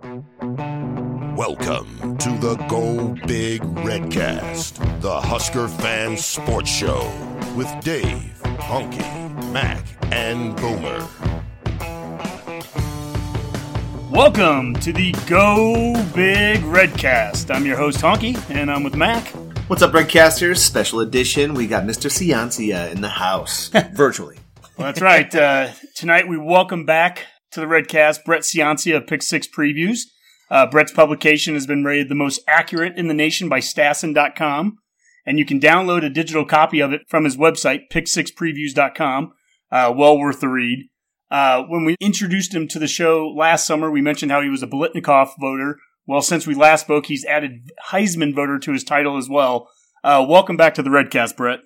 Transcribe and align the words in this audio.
Welcome 0.00 0.28
to 2.18 2.30
the 2.38 2.54
Go 2.68 3.16
Big 3.26 3.62
Redcast, 3.62 5.00
the 5.00 5.20
Husker 5.20 5.66
fan 5.66 6.16
sports 6.16 6.70
show 6.70 7.12
with 7.56 7.68
Dave, 7.82 8.40
Honke, 8.44 9.52
Mac, 9.52 9.84
and 10.12 10.54
Boomer. 10.56 11.04
Welcome 14.12 14.74
to 14.74 14.92
the 14.92 15.10
Go 15.26 15.94
Big 16.14 16.60
Redcast. 16.60 17.52
I'm 17.52 17.66
your 17.66 17.76
host 17.76 17.98
Honke, 17.98 18.38
and 18.50 18.70
I'm 18.70 18.84
with 18.84 18.94
Mac. 18.94 19.26
What's 19.66 19.82
up, 19.82 19.90
Redcasters? 19.90 20.58
Special 20.58 21.00
edition. 21.00 21.54
We 21.54 21.66
got 21.66 21.82
Mr. 21.82 22.08
Ciancia 22.08 22.92
in 22.92 23.00
the 23.00 23.08
house, 23.08 23.68
virtually. 23.92 24.38
Well, 24.76 24.86
that's 24.86 25.00
right. 25.00 25.34
Uh, 25.34 25.70
tonight 25.96 26.28
we 26.28 26.36
welcome 26.36 26.86
back 26.86 27.26
to 27.58 27.66
the 27.66 27.72
Redcast 27.72 28.24
Brett 28.24 28.42
Ciancia 28.42 28.96
of 28.96 29.06
Pick 29.06 29.22
Six 29.22 29.48
Previews. 29.48 30.02
Uh, 30.48 30.66
Brett's 30.66 30.92
publication 30.92 31.54
has 31.54 31.66
been 31.66 31.84
rated 31.84 32.08
the 32.08 32.14
most 32.14 32.40
accurate 32.46 32.96
in 32.96 33.08
the 33.08 33.14
nation 33.14 33.48
by 33.48 33.58
Stassen.com, 33.58 34.78
and 35.26 35.38
you 35.38 35.44
can 35.44 35.60
download 35.60 36.04
a 36.04 36.10
digital 36.10 36.44
copy 36.44 36.80
of 36.80 36.92
it 36.92 37.02
from 37.08 37.24
his 37.24 37.36
website, 37.36 37.90
pick6previews.com. 37.92 39.32
Uh, 39.70 39.92
well 39.94 40.18
worth 40.18 40.40
the 40.40 40.48
read. 40.48 40.88
Uh, 41.30 41.64
when 41.64 41.84
we 41.84 41.96
introduced 42.00 42.54
him 42.54 42.68
to 42.68 42.78
the 42.78 42.86
show 42.86 43.28
last 43.28 43.66
summer, 43.66 43.90
we 43.90 44.00
mentioned 44.00 44.30
how 44.30 44.40
he 44.40 44.48
was 44.48 44.62
a 44.62 44.66
Biletnikoff 44.66 45.32
voter. 45.38 45.78
Well, 46.06 46.22
since 46.22 46.46
we 46.46 46.54
last 46.54 46.82
spoke, 46.82 47.06
he's 47.06 47.26
added 47.26 47.70
Heisman 47.90 48.34
voter 48.34 48.58
to 48.60 48.72
his 48.72 48.84
title 48.84 49.18
as 49.18 49.28
well. 49.28 49.68
Uh, 50.02 50.24
welcome 50.26 50.56
back 50.56 50.74
to 50.76 50.82
the 50.82 50.90
Redcast, 50.90 51.36
Brett. 51.36 51.58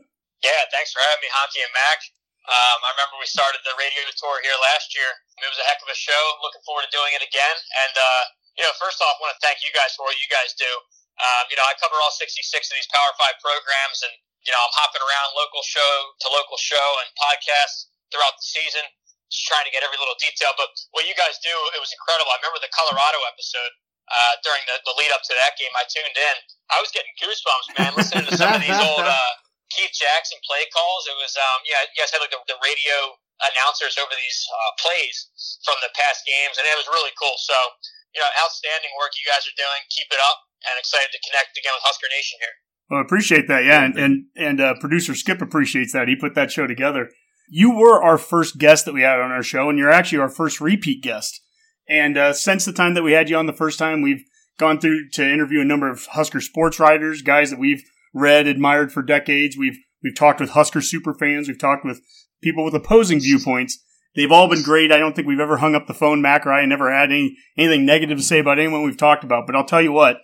Yeah, 0.43 0.51
thanks 0.73 0.91
for 0.91 0.98
having 0.98 1.23
me, 1.23 1.29
Honke 1.29 1.63
and 1.63 1.75
Mac. 1.75 2.01
Um, 2.43 2.79
I 2.83 2.91
remember 2.98 3.23
we 3.23 3.31
started 3.31 3.63
the 3.63 3.79
radio 3.79 4.03
tour 4.19 4.43
here 4.43 4.59
last 4.75 4.91
year. 4.98 5.07
It 5.43 5.51
was 5.51 5.59
a 5.59 5.67
heck 5.67 5.83
of 5.83 5.91
a 5.91 5.98
show. 5.98 6.23
Looking 6.41 6.62
forward 6.62 6.87
to 6.87 6.93
doing 6.95 7.12
it 7.19 7.23
again. 7.23 7.57
And, 7.85 7.95
uh, 7.98 8.23
you 8.57 8.62
know, 8.62 8.73
first 8.79 9.03
off, 9.03 9.19
I 9.19 9.21
want 9.21 9.35
to 9.35 9.43
thank 9.43 9.61
you 9.67 9.75
guys 9.75 9.93
for 9.98 10.07
what 10.07 10.17
you 10.17 10.29
guys 10.31 10.55
do. 10.55 10.71
Um, 11.21 11.45
you 11.53 11.57
know, 11.59 11.67
I 11.67 11.77
cover 11.77 11.98
all 12.01 12.15
66 12.15 12.41
of 12.48 12.75
these 12.75 12.89
Power 12.89 13.12
5 13.21 13.37
programs, 13.45 14.01
and, 14.01 14.15
you 14.48 14.51
know, 14.51 14.59
I'm 14.59 14.75
hopping 14.75 15.05
around 15.05 15.37
local 15.37 15.61
show 15.61 15.93
to 16.25 16.27
local 16.33 16.57
show 16.57 16.87
and 17.05 17.09
podcasts 17.20 17.93
throughout 18.09 18.33
the 18.41 18.48
season, 18.48 18.85
just 19.29 19.45
trying 19.45 19.69
to 19.69 19.73
get 19.73 19.85
every 19.85 20.01
little 20.01 20.17
detail. 20.17 20.57
But 20.57 20.73
what 20.97 21.05
you 21.05 21.13
guys 21.15 21.37
do, 21.45 21.53
it 21.77 21.81
was 21.81 21.93
incredible. 21.93 22.33
I 22.33 22.41
remember 22.41 22.61
the 22.65 22.73
Colorado 22.73 23.20
episode. 23.29 23.73
Uh, 24.13 24.35
during 24.45 24.61
the, 24.69 24.77
the 24.85 24.93
lead 24.98 25.09
up 25.15 25.25
to 25.25 25.33
that 25.33 25.57
game, 25.57 25.73
I 25.79 25.87
tuned 25.89 26.19
in. 26.19 26.37
I 26.69 26.83
was 26.83 26.91
getting 26.93 27.15
goosebumps, 27.17 27.67
man, 27.79 27.93
listening 27.97 28.27
to 28.29 28.35
some 28.37 28.53
of 28.53 28.61
these 28.61 28.77
old 28.93 29.07
uh, 29.09 29.33
Keith 29.73 29.95
Jackson 29.95 30.37
play 30.45 30.69
calls. 30.69 31.09
It 31.09 31.17
was, 31.17 31.33
um, 31.39 31.65
yeah, 31.65 31.81
you 31.87 31.97
guys 31.97 32.13
had 32.13 32.20
like 32.20 32.35
the, 32.35 32.43
the 32.45 32.59
radio 32.61 33.17
announcers 33.51 33.98
over 33.98 34.15
these 34.15 34.39
uh, 34.47 34.71
plays 34.79 35.17
from 35.67 35.79
the 35.83 35.91
past 35.97 36.23
games, 36.23 36.59
and 36.59 36.67
it 36.67 36.77
was 36.79 36.87
really 36.91 37.15
cool. 37.19 37.35
So, 37.39 37.57
you 38.15 38.21
know, 38.23 38.31
outstanding 38.39 38.93
work 38.98 39.17
you 39.19 39.27
guys 39.27 39.47
are 39.48 39.59
doing. 39.59 39.81
Keep 39.91 40.11
it 40.15 40.23
up, 40.23 40.39
and 40.69 40.79
excited 40.79 41.11
to 41.11 41.21
connect 41.27 41.59
again 41.59 41.75
with 41.75 41.87
Husker 41.87 42.11
Nation 42.11 42.39
here. 42.39 42.57
Well, 42.91 43.01
I 43.01 43.05
appreciate 43.07 43.47
that, 43.48 43.65
yeah, 43.65 43.83
and 43.83 43.95
and, 43.98 44.15
and 44.37 44.59
uh, 44.61 44.75
producer 44.79 45.15
Skip 45.15 45.41
appreciates 45.41 45.92
that. 45.92 46.08
He 46.08 46.17
put 46.17 46.35
that 46.35 46.53
show 46.53 46.67
together. 46.67 47.11
You 47.48 47.75
were 47.75 48.03
our 48.03 48.19
first 48.19 48.58
guest 48.58 48.85
that 48.86 48.95
we 48.95 49.03
had 49.03 49.19
on 49.20 49.30
our 49.30 49.42
show, 49.42 49.69
and 49.69 49.79
you're 49.79 49.91
actually 49.91 50.19
our 50.19 50.30
first 50.30 50.61
repeat 50.61 51.03
guest. 51.03 51.41
And 51.89 52.17
uh, 52.17 52.33
since 52.33 52.64
the 52.64 52.73
time 52.73 52.95
that 52.95 53.03
we 53.03 53.13
had 53.13 53.29
you 53.29 53.36
on 53.36 53.47
the 53.47 53.53
first 53.53 53.79
time, 53.79 54.03
we've 54.03 54.24
gone 54.59 54.80
through 54.80 55.11
to 55.11 55.23
interview 55.23 55.61
a 55.61 55.64
number 55.64 55.91
of 55.91 56.07
Husker 56.07 56.41
sports 56.41 56.79
writers, 56.79 57.23
guys 57.23 57.51
that 57.51 57.59
we've 57.59 57.83
read, 58.14 58.47
admired 58.47 58.92
for 58.92 59.03
decades. 59.03 59.57
We've 59.57 59.79
we've 60.03 60.17
talked 60.17 60.41
with 60.41 60.51
Husker 60.51 60.80
super 60.80 61.14
fans. 61.14 61.48
We've 61.48 61.59
talked 61.59 61.85
with 61.85 62.01
people 62.42 62.64
with 62.64 62.75
opposing 62.75 63.20
viewpoints. 63.20 63.79
They've 64.14 64.33
all 64.33 64.48
been 64.48 64.63
great. 64.63 64.92
I 64.92 64.98
don't 64.98 65.17
think 65.17 65.27
we've 65.27 65.41
ever 65.41 65.57
hung 65.57 65.75
up 65.75 65.86
the 65.86 65.95
phone, 65.95 66.20
Mac 66.20 66.47
or 66.47 66.53
I 66.53 66.67
never 66.67 66.92
had 66.92 67.11
any 67.11 67.36
anything 67.57 67.86
negative 67.86 68.19
to 68.19 68.25
say 68.25 68.39
about 68.39 68.58
anyone 68.58 68.83
we've 68.83 68.97
talked 68.97 69.25
about. 69.25 69.47
But 69.47 69.57
I'll 69.57 69.64
tell 69.64 69.80
you 69.80 69.92
what, 69.92 70.19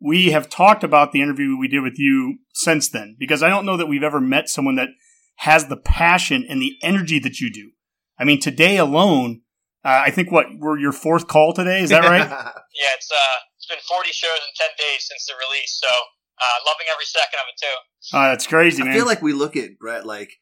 we 0.00 0.30
have 0.30 0.48
talked 0.48 0.82
about 0.82 1.12
the 1.12 1.22
interview 1.22 1.56
we 1.56 1.68
did 1.68 1.82
with 1.82 1.98
you 1.98 2.38
since 2.52 2.88
then 2.88 3.16
because 3.18 3.42
I 3.42 3.48
don't 3.48 3.64
know 3.64 3.76
that 3.76 3.86
we've 3.86 4.02
ever 4.02 4.20
met 4.20 4.48
someone 4.48 4.74
that 4.76 4.88
has 5.36 5.68
the 5.68 5.76
passion 5.76 6.44
and 6.48 6.60
the 6.60 6.76
energy 6.82 7.18
that 7.20 7.40
you 7.40 7.52
do. 7.52 7.70
I 8.18 8.24
mean, 8.24 8.40
today 8.40 8.76
alone, 8.76 9.42
uh, 9.84 10.02
I 10.04 10.10
think 10.10 10.32
what 10.32 10.46
we're 10.58 10.78
your 10.78 10.92
fourth 10.92 11.28
call 11.28 11.52
today. 11.52 11.80
Is 11.80 11.90
that 11.90 12.02
right? 12.02 12.28
yeah, 12.28 12.92
it's 12.96 13.10
uh, 13.10 13.38
it's 13.56 13.66
been 13.68 13.78
40 13.88 14.10
shows 14.10 14.30
in 14.36 14.52
10 14.56 14.68
days 14.76 15.06
since 15.06 15.26
the 15.26 15.34
release, 15.38 15.80
so 15.80 15.88
uh, 15.88 16.58
loving 16.66 16.86
every 16.92 17.04
second 17.04 17.38
of 17.38 17.46
it 17.48 17.58
too. 17.60 18.16
Uh, 18.16 18.30
that's 18.30 18.46
crazy, 18.46 18.82
man. 18.82 18.92
I 18.92 18.96
feel 18.96 19.06
like 19.06 19.22
we 19.22 19.32
look 19.32 19.56
at 19.56 19.78
Brett 19.78 20.04
like, 20.04 20.32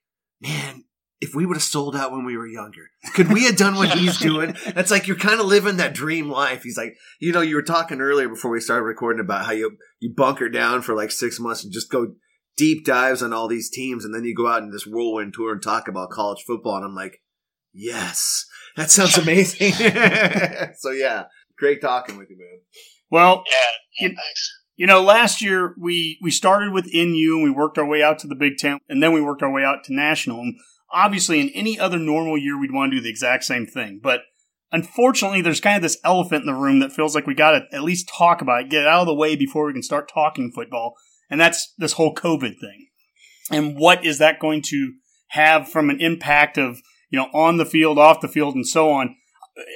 man, 0.40 0.84
if 1.20 1.34
we 1.34 1.46
would 1.46 1.56
have 1.56 1.62
sold 1.62 1.96
out 1.96 2.12
when 2.12 2.24
we 2.24 2.36
were 2.36 2.46
younger, 2.46 2.90
could 3.14 3.32
we 3.32 3.44
have 3.44 3.56
done 3.56 3.74
what 3.76 3.90
he's 3.96 4.18
doing? 4.30 4.54
That's 4.74 4.90
like 4.90 5.06
you're 5.06 5.16
kind 5.16 5.40
of 5.40 5.46
living 5.46 5.78
that 5.78 5.94
dream 5.94 6.28
life. 6.30 6.62
He's 6.62 6.76
like, 6.76 6.94
you 7.20 7.32
know, 7.32 7.40
you 7.40 7.54
were 7.56 7.62
talking 7.62 8.00
earlier 8.00 8.28
before 8.28 8.50
we 8.50 8.60
started 8.60 8.82
recording 8.84 9.20
about 9.20 9.46
how 9.46 9.52
you 9.52 9.78
you 10.00 10.12
bunker 10.14 10.48
down 10.48 10.82
for 10.82 10.94
like 10.94 11.10
six 11.10 11.40
months 11.40 11.64
and 11.64 11.72
just 11.72 11.90
go 11.90 12.14
deep 12.56 12.84
dives 12.86 13.22
on 13.22 13.32
all 13.32 13.48
these 13.48 13.70
teams, 13.70 14.04
and 14.04 14.14
then 14.14 14.24
you 14.24 14.34
go 14.34 14.46
out 14.48 14.62
in 14.62 14.70
this 14.70 14.86
whirlwind 14.86 15.34
tour 15.34 15.52
and 15.52 15.62
talk 15.62 15.88
about 15.88 16.10
college 16.10 16.42
football, 16.46 16.76
and 16.76 16.84
I'm 16.84 16.94
like, 16.94 17.20
yes, 17.72 18.44
that 18.76 18.90
sounds 18.90 19.16
amazing. 19.18 19.72
so 20.78 20.90
yeah, 20.90 21.24
great 21.58 21.80
talking 21.80 22.16
with 22.18 22.30
you, 22.30 22.36
man. 22.38 22.60
Well, 23.10 23.44
Yeah, 23.46 23.52
yeah 24.00 24.08
You- 24.08 24.14
thanks. 24.16 24.52
You 24.78 24.86
know, 24.86 25.02
last 25.02 25.40
year 25.40 25.74
we 25.80 26.18
we 26.20 26.30
started 26.30 26.70
with 26.70 26.92
NU 26.92 27.32
and 27.36 27.42
we 27.42 27.50
worked 27.50 27.78
our 27.78 27.86
way 27.86 28.02
out 28.02 28.18
to 28.18 28.26
the 28.26 28.34
Big 28.34 28.58
Ten, 28.58 28.78
and 28.90 29.02
then 29.02 29.12
we 29.14 29.22
worked 29.22 29.42
our 29.42 29.50
way 29.50 29.64
out 29.64 29.84
to 29.84 29.94
national. 29.94 30.40
And 30.40 30.54
obviously, 30.92 31.40
in 31.40 31.50
any 31.50 31.78
other 31.78 31.98
normal 31.98 32.38
year, 32.38 32.58
we'd 32.58 32.72
want 32.72 32.92
to 32.92 32.98
do 32.98 33.02
the 33.02 33.10
exact 33.10 33.44
same 33.44 33.66
thing. 33.66 34.00
But 34.02 34.20
unfortunately, 34.72 35.42
there's 35.42 35.60
kind 35.60 35.76
of 35.76 35.82
this 35.82 35.98
elephant 36.04 36.42
in 36.42 36.46
the 36.46 36.54
room 36.54 36.80
that 36.80 36.92
feels 36.92 37.14
like 37.14 37.26
we 37.26 37.34
got 37.34 37.52
to 37.52 37.64
at 37.72 37.82
least 37.82 38.08
talk 38.08 38.40
about 38.40 38.62
it, 38.62 38.70
get 38.70 38.82
it 38.82 38.88
out 38.88 39.02
of 39.02 39.06
the 39.06 39.14
way 39.14 39.36
before 39.36 39.66
we 39.66 39.72
can 39.72 39.82
start 39.82 40.10
talking 40.12 40.52
football, 40.54 40.94
and 41.30 41.40
that's 41.40 41.72
this 41.78 41.94
whole 41.94 42.14
COVID 42.14 42.58
thing. 42.58 42.88
And 43.50 43.76
what 43.76 44.04
is 44.04 44.18
that 44.18 44.40
going 44.40 44.62
to 44.62 44.94
have 45.28 45.68
from 45.68 45.90
an 45.90 46.00
impact 46.00 46.58
of 46.58 46.78
you 47.10 47.18
know 47.18 47.28
on 47.32 47.56
the 47.56 47.66
field, 47.66 47.98
off 47.98 48.20
the 48.20 48.28
field, 48.28 48.54
and 48.54 48.66
so 48.66 48.90
on? 48.90 49.16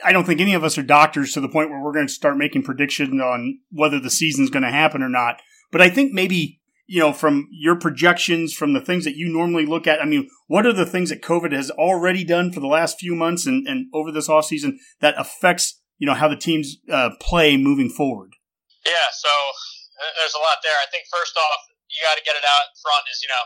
I 0.05 0.13
don't 0.13 0.27
think 0.27 0.41
any 0.41 0.53
of 0.55 0.63
us 0.63 0.77
are 0.77 0.83
doctors 0.83 1.33
to 1.33 1.41
the 1.41 1.49
point 1.49 1.71
where 1.71 1.83
we're 1.83 1.95
going 1.95 2.07
to 2.07 2.13
start 2.13 2.37
making 2.37 2.65
predictions 2.65 3.21
on 3.21 3.61
whether 3.71 3.99
the 3.99 4.11
season's 4.11 4.51
going 4.51 4.63
to 4.63 4.71
happen 4.71 5.03
or 5.03 5.09
not. 5.09 5.41
But 5.73 5.81
I 5.81 5.89
think 5.89 6.13
maybe, 6.13 6.60
you 6.91 6.99
know, 6.99 7.15
from 7.15 7.47
your 7.55 7.79
projections, 7.79 8.51
from 8.51 8.75
the 8.75 8.83
things 8.83 9.07
that 9.07 9.15
you 9.15 9.31
normally 9.31 9.63
look 9.63 9.87
at, 9.87 10.03
I 10.03 10.11
mean, 10.11 10.27
what 10.51 10.67
are 10.67 10.75
the 10.75 10.83
things 10.83 11.15
that 11.15 11.23
COVID 11.23 11.55
has 11.55 11.71
already 11.71 12.27
done 12.27 12.51
for 12.51 12.59
the 12.59 12.67
last 12.67 12.99
few 12.99 13.15
months 13.15 13.47
and, 13.47 13.63
and 13.71 13.87
over 13.95 14.11
this 14.11 14.27
offseason 14.27 14.75
that 14.99 15.15
affects, 15.15 15.79
you 16.03 16.11
know, 16.11 16.19
how 16.19 16.27
the 16.27 16.35
teams 16.35 16.83
uh, 16.91 17.15
play 17.23 17.55
moving 17.55 17.95
forward? 17.95 18.35
Yeah, 18.83 19.07
so 19.15 19.31
uh, 19.31 20.11
there's 20.19 20.35
a 20.35 20.43
lot 20.43 20.59
there. 20.67 20.75
I 20.83 20.91
think 20.91 21.07
first 21.15 21.39
off, 21.39 21.63
you 21.95 22.03
got 22.03 22.19
to 22.19 22.27
get 22.27 22.35
it 22.35 22.43
out 22.43 22.75
front. 22.83 23.07
Is 23.07 23.23
you 23.23 23.31
know, 23.31 23.45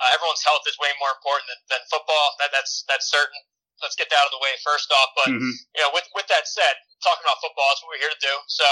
uh, 0.00 0.16
everyone's 0.16 0.40
health 0.40 0.64
is 0.64 0.80
way 0.80 0.96
more 0.96 1.12
important 1.12 1.52
than, 1.52 1.76
than 1.76 1.82
football. 1.92 2.32
That 2.40 2.48
that's 2.48 2.80
that's 2.88 3.12
certain. 3.12 3.36
Let's 3.84 3.92
get 4.00 4.08
that 4.08 4.16
out 4.24 4.32
of 4.32 4.40
the 4.40 4.40
way 4.40 4.56
first 4.64 4.88
off. 4.88 5.12
But 5.20 5.36
Mhm. 5.36 5.52
you 5.52 5.80
know, 5.84 5.92
with 5.92 6.08
with 6.16 6.24
that 6.32 6.48
said, 6.48 6.80
talking 7.04 7.28
about 7.28 7.44
football 7.44 7.76
is 7.76 7.84
what 7.84 7.92
we're 7.92 8.08
here 8.08 8.14
to 8.16 8.24
do. 8.24 8.34
So 8.48 8.64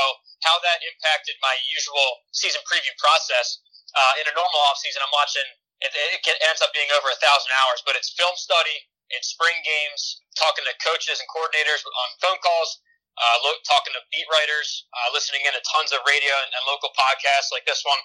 how 0.48 0.56
that 0.64 0.80
impacted 0.80 1.36
my 1.44 1.60
usual 1.68 2.24
season 2.32 2.64
preview 2.64 2.96
process 2.96 3.60
uh, 3.94 4.20
in 4.20 4.26
a 4.26 4.34
normal 4.34 4.60
off 4.70 4.78
season, 4.82 5.02
I'm 5.02 5.14
watching. 5.14 5.46
It, 5.82 5.90
it 5.92 6.38
ends 6.48 6.62
up 6.64 6.72
being 6.72 6.88
over 6.96 7.10
a 7.12 7.18
thousand 7.20 7.52
hours, 7.60 7.84
but 7.84 7.98
it's 7.98 8.14
film 8.14 8.32
study, 8.38 8.88
it's 9.12 9.30
spring 9.30 9.58
games, 9.66 10.22
talking 10.38 10.64
to 10.64 10.74
coaches 10.80 11.20
and 11.20 11.28
coordinators 11.28 11.84
on 11.84 12.08
phone 12.22 12.40
calls, 12.40 12.80
uh, 13.20 13.36
lo- 13.44 13.60
talking 13.68 13.92
to 13.92 14.02
beat 14.08 14.24
writers, 14.32 14.86
uh, 14.96 15.12
listening 15.12 15.44
in 15.44 15.52
to 15.52 15.62
tons 15.68 15.92
of 15.92 16.00
radio 16.08 16.32
and, 16.46 16.50
and 16.56 16.62
local 16.66 16.90
podcasts 16.96 17.52
like 17.52 17.66
this 17.68 17.84
one. 17.84 18.00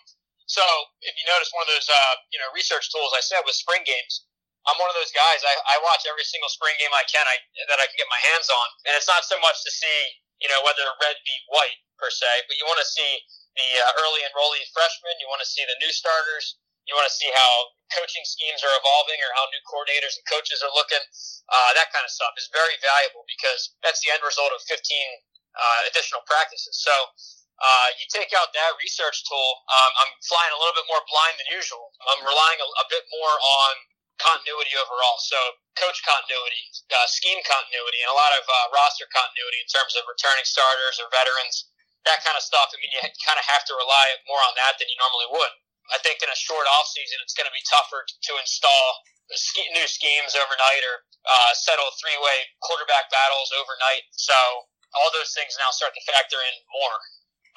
So 0.50 0.66
if 1.06 1.14
you 1.14 1.24
notice, 1.30 1.54
one 1.54 1.64
of 1.66 1.72
those 1.72 1.88
uh, 1.88 2.16
you 2.34 2.42
know 2.42 2.50
research 2.54 2.90
tools 2.90 3.14
I 3.14 3.22
said 3.22 3.46
was 3.46 3.58
spring 3.62 3.86
games. 3.86 4.26
I'm 4.68 4.78
one 4.78 4.92
of 4.92 4.98
those 4.98 5.14
guys. 5.16 5.42
I, 5.46 5.56
I 5.72 5.82
watch 5.82 6.04
every 6.06 6.26
single 6.28 6.52
spring 6.52 6.76
game 6.78 6.92
I 6.92 7.06
can 7.08 7.24
I, 7.24 7.38
that 7.72 7.80
I 7.80 7.88
can 7.88 7.96
get 7.96 8.10
my 8.12 8.22
hands 8.34 8.52
on, 8.52 8.68
and 8.90 8.92
it's 8.98 9.08
not 9.08 9.24
so 9.24 9.38
much 9.40 9.62
to 9.66 9.72
see 9.72 9.98
you 10.42 10.50
know 10.50 10.62
whether 10.66 10.84
red 11.00 11.18
beat 11.26 11.44
white 11.54 11.80
per 12.02 12.10
se, 12.10 12.28
but 12.50 12.58
you 12.58 12.66
want 12.66 12.82
to 12.82 12.90
see 12.90 13.22
the 13.60 13.72
uh, 13.84 14.02
early 14.08 14.24
enrollee 14.24 14.64
freshmen. 14.72 15.20
You 15.20 15.28
want 15.28 15.44
to 15.44 15.50
see 15.50 15.68
the 15.68 15.76
new 15.84 15.92
starters. 15.92 16.56
You 16.88 16.96
want 16.96 17.06
to 17.06 17.14
see 17.14 17.30
how 17.30 17.52
coaching 17.94 18.24
schemes 18.26 18.64
are 18.66 18.74
evolving 18.82 19.20
or 19.22 19.30
how 19.36 19.46
new 19.52 19.62
coordinators 19.68 20.16
and 20.18 20.24
coaches 20.26 20.64
are 20.64 20.74
looking. 20.74 21.04
Uh, 21.52 21.70
that 21.76 21.92
kind 21.94 22.02
of 22.08 22.10
stuff 22.10 22.34
is 22.40 22.50
very 22.50 22.80
valuable 22.82 23.28
because 23.30 23.76
that's 23.86 24.02
the 24.02 24.10
end 24.10 24.24
result 24.26 24.50
of 24.56 24.64
15 24.66 24.80
uh, 24.80 25.80
additional 25.92 26.24
practices. 26.26 26.80
So 26.82 26.94
uh, 27.60 27.88
you 28.00 28.08
take 28.08 28.32
out 28.40 28.56
that 28.56 28.72
research 28.80 29.28
tool. 29.28 29.50
Um, 29.68 29.92
I'm 30.02 30.12
flying 30.24 30.54
a 30.56 30.58
little 30.58 30.74
bit 30.74 30.88
more 30.88 31.04
blind 31.12 31.36
than 31.38 31.52
usual. 31.52 31.92
I'm 32.08 32.24
relying 32.24 32.60
a, 32.64 32.68
a 32.82 32.86
bit 32.88 33.04
more 33.12 33.36
on 33.36 33.74
continuity 34.20 34.76
overall. 34.80 35.20
So 35.20 35.38
coach 35.80 36.00
continuity, 36.04 36.64
uh, 36.92 37.08
scheme 37.08 37.40
continuity, 37.44 38.00
and 38.04 38.12
a 38.12 38.18
lot 38.18 38.32
of 38.36 38.44
uh, 38.48 38.56
roster 38.76 39.08
continuity 39.12 39.60
in 39.64 39.70
terms 39.72 39.96
of 39.96 40.08
returning 40.08 40.44
starters 40.48 41.00
or 41.00 41.08
veterans, 41.12 41.72
that 42.08 42.24
kind 42.24 42.36
of 42.36 42.44
stuff. 42.44 42.72
I 42.72 42.78
mean, 42.80 42.92
you 42.96 43.02
kind 43.26 43.40
of 43.40 43.46
have 43.50 43.64
to 43.68 43.74
rely 43.76 44.16
more 44.30 44.40
on 44.48 44.54
that 44.60 44.80
than 44.80 44.88
you 44.88 44.98
normally 45.00 45.30
would. 45.36 45.54
I 45.90 45.98
think 46.06 46.22
in 46.22 46.30
a 46.30 46.38
short 46.38 46.70
off 46.78 46.88
season, 46.88 47.18
it's 47.26 47.34
going 47.34 47.50
to 47.50 47.56
be 47.56 47.66
tougher 47.66 48.06
to 48.06 48.32
install 48.38 48.86
new 49.74 49.88
schemes 49.90 50.34
overnight 50.38 50.84
or 50.86 51.06
uh, 51.26 51.52
settle 51.54 51.90
three 52.02 52.18
way 52.18 52.38
quarterback 52.66 53.10
battles 53.14 53.50
overnight. 53.58 54.06
So 54.14 54.38
all 54.98 55.10
those 55.14 55.34
things 55.34 55.54
now 55.58 55.70
start 55.74 55.94
to 55.94 56.04
factor 56.10 56.38
in 56.38 56.56
more. 56.74 56.98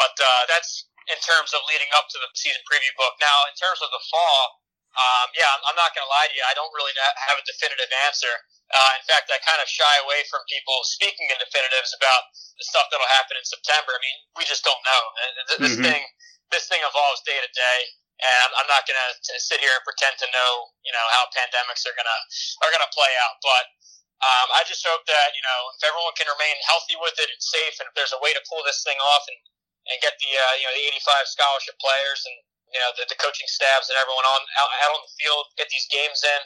But 0.00 0.16
uh, 0.16 0.42
that's 0.48 0.88
in 1.08 1.18
terms 1.20 1.52
of 1.56 1.64
leading 1.68 1.88
up 1.96 2.08
to 2.12 2.18
the 2.20 2.28
season 2.36 2.60
preview 2.68 2.92
book. 2.96 3.16
Now, 3.20 3.48
in 3.48 3.54
terms 3.56 3.80
of 3.80 3.88
the 3.92 4.02
fall, 4.08 4.62
um, 4.92 5.32
yeah, 5.32 5.48
I'm 5.64 5.78
not 5.78 5.96
going 5.96 6.04
to 6.04 6.12
lie 6.12 6.28
to 6.28 6.34
you. 6.36 6.44
I 6.44 6.52
don't 6.52 6.72
really 6.76 6.92
have 7.00 7.36
a 7.40 7.44
definitive 7.48 7.88
answer. 8.04 8.32
Uh, 8.72 8.92
in 8.96 9.04
fact, 9.04 9.28
I 9.28 9.36
kind 9.44 9.60
of 9.60 9.69
shy 9.69 9.94
away 10.00 10.24
from 10.32 10.40
people 10.48 10.80
speaking 10.88 11.28
in 11.28 11.36
definitives 11.36 11.92
about 11.92 12.32
the 12.56 12.64
stuff 12.64 12.88
that'll 12.88 13.14
happen 13.20 13.36
in 13.36 13.44
September. 13.44 13.92
I 13.92 14.00
mean, 14.00 14.19
we 14.40 14.48
just 14.48 14.64
don't 14.64 14.80
know. 14.80 15.02
This 15.60 15.76
mm-hmm. 15.76 15.84
thing, 15.84 16.02
this 16.48 16.66
thing 16.72 16.80
evolves 16.80 17.20
day 17.28 17.36
to 17.36 17.50
day 17.52 17.78
and 18.22 18.50
I'm 18.54 18.70
not 18.70 18.86
going 18.86 18.98
to 18.98 19.34
sit 19.42 19.58
here 19.58 19.74
and 19.74 19.82
pretend 19.82 20.14
to 20.22 20.28
know, 20.30 20.70
you 20.86 20.94
know, 20.94 21.06
how 21.10 21.26
pandemics 21.34 21.82
are 21.90 21.96
gonna 21.98 22.20
are 22.62 22.70
gonna 22.70 22.92
play 22.94 23.10
out. 23.26 23.42
But 23.42 23.64
um, 24.22 24.48
I 24.54 24.62
just 24.62 24.86
hope 24.86 25.02
that 25.10 25.34
you 25.34 25.42
know 25.42 25.60
if 25.74 25.82
everyone 25.82 26.14
can 26.14 26.30
remain 26.30 26.54
healthy 26.62 26.94
with 27.02 27.19
it 27.19 27.26
and 27.26 27.42
safe, 27.42 27.82
and 27.82 27.90
if 27.90 27.94
there's 27.98 28.14
a 28.14 28.22
way 28.22 28.30
to 28.30 28.42
pull 28.46 28.62
this 28.62 28.86
thing 28.86 28.98
off 29.02 29.26
and 29.26 29.40
and 29.90 29.98
get 29.98 30.14
the 30.22 30.30
uh, 30.30 30.54
you 30.62 30.64
know 30.70 30.74
the 30.78 30.86
85 30.94 31.26
scholarship 31.26 31.76
players 31.82 32.22
and 32.22 32.36
you 32.70 32.78
know 32.78 32.94
the, 32.94 33.04
the 33.10 33.19
coaching 33.19 33.50
staffs 33.50 33.90
and 33.90 33.98
everyone 33.98 34.22
on 34.22 34.42
out, 34.62 34.70
out 34.86 34.94
on 34.94 35.02
the 35.02 35.14
field 35.19 35.50
get 35.58 35.66
these 35.74 35.90
games 35.90 36.22
in. 36.22 36.40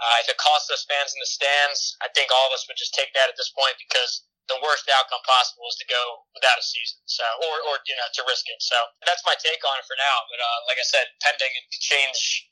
Uh, 0.00 0.16
if 0.24 0.28
it 0.32 0.40
costs 0.40 0.72
us 0.72 0.88
fans 0.88 1.12
in 1.12 1.20
the 1.20 1.28
stands, 1.28 1.96
I 2.00 2.08
think 2.16 2.32
all 2.32 2.48
of 2.48 2.54
us 2.56 2.64
would 2.66 2.80
just 2.80 2.96
take 2.96 3.12
that 3.12 3.28
at 3.28 3.36
this 3.36 3.52
point 3.52 3.76
because 3.76 4.24
the 4.50 4.58
worst 4.64 4.88
outcome 4.90 5.22
possible 5.22 5.68
is 5.70 5.78
to 5.78 5.86
go 5.86 6.26
without 6.34 6.58
a 6.58 6.64
season. 6.64 6.98
So, 7.06 7.22
or, 7.44 7.54
or 7.70 7.78
you 7.86 7.94
know, 7.94 8.08
to 8.18 8.22
risk 8.26 8.48
it. 8.50 8.58
So 8.58 8.74
that's 9.06 9.22
my 9.22 9.36
take 9.38 9.62
on 9.62 9.78
it 9.78 9.86
for 9.86 9.94
now. 10.00 10.16
But 10.26 10.40
uh, 10.42 10.58
like 10.66 10.80
I 10.80 10.86
said, 10.86 11.06
pending 11.22 11.52
and 11.52 11.66
change 11.70 12.50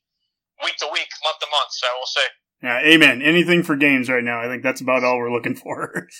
week 0.63 0.79
to 0.85 0.89
week, 0.93 1.11
month 1.27 1.41
to 1.43 1.49
month. 1.51 1.73
So 1.75 1.87
we'll 1.97 2.13
see. 2.13 2.31
Yeah, 2.63 2.79
amen. 2.85 3.25
Anything 3.25 3.65
for 3.65 3.75
games 3.75 4.09
right 4.09 4.23
now. 4.23 4.39
I 4.39 4.47
think 4.47 4.63
that's 4.63 4.81
about 4.81 5.03
all 5.03 5.19
we're 5.19 5.33
looking 5.33 5.57
for. 5.57 6.09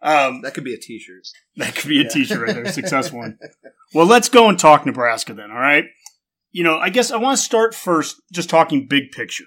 Um, 0.00 0.42
that 0.42 0.54
could 0.54 0.62
be 0.62 0.74
a 0.74 0.78
T-shirt. 0.78 1.26
That 1.56 1.74
could 1.74 1.88
be 1.88 1.98
a 1.98 2.04
yeah. 2.04 2.08
T-shirt 2.08 2.38
right 2.38 2.54
there. 2.54 2.72
Success 2.72 3.12
one. 3.12 3.36
Well, 3.94 4.06
let's 4.06 4.28
go 4.28 4.50
and 4.50 4.58
talk 4.58 4.84
Nebraska 4.84 5.32
then. 5.32 5.50
All 5.50 5.58
right. 5.58 5.86
You 6.50 6.62
know, 6.62 6.76
I 6.76 6.90
guess 6.90 7.10
I 7.10 7.16
want 7.16 7.38
to 7.38 7.42
start 7.42 7.74
first, 7.74 8.16
just 8.30 8.50
talking 8.50 8.86
big 8.86 9.12
picture. 9.12 9.46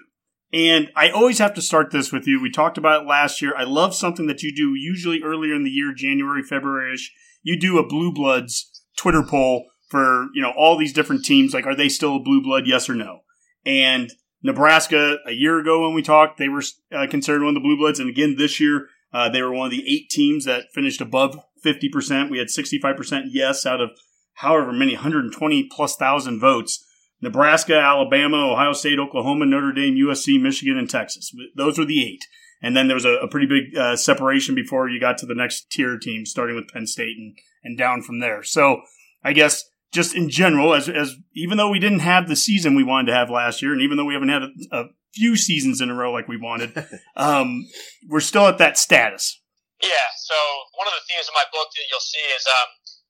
And 0.52 0.90
I 0.94 1.08
always 1.08 1.38
have 1.38 1.54
to 1.54 1.62
start 1.62 1.90
this 1.90 2.12
with 2.12 2.26
you. 2.26 2.40
We 2.40 2.50
talked 2.50 2.76
about 2.76 3.02
it 3.02 3.08
last 3.08 3.40
year. 3.40 3.54
I 3.56 3.64
love 3.64 3.94
something 3.94 4.26
that 4.26 4.42
you 4.42 4.54
do 4.54 4.74
usually 4.74 5.22
earlier 5.22 5.54
in 5.54 5.64
the 5.64 5.70
year, 5.70 5.94
January, 5.94 6.42
February 6.42 6.94
ish. 6.94 7.12
You 7.42 7.58
do 7.58 7.78
a 7.78 7.86
Blue 7.86 8.12
Bloods 8.12 8.84
Twitter 8.96 9.22
poll 9.26 9.66
for, 9.88 10.28
you 10.34 10.42
know, 10.42 10.52
all 10.56 10.76
these 10.76 10.92
different 10.92 11.24
teams. 11.24 11.54
Like, 11.54 11.66
are 11.66 11.74
they 11.74 11.88
still 11.88 12.16
a 12.16 12.22
blue 12.22 12.42
blood? 12.42 12.66
Yes 12.66 12.88
or 12.88 12.94
no? 12.94 13.20
And 13.64 14.12
Nebraska, 14.42 15.18
a 15.26 15.32
year 15.32 15.58
ago 15.58 15.82
when 15.82 15.94
we 15.94 16.02
talked, 16.02 16.38
they 16.38 16.48
were 16.48 16.62
uh, 16.94 17.06
considered 17.08 17.42
one 17.42 17.56
of 17.56 17.62
the 17.62 17.66
blue 17.66 17.76
bloods. 17.76 17.98
And 17.98 18.10
again, 18.10 18.36
this 18.36 18.60
year, 18.60 18.88
uh, 19.12 19.28
they 19.28 19.42
were 19.42 19.52
one 19.52 19.66
of 19.66 19.70
the 19.70 19.84
eight 19.90 20.10
teams 20.10 20.44
that 20.44 20.72
finished 20.74 21.00
above 21.00 21.38
50%. 21.64 22.30
We 22.30 22.38
had 22.38 22.48
65% 22.48 23.24
yes 23.30 23.64
out 23.64 23.80
of 23.80 23.90
however 24.34 24.72
many, 24.72 24.94
120 24.94 25.68
plus 25.70 25.96
thousand 25.96 26.40
votes. 26.40 26.84
Nebraska, 27.22 27.78
Alabama, 27.78 28.52
Ohio 28.52 28.72
State, 28.72 28.98
Oklahoma, 28.98 29.46
Notre 29.46 29.72
Dame, 29.72 29.94
USC, 29.94 30.40
Michigan, 30.40 30.76
and 30.76 30.90
Texas. 30.90 31.32
Those 31.56 31.78
were 31.78 31.84
the 31.84 32.02
eight. 32.02 32.26
And 32.60 32.76
then 32.76 32.88
there 32.88 32.96
was 32.96 33.04
a, 33.04 33.14
a 33.14 33.28
pretty 33.28 33.46
big 33.46 33.76
uh, 33.76 33.96
separation 33.96 34.54
before 34.54 34.88
you 34.88 35.00
got 35.00 35.18
to 35.18 35.26
the 35.26 35.34
next 35.34 35.70
tier 35.70 35.98
team, 35.98 36.26
starting 36.26 36.56
with 36.56 36.68
Penn 36.68 36.86
State 36.86 37.16
and, 37.16 37.36
and 37.64 37.78
down 37.78 38.02
from 38.02 38.18
there. 38.18 38.42
So 38.42 38.82
I 39.24 39.32
guess 39.32 39.64
just 39.92 40.14
in 40.14 40.28
general, 40.28 40.74
as, 40.74 40.88
as 40.88 41.16
even 41.34 41.58
though 41.58 41.70
we 41.70 41.78
didn't 41.78 42.00
have 42.00 42.28
the 42.28 42.36
season 42.36 42.74
we 42.74 42.84
wanted 42.84 43.10
to 43.10 43.16
have 43.16 43.30
last 43.30 43.62
year, 43.62 43.72
and 43.72 43.82
even 43.82 43.96
though 43.96 44.04
we 44.04 44.14
haven't 44.14 44.30
had 44.30 44.42
a, 44.42 44.50
a 44.72 44.84
few 45.14 45.36
seasons 45.36 45.80
in 45.80 45.90
a 45.90 45.94
row 45.94 46.12
like 46.12 46.28
we 46.28 46.38
wanted, 46.38 46.74
um, 47.16 47.66
we're 48.08 48.20
still 48.20 48.46
at 48.46 48.58
that 48.58 48.78
status. 48.78 49.40
Yeah. 49.82 50.10
So 50.18 50.34
one 50.78 50.86
of 50.86 50.94
the 50.94 51.04
themes 51.10 51.26
of 51.26 51.34
my 51.34 51.44
book 51.50 51.70
that 51.74 51.86
you'll 51.90 52.02
see 52.02 52.22
is, 52.34 52.46
um, 52.46 52.68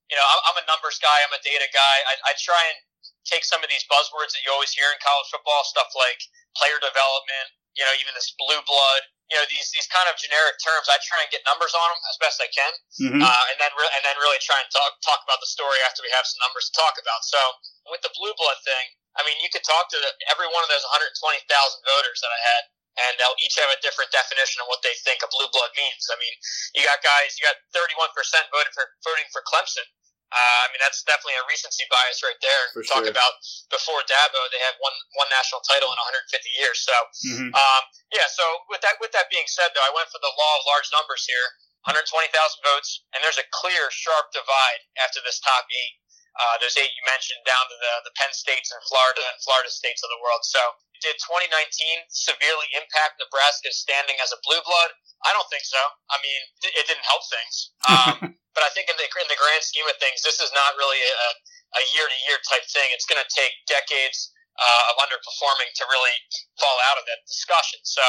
you 0.08 0.16
know, 0.16 0.24
I'm, 0.24 0.40
I'm 0.52 0.58
a 0.64 0.66
numbers 0.68 0.96
guy. 1.00 1.20
I'm 1.24 1.32
a 1.32 1.42
data 1.44 1.68
guy. 1.72 1.96
I, 2.08 2.14
I 2.28 2.32
try 2.40 2.60
and 2.72 2.78
take 3.24 3.46
some 3.46 3.62
of 3.62 3.68
these 3.70 3.86
buzzwords 3.86 4.34
that 4.34 4.42
you 4.42 4.50
always 4.50 4.74
hear 4.74 4.88
in 4.90 4.98
college 5.02 5.28
football, 5.30 5.62
stuff 5.62 5.90
like 5.94 6.20
player 6.58 6.78
development, 6.82 7.48
you 7.76 7.84
know, 7.86 7.94
even 7.96 8.12
this 8.12 8.34
blue 8.36 8.60
blood, 8.68 9.02
you 9.32 9.36
know, 9.40 9.46
these 9.48 9.72
these 9.72 9.88
kind 9.88 10.04
of 10.12 10.14
generic 10.20 10.60
terms. 10.60 10.92
I 10.92 11.00
try 11.00 11.24
and 11.24 11.30
get 11.32 11.40
numbers 11.48 11.72
on 11.72 11.88
them 11.88 12.00
as 12.12 12.20
best 12.20 12.36
I 12.36 12.52
can, 12.52 12.72
mm-hmm. 13.00 13.22
uh, 13.24 13.44
and 13.48 13.56
then 13.56 13.72
re- 13.72 13.92
and 13.96 14.02
then 14.04 14.16
really 14.20 14.36
try 14.44 14.60
and 14.60 14.68
talk 14.68 14.92
talk 15.00 15.24
about 15.24 15.40
the 15.40 15.48
story 15.48 15.80
after 15.88 16.04
we 16.04 16.12
have 16.12 16.28
some 16.28 16.44
numbers 16.44 16.68
to 16.68 16.72
talk 16.76 17.00
about. 17.00 17.24
So 17.24 17.40
with 17.88 18.04
the 18.04 18.12
blue 18.12 18.36
blood 18.36 18.60
thing, 18.60 18.86
I 19.16 19.24
mean, 19.24 19.40
you 19.40 19.48
could 19.48 19.64
talk 19.64 19.88
to 19.92 19.98
every 20.28 20.48
one 20.52 20.60
of 20.60 20.68
those 20.68 20.84
120,000 20.84 21.48
voters 21.48 22.18
that 22.20 22.32
I 22.32 22.40
had, 22.44 22.62
and 23.08 23.12
they'll 23.16 23.40
each 23.40 23.56
have 23.56 23.72
a 23.72 23.80
different 23.80 24.12
definition 24.12 24.60
of 24.60 24.68
what 24.68 24.84
they 24.84 24.92
think 25.00 25.24
a 25.24 25.28
blue 25.32 25.48
blood 25.48 25.72
means. 25.80 26.12
I 26.12 26.16
mean, 26.20 26.34
you 26.76 26.84
got 26.84 27.00
guys, 27.00 27.40
you 27.40 27.48
got 27.48 27.56
31% 27.72 28.12
voted 28.52 28.72
for 28.76 28.84
voting 29.00 29.28
for 29.32 29.40
Clemson. 29.48 29.88
Uh, 30.32 30.60
I 30.64 30.66
mean, 30.72 30.80
that's 30.80 31.04
definitely 31.04 31.36
a 31.36 31.44
recency 31.44 31.84
bias 31.92 32.24
right 32.24 32.40
there. 32.40 32.64
For 32.72 32.80
Talk 32.88 33.04
sure. 33.04 33.12
about 33.12 33.36
before 33.68 34.00
Dabo, 34.08 34.40
they 34.48 34.60
had 34.64 34.80
one 34.80 34.96
one 35.20 35.28
national 35.28 35.60
title 35.68 35.92
in 35.92 35.98
150 36.00 36.24
years. 36.56 36.80
So, 36.80 36.96
mm-hmm. 37.28 37.52
um, 37.52 37.82
yeah. 38.16 38.24
So 38.32 38.44
with 38.72 38.80
that 38.80 38.96
with 39.04 39.12
that 39.12 39.28
being 39.28 39.46
said, 39.46 39.76
though, 39.76 39.84
I 39.84 39.92
went 39.92 40.08
for 40.08 40.18
the 40.24 40.32
law 40.32 40.52
of 40.56 40.64
large 40.64 40.88
numbers 40.90 41.28
here. 41.28 41.48
120,000 41.90 42.30
votes, 42.62 43.02
and 43.10 43.18
there's 43.26 43.42
a 43.42 43.48
clear, 43.50 43.90
sharp 43.90 44.30
divide 44.30 44.86
after 45.02 45.18
this 45.26 45.42
top 45.42 45.66
eight. 45.66 45.98
Uh, 46.32 46.56
those 46.64 46.72
eight 46.80 46.88
you 46.96 47.04
mentioned 47.04 47.44
down 47.44 47.64
to 47.68 47.76
the, 47.76 47.94
the 48.08 48.14
Penn 48.16 48.32
States 48.32 48.72
and 48.72 48.80
Florida 48.88 49.20
and 49.28 49.36
Florida 49.44 49.68
States 49.68 50.00
of 50.00 50.08
the 50.08 50.20
world. 50.24 50.40
So, 50.48 50.60
did 51.04 51.18
2019 51.18 51.50
severely 52.08 52.68
impact 52.72 53.20
Nebraska's 53.20 53.76
standing 53.76 54.16
as 54.22 54.32
a 54.32 54.40
blue 54.46 54.62
blood? 54.64 54.90
I 55.28 55.34
don't 55.36 55.46
think 55.52 55.66
so. 55.66 55.80
I 56.08 56.16
mean, 56.22 56.40
it 56.72 56.84
didn't 56.88 57.04
help 57.04 57.22
things. 57.28 57.54
Um, 57.84 58.16
but 58.56 58.62
I 58.64 58.70
think 58.72 58.88
in 58.88 58.96
the 58.96 59.06
in 59.20 59.28
the 59.28 59.36
grand 59.36 59.60
scheme 59.60 59.84
of 59.90 59.98
things, 60.00 60.24
this 60.24 60.40
is 60.40 60.48
not 60.56 60.78
really 60.80 61.02
a, 61.04 61.28
a 61.76 61.82
year 61.92 62.06
to 62.08 62.16
year 62.24 62.38
type 62.48 62.64
thing. 62.70 62.88
It's 62.96 63.08
going 63.08 63.20
to 63.20 63.28
take 63.28 63.52
decades 63.68 64.32
uh, 64.56 64.90
of 64.94 65.04
underperforming 65.04 65.68
to 65.80 65.84
really 65.92 66.16
fall 66.56 66.78
out 66.88 66.96
of 66.96 67.04
that 67.12 67.20
discussion. 67.28 67.82
So. 67.84 68.04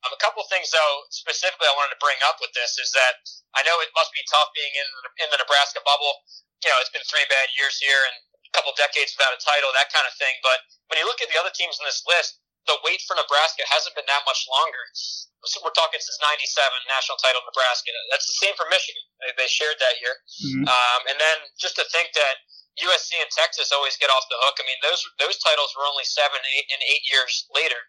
Um, 0.00 0.16
a 0.16 0.20
couple 0.20 0.40
of 0.40 0.48
things, 0.48 0.72
though, 0.72 0.94
specifically 1.12 1.68
I 1.68 1.76
wanted 1.76 1.92
to 1.92 2.00
bring 2.00 2.16
up 2.24 2.40
with 2.40 2.52
this 2.56 2.80
is 2.80 2.88
that 2.96 3.20
I 3.52 3.60
know 3.68 3.76
it 3.84 3.92
must 3.92 4.12
be 4.16 4.24
tough 4.32 4.48
being 4.56 4.72
in 4.72 4.88
in 5.26 5.28
the 5.28 5.40
Nebraska 5.40 5.84
bubble. 5.84 6.24
You 6.64 6.72
know, 6.72 6.78
it's 6.80 6.92
been 6.92 7.04
three 7.04 7.24
bad 7.28 7.48
years 7.56 7.76
here 7.80 8.00
and 8.08 8.16
a 8.48 8.52
couple 8.56 8.72
decades 8.80 9.12
without 9.12 9.36
a 9.36 9.40
title, 9.40 9.70
that 9.76 9.92
kind 9.92 10.08
of 10.08 10.14
thing. 10.16 10.32
But 10.40 10.64
when 10.88 10.96
you 10.96 11.04
look 11.04 11.20
at 11.20 11.28
the 11.28 11.36
other 11.36 11.52
teams 11.52 11.76
in 11.76 11.84
this 11.84 12.02
list, 12.08 12.40
the 12.68 12.76
wait 12.84 13.00
for 13.08 13.16
Nebraska 13.16 13.64
hasn't 13.68 13.96
been 13.96 14.08
that 14.08 14.24
much 14.28 14.44
longer. 14.48 14.84
So 14.94 15.60
we're 15.64 15.72
talking 15.72 16.00
since 16.00 16.20
'97 16.20 16.44
national 16.88 17.16
title 17.20 17.40
Nebraska. 17.44 17.88
That's 18.12 18.28
the 18.28 18.36
same 18.40 18.52
for 18.56 18.68
Michigan. 18.68 19.04
They, 19.24 19.32
they 19.44 19.48
shared 19.48 19.80
that 19.80 19.96
year. 20.00 20.12
Mm-hmm. 20.44 20.64
Um, 20.68 21.00
and 21.08 21.16
then 21.16 21.36
just 21.56 21.80
to 21.80 21.84
think 21.88 22.12
that 22.12 22.44
USC 22.78 23.16
and 23.16 23.30
Texas 23.32 23.72
always 23.72 23.96
get 23.96 24.12
off 24.12 24.28
the 24.28 24.38
hook. 24.44 24.60
I 24.60 24.64
mean, 24.68 24.80
those 24.84 25.00
those 25.16 25.40
titles 25.40 25.72
were 25.72 25.88
only 25.88 26.04
seven, 26.04 26.40
eight, 26.44 26.68
and 26.68 26.80
eight 26.84 27.04
years 27.08 27.48
later, 27.56 27.80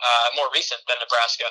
uh, 0.00 0.28
more 0.34 0.48
recent 0.50 0.80
than 0.88 0.96
Nebraska. 0.98 1.46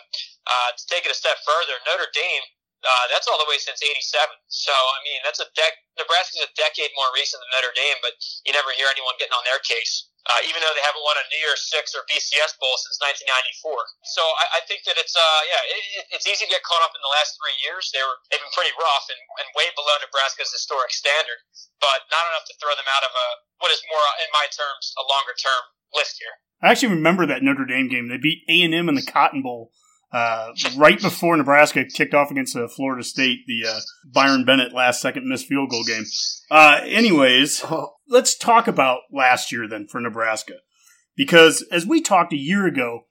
Uh, 0.49 0.69
to 0.73 0.83
take 0.89 1.05
it 1.05 1.13
a 1.13 1.17
step 1.17 1.37
further, 1.45 1.77
Notre 1.85 2.09
Dame. 2.11 2.45
Uh, 2.79 3.05
that's 3.11 3.27
all 3.27 3.37
the 3.37 3.49
way 3.49 3.59
since 3.59 3.83
'87. 3.83 4.01
So 4.47 4.71
I 4.73 4.99
mean, 5.05 5.19
that's 5.23 5.39
a 5.39 5.47
dec. 5.53 5.73
Nebraska's 5.99 6.47
a 6.47 6.51
decade 6.55 6.91
more 6.95 7.11
recent 7.11 7.43
than 7.43 7.49
Notre 7.59 7.75
Dame, 7.75 7.99
but 7.99 8.15
you 8.47 8.55
never 8.55 8.71
hear 8.73 8.87
anyone 8.87 9.19
getting 9.19 9.35
on 9.35 9.43
their 9.43 9.59
case 9.61 10.09
uh, 10.29 10.41
even 10.45 10.61
though 10.61 10.73
they 10.77 10.85
haven't 10.85 11.01
won 11.01 11.17
a 11.17 11.25
New 11.33 11.41
Year's 11.41 11.63
Six 11.71 11.97
or 11.97 12.05
BCS 12.05 12.59
Bowl 12.61 12.75
since 12.77 13.01
1994. 13.01 13.71
So 14.05 14.21
I, 14.21 14.59
I 14.59 14.67
think 14.69 14.85
that 14.85 14.99
it's 14.99 15.17
uh 15.17 15.41
yeah 15.47 15.63
it, 15.65 16.19
it's 16.19 16.27
easy 16.29 16.45
to 16.45 16.51
get 16.51 16.61
caught 16.61 16.83
up 16.85 16.93
in 16.93 17.01
the 17.01 17.13
last 17.15 17.39
three 17.39 17.55
years. 17.63 17.89
They 17.95 18.03
were 18.03 18.17
they've 18.29 18.41
been 18.41 18.53
pretty 18.53 18.75
rough 18.77 19.09
and, 19.09 19.21
and 19.41 19.47
way 19.55 19.71
below 19.73 19.95
Nebraska's 20.03 20.51
historic 20.53 20.91
standard, 20.91 21.39
but 21.81 22.05
not 22.13 22.25
enough 22.35 22.45
to 22.51 22.55
throw 22.61 22.75
them 22.77 22.89
out 22.91 23.07
of 23.07 23.13
a 23.15 23.27
what 23.63 23.73
is 23.73 23.81
more 23.89 24.05
in 24.21 24.29
my 24.35 24.45
terms 24.51 24.93
a 24.99 25.03
longer 25.07 25.33
term 25.33 25.63
list 25.95 26.19
here. 26.19 26.35
I 26.61 26.71
actually 26.71 26.95
remember 26.95 27.25
that 27.25 27.43
Notre 27.43 27.65
Dame 27.65 27.87
game. 27.87 28.09
They 28.09 28.17
beat 28.17 28.43
A 28.49 28.61
and 28.63 28.73
M 28.73 28.89
in 28.89 28.95
the 28.95 29.01
Cotton 29.01 29.41
Bowl 29.41 29.71
uh, 30.11 30.53
right 30.75 30.99
before 31.01 31.37
Nebraska 31.37 31.85
kicked 31.85 32.13
off 32.13 32.31
against 32.31 32.55
uh, 32.55 32.67
Florida 32.67 33.03
State, 33.03 33.45
the 33.47 33.67
uh, 33.67 33.79
Byron 34.05 34.43
Bennett 34.43 34.73
last 34.73 35.01
second 35.01 35.27
missed 35.27 35.45
field 35.45 35.69
goal 35.69 35.83
game. 35.83 36.05
Uh, 36.49 36.81
anyways, 36.83 37.63
oh. 37.69 37.93
let's 38.07 38.35
talk 38.35 38.67
about 38.67 39.01
last 39.11 39.51
year 39.51 39.67
then 39.67 39.87
for 39.87 39.99
Nebraska. 39.99 40.55
Because 41.15 41.63
as 41.71 41.85
we 41.85 42.01
talked 42.01 42.33
a 42.33 42.37
year 42.37 42.65
ago, 42.65 43.01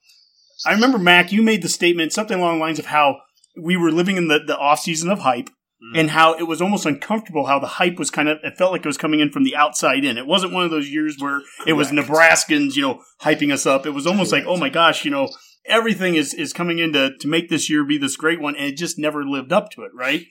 I 0.67 0.73
remember, 0.73 0.99
Mac, 0.99 1.31
you 1.31 1.43
made 1.43 1.63
the 1.63 1.69
statement 1.69 2.13
something 2.13 2.39
along 2.39 2.59
the 2.59 2.65
lines 2.65 2.79
of 2.79 2.87
how 2.87 3.19
we 3.61 3.77
were 3.77 3.93
living 3.93 4.17
in 4.17 4.29
the, 4.29 4.41
the 4.45 4.59
off 4.59 4.81
season 4.81 5.11
of 5.11 5.21
hype. 5.21 5.51
And 5.95 6.09
mm. 6.09 6.13
how 6.13 6.35
it 6.35 6.43
was 6.43 6.61
almost 6.61 6.87
uncomfortable 6.87 7.47
how 7.47 7.59
the 7.59 7.67
hype 7.67 7.99
was 7.99 8.11
kind 8.11 8.29
of 8.29 8.39
it 8.43 8.57
felt 8.59 8.73
like 8.73 8.85
it 8.85 8.89
was 8.89 8.99
coming 8.99 9.21
in 9.21 9.31
from 9.31 9.45
the 9.45 9.57
outside 9.57 10.05
in. 10.05 10.19
It 10.19 10.27
wasn't 10.27 10.53
one 10.53 10.65
of 10.65 10.71
those 10.71 10.91
years 10.91 11.17
where 11.19 11.43
it 11.67 11.75
was 11.75 11.91
Nebraskans, 11.91 12.75
you 12.75 12.83
know, 12.83 13.03
hyping 13.23 13.53
us 13.53 13.67
up. 13.67 13.87
It 13.87 13.91
was 13.91 14.07
almost 14.07 14.33
like, 14.33 14.45
oh 14.47 14.57
my 14.57 14.69
gosh, 14.69 15.05
you 15.05 15.11
know, 15.11 15.29
everything 15.67 16.15
is 16.17 16.35
is 16.35 16.53
coming 16.53 16.79
in 16.79 16.93
to, 16.95 17.17
to 17.19 17.29
make 17.29 17.49
this 17.49 17.71
year 17.71 17.85
be 17.85 17.99
this 17.99 18.17
great 18.17 18.41
one, 18.41 18.57
and 18.57 18.67
it 18.67 18.77
just 18.77 18.99
never 18.99 19.25
lived 19.25 19.53
up 19.53 19.71
to 19.73 19.83
it, 19.83 19.93
right? 19.95 20.27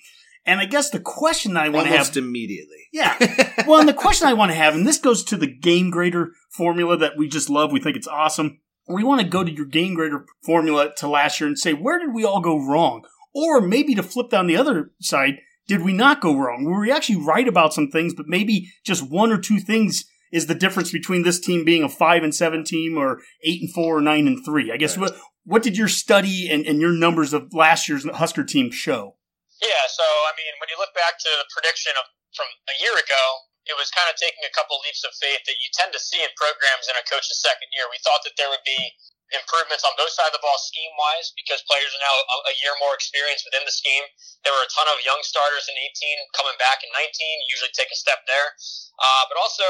And 0.45 0.61
I 0.61 0.65
guess 0.65 0.89
the 0.89 1.01
question 1.01 1.53
that 1.53 1.65
I 1.65 1.69
want 1.69 1.87
to 1.87 1.91
Almost 1.91 2.15
have, 2.15 2.23
immediately. 2.23 2.87
yeah, 2.93 3.17
well, 3.67 3.79
and 3.79 3.89
the 3.89 3.93
question 3.93 4.27
I 4.27 4.33
want 4.33 4.51
to 4.51 4.55
have, 4.55 4.75
and 4.75 4.87
this 4.87 4.97
goes 4.97 5.23
to 5.25 5.37
the 5.37 5.47
game 5.47 5.89
grader 5.89 6.31
formula 6.51 6.97
that 6.97 7.17
we 7.17 7.27
just 7.27 7.49
love. 7.49 7.71
We 7.71 7.81
think 7.81 7.97
it's 7.97 8.07
awesome. 8.07 8.59
We 8.87 9.03
want 9.03 9.19
to 9.19 9.27
go 9.27 9.43
to 9.43 9.51
your 9.51 9.65
game 9.65 9.95
grader 9.95 10.25
formula 10.45 10.93
to 10.97 11.09
last 11.09 11.41
year 11.41 11.47
and 11.47 11.59
say, 11.59 11.73
where 11.73 11.99
did 11.99 12.13
we 12.13 12.23
all 12.23 12.39
go 12.39 12.57
wrong? 12.57 13.03
Or 13.38 13.62
maybe 13.62 13.94
to 13.94 14.01
flip 14.01 14.32
down 14.34 14.48
the 14.48 14.58
other 14.58 14.89
side, 15.00 15.46
did 15.67 15.86
we 15.86 15.94
not 15.94 16.25
go 16.25 16.34
wrong? 16.34 16.65
Were 16.65 16.82
we 16.82 16.89
actually 16.91 17.22
right 17.22 17.48
about 17.48 17.70
some 17.70 17.94
things, 17.94 18.17
but 18.17 18.25
maybe 18.25 18.74
just 18.82 19.06
one 19.06 19.29
or 19.29 19.38
two 19.38 19.60
things 19.62 20.10
is 20.34 20.50
the 20.50 20.58
difference 20.58 20.89
between 20.89 21.22
this 21.22 21.39
team 21.39 21.62
being 21.63 21.84
a 21.86 21.89
five 21.89 22.24
and 22.25 22.34
seven 22.34 22.65
team 22.65 22.98
or 22.98 23.22
eight 23.46 23.62
and 23.62 23.70
four 23.70 24.01
or 24.01 24.01
nine 24.01 24.25
and 24.25 24.41
three? 24.44 24.74
I 24.74 24.77
guess 24.82 24.98
Right. 24.98 25.13
what 25.13 25.22
what 25.46 25.62
did 25.62 25.77
your 25.77 25.88
study 25.88 26.50
and, 26.50 26.65
and 26.65 26.82
your 26.82 26.91
numbers 26.91 27.32
of 27.32 27.53
last 27.53 27.88
year's 27.88 28.10
Husker 28.10 28.44
team 28.44 28.74
show? 28.74 29.15
Yeah, 29.62 29.86
so 29.88 30.03
I 30.03 30.34
mean, 30.34 30.58
when 30.58 30.74
you 30.74 30.77
look 30.82 30.98
back 30.98 31.22
to 31.22 31.29
the 31.38 31.46
prediction 31.53 31.94
of 31.94 32.10
from 32.34 32.50
a 32.67 32.75
year 32.82 32.98
ago, 32.98 33.24
it 33.70 33.77
was 33.77 33.94
kind 33.94 34.10
of 34.10 34.17
taking 34.17 34.41
a 34.50 34.51
couple 34.58 34.82
leaps 34.82 35.06
of 35.06 35.13
faith 35.13 35.46
that 35.46 35.62
you 35.62 35.70
tend 35.77 35.94
to 35.94 36.01
see 36.01 36.20
in 36.20 36.32
programs 36.36 36.89
in 36.89 36.98
a 36.98 37.06
coach's 37.06 37.38
second 37.38 37.70
year. 37.77 37.86
We 37.88 38.01
thought 38.01 38.25
that 38.25 38.34
there 38.36 38.50
would 38.50 38.65
be 38.65 38.91
improvements 39.36 39.84
on 39.84 39.91
both 40.00 40.12
sides 40.15 40.31
of 40.31 40.39
the 40.39 40.43
ball 40.43 40.55
scheme 40.55 40.91
wise 40.96 41.36
because 41.36 41.60
players 41.67 41.91
are 41.91 42.03
now 42.03 42.15
a, 42.48 42.55
year 42.63 42.72
more 42.79 42.96
experienced 42.96 43.43
within 43.43 43.63
the 43.67 43.75
scheme. 43.75 44.03
There 44.48 44.55
were 44.55 44.63
a 44.63 44.72
ton 44.72 44.88
of 44.88 45.03
young 45.03 45.19
starters 45.19 45.67
in 45.67 45.75
18 45.75 46.38
coming 46.38 46.55
back 46.57 46.79
in 46.81 46.89
19, 46.96 47.12
usually 47.51 47.74
take 47.75 47.91
a 47.91 48.00
step 48.00 48.24
there. 48.25 48.55
Uh, 48.98 49.24
but 49.27 49.38
also 49.38 49.67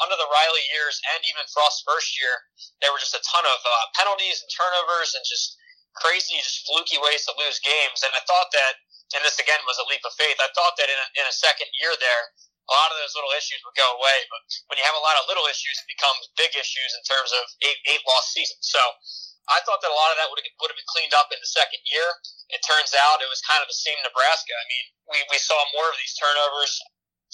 under 0.00 0.14
the 0.14 0.30
Riley 0.30 0.64
years 0.70 1.02
and 1.14 1.20
even 1.26 1.42
Frost's 1.50 1.82
first 1.82 2.14
year, 2.16 2.32
there 2.78 2.94
were 2.94 3.02
just 3.02 3.18
a 3.18 3.22
ton 3.26 3.44
of 3.44 3.58
uh, 3.60 3.84
penalties 3.98 4.40
and 4.40 4.48
turnovers 4.54 5.18
and 5.18 5.26
just 5.26 5.58
crazy, 5.98 6.38
just 6.38 6.64
fluky 6.64 6.96
ways 7.02 7.26
to 7.26 7.34
lose 7.34 7.58
games. 7.60 8.06
And 8.06 8.14
I 8.14 8.22
thought 8.24 8.54
that, 8.54 8.78
and 9.18 9.26
this 9.26 9.42
again 9.42 9.60
was 9.66 9.76
a 9.82 9.86
leap 9.90 10.06
of 10.06 10.14
faith, 10.14 10.38
I 10.38 10.48
thought 10.54 10.78
that 10.78 10.86
in 10.86 10.96
a, 10.96 11.06
in 11.18 11.26
a 11.26 11.34
second 11.34 11.66
year 11.82 11.92
there, 11.98 12.24
a 12.70 12.74
lot 12.78 12.94
of 12.94 12.96
those 13.02 13.18
little 13.18 13.34
issues 13.34 13.58
would 13.66 13.74
go 13.74 13.98
away. 13.98 14.18
But 14.30 14.40
when 14.70 14.78
you 14.78 14.86
have 14.86 14.94
a 14.94 15.02
lot 15.02 15.18
of 15.18 15.26
little 15.26 15.44
issues, 15.50 15.74
it 15.82 15.90
becomes 15.90 16.30
big 16.38 16.54
issues 16.54 16.90
in 16.94 17.02
terms 17.02 17.34
of 17.34 17.42
eight 17.66 17.82
eight 17.90 18.02
lost 18.06 18.30
seasons. 18.30 18.62
So 18.62 18.78
I 19.50 19.58
thought 19.66 19.82
that 19.82 19.90
a 19.90 19.98
lot 19.98 20.14
of 20.14 20.16
that 20.22 20.30
would 20.30 20.38
have, 20.38 20.46
would 20.62 20.70
have 20.70 20.78
been 20.78 20.92
cleaned 20.94 21.14
up 21.18 21.34
in 21.34 21.42
the 21.42 21.50
second 21.50 21.82
year. 21.90 22.06
It 22.54 22.62
turns 22.62 22.94
out 22.94 23.18
it 23.18 23.26
was 23.26 23.42
kind 23.42 23.58
of 23.58 23.66
the 23.66 23.74
same 23.74 23.98
Nebraska. 24.06 24.54
I 24.54 24.66
mean, 24.70 24.86
we, 25.10 25.18
we 25.34 25.38
saw 25.42 25.58
more 25.74 25.90
of 25.90 25.98
these 25.98 26.14
turnovers, 26.14 26.78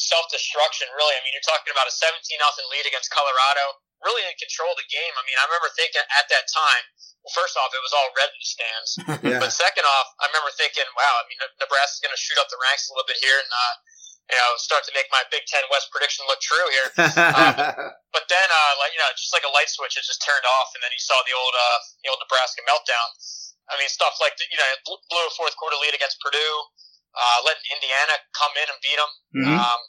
self 0.00 0.24
destruction. 0.32 0.88
Really, 0.96 1.12
I 1.12 1.20
mean, 1.20 1.36
you're 1.36 1.44
talking 1.44 1.76
about 1.76 1.84
a 1.84 1.92
17 1.92 2.16
nothing 2.40 2.64
lead 2.72 2.88
against 2.88 3.12
Colorado, 3.12 3.84
really 4.00 4.24
in 4.24 4.32
control 4.40 4.72
of 4.72 4.80
the 4.80 4.88
game. 4.88 5.12
I 5.12 5.24
mean, 5.28 5.36
I 5.36 5.44
remember 5.44 5.68
thinking 5.76 6.04
at 6.16 6.26
that 6.32 6.48
time. 6.48 6.84
Well, 7.20 7.34
first 7.42 7.58
off, 7.58 7.74
it 7.74 7.82
was 7.82 7.90
all 7.92 8.08
red 8.14 8.30
in 8.32 8.38
the 8.38 8.48
stands. 8.48 8.90
Yeah. 9.26 9.42
But 9.42 9.50
second 9.50 9.82
off, 9.82 10.08
I 10.22 10.30
remember 10.30 10.54
thinking, 10.54 10.86
wow, 10.94 11.14
I 11.18 11.26
mean, 11.26 11.42
Nebraska's 11.58 11.98
going 11.98 12.14
to 12.14 12.20
shoot 12.20 12.38
up 12.38 12.46
the 12.46 12.60
ranks 12.62 12.86
a 12.86 12.94
little 12.94 13.08
bit 13.10 13.18
here 13.18 13.34
and, 13.34 13.50
uh, 13.50 13.74
you 14.26 14.36
know, 14.36 14.50
start 14.58 14.82
to 14.86 14.92
make 14.94 15.06
my 15.14 15.22
Big 15.30 15.46
Ten 15.46 15.62
West 15.70 15.90
prediction 15.94 16.26
look 16.26 16.40
true 16.42 16.66
here. 16.74 16.88
But 18.16 18.24
then, 18.32 18.48
uh, 18.48 18.72
like 18.80 18.96
you 18.96 19.00
know, 19.02 19.12
just 19.12 19.30
like 19.36 19.44
a 19.44 19.52
light 19.52 19.68
switch, 19.68 19.92
it 20.00 20.02
just 20.08 20.24
turned 20.24 20.46
off, 20.58 20.72
and 20.72 20.80
then 20.80 20.88
you 20.88 20.98
saw 20.98 21.20
the 21.28 21.36
old, 21.36 21.52
uh, 21.52 21.78
the 22.00 22.08
old 22.08 22.20
Nebraska 22.24 22.64
meltdown. 22.64 23.08
I 23.68 23.76
mean, 23.76 23.90
stuff 23.92 24.16
like 24.24 24.32
the, 24.40 24.48
you 24.48 24.56
know, 24.56 24.64
blew- 24.88 25.04
blew 25.12 25.24
a 25.26 25.32
fourth 25.36 25.52
quarter 25.60 25.76
lead 25.76 25.92
against 25.92 26.16
Purdue, 26.24 26.56
uh, 27.12 27.38
letting 27.44 27.66
Indiana 27.76 28.16
come 28.32 28.54
in 28.56 28.66
and 28.72 28.78
beat 28.80 28.96
them, 28.96 29.12
Mhm. 29.36 29.58
um, 29.60 29.80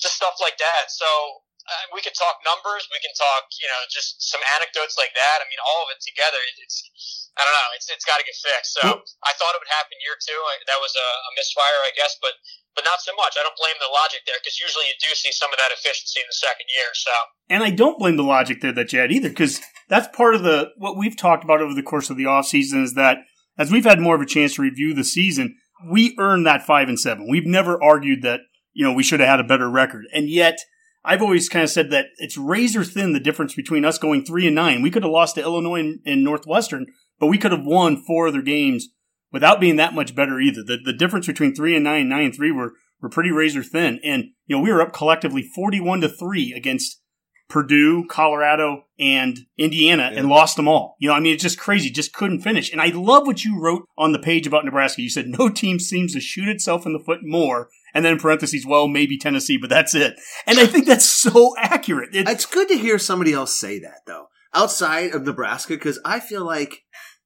just 0.00 0.16
stuff 0.16 0.40
like 0.40 0.56
that. 0.58 0.88
So 0.90 1.42
uh, 1.68 1.84
we 1.94 2.02
could 2.02 2.14
talk 2.18 2.42
numbers, 2.42 2.86
we 2.90 2.98
can 3.02 3.14
talk, 3.14 3.46
you 3.62 3.68
know, 3.70 3.80
just 3.90 4.18
some 4.18 4.42
anecdotes 4.58 4.98
like 4.98 5.14
that. 5.14 5.38
I 5.40 5.46
mean, 5.46 5.62
all 5.62 5.86
of 5.86 5.94
it 5.94 6.00
together, 6.02 6.38
it- 6.42 6.58
it's, 6.62 7.30
I 7.38 7.42
don't 7.46 7.54
know, 7.56 7.70
it's 7.78 7.88
it's 7.88 8.04
got 8.04 8.20
to 8.20 8.26
get 8.28 8.36
fixed. 8.36 8.76
So 8.76 8.82
I 9.24 9.32
thought 9.38 9.56
it 9.56 9.60
would 9.62 9.72
happen 9.72 9.96
year 10.04 10.18
two. 10.20 10.36
I, 10.36 10.60
that 10.68 10.80
was 10.82 10.92
a, 10.92 11.08
a 11.08 11.30
misfire, 11.38 11.80
I 11.86 11.92
guess, 11.96 12.18
but 12.20 12.36
but 12.76 12.84
not 12.84 13.00
so 13.00 13.12
much. 13.16 13.36
I 13.38 13.42
don't 13.44 13.56
blame 13.56 13.76
the 13.80 13.88
logic 13.92 14.24
there 14.28 14.36
because 14.40 14.60
usually 14.60 14.88
you 14.88 14.96
do 15.00 15.12
see 15.16 15.32
some 15.32 15.48
of 15.52 15.58
that 15.60 15.72
efficiency 15.72 16.20
in 16.20 16.28
the 16.28 16.36
second 16.36 16.66
year. 16.72 16.88
So. 16.92 17.12
And 17.48 17.62
I 17.64 17.70
don't 17.70 17.98
blame 17.98 18.16
the 18.16 18.24
logic 18.24 18.60
there 18.60 18.72
that 18.72 18.92
you 18.92 19.00
had 19.00 19.12
either, 19.12 19.28
because 19.28 19.60
that's 19.88 20.08
part 20.16 20.34
of 20.34 20.42
the 20.42 20.72
what 20.76 20.96
we've 20.96 21.16
talked 21.16 21.44
about 21.44 21.60
over 21.60 21.72
the 21.74 21.82
course 21.82 22.08
of 22.10 22.16
the 22.16 22.24
offseason 22.24 22.82
is 22.82 22.94
that 22.94 23.18
as 23.58 23.70
we've 23.70 23.84
had 23.84 24.00
more 24.00 24.14
of 24.16 24.20
a 24.20 24.26
chance 24.26 24.54
to 24.56 24.62
review 24.62 24.92
the 24.94 25.04
season, 25.04 25.56
we 25.90 26.16
earned 26.18 26.46
that 26.46 26.64
five 26.66 26.88
and 26.88 26.98
seven. 27.00 27.28
We've 27.30 27.46
never 27.46 27.82
argued 27.82 28.22
that, 28.22 28.40
you 28.72 28.84
know, 28.84 28.92
we 28.92 29.02
should 29.02 29.20
have 29.20 29.28
had 29.28 29.40
a 29.40 29.44
better 29.44 29.68
record. 29.70 30.04
And 30.12 30.28
yet 30.28 30.58
I've 31.04 31.22
always 31.22 31.48
kind 31.48 31.64
of 31.64 31.70
said 31.70 31.90
that 31.90 32.06
it's 32.18 32.38
razor 32.38 32.84
thin 32.84 33.12
the 33.12 33.20
difference 33.20 33.54
between 33.54 33.84
us 33.84 33.98
going 33.98 34.24
three 34.24 34.46
and 34.46 34.54
nine. 34.54 34.82
We 34.82 34.90
could 34.90 35.02
have 35.02 35.12
lost 35.12 35.34
to 35.34 35.42
Illinois 35.42 35.80
and, 35.80 36.00
and 36.06 36.22
Northwestern, 36.22 36.86
but 37.18 37.26
we 37.26 37.38
could 37.38 37.52
have 37.52 37.64
won 37.64 38.02
four 38.02 38.28
other 38.28 38.42
games 38.42 38.88
without 39.32 39.60
being 39.60 39.76
that 39.76 39.94
much 39.94 40.14
better 40.14 40.40
either. 40.40 40.62
The 40.62 40.78
the 40.84 40.92
difference 40.92 41.26
between 41.26 41.54
three 41.54 41.74
and 41.74 41.84
nine, 41.84 42.08
nine 42.08 42.26
and 42.26 42.34
three 42.34 42.52
were 42.52 42.74
were 43.00 43.08
pretty 43.08 43.32
razor 43.32 43.64
thin. 43.64 43.98
And, 44.04 44.26
you 44.46 44.56
know, 44.56 44.62
we 44.62 44.72
were 44.72 44.80
up 44.80 44.92
collectively 44.92 45.42
forty 45.42 45.80
one 45.80 46.00
to 46.02 46.08
three 46.08 46.52
against 46.52 47.00
Purdue, 47.48 48.06
Colorado, 48.06 48.84
and 48.98 49.40
Indiana 49.58 50.12
and 50.14 50.28
lost 50.28 50.56
them 50.56 50.68
all. 50.68 50.96
You 51.00 51.08
know, 51.08 51.14
I 51.14 51.20
mean, 51.20 51.34
it's 51.34 51.42
just 51.42 51.58
crazy. 51.58 51.90
Just 51.90 52.14
couldn't 52.14 52.40
finish. 52.40 52.72
And 52.72 52.80
I 52.80 52.86
love 52.86 53.26
what 53.26 53.44
you 53.44 53.60
wrote 53.60 53.86
on 53.98 54.12
the 54.12 54.18
page 54.18 54.46
about 54.46 54.64
Nebraska. 54.64 55.02
You 55.02 55.10
said 55.10 55.26
no 55.26 55.50
team 55.50 55.78
seems 55.78 56.14
to 56.14 56.20
shoot 56.20 56.48
itself 56.48 56.86
in 56.86 56.92
the 56.92 56.98
foot 56.98 57.18
more. 57.22 57.68
And 57.94 58.04
then 58.04 58.18
parentheses, 58.18 58.64
well, 58.66 58.88
maybe 58.88 59.18
Tennessee, 59.18 59.58
but 59.58 59.70
that's 59.70 59.94
it. 59.94 60.14
And 60.46 60.58
I 60.58 60.66
think 60.66 60.86
that's 60.86 61.04
so 61.04 61.54
accurate. 61.58 62.14
It- 62.14 62.28
It's 62.28 62.46
good 62.46 62.68
to 62.68 62.78
hear 62.78 62.98
somebody 62.98 63.32
else 63.32 63.54
say 63.56 63.78
that 63.80 64.00
though, 64.06 64.26
outside 64.54 65.14
of 65.14 65.24
Nebraska, 65.24 65.74
because 65.74 65.98
I 66.04 66.20
feel 66.20 66.44
like, 66.44 66.82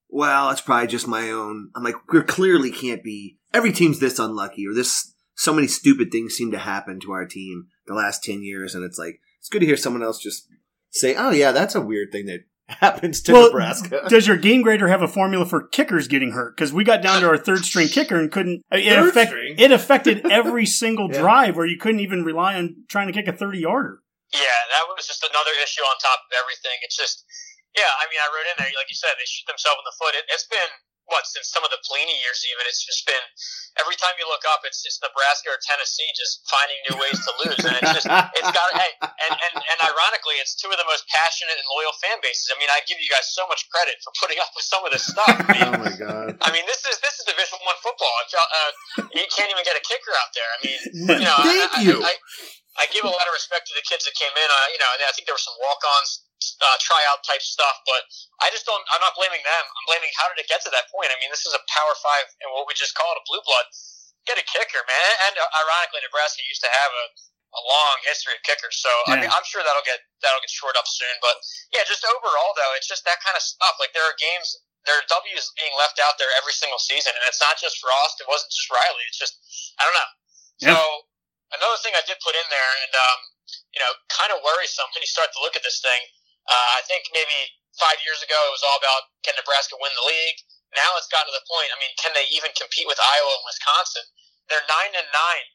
well, 0.09 0.51
it's 0.51 0.61
probably 0.61 0.87
just 0.89 1.09
my 1.09 1.31
own. 1.31 1.71
I'm 1.75 1.83
like, 1.83 1.97
we 2.13 2.23
clearly 2.23 2.71
can't 2.71 3.03
be. 3.03 3.39
Every 3.53 3.73
team's 3.73 3.99
this 4.01 4.19
unlucky, 4.19 4.67
or 4.67 4.75
this. 4.75 5.13
So 5.35 5.53
many 5.53 5.67
stupid 5.67 6.11
things 6.11 6.35
seem 6.35 6.51
to 6.53 6.59
happen 6.59 6.99
to 7.01 7.13
our 7.13 7.27
team 7.27 7.67
the 7.87 7.95
last 7.95 8.25
ten 8.25 8.43
years, 8.43 8.75
and 8.75 8.85
it's 8.85 8.99
like 8.99 9.21
it's 9.39 9.49
good 9.49 9.61
to 9.61 9.67
hear 9.67 9.77
someone 9.77 10.03
else 10.03 10.19
just 10.19 10.47
say, 10.91 11.15
"Oh 11.15 11.31
yeah, 11.31 11.53
that's 11.53 11.75
a 11.75 11.81
weird 11.81 12.11
thing 12.13 12.27
that 12.27 12.41
happens 12.69 13.21
to 13.23 13.33
well, 13.33 13.47
Nebraska." 13.49 14.07
does 14.09 14.27
your 14.27 14.37
game 14.37 14.63
grader 14.63 14.89
have 14.89 15.03
a 15.03 15.09
formula 15.09 15.45
for 15.47 15.67
kickers 15.67 16.09
getting 16.09 16.33
hurt? 16.33 16.57
Because 16.57 16.73
we 16.73 16.85
got 16.85 17.03
down 17.03 17.21
to 17.23 17.29
our 17.29 17.39
third 17.39 17.65
string 17.65 17.89
kicker 17.89 18.19
and 18.19 18.31
couldn't. 18.31 18.63
I 18.71 18.77
mean, 18.77 18.87
It, 18.87 18.95
Third 18.97 19.09
affect, 19.11 19.31
string? 19.31 19.55
it 19.59 19.71
affected 19.73 20.27
every 20.31 20.67
single 20.67 21.09
Yeah. 21.13 21.21
drive 21.21 21.57
where 21.57 21.67
you 21.67 21.79
couldn't 21.79 22.01
even 22.01 22.25
rely 22.25 22.57
on 22.57 22.85
trying 22.89 23.07
to 23.07 23.13
kick 23.13 23.29
a 23.29 23.33
30 23.37 23.59
yarder. 23.61 24.03
Yeah, 24.35 24.41
that 24.75 24.85
was 24.91 25.07
just 25.07 25.23
another 25.23 25.55
issue 25.63 25.83
on 25.87 25.95
top 26.03 26.19
of 26.27 26.35
everything. 26.43 26.75
It's 26.83 26.97
just, 26.99 27.23
yeah, 27.79 27.87
I 28.03 28.11
mean, 28.11 28.19
I 28.19 28.27
wrote 28.35 28.49
in 28.51 28.57
there, 28.59 28.73
like 28.75 28.91
you 28.91 28.99
said, 28.99 29.15
they 29.15 29.25
shoot 29.29 29.47
themselves 29.47 29.79
in 29.79 29.87
the 29.87 29.95
foot. 30.03 30.15
It, 30.19 30.27
it's 30.35 30.47
been, 30.51 30.73
what, 31.07 31.27
since 31.27 31.51
some 31.51 31.63
of 31.63 31.71
the 31.71 31.79
Pelini 31.87 32.15
years 32.23 32.43
even, 32.51 32.67
it's 32.67 32.83
just 32.83 33.07
been, 33.07 33.23
every 33.79 33.95
time 33.95 34.15
you 34.19 34.27
look 34.27 34.43
up, 34.51 34.67
it's 34.67 34.83
just 34.83 34.99
Nebraska 35.03 35.55
or 35.55 35.59
Tennessee 35.63 36.11
just 36.19 36.43
finding 36.51 36.79
new 36.91 36.97
ways 36.99 37.19
to 37.23 37.31
lose. 37.47 37.63
And 37.63 37.75
it's 37.79 37.95
just, 38.03 38.09
it's 38.39 38.53
got, 38.53 38.69
hey, 38.75 38.93
and, 39.03 39.35
and, 39.35 39.55
and 39.59 39.79
ironically, 39.87 40.39
it's 40.43 40.59
two 40.59 40.71
of 40.71 40.79
the 40.79 40.89
most 40.91 41.07
passionate 41.07 41.55
and 41.55 41.67
loyal 41.71 41.95
fan 42.03 42.19
bases. 42.23 42.51
I 42.51 42.59
mean, 42.59 42.71
I 42.71 42.83
give 42.91 42.99
you 42.99 43.07
guys 43.07 43.31
so 43.31 43.47
much 43.47 43.67
credit 43.71 44.03
for 44.03 44.11
putting 44.19 44.43
up 44.43 44.51
with 44.55 44.67
some 44.67 44.83
of 44.83 44.91
this 44.91 45.07
stuff. 45.07 45.31
I 45.47 45.51
mean, 45.55 45.69
oh 45.71 45.79
my 45.79 45.95
god! 45.95 46.35
I 46.43 46.51
mean, 46.51 46.67
this 46.67 46.83
is 46.87 46.99
this 47.01 47.15
is 47.19 47.25
Division 47.27 47.59
One 47.63 47.79
football. 47.83 48.15
Uh, 48.35 49.07
you 49.15 49.25
can't 49.31 49.51
even 49.51 49.63
get 49.63 49.79
a 49.79 49.85
kicker 49.85 50.13
out 50.15 50.31
there. 50.35 50.51
I 50.51 50.59
mean, 50.65 50.81
you 51.23 51.27
know, 51.27 51.39
Thank 51.43 51.71
I, 51.73 51.79
I, 51.79 51.87
you. 51.87 51.97
I, 52.03 52.13
I 52.77 52.85
give 52.93 53.09
a 53.09 53.13
lot 53.13 53.25
of 53.25 53.33
respect 53.33 53.69
to 53.73 53.75
the 53.77 53.85
kids 53.87 54.05
that 54.05 54.15
came 54.19 54.33
in. 54.33 54.49
Uh, 54.49 54.67
you 54.75 54.79
know, 54.81 54.89
I 54.89 55.13
think 55.17 55.25
there 55.25 55.37
were 55.37 55.43
some 55.43 55.57
walk-ons, 55.65 56.26
uh, 56.41 56.77
tryout 56.81 57.21
type 57.25 57.43
stuff, 57.43 57.81
but 57.89 58.05
I 58.45 58.53
just 58.53 58.65
don't. 58.69 58.81
I'm 58.93 59.03
not 59.03 59.17
blaming 59.17 59.41
them. 59.41 59.65
I'm 59.65 59.87
blaming 59.89 60.13
how 60.17 60.29
did 60.33 60.41
it 60.41 60.49
get 60.49 60.61
to 60.65 60.73
that 60.73 60.89
point. 60.93 61.13
I 61.13 61.17
mean, 61.21 61.33
this 61.33 61.45
is 61.45 61.53
a 61.57 61.63
Power 61.69 61.95
Five 62.01 62.29
and 62.45 62.53
what 62.53 62.69
we 62.69 62.77
just 62.77 62.97
call 62.97 63.09
it 63.13 63.21
a 63.21 63.25
blue 63.25 63.43
blood. 63.45 63.67
Get 64.29 64.41
a 64.41 64.47
kicker, 64.47 64.83
man. 64.85 65.13
And 65.31 65.35
uh, 65.39 65.61
ironically, 65.65 66.03
Nebraska 66.03 66.43
used 66.51 66.61
to 66.67 66.71
have 66.73 66.91
a, 66.91 67.07
a 67.57 67.61
long 67.63 67.97
history 68.05 68.35
of 68.35 68.43
kickers, 68.43 68.77
so 68.77 68.91
I 69.09 69.23
mean, 69.23 69.31
I'm 69.31 69.47
sure 69.47 69.65
that'll 69.65 69.87
get 69.87 70.03
that'll 70.21 70.43
get 70.43 70.53
shored 70.53 70.77
up 70.77 70.89
soon. 70.89 71.15
But 71.25 71.41
yeah, 71.73 71.87
just 71.89 72.05
overall 72.05 72.53
though, 72.57 72.73
it's 72.77 72.89
just 72.89 73.07
that 73.09 73.23
kind 73.25 73.39
of 73.39 73.45
stuff. 73.45 73.81
Like 73.81 73.97
there 73.97 74.05
are 74.05 74.17
games 74.19 74.61
there 74.87 74.95
are 74.95 75.07
W's 75.11 75.51
being 75.59 75.75
left 75.75 75.99
out 75.99 76.15
there 76.17 76.31
every 76.39 76.55
single 76.55 76.79
season, 76.79 77.11
and 77.11 77.25
it's 77.27 77.43
not 77.43 77.59
just 77.59 77.83
Frost. 77.83 78.23
It 78.23 78.31
wasn't 78.31 78.55
just 78.55 78.71
Riley. 78.71 79.05
It's 79.11 79.19
just 79.19 79.35
I 79.77 79.83
don't 79.83 79.99
know. 79.99 80.11
Yeah. 80.63 80.69
So 80.73 80.81
another 81.59 81.79
thing 81.83 81.93
I 81.99 82.07
did 82.07 82.17
put 82.23 82.39
in 82.39 82.47
there, 82.49 82.73
and 82.87 82.93
um, 82.95 83.19
you 83.75 83.81
know, 83.83 83.93
kind 84.09 84.31
of 84.31 84.41
worrisome 84.47 84.89
when 84.95 85.03
you 85.03 85.11
start 85.11 85.35
to 85.35 85.43
look 85.43 85.59
at 85.59 85.67
this 85.67 85.83
thing. 85.83 86.01
Uh, 86.47 86.69
I 86.79 86.83
think 86.87 87.11
maybe 87.13 87.35
five 87.77 87.99
years 88.07 88.23
ago 88.23 88.39
it 88.49 88.53
was 88.55 88.65
all 88.65 88.79
about 88.81 89.11
can 89.27 89.35
Nebraska 89.37 89.77
win 89.79 89.93
the 89.99 90.07
league. 90.09 90.39
Now 90.75 90.95
it's 90.99 91.11
gotten 91.11 91.31
to 91.31 91.37
the 91.37 91.47
point. 91.47 91.71
I 91.75 91.79
mean, 91.83 91.93
can 91.99 92.13
they 92.15 92.27
even 92.35 92.51
compete 92.57 92.87
with 92.87 92.99
Iowa 92.99 93.33
and 93.39 93.45
Wisconsin? 93.47 94.05
They're 94.51 94.67
nine 94.71 94.95
and 94.95 95.09
nine. 95.11 95.47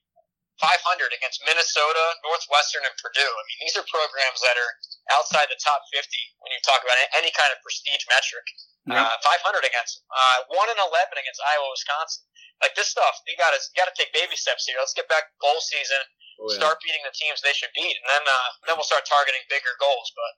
500 0.62 0.78
against 1.18 1.42
Minnesota, 1.42 2.06
Northwestern, 2.22 2.86
and 2.86 2.94
Purdue. 3.02 3.26
I 3.34 3.44
mean, 3.50 3.60
these 3.66 3.74
are 3.82 3.86
programs 3.90 4.46
that 4.46 4.54
are 4.62 4.74
outside 5.18 5.50
the 5.50 5.58
top 5.58 5.82
50 5.90 6.06
when 6.46 6.54
you 6.54 6.62
talk 6.62 6.86
about 6.86 6.94
any 7.18 7.34
kind 7.34 7.50
of 7.50 7.58
prestige 7.66 8.06
metric. 8.06 8.46
Yep. 8.86 8.98
uh, 8.98 9.18
500 9.26 9.66
against 9.66 10.06
uh, 10.10 10.38
one 10.54 10.70
and 10.70 10.78
11 10.78 11.18
against 11.18 11.42
Iowa, 11.42 11.66
Wisconsin. 11.74 12.22
Like 12.62 12.78
this 12.78 12.94
stuff, 12.94 13.18
you 13.26 13.34
got 13.42 13.54
to 13.58 13.60
you 13.74 13.78
got 13.82 13.90
to 13.90 13.98
take 13.98 14.14
baby 14.14 14.38
steps 14.38 14.70
here. 14.70 14.78
Let's 14.78 14.94
get 14.94 15.10
back 15.10 15.30
to 15.30 15.34
bowl 15.42 15.58
season, 15.66 15.98
Oh, 16.38 16.46
yeah. 16.50 16.62
start 16.62 16.78
beating 16.86 17.02
the 17.06 17.14
teams 17.14 17.42
they 17.42 17.54
should 17.58 17.74
beat, 17.74 17.94
and 17.98 18.06
then 18.06 18.22
uh, 18.26 18.50
then 18.70 18.74
we'll 18.78 18.86
start 18.86 19.02
targeting 19.10 19.42
bigger 19.50 19.74
goals. 19.82 20.14
But 20.14 20.32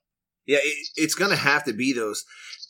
Yeah, 0.46 0.60
it, 0.62 0.88
it's 0.96 1.16
going 1.16 1.32
to 1.32 1.38
have 1.38 1.64
to 1.66 1.74
be 1.74 1.94
those, 1.94 2.24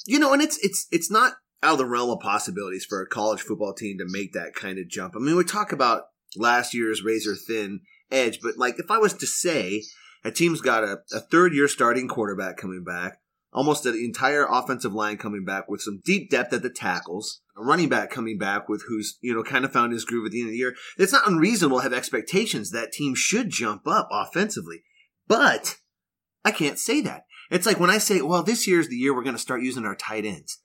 you 0.06 0.20
know, 0.20 0.34
and 0.34 0.42
it's 0.42 0.58
it's 0.62 0.88
it's 0.92 1.12
not 1.12 1.34
out 1.64 1.74
of 1.74 1.78
the 1.80 1.86
realm 1.86 2.10
of 2.10 2.20
possibilities 2.20 2.86
for 2.86 3.02
a 3.02 3.08
college 3.08 3.42
football 3.42 3.74
team 3.74 3.98
to 3.98 4.06
make 4.08 4.34
that 4.34 4.54
kind 4.54 4.78
of 4.78 4.90
jump. 4.90 5.14
I 5.16 5.20
mean, 5.20 5.36
we 5.36 5.44
talk 5.44 5.72
about 5.72 6.04
last 6.36 6.74
year's 6.74 7.04
razor 7.04 7.36
thin 7.36 7.82
edge, 8.12 8.40
but 8.42 8.58
like 8.58 8.76
if 8.80 8.92
I 8.92 8.98
was 8.98 9.14
to 9.14 9.26
say 9.26 9.84
a 10.24 10.32
team's 10.32 10.62
got 10.62 10.84
a, 10.84 11.00
a 11.14 11.20
third 11.20 11.54
year 11.54 11.68
starting 11.68 12.08
quarterback 12.08 12.58
coming 12.58 12.84
back, 12.84 13.20
almost 13.54 13.86
an 13.86 13.96
entire 13.96 14.46
offensive 14.50 14.94
line 14.94 15.18
coming 15.18 15.46
back 15.46 15.70
with 15.70 15.82
some 15.82 16.02
deep 16.04 16.30
depth 16.30 16.54
at 16.54 16.64
the 16.64 16.70
tackles, 16.70 17.42
a 17.58 17.64
running 17.64 17.90
back 17.90 18.10
coming 18.10 18.38
back 18.38 18.68
with 18.68 18.84
who's 18.88 19.18
you 19.22 19.34
know 19.34 19.44
kind 19.44 19.64
of 19.64 19.72
found 19.72 19.94
his 19.94 20.06
groove 20.06 20.26
at 20.26 20.32
the 20.32 20.42
end 20.42 20.50
of 20.50 20.52
the 20.52 20.58
year. 20.58 20.76
It's 20.98 21.14
not 21.14 21.28
unreasonable 21.28 21.78
to 21.78 21.84
have 21.84 21.94
expectations 21.94 22.72
that 22.72 22.92
team 22.92 23.16
should 23.16 23.50
jump 23.50 23.88
up 23.88 24.10
offensively, 24.12 24.84
but 25.28 25.78
I 26.44 26.52
can't 26.52 26.80
say 26.80 27.02
that. 27.02 27.24
It's 27.52 27.66
like 27.66 27.80
when 27.80 27.90
I 27.90 27.98
say, 27.98 28.22
well, 28.22 28.44
this 28.44 28.68
year's 28.68 28.88
the 28.88 28.96
year 28.96 29.16
we're 29.16 29.24
going 29.24 29.36
to 29.36 29.42
start 29.42 29.62
using 29.62 29.86
our 29.86 29.96
tight 29.96 30.26
ends. 30.26 30.60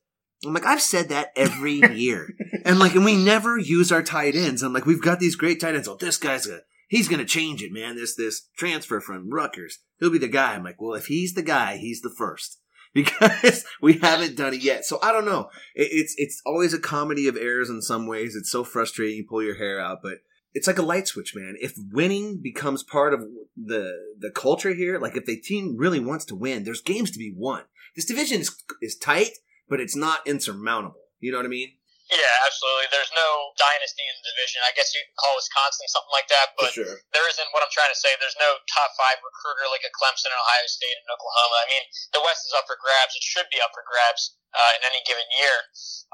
I'm 0.45 0.55
like, 0.55 0.67
I've 0.67 0.83
said 0.83 1.09
that 1.09 1.33
every 1.37 1.73
year. 1.95 2.29
and 2.65 2.79
like, 2.79 2.95
and 2.95 3.05
we 3.05 3.17
never 3.17 3.59
use 3.59 3.91
our 3.91 4.03
tight 4.03 4.35
ends. 4.35 4.63
I'm 4.63 4.73
like, 4.73 4.87
we've 4.87 5.03
got 5.03 5.21
these 5.21 5.37
great 5.37 5.61
tight 5.61 5.75
ends. 5.75 5.89
Oh, 5.89 5.97
this 5.97 6.17
guy's 6.17 6.47
a, 6.47 6.61
he's 6.89 7.09
going 7.09 7.21
to 7.21 7.27
change 7.27 7.63
it, 7.63 7.73
man. 7.73 7.97
This, 7.97 8.15
this 8.15 8.49
transfer 8.57 9.01
from 9.01 9.31
Rutgers. 9.31 9.79
He'll 9.99 10.11
be 10.11 10.19
the 10.19 10.29
guy. 10.29 10.55
I'm 10.55 10.65
like, 10.65 10.81
well, 10.81 10.95
if 10.95 11.07
he's 11.07 11.35
the 11.35 11.43
guy, 11.43 11.77
he's 11.77 12.01
the 12.03 12.15
first 12.17 12.61
because 12.95 13.65
we 13.83 13.95
haven't 13.95 14.37
done 14.37 14.55
it 14.55 14.63
yet. 14.63 14.85
So 14.85 14.99
I 15.03 15.13
don't 15.13 15.27
know. 15.27 15.51
It, 15.75 15.89
it's, 15.91 16.15
it's 16.17 16.41
always 16.47 16.73
a 16.73 16.79
comedy 16.79 17.29
of 17.29 17.37
errors 17.37 17.71
in 17.71 17.83
some 17.83 18.07
ways. 18.07 18.35
It's 18.37 18.51
so 18.51 18.65
frustrating. 18.65 19.17
You 19.17 19.27
pull 19.29 19.43
your 19.43 19.57
hair 19.57 19.81
out, 19.81 19.99
but 20.03 20.19
it's 20.59 20.67
like 20.67 20.79
a 20.79 20.83
light 20.83 21.07
switch, 21.07 21.37
man. 21.37 21.55
If 21.61 21.75
winning 21.93 22.41
becomes 22.43 22.83
part 22.83 23.15
of 23.15 23.21
the 23.57 23.93
the 24.19 24.33
culture 24.33 24.75
here, 24.75 24.99
like 24.99 25.17
if 25.17 25.25
the 25.25 25.37
team 25.37 25.77
really 25.77 26.01
wants 26.01 26.25
to 26.27 26.35
win, 26.35 26.65
there's 26.65 26.81
games 26.81 27.13
to 27.13 27.19
be 27.19 27.33
won. 27.35 27.63
This 27.95 28.07
division 28.07 28.41
is 28.41 28.51
is 28.83 28.97
tight, 28.97 29.31
but 29.69 29.79
it's 29.79 29.95
not 29.95 30.27
insurmountable. 30.27 30.99
You 31.21 31.31
know 31.31 31.39
what 31.39 31.47
I 31.47 31.51
mean? 31.51 31.75
Yeah, 32.09 32.35
absolutely. 32.49 32.89
There's 32.89 33.13
no 33.13 33.53
dynasty 33.61 34.01
in 34.01 34.17
the 34.17 34.25
division. 34.33 34.65
I 34.65 34.73
guess 34.73 34.97
you 34.97 35.05
could 35.05 35.19
call 35.21 35.37
Wisconsin 35.37 35.85
something 35.93 36.15
like 36.17 36.29
that, 36.33 36.57
but 36.57 36.73
sure. 36.73 37.05
there 37.13 37.27
isn't 37.29 37.49
what 37.53 37.61
I'm 37.61 37.73
trying 37.73 37.93
to 37.93 38.01
say. 38.01 38.17
There's 38.17 38.39
no 38.41 38.57
top 38.73 38.97
five 38.97 39.21
recruiter 39.21 39.69
like 39.69 39.85
a 39.85 39.93
Clemson, 39.93 40.33
Ohio 40.33 40.67
State, 40.69 40.97
and 40.97 41.09
Oklahoma. 41.13 41.57
I 41.61 41.69
mean, 41.69 41.85
the 42.17 42.25
West 42.25 42.49
is 42.49 42.57
up 42.57 42.65
for 42.65 42.81
grabs. 42.81 43.13
It 43.13 43.21
should 43.21 43.53
be 43.53 43.61
up 43.61 43.77
for 43.77 43.85
grabs 43.85 44.41
uh, 44.57 44.73
in 44.81 44.89
any 44.89 45.05
given 45.05 45.29
year. 45.37 45.57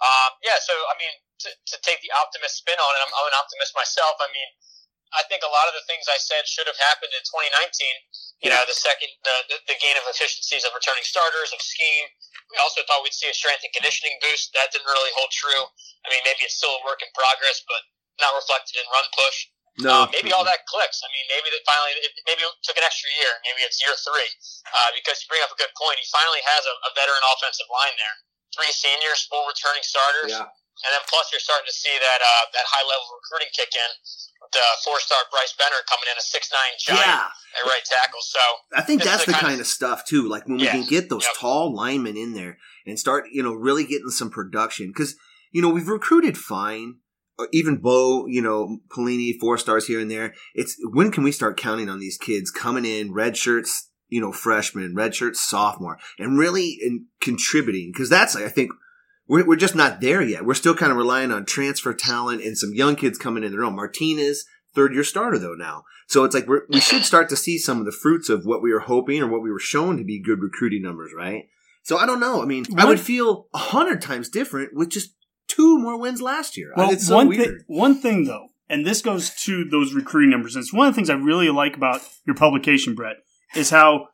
Um, 0.02 0.34
yeah, 0.42 0.58
so 0.58 0.74
I 0.90 0.98
mean, 0.98 1.14
to, 1.46 1.50
to 1.54 1.76
take 1.86 2.02
the 2.02 2.10
optimist 2.18 2.58
spin 2.58 2.78
on 2.82 2.90
it, 2.98 3.00
I'm, 3.06 3.14
I'm 3.14 3.30
an 3.30 3.38
optimist 3.38 3.78
myself. 3.78 4.18
I 4.18 4.26
mean, 4.34 4.50
I 5.12 5.22
think 5.28 5.44
a 5.44 5.52
lot 5.52 5.68
of 5.68 5.74
the 5.76 5.84
things 5.86 6.08
I 6.08 6.18
said 6.18 6.48
should 6.48 6.66
have 6.66 6.78
happened 6.80 7.12
in 7.14 7.22
2019. 7.22 7.52
You 8.42 8.50
know, 8.52 8.60
the 8.66 8.76
second, 8.76 9.08
the, 9.24 9.56
the, 9.68 9.76
gain 9.80 9.96
of 9.96 10.04
efficiencies 10.04 10.68
of 10.68 10.74
returning 10.76 11.06
starters, 11.06 11.54
of 11.54 11.64
scheme. 11.64 12.06
We 12.52 12.60
also 12.60 12.84
thought 12.84 13.00
we'd 13.00 13.16
see 13.16 13.30
a 13.30 13.36
strength 13.36 13.64
and 13.64 13.72
conditioning 13.72 14.20
boost. 14.20 14.52
That 14.52 14.68
didn't 14.68 14.84
really 14.84 15.14
hold 15.16 15.32
true. 15.32 15.64
I 16.04 16.12
mean, 16.12 16.20
maybe 16.28 16.44
it's 16.44 16.60
still 16.60 16.76
a 16.76 16.82
work 16.84 17.00
in 17.00 17.08
progress, 17.16 17.64
but 17.64 17.80
not 18.20 18.36
reflected 18.36 18.76
in 18.76 18.86
run 18.92 19.08
push. 19.16 19.48
No, 19.80 20.06
Uh, 20.06 20.06
maybe 20.14 20.30
all 20.30 20.46
that 20.46 20.62
clicks. 20.70 21.02
I 21.02 21.08
mean, 21.10 21.26
maybe 21.26 21.50
that 21.50 21.62
finally, 21.66 21.98
it, 21.98 22.12
maybe 22.30 22.46
it 22.46 22.52
took 22.62 22.78
an 22.78 22.86
extra 22.86 23.10
year. 23.16 23.32
Maybe 23.42 23.66
it's 23.66 23.80
year 23.82 23.96
three. 24.06 24.30
Uh, 24.70 24.90
because 24.94 25.18
you 25.18 25.26
bring 25.26 25.42
up 25.42 25.50
a 25.50 25.58
good 25.58 25.72
point. 25.74 25.98
He 25.98 26.06
finally 26.14 26.44
has 26.46 26.62
a, 26.68 26.74
a 26.86 26.90
veteran 26.94 27.24
offensive 27.34 27.66
line 27.72 27.96
there. 27.98 28.16
Three 28.54 28.70
seniors, 28.70 29.26
four 29.26 29.42
returning 29.50 29.82
starters. 29.82 30.30
Yeah. 30.30 30.46
And 30.82 30.90
then 30.90 31.02
plus 31.06 31.30
you're 31.30 31.40
starting 31.40 31.70
to 31.70 31.76
see 31.76 31.94
that 31.94 32.20
uh, 32.20 32.44
that 32.52 32.66
high 32.66 32.82
level 32.82 33.06
recruiting 33.14 33.48
kick 33.54 33.70
in. 33.72 33.90
The 34.52 34.66
four 34.84 35.00
star 35.00 35.18
Bryce 35.30 35.54
Benhart 35.58 35.86
coming 35.88 36.10
in 36.10 36.18
a 36.18 36.24
six 36.24 36.50
nine 36.52 36.74
giant 36.78 37.06
Yeah. 37.06 37.60
at 37.62 37.64
right 37.66 37.84
tackle. 37.84 38.20
So 38.20 38.38
I 38.76 38.82
think 38.82 39.02
that's 39.02 39.24
the 39.24 39.32
the 39.32 39.38
kind 39.38 39.46
kind 39.54 39.60
of 39.60 39.66
stuff 39.66 40.04
too. 40.04 40.28
Like 40.28 40.46
when 40.46 40.58
we 40.58 40.64
Yeah. 40.64 40.72
can 40.72 40.84
get 40.84 41.08
those 41.08 41.24
Yep. 41.24 41.32
tall 41.38 41.74
linemen 41.74 42.16
in 42.16 42.34
there 42.34 42.58
and 42.86 42.98
start, 42.98 43.24
you 43.32 43.42
know, 43.42 43.52
really 43.54 43.84
getting 43.84 44.10
some 44.10 44.30
production. 44.30 44.88
Because 44.88 45.16
you 45.50 45.62
know 45.62 45.70
we've 45.70 45.88
recruited 45.88 46.36
fine. 46.36 46.98
Uh, 47.38 47.46
Even 47.52 47.78
Bo, 47.78 48.26
you 48.26 48.40
know, 48.42 48.78
Pelini, 48.94 49.32
four 49.40 49.58
stars 49.58 49.86
here 49.86 49.98
and 49.98 50.10
there. 50.10 50.34
It's 50.54 50.76
when 50.92 51.10
can 51.10 51.24
we 51.24 51.32
start 51.32 51.56
counting 51.56 51.88
on 51.88 51.98
these 51.98 52.16
kids 52.18 52.50
coming 52.50 52.84
in, 52.84 53.12
red 53.12 53.36
shirts, 53.36 53.90
you 54.08 54.20
know, 54.20 54.30
freshman, 54.30 54.94
red 54.94 55.16
shirts, 55.16 55.42
sophomore, 55.44 55.98
and 56.18 56.38
really 56.38 56.78
in 56.80 57.06
contributing? 57.20 57.90
Because 57.92 58.08
that's, 58.08 58.36
I 58.36 58.48
think, 58.48 58.70
we're, 59.26 59.46
we're 59.46 59.56
just 59.56 59.74
not 59.74 60.00
there 60.00 60.22
yet. 60.22 60.44
We're 60.44 60.54
still 60.54 60.74
kind 60.74 60.92
of 60.92 60.98
relying 60.98 61.32
on 61.32 61.46
transfer 61.46 61.94
talent 61.94 62.42
and 62.42 62.56
some 62.56 62.74
young 62.74 62.96
kids 62.96 63.18
coming 63.18 63.42
in 63.42 63.52
their 63.52 63.64
own. 63.64 63.76
Martinez, 63.76 64.44
third 64.74 64.92
year 64.94 65.04
starter 65.04 65.38
though 65.38 65.54
now. 65.54 65.84
So 66.06 66.24
it's 66.24 66.34
like 66.34 66.46
we're, 66.46 66.62
we 66.68 66.80
should 66.80 67.04
start 67.04 67.28
to 67.30 67.36
see 67.36 67.58
some 67.58 67.78
of 67.78 67.86
the 67.86 67.92
fruits 67.92 68.28
of 68.28 68.44
what 68.44 68.62
we 68.62 68.72
were 68.72 68.80
hoping 68.80 69.22
or 69.22 69.28
what 69.28 69.42
we 69.42 69.50
were 69.50 69.58
shown 69.58 69.96
to 69.96 70.04
be 70.04 70.20
good 70.20 70.40
recruiting 70.40 70.82
numbers, 70.82 71.12
right? 71.16 71.44
So 71.82 71.98
I 71.98 72.06
don't 72.06 72.20
know. 72.20 72.42
I 72.42 72.46
mean, 72.46 72.64
I 72.78 72.86
would 72.86 73.00
feel 73.00 73.48
a 73.52 73.58
hundred 73.58 74.00
times 74.00 74.30
different 74.30 74.70
with 74.74 74.88
just 74.88 75.14
two 75.48 75.78
more 75.78 76.00
wins 76.00 76.22
last 76.22 76.56
year. 76.56 76.72
Well, 76.76 76.90
it's 76.90 77.06
so 77.06 77.16
one 77.16 77.30
thing, 77.30 77.58
one 77.66 77.94
thing 78.00 78.24
though, 78.24 78.48
and 78.70 78.86
this 78.86 79.02
goes 79.02 79.34
to 79.44 79.64
those 79.66 79.92
recruiting 79.92 80.30
numbers. 80.30 80.56
And 80.56 80.62
it's 80.62 80.72
one 80.72 80.88
of 80.88 80.94
the 80.94 80.96
things 80.96 81.10
I 81.10 81.14
really 81.14 81.50
like 81.50 81.76
about 81.76 82.00
your 82.26 82.36
publication, 82.36 82.94
Brett, 82.94 83.16
is 83.54 83.68
how 83.68 84.08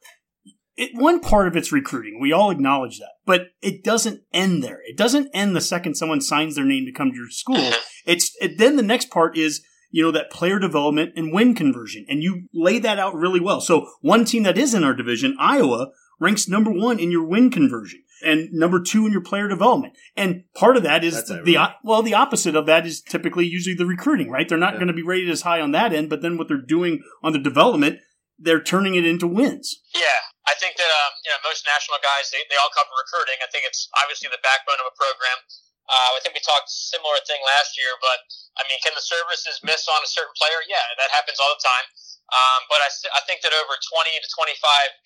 it, 0.80 0.90
one 0.94 1.20
part 1.20 1.46
of 1.46 1.56
it's 1.56 1.70
recruiting. 1.72 2.18
We 2.20 2.32
all 2.32 2.50
acknowledge 2.50 2.98
that, 2.98 3.12
but 3.26 3.48
it 3.60 3.84
doesn't 3.84 4.22
end 4.32 4.64
there. 4.64 4.80
It 4.86 4.96
doesn't 4.96 5.30
end 5.34 5.54
the 5.54 5.60
second 5.60 5.94
someone 5.94 6.20
signs 6.20 6.56
their 6.56 6.64
name 6.64 6.86
to 6.86 6.92
come 6.92 7.10
to 7.10 7.16
your 7.16 7.30
school. 7.30 7.56
Mm-hmm. 7.56 7.80
It's 8.06 8.34
it, 8.40 8.58
then 8.58 8.76
the 8.76 8.82
next 8.82 9.10
part 9.10 9.36
is 9.36 9.62
you 9.90 10.02
know 10.02 10.10
that 10.12 10.30
player 10.30 10.58
development 10.58 11.12
and 11.16 11.32
win 11.32 11.54
conversion, 11.54 12.06
and 12.08 12.22
you 12.22 12.48
lay 12.54 12.78
that 12.78 12.98
out 12.98 13.14
really 13.14 13.40
well. 13.40 13.60
So 13.60 13.88
one 14.00 14.24
team 14.24 14.42
that 14.44 14.58
is 14.58 14.74
in 14.74 14.82
our 14.84 14.94
division, 14.94 15.36
Iowa, 15.38 15.88
ranks 16.18 16.48
number 16.48 16.70
one 16.70 16.98
in 16.98 17.10
your 17.10 17.24
win 17.24 17.50
conversion 17.50 18.02
and 18.22 18.50
number 18.52 18.80
two 18.80 19.06
in 19.06 19.12
your 19.12 19.22
player 19.22 19.48
development. 19.48 19.94
And 20.16 20.44
part 20.54 20.76
of 20.76 20.82
that 20.82 21.02
is 21.02 21.14
That's 21.14 21.44
the 21.44 21.56
ironic. 21.56 21.76
well, 21.82 22.02
the 22.02 22.12
opposite 22.14 22.54
of 22.54 22.66
that 22.66 22.84
is 22.86 23.00
typically 23.00 23.46
usually 23.46 23.74
the 23.74 23.86
recruiting, 23.86 24.30
right? 24.30 24.46
They're 24.48 24.58
not 24.58 24.74
Yeah. 24.74 24.80
going 24.80 24.88
to 24.88 24.94
be 24.94 25.02
rated 25.02 25.30
as 25.30 25.40
high 25.42 25.60
on 25.60 25.70
that 25.72 25.92
end, 25.94 26.10
but 26.10 26.20
then 26.20 26.36
what 26.36 26.48
they're 26.48 26.60
doing 26.60 27.00
on 27.22 27.32
the 27.32 27.38
development, 27.38 27.98
they're 28.38 28.62
turning 28.62 28.94
it 28.94 29.06
into 29.06 29.26
wins. 29.26 29.80
Yeah, 29.94 30.00
I 30.48 30.54
think 30.56 30.76
that 30.80 30.88
um, 30.88 31.12
you 31.24 31.30
know 31.32 31.40
most 31.44 31.64
national 31.68 32.00
guys 32.00 32.32
they, 32.32 32.40
they 32.48 32.56
all 32.56 32.72
cover 32.72 32.90
recruiting. 32.96 33.36
I 33.44 33.48
think 33.52 33.68
it's 33.68 33.88
obviously 34.00 34.32
the 34.32 34.40
backbone 34.40 34.80
of 34.80 34.88
a 34.88 34.96
program. 34.96 35.38
Uh, 35.90 36.14
I 36.14 36.20
think 36.22 36.38
we 36.38 36.42
talked 36.44 36.70
similar 36.70 37.18
thing 37.26 37.42
last 37.42 37.74
year, 37.74 37.90
but 37.98 38.22
I 38.56 38.62
mean, 38.70 38.78
can 38.80 38.94
the 38.94 39.02
services 39.02 39.58
miss 39.66 39.90
on 39.90 40.00
a 40.06 40.10
certain 40.10 40.32
player? 40.38 40.62
Yeah, 40.70 40.84
that 41.02 41.10
happens 41.10 41.42
all 41.42 41.50
the 41.50 41.58
time. 41.64 41.86
Um, 42.30 42.60
but 42.70 42.78
I 42.78 43.20
think 43.26 43.42
that 43.42 43.50
over 43.50 43.74
20 43.74 44.14
to 44.14 44.28
25 44.30 44.54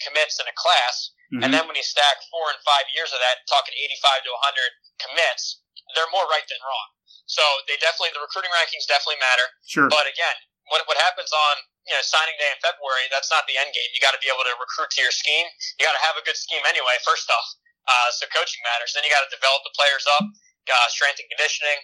commits 0.04 0.36
in 0.36 0.44
a 0.44 0.52
class, 0.60 1.08
Mhm. 1.32 1.40
and 1.40 1.48
then 1.56 1.64
when 1.64 1.72
you 1.72 1.82
stack 1.82 2.20
four 2.28 2.52
and 2.52 2.60
five 2.68 2.84
years 2.92 3.16
of 3.16 3.20
that, 3.24 3.48
talking 3.48 3.72
85 3.72 4.28
to 4.28 4.30
100 4.36 4.70
commits, 5.00 5.64
they're 5.96 6.10
more 6.12 6.28
right 6.28 6.44
than 6.52 6.60
wrong. 6.60 6.88
So 7.24 7.40
they 7.64 7.80
definitely 7.80 8.12
the 8.12 8.20
recruiting 8.20 8.52
rankings 8.52 8.84
definitely 8.84 9.24
matter. 9.24 9.46
Sure. 9.64 9.88
But 9.88 10.04
again, 10.04 10.36
what 10.68 10.84
what 10.86 11.00
happens 11.00 11.32
on 11.32 11.64
you 11.84 11.94
know 11.94 12.02
signing 12.04 12.36
day 12.40 12.50
in 12.50 12.58
February? 12.60 13.06
That's 13.12 13.28
not 13.28 13.44
the 13.48 13.56
end 13.56 13.72
game. 13.72 13.88
You 13.92 14.00
got 14.00 14.16
to 14.16 14.22
be 14.22 14.28
able 14.32 14.44
to 14.44 14.54
recruit 14.56 14.90
to 14.96 15.00
your 15.04 15.14
scheme. 15.14 15.46
You 15.76 15.84
got 15.84 15.96
to 15.96 16.04
have 16.04 16.16
a 16.16 16.24
good 16.24 16.36
scheme 16.36 16.64
anyway. 16.64 16.96
First 17.04 17.28
off, 17.28 17.48
uh, 17.88 18.08
so 18.16 18.28
coaching 18.32 18.62
matters. 18.64 18.96
Then 18.96 19.04
you 19.04 19.12
got 19.12 19.24
to 19.24 19.32
develop 19.32 19.60
the 19.64 19.74
players 19.76 20.04
up, 20.20 20.24
uh, 20.24 20.88
strength 20.88 21.20
and 21.20 21.28
conditioning, 21.28 21.80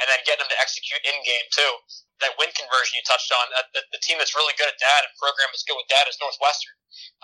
and 0.00 0.06
then 0.08 0.20
getting 0.24 0.44
them 0.44 0.52
to 0.52 0.60
execute 0.62 1.02
in 1.04 1.16
game 1.24 1.46
too. 1.52 1.72
That 2.24 2.38
win 2.38 2.48
conversion 2.54 2.96
you 2.96 3.04
touched 3.04 3.28
on. 3.34 3.44
That, 3.50 3.66
the, 3.74 3.82
the 3.90 4.00
team 4.00 4.16
that's 4.16 4.32
really 4.38 4.54
good 4.54 4.70
at 4.70 4.78
that 4.78 5.00
and 5.04 5.12
program 5.18 5.50
that's 5.50 5.66
good 5.66 5.74
with 5.76 5.90
that 5.90 6.06
is 6.06 6.14
Northwestern. 6.22 6.76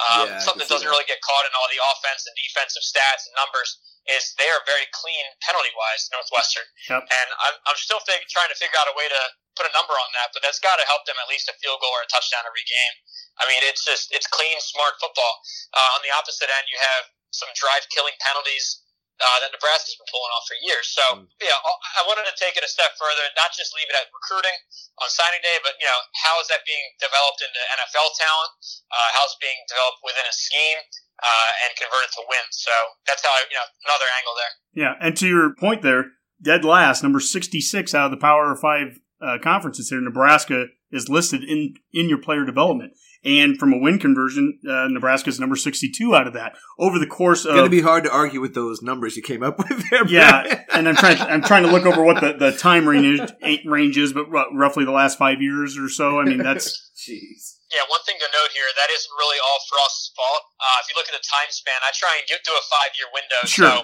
Um, 0.03 0.27
Yeah, 0.27 0.43
something 0.43 0.67
that 0.67 0.73
doesn't 0.73 0.91
really 0.91 1.07
get 1.07 1.23
caught 1.23 1.47
in 1.47 1.53
all 1.55 1.69
the 1.71 1.79
offense 1.95 2.27
and 2.27 2.35
defensive 2.35 2.83
stats 2.83 3.31
and 3.31 3.35
numbers 3.39 3.79
is 4.11 4.35
they 4.41 4.49
are 4.49 4.63
very 4.65 4.89
clean 4.91 5.23
penalty 5.45 5.71
wise. 5.77 6.09
Northwestern. 6.11 6.67
Yep. 6.91 7.05
And 7.07 7.29
I'm, 7.39 7.57
I'm 7.69 7.79
still 7.79 8.01
fig- 8.09 8.27
trying 8.33 8.49
to 8.51 8.59
figure 8.59 8.75
out 8.81 8.89
a 8.91 8.97
way 8.97 9.07
to 9.07 9.23
put 9.55 9.69
a 9.69 9.73
number 9.77 9.95
on 9.95 10.11
that, 10.19 10.33
but 10.33 10.41
that's 10.41 10.59
got 10.63 10.81
to 10.81 10.87
help 10.89 11.05
them 11.05 11.19
at 11.21 11.29
least 11.29 11.51
a 11.51 11.55
field 11.61 11.79
goal 11.83 11.93
or 11.93 12.03
a 12.03 12.11
touchdown 12.11 12.47
every 12.49 12.65
game. 12.65 12.95
I 13.39 13.47
mean, 13.47 13.61
it's 13.67 13.85
just 13.85 14.11
it's 14.11 14.27
clean, 14.27 14.57
smart 14.65 14.97
football. 14.99 15.35
Uh, 15.77 15.95
on 15.99 16.01
the 16.03 16.11
opposite 16.15 16.49
end, 16.49 16.67
you 16.71 16.79
have 16.79 17.11
some 17.31 17.51
drive 17.55 17.85
killing 17.93 18.17
penalties 18.25 18.83
uh, 19.19 19.39
that 19.43 19.51
Nebraska's 19.51 19.99
been 19.99 20.07
pulling 20.11 20.33
off 20.35 20.47
for 20.47 20.57
years. 20.63 20.87
So 20.95 21.03
Mm. 21.19 21.27
yeah, 21.43 21.59
I 21.99 22.07
wanted 22.07 22.27
to 22.31 22.37
take 22.39 22.55
it 22.55 22.63
a 22.63 22.71
step 22.71 22.95
further, 22.99 23.25
not 23.35 23.51
just 23.55 23.75
leave 23.75 23.91
it 23.91 23.97
at 23.99 24.07
recruiting 24.15 24.55
on 25.03 25.07
signing 25.11 25.43
day, 25.43 25.59
but 25.63 25.75
you 25.83 25.87
know 25.91 26.01
how 26.23 26.39
is 26.39 26.47
that 26.49 26.63
being 26.63 26.87
developed 27.03 27.43
into 27.43 27.59
NFL 27.75 28.15
talent? 28.15 28.53
Uh, 28.91 29.09
how's 29.19 29.35
it 29.35 29.43
being 29.43 29.59
developed 29.67 30.01
within 30.07 30.23
a 30.27 30.35
scheme 30.35 30.81
uh, 31.19 31.51
and 31.67 31.75
converted 31.75 32.15
to 32.15 32.23
wins? 32.31 32.55
So 32.63 32.71
that's 33.11 33.23
how 33.27 33.35
I, 33.35 33.43
you 33.51 33.59
know 33.59 33.69
another 33.91 34.09
angle 34.15 34.35
there. 34.39 34.55
Yeah, 34.75 34.95
and 35.03 35.13
to 35.19 35.27
your 35.27 35.55
point 35.59 35.83
there, 35.83 36.15
dead 36.39 36.63
last, 36.65 37.03
number 37.03 37.19
66 37.19 37.59
out 37.95 38.07
of 38.07 38.15
the 38.15 38.23
Power 38.23 38.55
5 38.55 39.03
uh, 39.21 39.39
conferences 39.43 39.91
here, 39.91 40.01
Nebraska 40.01 40.71
is 40.95 41.09
listed 41.09 41.43
in, 41.43 41.75
in 41.93 42.09
your 42.09 42.19
player 42.23 42.45
development. 42.47 42.93
And 43.25 43.59
from 43.59 43.73
a 43.73 43.79
win 43.79 43.99
conversion, 43.99 44.61
uh, 44.69 44.87
Nebraska's 44.89 45.41
number 45.41 45.57
62 45.57 46.15
out 46.15 46.27
of 46.27 46.35
that. 46.35 46.55
Over 46.79 46.99
the 46.99 47.07
course 47.07 47.45
of. 47.45 47.51
It's 47.51 47.59
going 47.59 47.71
to 47.71 47.77
be 47.77 47.83
hard 47.83 48.05
to 48.05 48.13
argue 48.13 48.41
with 48.41 48.55
those 48.55 48.81
numbers 48.81 49.17
you 49.17 49.23
came 49.23 49.43
up 49.43 49.59
with 49.71 49.91
there. 49.91 50.07
Yeah, 50.07 50.65
and 50.73 50.89
I'm 50.89 50.97
trying. 50.97 51.17
To, 51.17 51.29
I'm 51.29 51.43
trying 51.43 51.65
to 51.65 51.71
look 51.73 51.85
over 51.85 52.03
what 52.03 52.21
the, 52.21 52.33
the 52.35 52.53
time 52.53 52.89
range 52.89 53.21
is, 53.21 53.65
range 53.67 53.99
is, 53.99 54.13
but 54.13 54.31
ru- 54.31 54.57
roughly 54.57 54.85
the 54.85 54.95
last 54.95 55.19
five 55.19 55.43
years 55.43 55.77
or 55.77 55.89
so. 55.89 56.21
I 56.21 56.25
mean, 56.25 56.39
that's 56.39 56.91
Jeez. 56.99 57.59
Yeah, 57.71 57.85
one 57.93 58.01
thing 58.09 58.17
to 58.17 58.29
note 58.33 58.51
here, 58.51 58.65
that 58.75 58.89
isn't 58.89 59.15
really 59.21 59.39
all 59.39 59.61
Frost's 59.69 60.11
fault. 60.17 60.45
Uh, 60.57 60.83
if 60.83 60.89
you 60.89 60.97
look 60.97 61.07
at 61.07 61.15
the 61.15 61.23
time 61.23 61.53
span, 61.53 61.79
I 61.85 61.93
try 61.93 62.17
and 62.17 62.25
get, 62.25 62.41
do 62.43 62.55
a 62.57 62.65
five 62.67 62.97
year 62.97 63.07
window. 63.13 63.41
Sure. 63.45 63.69
So 63.69 63.75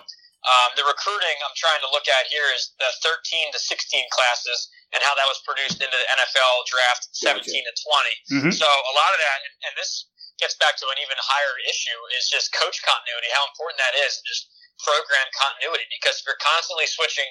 um, 0.44 0.70
the 0.76 0.84
recruiting 0.84 1.36
I'm 1.40 1.56
trying 1.56 1.80
to 1.84 1.90
look 1.92 2.04
at 2.08 2.28
here 2.28 2.48
is 2.52 2.72
the 2.76 2.90
13 3.00 3.52
to 3.54 3.58
16 3.60 4.08
classes 4.12 4.72
and 4.92 5.00
how 5.02 5.14
that 5.16 5.26
was 5.30 5.40
produced 5.46 5.80
into 5.80 5.96
the 5.96 6.08
NFL 6.12 6.54
draft 6.68 7.08
17 7.16 7.40
Gotcha. 7.40 7.50
to 7.50 7.72
20. 7.72 8.14
Mhm. 8.44 8.52
So 8.52 8.66
a 8.68 8.94
lot 8.94 9.10
of 9.14 9.20
that, 9.24 9.38
and, 9.46 9.54
and 9.70 9.72
this 9.80 10.06
gets 10.38 10.58
back 10.58 10.76
to 10.82 10.86
an 10.90 10.98
even 11.00 11.16
higher 11.18 11.56
issue, 11.70 11.98
is 12.18 12.28
just 12.28 12.50
coach 12.52 12.82
continuity, 12.82 13.30
how 13.32 13.46
important 13.48 13.78
that 13.78 13.94
is, 14.04 14.18
and 14.18 14.26
just 14.26 14.50
program 14.82 15.26
continuity. 15.38 15.86
Because 15.94 16.18
if 16.20 16.26
you're 16.26 16.40
constantly 16.42 16.86
switching 16.90 17.30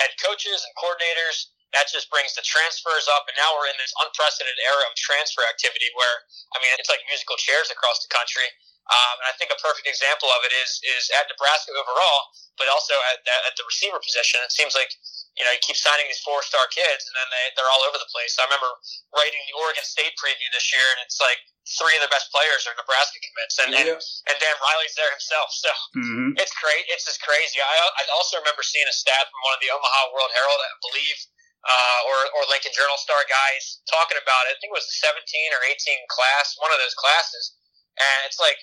head 0.00 0.10
coaches 0.18 0.64
and 0.64 0.72
coordinators, 0.80 1.52
that 1.76 1.84
just 1.92 2.08
brings 2.08 2.32
the 2.32 2.40
transfers 2.40 3.04
up. 3.12 3.28
And 3.28 3.36
now 3.36 3.52
we're 3.52 3.68
in 3.68 3.76
this 3.76 3.92
unprecedented 4.00 4.56
era 4.64 4.88
of 4.88 4.96
transfer 4.96 5.44
activity 5.44 5.92
where, 5.92 6.16
I 6.56 6.64
mean, 6.64 6.72
it's 6.80 6.88
like 6.88 7.04
musical 7.12 7.36
chairs 7.36 7.68
across 7.68 8.00
the 8.00 8.08
country. 8.08 8.48
Um, 8.88 9.14
and 9.20 9.28
I 9.28 9.36
think 9.36 9.52
a 9.52 9.60
perfect 9.60 9.84
example 9.84 10.32
of 10.32 10.40
it 10.48 10.52
is 10.64 10.80
is 10.80 11.12
at 11.20 11.28
Nebraska 11.28 11.76
overall, 11.76 12.32
but 12.56 12.72
also 12.72 12.96
at, 13.12 13.20
at 13.44 13.52
the 13.60 13.64
receiver 13.68 14.00
position. 14.00 14.40
It 14.40 14.48
seems 14.48 14.72
like 14.72 14.88
you 15.36 15.44
know 15.44 15.52
you 15.52 15.60
keep 15.60 15.76
signing 15.76 16.08
these 16.08 16.24
four 16.24 16.40
star 16.40 16.64
kids, 16.72 17.04
and 17.04 17.14
then 17.20 17.28
they 17.28 17.44
they're 17.52 17.68
all 17.68 17.84
over 17.84 18.00
the 18.00 18.08
place. 18.08 18.40
I 18.40 18.48
remember 18.48 18.72
writing 19.12 19.44
the 19.44 19.60
Oregon 19.60 19.84
State 19.84 20.16
preview 20.16 20.48
this 20.56 20.72
year, 20.72 20.88
and 20.96 21.04
it's 21.04 21.20
like 21.20 21.36
three 21.76 21.92
of 22.00 22.02
the 22.02 22.08
best 22.08 22.32
players 22.32 22.64
are 22.64 22.72
Nebraska 22.80 23.20
commits, 23.20 23.56
and 23.60 23.70
and, 23.76 23.88
and 23.92 24.36
Dan 24.40 24.56
Riley's 24.56 24.96
there 24.96 25.12
himself. 25.12 25.52
So 25.52 25.70
mhm. 25.92 26.40
it's 26.40 26.54
crazy. 26.56 26.88
It's 26.88 27.04
just 27.04 27.20
crazy. 27.20 27.60
I, 27.60 27.68
I 27.68 28.02
also 28.16 28.40
remember 28.40 28.64
seeing 28.64 28.88
a 28.88 28.96
stat 28.96 29.28
from 29.28 29.40
one 29.44 29.52
of 29.52 29.60
the 29.60 29.68
Omaha 29.68 30.16
World 30.16 30.32
Herald, 30.32 30.60
I 30.64 30.68
believe, 30.80 31.18
uh, 31.60 32.00
or 32.08 32.18
or 32.40 32.42
Lincoln 32.48 32.72
Journal 32.72 32.96
Star 32.96 33.20
guys 33.28 33.84
talking 33.84 34.16
about 34.16 34.48
it. 34.48 34.56
I 34.56 34.64
think 34.64 34.72
it 34.72 34.80
was 34.80 34.88
the 34.88 34.96
17 34.96 35.20
or 35.52 35.60
18 35.60 35.76
class, 36.08 36.56
one 36.56 36.72
of 36.72 36.80
those 36.80 36.96
classes, 36.96 37.52
and 38.00 38.24
it's 38.24 38.40
like 38.40 38.56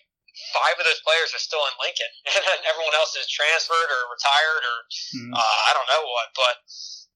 five 0.54 0.76
of 0.80 0.86
those 0.86 1.02
players 1.06 1.32
are 1.34 1.42
still 1.42 1.64
in 1.70 1.74
Lincoln, 1.82 2.12
and 2.36 2.44
then 2.46 2.60
everyone 2.70 2.96
else 2.96 3.16
is 3.16 3.28
transferred 3.28 3.90
or 3.92 4.02
retired 4.12 4.64
or 4.64 4.78
Mhm. 5.16 5.32
uh, 5.36 5.58
I 5.70 5.72
don't 5.74 5.88
know 5.90 6.04
what, 6.08 6.30
but. 6.36 6.56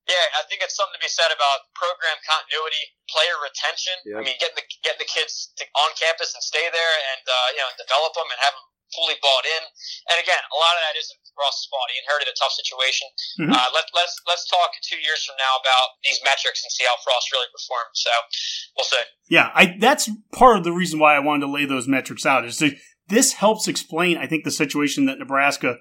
Yeah, 0.09 0.25
I 0.33 0.43
think 0.49 0.65
it's 0.65 0.73
something 0.73 0.97
to 0.97 1.05
be 1.05 1.11
said 1.11 1.29
about 1.29 1.69
program 1.77 2.17
continuity, 2.25 2.81
player 3.13 3.37
retention. 3.45 3.93
I 4.17 4.25
mean, 4.25 4.33
getting 4.41 4.57
the 4.57 4.65
getting 4.81 4.97
the 4.97 5.05
kids 5.05 5.53
to, 5.61 5.69
on 5.85 5.93
campus 5.93 6.33
and 6.33 6.41
stay 6.41 6.65
there, 6.65 6.93
and 7.13 7.21
uh, 7.29 7.47
you 7.53 7.61
know, 7.61 7.69
develop 7.77 8.17
them 8.17 8.25
and 8.25 8.39
have 8.41 8.57
them 8.57 8.65
fully 8.89 9.13
bought 9.21 9.45
in. 9.45 9.61
And 10.09 10.17
again, 10.17 10.41
a 10.41 10.57
lot 10.57 10.73
of 10.73 10.81
that 10.81 10.97
isn't 10.97 11.19
Frost's 11.37 11.69
fault. 11.69 11.93
He 11.93 12.01
inherited 12.01 12.25
a 12.25 12.33
tough 12.41 12.57
situation. 12.57 13.05
Mhm. 13.37 13.53
Uh, 13.53 13.69
let, 13.69 13.85
let's 13.93 14.17
let's 14.25 14.49
talk 14.49 14.73
two 14.81 14.97
years 14.97 15.21
from 15.29 15.37
now 15.37 15.61
about 15.61 16.01
these 16.01 16.17
metrics 16.25 16.65
and 16.65 16.73
see 16.73 16.89
how 16.89 16.97
Frost 17.05 17.29
really 17.29 17.51
performed. 17.53 17.93
So 17.93 18.09
we'll 18.81 18.89
see. 18.89 19.05
Yeah, 19.29 19.53
I 19.53 19.77
that's 19.77 20.09
part 20.33 20.57
of 20.57 20.65
the 20.65 20.73
reason 20.73 20.97
why 20.97 21.13
I 21.13 21.21
wanted 21.21 21.45
to 21.45 21.53
lay 21.53 21.69
those 21.69 21.85
metrics 21.85 22.25
out. 22.25 22.49
Is 22.49 22.57
to, 22.65 22.73
this 23.09 23.33
helps 23.33 23.67
explain, 23.67 24.17
I 24.17 24.27
think, 24.27 24.43
the 24.43 24.51
situation 24.51 25.05
that 25.05 25.19
Nebraska 25.19 25.77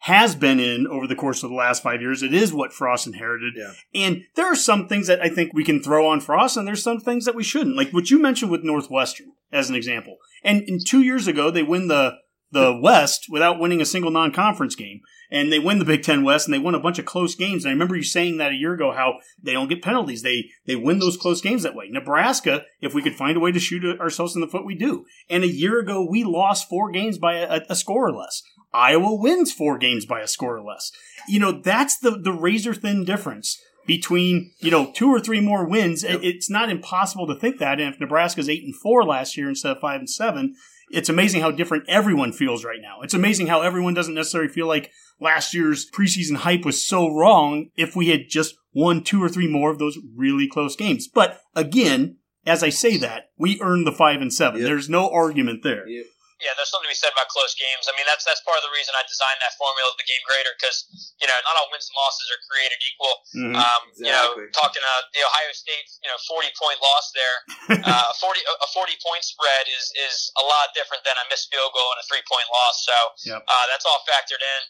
has 0.00 0.34
been 0.36 0.60
in 0.60 0.86
over 0.86 1.06
the 1.06 1.16
course 1.16 1.42
of 1.42 1.50
the 1.50 1.56
last 1.56 1.82
five 1.82 2.00
years. 2.02 2.22
It 2.22 2.34
is 2.34 2.52
what 2.52 2.72
Frost 2.72 3.06
inherited, 3.06 3.54
Yeah. 3.56 3.72
and 3.94 4.22
there 4.34 4.46
are 4.46 4.54
some 4.56 4.86
things 4.88 5.06
that 5.06 5.22
I 5.22 5.28
think 5.30 5.52
we 5.54 5.64
can 5.64 5.82
throw 5.82 6.06
on 6.06 6.20
Frost, 6.20 6.56
and 6.56 6.66
there's 6.68 6.82
some 6.82 7.00
things 7.00 7.24
that 7.24 7.34
we 7.34 7.42
shouldn't. 7.42 7.76
Like 7.76 7.90
what 7.90 8.10
you 8.10 8.20
mentioned 8.20 8.50
with 8.50 8.62
Northwestern 8.62 9.28
as 9.50 9.70
an 9.70 9.74
example. 9.74 10.18
And, 10.44 10.62
and 10.68 10.80
two 10.86 11.02
years 11.02 11.26
ago, 11.26 11.50
they 11.50 11.62
win 11.62 11.88
the 11.88 12.14
the 12.52 12.78
West 12.80 13.26
without 13.28 13.58
winning 13.58 13.80
a 13.80 13.84
single 13.84 14.10
non-conference 14.12 14.76
game. 14.76 15.00
And 15.30 15.52
they 15.52 15.58
win 15.58 15.78
the 15.78 15.84
Big 15.84 16.02
Ten 16.02 16.22
West 16.24 16.46
and 16.46 16.54
they 16.54 16.58
won 16.58 16.74
a 16.74 16.80
bunch 16.80 16.98
of 16.98 17.04
close 17.04 17.34
games. 17.34 17.64
And 17.64 17.70
I 17.70 17.72
remember 17.72 17.96
you 17.96 18.02
saying 18.02 18.36
that 18.38 18.52
a 18.52 18.56
year 18.56 18.74
ago 18.74 18.92
how 18.92 19.18
they 19.42 19.52
don't 19.52 19.68
get 19.68 19.82
penalties. 19.82 20.22
They 20.22 20.50
they 20.66 20.76
win 20.76 20.98
those 20.98 21.16
close 21.16 21.40
games 21.40 21.62
that 21.62 21.74
way. 21.74 21.88
Nebraska, 21.90 22.64
if 22.80 22.94
we 22.94 23.02
could 23.02 23.16
find 23.16 23.36
a 23.36 23.40
way 23.40 23.52
to 23.52 23.58
shoot 23.60 23.84
ourselves 24.00 24.34
in 24.34 24.40
the 24.40 24.46
foot, 24.48 24.64
we 24.64 24.74
do. 24.76 25.04
And 25.28 25.42
a 25.44 25.48
year 25.48 25.78
ago, 25.80 26.06
we 26.08 26.22
lost 26.24 26.68
four 26.68 26.90
games 26.90 27.18
by 27.18 27.34
a, 27.38 27.60
a 27.68 27.74
score 27.74 28.06
or 28.08 28.12
less. 28.12 28.42
Iowa 28.72 29.14
wins 29.14 29.52
four 29.52 29.78
games 29.78 30.04
by 30.04 30.20
a 30.20 30.26
score 30.28 30.56
or 30.56 30.62
less. 30.62 30.92
You 31.28 31.40
know, 31.40 31.52
that's 31.52 31.98
the, 31.98 32.10
the 32.10 32.32
razor 32.32 32.74
thin 32.74 33.04
difference 33.04 33.60
between, 33.86 34.52
you 34.58 34.70
know, 34.70 34.90
two 34.92 35.08
or 35.08 35.20
three 35.20 35.40
more 35.40 35.66
wins. 35.66 36.04
It- 36.04 36.22
It's 36.24 36.50
not 36.50 36.68
impossible 36.70 37.26
to 37.28 37.34
think 37.38 37.58
that. 37.58 37.80
And 37.80 37.94
if 37.94 38.00
Nebraska's 38.00 38.48
eight 38.48 38.64
and 38.64 38.74
four 38.76 39.04
last 39.04 39.36
year 39.36 39.48
instead 39.48 39.72
of 39.72 39.80
five 39.80 40.00
and 40.00 40.10
seven, 40.10 40.56
it's 40.90 41.08
amazing 41.08 41.40
how 41.40 41.50
different 41.50 41.84
everyone 41.88 42.32
feels 42.32 42.64
right 42.64 42.80
now. 42.82 43.00
It's 43.02 43.14
amazing 43.14 43.46
how 43.46 43.62
everyone 43.62 43.94
doesn't 43.94 44.14
necessarily 44.14 44.48
feel 44.52 44.66
like 44.68 44.90
last 45.20 45.54
year's 45.54 45.88
preseason 45.90 46.36
hype 46.36 46.64
was 46.64 46.86
so 46.86 47.08
wrong 47.08 47.70
if 47.76 47.96
we 47.96 48.08
had 48.08 48.28
just 48.28 48.54
won 48.74 49.02
two 49.02 49.22
or 49.22 49.28
three 49.28 49.48
more 49.48 49.70
of 49.70 49.78
those 49.78 49.98
really 50.14 50.46
close 50.48 50.76
games. 50.76 51.08
But 51.08 51.40
again, 51.54 52.18
as 52.44 52.62
I 52.62 52.68
say 52.70 52.96
that, 52.98 53.30
we 53.38 53.58
earned 53.60 53.86
the 53.86 53.92
five 53.92 54.20
and 54.20 54.32
seven. 54.32 54.60
Yep. 54.60 54.68
There's 54.68 54.88
no 54.88 55.08
argument 55.10 55.62
there. 55.62 55.88
Yep. 55.88 56.06
Yeah, 56.36 56.52
there's 56.52 56.68
something 56.68 56.84
to 56.84 56.92
be 56.92 57.00
said 57.00 57.16
about 57.16 57.32
close 57.32 57.56
games. 57.56 57.88
I 57.88 57.96
mean, 57.96 58.04
that's 58.04 58.20
that's 58.28 58.44
part 58.44 58.60
of 58.60 58.64
the 58.68 58.74
reason 58.76 58.92
I 58.92 59.00
designed 59.08 59.40
that 59.40 59.56
formula 59.56 59.88
of 59.88 59.96
the 59.96 60.04
game 60.04 60.20
grader 60.28 60.52
because 60.60 60.84
you 61.16 61.24
know 61.24 61.32
not 61.48 61.56
all 61.56 61.64
wins 61.72 61.88
and 61.88 61.96
losses 61.96 62.28
are 62.28 62.42
created 62.44 62.76
equal. 62.84 63.14
Mhm. 63.32 63.56
Um, 63.56 63.82
You 63.96 64.12
know, 64.12 64.36
talking 64.52 64.84
uh, 64.84 65.00
the 65.16 65.24
Ohio 65.24 65.48
State, 65.56 65.88
you 66.04 66.12
know, 66.12 66.20
40 66.28 66.52
point 66.60 66.76
loss 66.84 67.06
there, 67.16 67.36
uh, 67.88 68.12
a 68.12 68.16
40 68.20 68.44
a 68.44 68.68
40 68.68 69.00
point 69.00 69.24
spread 69.24 69.64
is 69.72 69.88
is 69.96 70.28
a 70.36 70.44
lot 70.44 70.76
different 70.76 71.08
than 71.08 71.16
a 71.16 71.24
missed 71.32 71.48
field 71.48 71.72
goal 71.72 71.88
and 71.96 72.04
a 72.04 72.06
three 72.06 72.20
point 72.28 72.44
loss. 72.52 72.84
So 72.84 72.96
Yep. 73.32 73.40
uh, 73.40 73.64
that's 73.72 73.88
all 73.88 74.04
factored 74.04 74.44
in. 74.44 74.62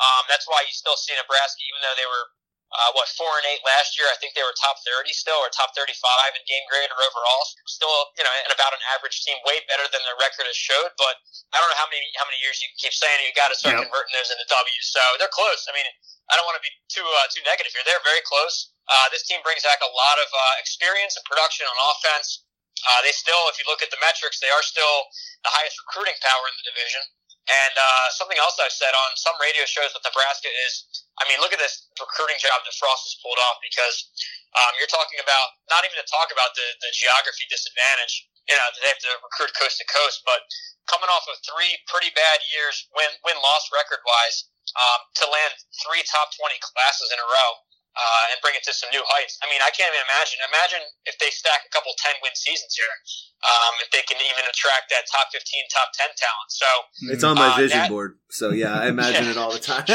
Um, 0.00 0.24
that's 0.32 0.48
why 0.48 0.64
you 0.64 0.72
still 0.72 0.96
see 0.96 1.12
Nebraska, 1.12 1.60
even 1.68 1.80
though 1.84 1.96
they 1.96 2.08
were 2.08 2.26
uh, 2.70 2.90
what 2.94 3.10
four 3.18 3.30
and 3.42 3.46
eight 3.50 3.62
last 3.66 3.98
year. 3.98 4.06
I 4.06 4.16
think 4.22 4.38
they 4.38 4.46
were 4.46 4.54
top 4.54 4.78
30 4.86 5.10
still 5.10 5.38
or 5.42 5.50
top 5.50 5.74
35 5.74 5.90
in 6.38 6.42
game 6.46 6.62
grade 6.70 6.86
or 6.94 6.98
overall. 7.02 7.42
Still, 7.66 7.90
you 8.14 8.22
know, 8.22 8.30
and 8.46 8.54
about 8.54 8.70
an 8.70 8.82
average 8.94 9.26
team, 9.26 9.34
way 9.42 9.58
better 9.66 9.86
than 9.90 9.98
their 10.06 10.14
record 10.22 10.46
has 10.46 10.54
showed. 10.54 10.94
But 10.94 11.18
I 11.50 11.58
don't 11.58 11.66
know 11.66 11.80
how 11.82 11.90
many 11.90 12.06
how 12.14 12.26
many 12.30 12.38
years 12.38 12.62
you 12.62 12.70
keep 12.78 12.94
saying 12.94 13.26
you 13.26 13.34
got 13.34 13.50
to 13.50 13.58
start 13.58 13.74
Yep. 13.74 13.90
converting 13.90 14.14
those 14.14 14.30
into 14.30 14.46
W's. 14.46 14.86
So 14.86 15.02
they're 15.18 15.34
close. 15.34 15.66
I 15.66 15.74
mean, 15.74 15.86
I 16.30 16.38
don't 16.38 16.46
want 16.46 16.62
to 16.62 16.64
be 16.64 16.70
too 16.86 17.06
uh, 17.06 17.26
too 17.34 17.42
negative 17.42 17.74
here. 17.74 17.82
They're 17.82 18.06
very 18.06 18.22
close. 18.22 18.70
Uh, 18.86 19.06
this 19.10 19.26
team 19.26 19.42
brings 19.42 19.66
back 19.66 19.82
a 19.82 19.90
lot 19.90 20.16
of 20.22 20.28
uh, 20.30 20.54
experience 20.62 21.18
and 21.18 21.26
production 21.26 21.66
on 21.66 21.76
offense. 21.90 22.46
Uh, 22.80 23.00
they 23.04 23.12
still, 23.12 23.44
if 23.52 23.60
you 23.60 23.66
look 23.68 23.84
at 23.84 23.92
the 23.92 24.00
metrics, 24.00 24.40
they 24.40 24.48
are 24.48 24.64
still 24.64 25.04
the 25.44 25.52
highest 25.52 25.76
recruiting 25.84 26.16
power 26.24 26.44
in 26.48 26.54
the 26.56 26.64
division. 26.72 27.02
And 27.50 27.74
uh, 27.74 28.06
something 28.14 28.38
else 28.38 28.54
I've 28.62 28.74
said 28.74 28.94
on 28.94 29.10
some 29.18 29.34
radio 29.42 29.66
shows 29.66 29.90
with 29.90 30.06
Nebraska 30.06 30.46
is, 30.70 30.86
I 31.18 31.26
mean, 31.26 31.42
look 31.42 31.50
at 31.50 31.58
this 31.58 31.90
recruiting 31.98 32.38
job 32.38 32.62
that 32.62 32.74
Frost 32.78 33.10
has 33.10 33.18
pulled 33.18 33.42
off 33.42 33.58
because 33.58 34.06
um, 34.54 34.78
you're 34.78 34.90
talking 34.90 35.18
about 35.18 35.58
not 35.66 35.82
even 35.82 35.98
to 35.98 36.06
talk 36.06 36.30
about 36.30 36.54
the, 36.54 36.66
the 36.78 36.90
geography 36.94 37.50
disadvantage. 37.50 38.30
You 38.46 38.54
know, 38.54 38.66
they 38.78 38.86
have 38.86 39.02
to 39.02 39.12
recruit 39.18 39.50
coast 39.58 39.82
to 39.82 39.86
coast, 39.90 40.22
but 40.22 40.46
coming 40.86 41.10
off 41.10 41.26
of 41.26 41.42
three 41.42 41.74
pretty 41.90 42.14
bad 42.14 42.38
years, 42.50 42.86
win 42.94 43.10
win 43.26 43.38
loss 43.42 43.66
record 43.74 44.02
wise, 44.02 44.46
um, 44.74 45.00
to 45.22 45.24
land 45.26 45.54
three 45.82 46.02
top 46.06 46.30
twenty 46.34 46.58
classes 46.62 47.10
in 47.10 47.18
a 47.18 47.26
row 47.26 47.50
uh, 47.96 48.30
and 48.30 48.38
bring 48.42 48.54
it 48.54 48.62
to 48.66 48.72
some 48.72 48.88
new 48.94 49.02
heights. 49.02 49.36
I 49.42 49.50
mean, 49.50 49.58
I 49.62 49.70
can't 49.74 49.90
even 49.90 50.04
imagine. 50.06 50.38
Imagine 50.46 50.82
if 51.10 51.16
they 51.18 51.30
stack 51.34 51.66
a 51.66 51.70
couple 51.74 51.90
ten 51.98 52.14
win 52.22 52.34
seasons 52.38 52.70
here, 52.74 52.94
um, 53.42 53.72
if 53.82 53.90
they 53.90 54.02
can 54.06 54.18
even 54.22 54.44
attract 54.46 54.90
that 54.94 55.10
top 55.10 55.28
fifteen, 55.34 55.64
top 55.74 55.90
ten 55.96 56.10
talent. 56.14 56.50
So. 56.54 56.68
It's 57.10 57.24
on 57.26 57.34
my 57.34 57.50
Uh, 57.54 57.58
vision 57.58 57.82
that- 57.86 57.90
board, 57.90 58.18
so 58.30 58.50
yeah, 58.54 58.78
I 58.78 58.88
imagine 58.94 59.26
it 59.26 59.36
all 59.36 59.50
the 59.50 59.62
time. 59.62 59.84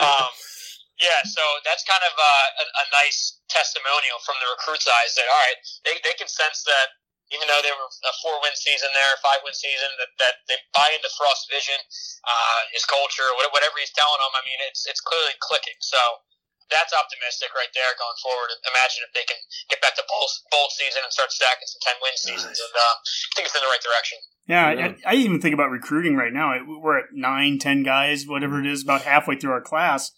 um, 0.00 0.28
yeah, 0.96 1.20
so 1.28 1.42
that's 1.64 1.84
kind 1.84 2.00
of 2.04 2.14
uh, 2.16 2.62
a, 2.62 2.64
a 2.80 2.84
nice 3.04 3.40
testimonial 3.52 4.16
from 4.24 4.36
the 4.40 4.48
recruits' 4.48 4.88
eyes 4.88 5.12
that 5.16 5.28
all 5.28 5.42
right, 5.44 5.60
they, 5.84 5.94
they 6.04 6.14
can 6.16 6.28
sense 6.28 6.64
that 6.64 6.88
even 7.34 7.44
though 7.50 7.58
they 7.60 7.74
were 7.74 7.90
a 7.90 8.14
four 8.22 8.38
win 8.40 8.54
season 8.54 8.86
there, 8.94 9.12
five 9.18 9.42
win 9.42 9.52
season, 9.52 9.90
that, 9.98 10.10
that 10.22 10.34
they 10.46 10.56
buy 10.72 10.86
into 10.94 11.10
Frost's 11.18 11.50
vision, 11.50 11.74
uh, 12.22 12.60
his 12.70 12.86
culture, 12.86 13.26
whatever 13.50 13.76
he's 13.82 13.90
telling 13.92 14.20
them. 14.22 14.30
I 14.30 14.42
mean, 14.46 14.60
it's 14.70 14.86
it's 14.86 15.02
clearly 15.02 15.34
clicking. 15.42 15.74
So 15.82 15.98
that's 16.70 16.92
optimistic 16.94 17.54
right 17.54 17.70
there 17.74 17.92
going 17.98 18.18
forward. 18.22 18.50
Imagine 18.66 19.06
if 19.06 19.12
they 19.14 19.24
can 19.26 19.38
get 19.70 19.78
back 19.80 19.94
to 19.96 20.04
bowl, 20.08 20.26
bowl 20.50 20.68
season 20.74 21.02
and 21.04 21.12
start 21.12 21.30
stacking 21.30 21.66
some 21.70 21.82
ten 21.82 21.96
win 22.02 22.14
seasons, 22.16 22.58
and 22.58 22.74
uh, 22.74 22.94
I 22.98 23.30
think 23.34 23.46
it's 23.46 23.56
in 23.56 23.62
the 23.62 23.70
right 23.70 23.84
direction. 23.84 24.18
Yeah, 24.46 24.66
Yeah. 24.72 24.92
I, 25.06 25.14
I 25.14 25.14
even 25.18 25.40
think 25.40 25.54
about 25.54 25.70
recruiting 25.70 26.14
right 26.16 26.32
now. 26.32 26.54
We're 26.66 26.98
at 26.98 27.12
nine, 27.14 27.58
ten 27.58 27.82
guys, 27.82 28.26
whatever 28.26 28.60
it 28.60 28.66
is, 28.66 28.82
about 28.82 29.02
halfway 29.02 29.36
through 29.36 29.52
our 29.52 29.62
class. 29.62 30.12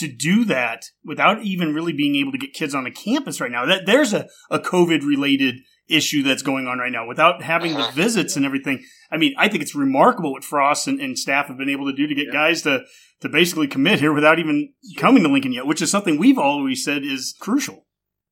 To 0.00 0.08
do 0.12 0.44
that 0.44 0.84
without 1.02 1.40
even 1.40 1.72
really 1.72 1.94
being 1.94 2.16
able 2.16 2.30
to 2.32 2.36
get 2.36 2.52
kids 2.52 2.74
on 2.74 2.84
the 2.84 2.90
campus 2.90 3.40
right 3.40 3.50
now, 3.50 3.64
that 3.64 3.86
there's 3.86 4.12
a, 4.12 4.28
a 4.50 4.58
COVID 4.58 5.00
related 5.06 5.54
issue 5.88 6.22
that's 6.22 6.42
going 6.42 6.66
on 6.66 6.78
right 6.78 6.92
now. 6.92 7.06
Without 7.08 7.42
having 7.42 7.72
the 7.72 7.88
visits 7.94 8.36
and 8.36 8.44
everything, 8.44 8.84
I 9.10 9.16
mean, 9.16 9.34
I 9.38 9.48
think 9.48 9.62
it's 9.62 9.74
remarkable 9.74 10.32
what 10.32 10.44
Frost 10.44 10.86
and, 10.86 11.00
and 11.00 11.18
staff 11.18 11.46
have 11.46 11.56
been 11.56 11.70
able 11.70 11.86
to 11.86 11.96
do 11.96 12.06
to 12.06 12.14
get 12.14 12.26
Yeah. 12.26 12.32
guys 12.34 12.60
to 12.62 12.80
to 13.20 13.28
basically 13.28 13.66
commit 13.66 14.00
here 14.00 14.12
without 14.12 14.38
even 14.38 14.72
coming 14.98 15.22
to 15.24 15.28
Lincoln 15.32 15.52
yet, 15.52 15.66
which 15.66 15.80
is 15.80 15.90
something 15.90 16.18
we've 16.18 16.38
always 16.38 16.84
said 16.84 17.02
is 17.02 17.34
crucial. 17.40 17.84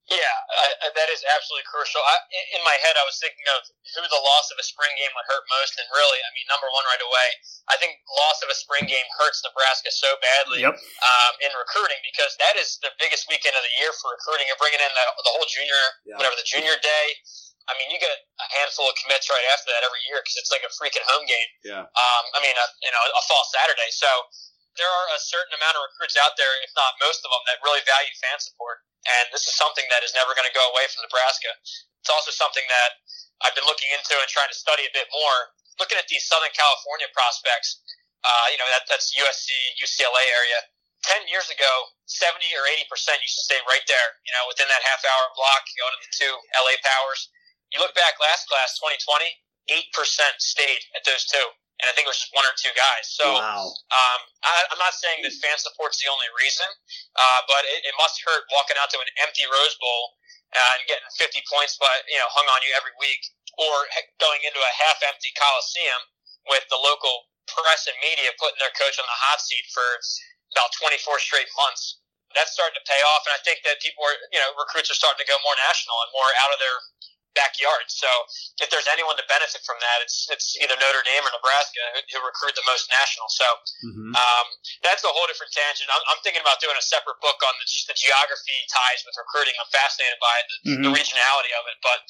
Yeah, 0.05 0.37
I, 0.53 0.93
that 0.93 1.09
is 1.09 1.25
absolutely 1.25 1.65
crucial. 1.65 1.97
I, 2.05 2.21
in 2.53 2.61
my 2.61 2.77
head, 2.85 2.93
I 3.01 3.09
was 3.09 3.17
thinking 3.17 3.49
of 3.57 3.65
who 3.97 4.05
the 4.05 4.21
loss 4.21 4.53
of 4.53 4.61
a 4.61 4.67
spring 4.69 4.93
game 5.01 5.09
would 5.17 5.25
hurt 5.33 5.41
most, 5.49 5.81
and 5.81 5.89
really, 5.97 6.21
I 6.21 6.29
mean, 6.37 6.45
number 6.53 6.69
one 6.77 6.85
right 6.93 7.01
away, 7.01 7.29
I 7.73 7.81
think 7.81 7.97
loss 8.13 8.45
of 8.45 8.53
a 8.53 8.57
spring 8.61 8.85
game 8.85 9.09
hurts 9.17 9.41
Nebraska 9.41 9.89
so 9.97 10.13
badly 10.21 10.61
Yep. 10.61 10.77
um, 10.77 11.33
in 11.41 11.57
recruiting 11.57 11.97
because 12.05 12.37
that 12.37 12.61
is 12.61 12.77
the 12.85 12.93
biggest 13.01 13.25
weekend 13.33 13.57
of 13.57 13.65
the 13.65 13.73
year 13.81 13.97
for 13.97 14.13
recruiting. 14.13 14.45
You're 14.45 14.61
bringing 14.61 14.85
in 14.85 14.93
the, 14.93 15.05
the 15.25 15.33
whole 15.33 15.49
junior, 15.49 15.83
Yeah. 16.05 16.21
whatever 16.21 16.37
the 16.37 16.45
junior 16.45 16.77
day. 16.85 17.07
I 17.65 17.73
mean, 17.81 17.89
you 17.89 17.97
get 17.97 18.13
a 18.13 18.47
handful 18.61 18.85
of 18.85 18.93
commits 19.01 19.33
right 19.33 19.49
after 19.57 19.73
that 19.73 19.89
every 19.89 20.05
year 20.13 20.21
because 20.21 20.37
it's 20.37 20.53
like 20.53 20.61
a 20.69 20.73
freaking 20.77 21.01
home 21.17 21.25
game. 21.25 21.49
Yeah. 21.65 21.81
Um, 21.89 22.25
I 22.37 22.45
mean, 22.45 22.53
a, 22.53 22.67
you 22.85 22.93
know, 22.93 23.01
a 23.01 23.23
fall 23.25 23.41
Saturday. 23.57 23.89
So 23.89 24.05
there 24.75 24.91
are 24.91 25.09
a 25.15 25.21
certain 25.23 25.55
amount 25.55 25.79
of 25.79 25.87
recruits 25.87 26.19
out 26.19 26.35
there, 26.35 26.51
if 26.67 26.73
not 26.75 26.99
most 26.99 27.23
of 27.23 27.31
them, 27.31 27.43
that 27.47 27.63
really 27.63 27.83
value 27.87 28.13
fan 28.19 28.39
support. 28.43 28.83
And 29.05 29.29
this 29.31 29.47
is 29.47 29.55
something 29.55 29.85
that 29.93 30.03
is 30.03 30.17
never 30.17 30.33
going 30.33 30.49
to 30.49 30.57
go 30.57 30.65
away 30.73 30.89
from 30.91 31.05
Nebraska. 31.05 31.53
It's 32.01 32.13
also 32.13 32.33
something 32.33 32.65
that 32.69 32.91
I've 33.45 33.57
been 33.57 33.69
looking 33.69 33.89
into 33.93 34.17
and 34.17 34.29
trying 34.29 34.51
to 34.51 34.57
study 34.57 34.89
a 34.89 34.93
bit 34.93 35.09
more. 35.13 35.39
Looking 35.77 35.99
at 35.99 36.07
these 36.07 36.23
Southern 36.25 36.55
California 36.55 37.11
prospects, 37.11 37.83
uh, 38.23 38.47
you 38.49 38.59
know, 38.59 38.69
that, 38.73 38.87
that's 38.87 39.11
USC, 39.13 39.51
UCLA 39.83 40.25
area. 40.39 40.61
10 41.05 41.29
years 41.29 41.53
ago, 41.53 41.73
70 42.09 42.41
or 42.57 42.65
80% 42.89 42.89
used 43.21 43.37
to 43.37 43.45
stay 43.45 43.61
right 43.69 43.85
there, 43.85 44.09
you 44.25 44.33
know, 44.33 44.49
within 44.49 44.65
that 44.73 44.81
half 44.81 45.05
hour 45.05 45.25
block, 45.37 45.69
going 45.77 45.93
to 45.93 46.01
the 46.01 46.13
two 46.17 46.33
LA 46.57 46.81
powers. 46.81 47.29
You 47.77 47.85
look 47.85 47.93
back 47.93 48.17
last 48.17 48.49
class, 48.49 48.81
2020, 48.81 49.29
8% 49.69 49.93
stayed 50.41 50.81
at 50.97 51.05
those 51.05 51.29
two. 51.29 51.45
And 51.83 51.91
I 51.91 51.93
think 51.99 52.07
it 52.07 52.13
was 52.15 52.23
just 52.23 52.31
one 52.31 52.47
or 52.47 52.55
two 52.55 52.71
guys. 52.79 53.11
So, 53.11 53.27
wow. 53.27 53.67
um, 53.67 54.21
I, 54.47 54.53
I'm 54.71 54.79
not 54.79 54.95
saying 54.95 55.27
that 55.27 55.35
fan 55.43 55.59
support's 55.59 55.99
the 55.99 56.07
only 56.07 56.31
reason, 56.39 56.71
uh, 57.19 57.41
but 57.51 57.67
it, 57.67 57.83
it 57.83 57.95
must 57.99 58.23
hurt 58.23 58.47
walking 58.55 58.79
out 58.79 58.95
to 58.95 58.99
an 59.03 59.11
empty 59.27 59.43
Rose 59.51 59.75
Bowl 59.83 60.15
uh, 60.55 60.79
and 60.79 60.87
getting 60.87 61.07
50 61.19 61.43
points, 61.51 61.75
but 61.77 62.07
you 62.07 62.19
know, 62.23 62.31
hung 62.31 62.47
on 62.47 62.63
you 62.63 62.71
every 62.79 62.95
week, 63.03 63.27
or 63.59 63.75
going 64.23 64.43
into 64.47 64.63
a 64.63 64.73
half-empty 64.87 65.35
Coliseum 65.35 66.03
with 66.47 66.63
the 66.71 66.79
local 66.79 67.27
press 67.51 67.91
and 67.91 67.99
media 68.01 68.31
putting 68.39 68.59
their 68.63 68.73
coach 68.79 68.97
on 68.97 69.07
the 69.07 69.19
hot 69.31 69.43
seat 69.43 69.67
for 69.71 69.85
about 70.55 70.71
24 70.79 71.19
straight 71.21 71.51
months. 71.59 72.01
That's 72.33 72.51
starting 72.51 72.75
to 72.75 72.87
pay 72.87 72.99
off, 73.15 73.23
and 73.31 73.35
I 73.35 73.41
think 73.47 73.63
that 73.63 73.79
people 73.79 74.03
are, 74.03 74.17
you 74.35 74.43
know, 74.43 74.51
recruits 74.59 74.91
are 74.91 74.99
starting 74.99 75.23
to 75.23 75.29
go 75.31 75.39
more 75.47 75.55
national 75.71 75.95
and 76.03 76.11
more 76.11 76.31
out 76.43 76.51
of 76.51 76.59
their 76.59 76.79
backyard. 77.35 77.87
So 77.91 78.07
if 78.63 78.71
there's 78.71 78.87
anyone 78.91 79.19
to 79.19 79.27
benefit 79.29 79.63
from 79.67 79.79
that, 79.83 79.99
it's 80.03 80.27
it's 80.31 80.55
either 80.59 80.75
Notre 80.79 81.03
Dame 81.05 81.23
or 81.27 81.33
Nebraska 81.35 81.83
who, 81.95 82.01
who 82.15 82.19
recruit 82.25 82.55
the 82.57 82.67
most 82.67 82.89
national. 82.91 83.27
So 83.31 83.47
Mhm. 83.91 84.15
um, 84.15 84.47
that's 84.87 85.03
a 85.05 85.11
whole 85.13 85.27
different 85.29 85.53
tangent. 85.53 85.91
I'm, 85.91 86.03
I'm 86.15 86.21
thinking 86.23 86.41
about 86.43 86.63
doing 86.63 86.79
a 86.79 86.83
separate 86.83 87.19
book 87.21 87.39
on 87.43 87.55
the, 87.59 87.67
just 87.67 87.87
the 87.91 87.99
geography 87.99 88.57
ties 88.71 89.03
with 89.05 89.15
recruiting. 89.19 89.55
I'm 89.59 89.71
fascinated 89.75 90.19
by 90.23 90.35
it, 90.41 90.47
the, 90.49 90.59
the 90.87 90.91
Mhm. 90.91 90.97
regionality 90.97 91.53
of 91.59 91.65
it, 91.69 91.77
but 91.83 92.01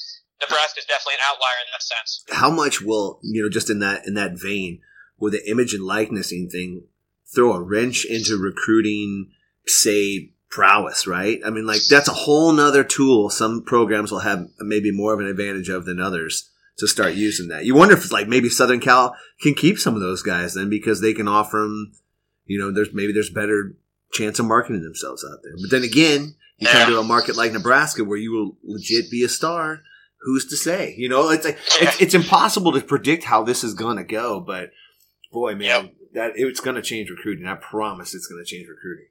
Nebraska 0.41 0.79
is 0.83 0.87
definitely 0.87 1.15
an 1.21 1.25
outlier 1.31 1.59
in 1.63 1.69
that 1.73 1.83
sense. 1.83 2.09
How 2.31 2.51
much 2.51 2.81
will 2.81 3.19
you 3.23 3.41
know? 3.43 3.49
Just 3.49 3.69
in 3.69 3.79
that 3.79 4.05
in 4.05 4.13
that 4.15 4.33
vein, 4.37 4.81
will 5.17 5.31
the 5.31 5.41
image 5.49 5.73
and 5.73 5.83
likenessing 5.83 6.49
thing 6.49 6.87
throw 7.33 7.53
a 7.53 7.61
wrench 7.61 8.05
into 8.05 8.37
recruiting? 8.37 9.31
Say 9.65 10.34
prowess, 10.55 11.05
right? 11.05 11.41
I 11.45 11.49
mean, 11.49 11.67
like 11.67 11.81
that's 11.89 12.07
a 12.07 12.13
whole 12.13 12.53
nother 12.53 12.85
tool. 12.85 13.29
Some 13.29 13.61
programs 13.61 14.09
will 14.09 14.19
have 14.19 14.47
maybe 14.61 14.89
more 14.89 15.13
of 15.13 15.19
an 15.19 15.27
advantage 15.27 15.67
of 15.67 15.83
than 15.83 15.99
others 15.99 16.49
to 16.77 16.87
start 16.87 17.13
using 17.13 17.49
that. 17.49 17.65
You 17.65 17.75
wonder 17.75 17.93
if 17.95 18.09
like 18.09 18.29
maybe 18.29 18.47
Southern 18.47 18.79
Cal 18.79 19.17
can 19.41 19.53
keep 19.53 19.77
some 19.77 19.95
of 19.95 20.01
those 20.01 20.21
guys 20.21 20.53
then 20.53 20.69
because 20.69 21.01
they 21.01 21.13
can 21.13 21.27
offer 21.27 21.57
them. 21.57 21.91
You 22.45 22.57
know, 22.57 22.71
there's 22.71 22.93
maybe 22.93 23.11
there's 23.11 23.29
better 23.29 23.75
chance 24.13 24.39
of 24.39 24.45
marketing 24.45 24.81
themselves 24.83 25.25
out 25.29 25.39
there. 25.43 25.55
But 25.61 25.71
then 25.71 25.83
again, 25.83 26.35
you 26.57 26.67
come 26.67 26.89
to 26.89 26.99
a 26.99 27.03
market 27.03 27.35
like 27.35 27.51
Nebraska 27.51 28.05
where 28.05 28.17
you 28.17 28.31
will 28.31 28.57
legit 28.63 29.11
be 29.11 29.25
a 29.25 29.29
star. 29.29 29.81
Who's 30.21 30.45
to 30.45 30.55
say? 30.55 30.95
You 30.97 31.09
know, 31.09 31.31
it's 31.31 31.43
like 31.43 31.59
it's, 31.81 32.01
it's 32.01 32.13
impossible 32.13 32.71
to 32.71 32.81
predict 32.81 33.25
how 33.25 33.43
this 33.43 33.61
is 33.61 33.73
going 33.73 33.97
to 33.97 34.05
go. 34.05 34.39
But 34.39 34.71
boy, 35.33 35.53
man, 35.55 35.91
that 36.13 36.31
it's 36.35 36.61
going 36.61 36.77
to 36.77 36.81
change 36.81 37.09
recruiting. 37.09 37.45
I 37.45 37.55
promise, 37.55 38.15
it's 38.15 38.27
going 38.27 38.41
to 38.41 38.49
change 38.49 38.69
recruiting. 38.69 39.07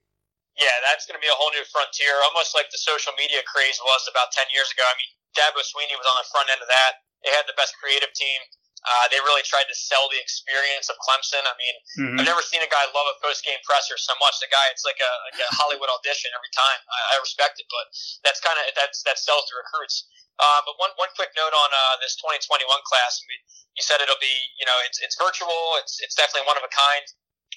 Yeah, 0.55 0.75
that's 0.87 1.03
going 1.07 1.19
to 1.19 1.23
be 1.23 1.31
a 1.31 1.35
whole 1.35 1.51
new 1.51 1.67
frontier, 1.67 2.15
almost 2.31 2.55
like 2.55 2.71
the 2.71 2.79
social 2.79 3.11
media 3.19 3.43
craze 3.43 3.79
was 3.83 4.07
about 4.07 4.31
10 4.31 4.47
years 4.55 4.71
ago. 4.71 4.87
I 4.87 4.95
mean, 4.95 5.11
Dabo 5.35 5.59
Swinney 5.67 5.99
was 5.99 6.07
on 6.07 6.15
the 6.19 6.29
front 6.31 6.47
end 6.51 6.63
of 6.63 6.71
that. 6.71 7.03
They 7.27 7.35
had 7.35 7.47
the 7.51 7.59
best 7.59 7.75
creative 7.83 8.15
team. 8.15 8.39
Uh, 8.85 9.09
they 9.09 9.17
really 9.25 9.41
tried 9.49 9.65
to 9.65 9.73
sell 9.75 10.13
the 10.13 10.21
experience 10.21 10.93
of 10.93 10.97
Clemson. 11.01 11.41
I 11.49 11.57
mean, 11.57 11.75
Mhm. 11.99 12.21
I've 12.21 12.29
never 12.29 12.45
seen 12.45 12.61
a 12.61 12.69
guy 12.69 12.85
love 12.93 13.09
a 13.09 13.17
post 13.25 13.41
game 13.43 13.57
presser 13.65 13.97
so 13.97 14.13
much. 14.21 14.37
The 14.45 14.47
guy, 14.53 14.69
it's 14.69 14.85
like 14.85 15.01
a, 15.01 15.13
like 15.33 15.41
a 15.41 15.49
Hollywood 15.57 15.89
audition 15.89 16.31
every 16.37 16.53
time. 16.53 16.81
I, 16.85 17.17
I 17.17 17.25
respect 17.25 17.59
it, 17.59 17.67
but 17.73 17.89
that's 18.23 18.45
kind 18.45 18.61
of 18.61 18.65
that's 18.77 19.01
that 19.09 19.17
sells 19.19 19.49
to 19.49 19.57
recruits. 19.57 20.05
Uh, 20.37 20.61
but 20.69 20.77
one 20.77 20.93
one 21.01 21.09
quick 21.17 21.33
note 21.35 21.55
on 21.57 21.71
uh, 21.73 21.97
this 22.05 22.15
2021 22.21 22.69
class. 22.85 23.23
I 23.23 23.27
mean, 23.27 23.41
you 23.73 23.83
said 23.83 24.05
it'll 24.05 24.21
be 24.21 24.37
you 24.61 24.67
know 24.69 24.77
it's 24.85 25.01
it's 25.01 25.17
virtual. 25.17 25.81
It's 25.81 25.99
it's 26.05 26.15
definitely 26.15 26.45
one 26.47 26.61
of 26.61 26.65
a 26.69 26.69
kind. 26.69 27.07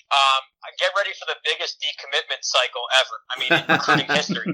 Um, 0.08 0.42
get 0.78 0.94
ready 0.94 1.12
for 1.18 1.26
the 1.28 1.36
biggest 1.44 1.82
decommitment 1.82 2.46
cycle 2.46 2.86
ever. 3.02 3.18
I 3.28 3.36
mean, 3.42 3.52
in 3.52 3.66
recruiting 3.76 4.08
history 4.08 4.48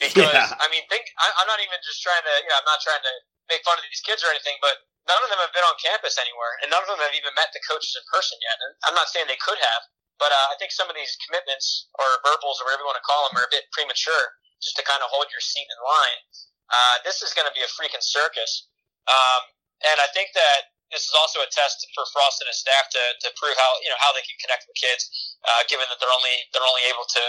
because 0.00 0.32
Yeah. 0.32 0.48
I 0.58 0.66
mean, 0.72 0.82
think 0.88 1.06
I, 1.20 1.26
I'm 1.38 1.48
not 1.48 1.60
even 1.60 1.78
just 1.84 2.00
trying 2.00 2.24
to, 2.24 2.34
you 2.42 2.50
know, 2.50 2.58
I'm 2.58 2.68
not 2.68 2.80
trying 2.80 3.04
to 3.04 3.14
make 3.52 3.62
fun 3.62 3.76
of 3.76 3.84
these 3.86 4.02
kids 4.02 4.24
or 4.24 4.30
anything, 4.32 4.56
but 4.64 4.80
none 5.06 5.20
of 5.20 5.28
them 5.28 5.40
have 5.42 5.52
been 5.52 5.64
on 5.66 5.76
campus 5.78 6.16
anywhere, 6.18 6.54
and 6.64 6.72
none 6.72 6.82
of 6.82 6.88
them 6.90 7.00
have 7.00 7.14
even 7.14 7.30
met 7.36 7.52
the 7.52 7.62
coaches 7.66 7.94
in 7.94 8.04
person 8.10 8.36
yet. 8.42 8.56
And 8.58 8.70
I'm 8.90 8.96
not 8.96 9.10
saying 9.12 9.28
they 9.28 9.40
could 9.40 9.58
have, 9.58 9.82
but 10.16 10.30
uh, 10.30 10.46
I 10.52 10.58
think 10.58 10.70
some 10.72 10.88
of 10.88 10.96
these 10.96 11.14
commitments 11.26 11.90
or 11.98 12.06
verbals 12.24 12.58
or 12.62 12.68
whatever 12.68 12.86
you 12.86 12.90
want 12.90 13.00
to 13.00 13.06
call 13.06 13.28
them 13.28 13.38
are 13.38 13.46
a 13.46 13.52
bit 13.52 13.68
premature, 13.74 14.38
just 14.62 14.78
to 14.78 14.84
kind 14.86 15.02
of 15.04 15.08
hold 15.12 15.28
your 15.30 15.42
seat 15.42 15.66
in 15.66 15.78
line. 15.82 16.20
Uh, 16.68 16.96
this 17.02 17.24
is 17.24 17.32
going 17.32 17.48
to 17.48 17.54
be 17.56 17.64
a 17.64 17.70
freaking 17.74 18.04
circus, 18.04 18.68
um, 19.08 19.42
and 19.88 19.96
I 20.02 20.08
think 20.12 20.34
that 20.36 20.74
this 20.92 21.04
is 21.04 21.14
also 21.16 21.40
a 21.44 21.48
test 21.52 21.84
for 21.92 22.04
Frost 22.12 22.40
and 22.40 22.48
his 22.48 22.58
staff 22.60 22.88
to, 22.92 23.02
to 23.24 23.28
prove 23.36 23.54
how 23.56 23.70
you 23.84 23.90
know 23.92 24.00
how 24.00 24.10
they 24.16 24.24
can 24.24 24.36
connect 24.40 24.64
with 24.68 24.76
kids, 24.76 25.08
uh, 25.44 25.62
given 25.68 25.84
that 25.92 25.98
they're 26.00 26.12
only 26.12 26.36
they're 26.52 26.64
only 26.64 26.84
able 26.88 27.04
to 27.04 27.24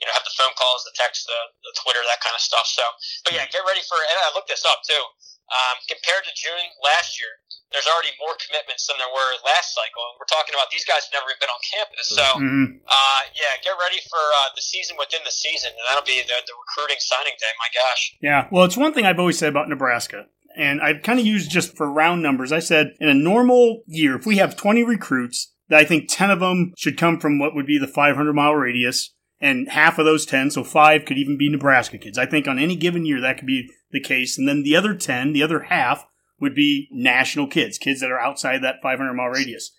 you 0.00 0.04
know 0.08 0.14
have 0.16 0.24
the 0.24 0.34
phone 0.36 0.52
calls, 0.56 0.82
the 0.88 0.94
text, 0.96 1.28
the, 1.28 1.40
the 1.64 1.72
Twitter, 1.84 2.00
that 2.08 2.20
kind 2.24 2.34
of 2.36 2.42
stuff. 2.42 2.64
So, 2.68 2.84
but 3.28 3.36
yeah, 3.36 3.44
get 3.52 3.62
ready 3.68 3.84
for. 3.84 3.96
And 4.00 4.16
I 4.24 4.32
looked 4.36 4.48
this 4.48 4.64
up 4.64 4.80
too. 4.88 5.04
Um, 5.44 5.76
compared 5.92 6.24
to 6.24 6.32
June 6.32 6.64
last 6.80 7.20
year, 7.20 7.28
there's 7.68 7.84
already 7.84 8.16
more 8.16 8.32
commitments 8.40 8.88
than 8.88 8.96
there 8.96 9.12
were 9.12 9.30
last 9.44 9.76
cycle, 9.76 10.00
and 10.08 10.16
we're 10.16 10.30
talking 10.32 10.56
about 10.56 10.72
these 10.72 10.88
guys 10.88 11.04
have 11.04 11.20
never 11.20 11.28
even 11.28 11.36
been 11.44 11.52
on 11.52 11.60
campus. 11.68 12.06
So, 12.16 12.24
Mhm. 12.40 12.80
uh, 12.88 13.22
yeah, 13.36 13.52
get 13.60 13.76
ready 13.76 14.00
for 14.08 14.24
uh, 14.40 14.56
the 14.56 14.64
season 14.64 14.96
within 14.96 15.20
the 15.20 15.30
season, 15.36 15.68
and 15.68 15.84
that'll 15.84 16.08
be 16.08 16.16
the, 16.24 16.38
the 16.48 16.56
recruiting 16.56 16.96
signing 16.96 17.36
day. 17.36 17.52
My 17.60 17.68
gosh. 17.76 18.16
Yeah, 18.24 18.48
well, 18.48 18.64
it's 18.64 18.80
one 18.80 18.96
thing 18.96 19.04
I've 19.04 19.20
always 19.20 19.36
said 19.36 19.52
about 19.52 19.68
Nebraska, 19.68 20.32
and 20.56 20.80
I've 20.80 21.02
kind 21.02 21.18
of 21.18 21.26
used 21.26 21.50
just 21.50 21.76
for 21.76 21.90
round 21.90 22.22
numbers. 22.22 22.52
I 22.52 22.58
said 22.58 22.94
in 23.00 23.08
a 23.08 23.14
normal 23.14 23.82
year, 23.86 24.16
if 24.16 24.26
we 24.26 24.36
have 24.36 24.56
20 24.56 24.84
recruits, 24.84 25.52
that 25.68 25.80
I 25.80 25.84
think 25.84 26.06
10 26.08 26.30
of 26.30 26.40
them 26.40 26.72
should 26.76 26.98
come 26.98 27.18
from 27.18 27.38
what 27.38 27.54
would 27.54 27.66
be 27.66 27.78
the 27.78 27.86
500 27.86 28.32
mile 28.32 28.54
radius, 28.54 29.14
and 29.40 29.68
half 29.68 29.98
of 29.98 30.04
those 30.04 30.26
10, 30.26 30.50
so 30.50 30.64
five, 30.64 31.04
could 31.04 31.18
even 31.18 31.36
be 31.36 31.50
Nebraska 31.50 31.98
kids. 31.98 32.18
I 32.18 32.26
think 32.26 32.46
on 32.46 32.58
any 32.58 32.76
given 32.76 33.04
year 33.04 33.20
that 33.20 33.38
could 33.38 33.46
be 33.46 33.70
the 33.90 34.00
case, 34.00 34.38
and 34.38 34.48
then 34.48 34.62
the 34.62 34.76
other 34.76 34.94
10, 34.94 35.32
the 35.32 35.42
other 35.42 35.64
half, 35.64 36.06
would 36.40 36.54
be 36.54 36.88
national 36.90 37.46
kids, 37.46 37.78
kids 37.78 38.00
that 38.00 38.10
are 38.10 38.20
outside 38.20 38.62
that 38.62 38.82
500 38.82 39.14
mile 39.14 39.28
radius. 39.28 39.70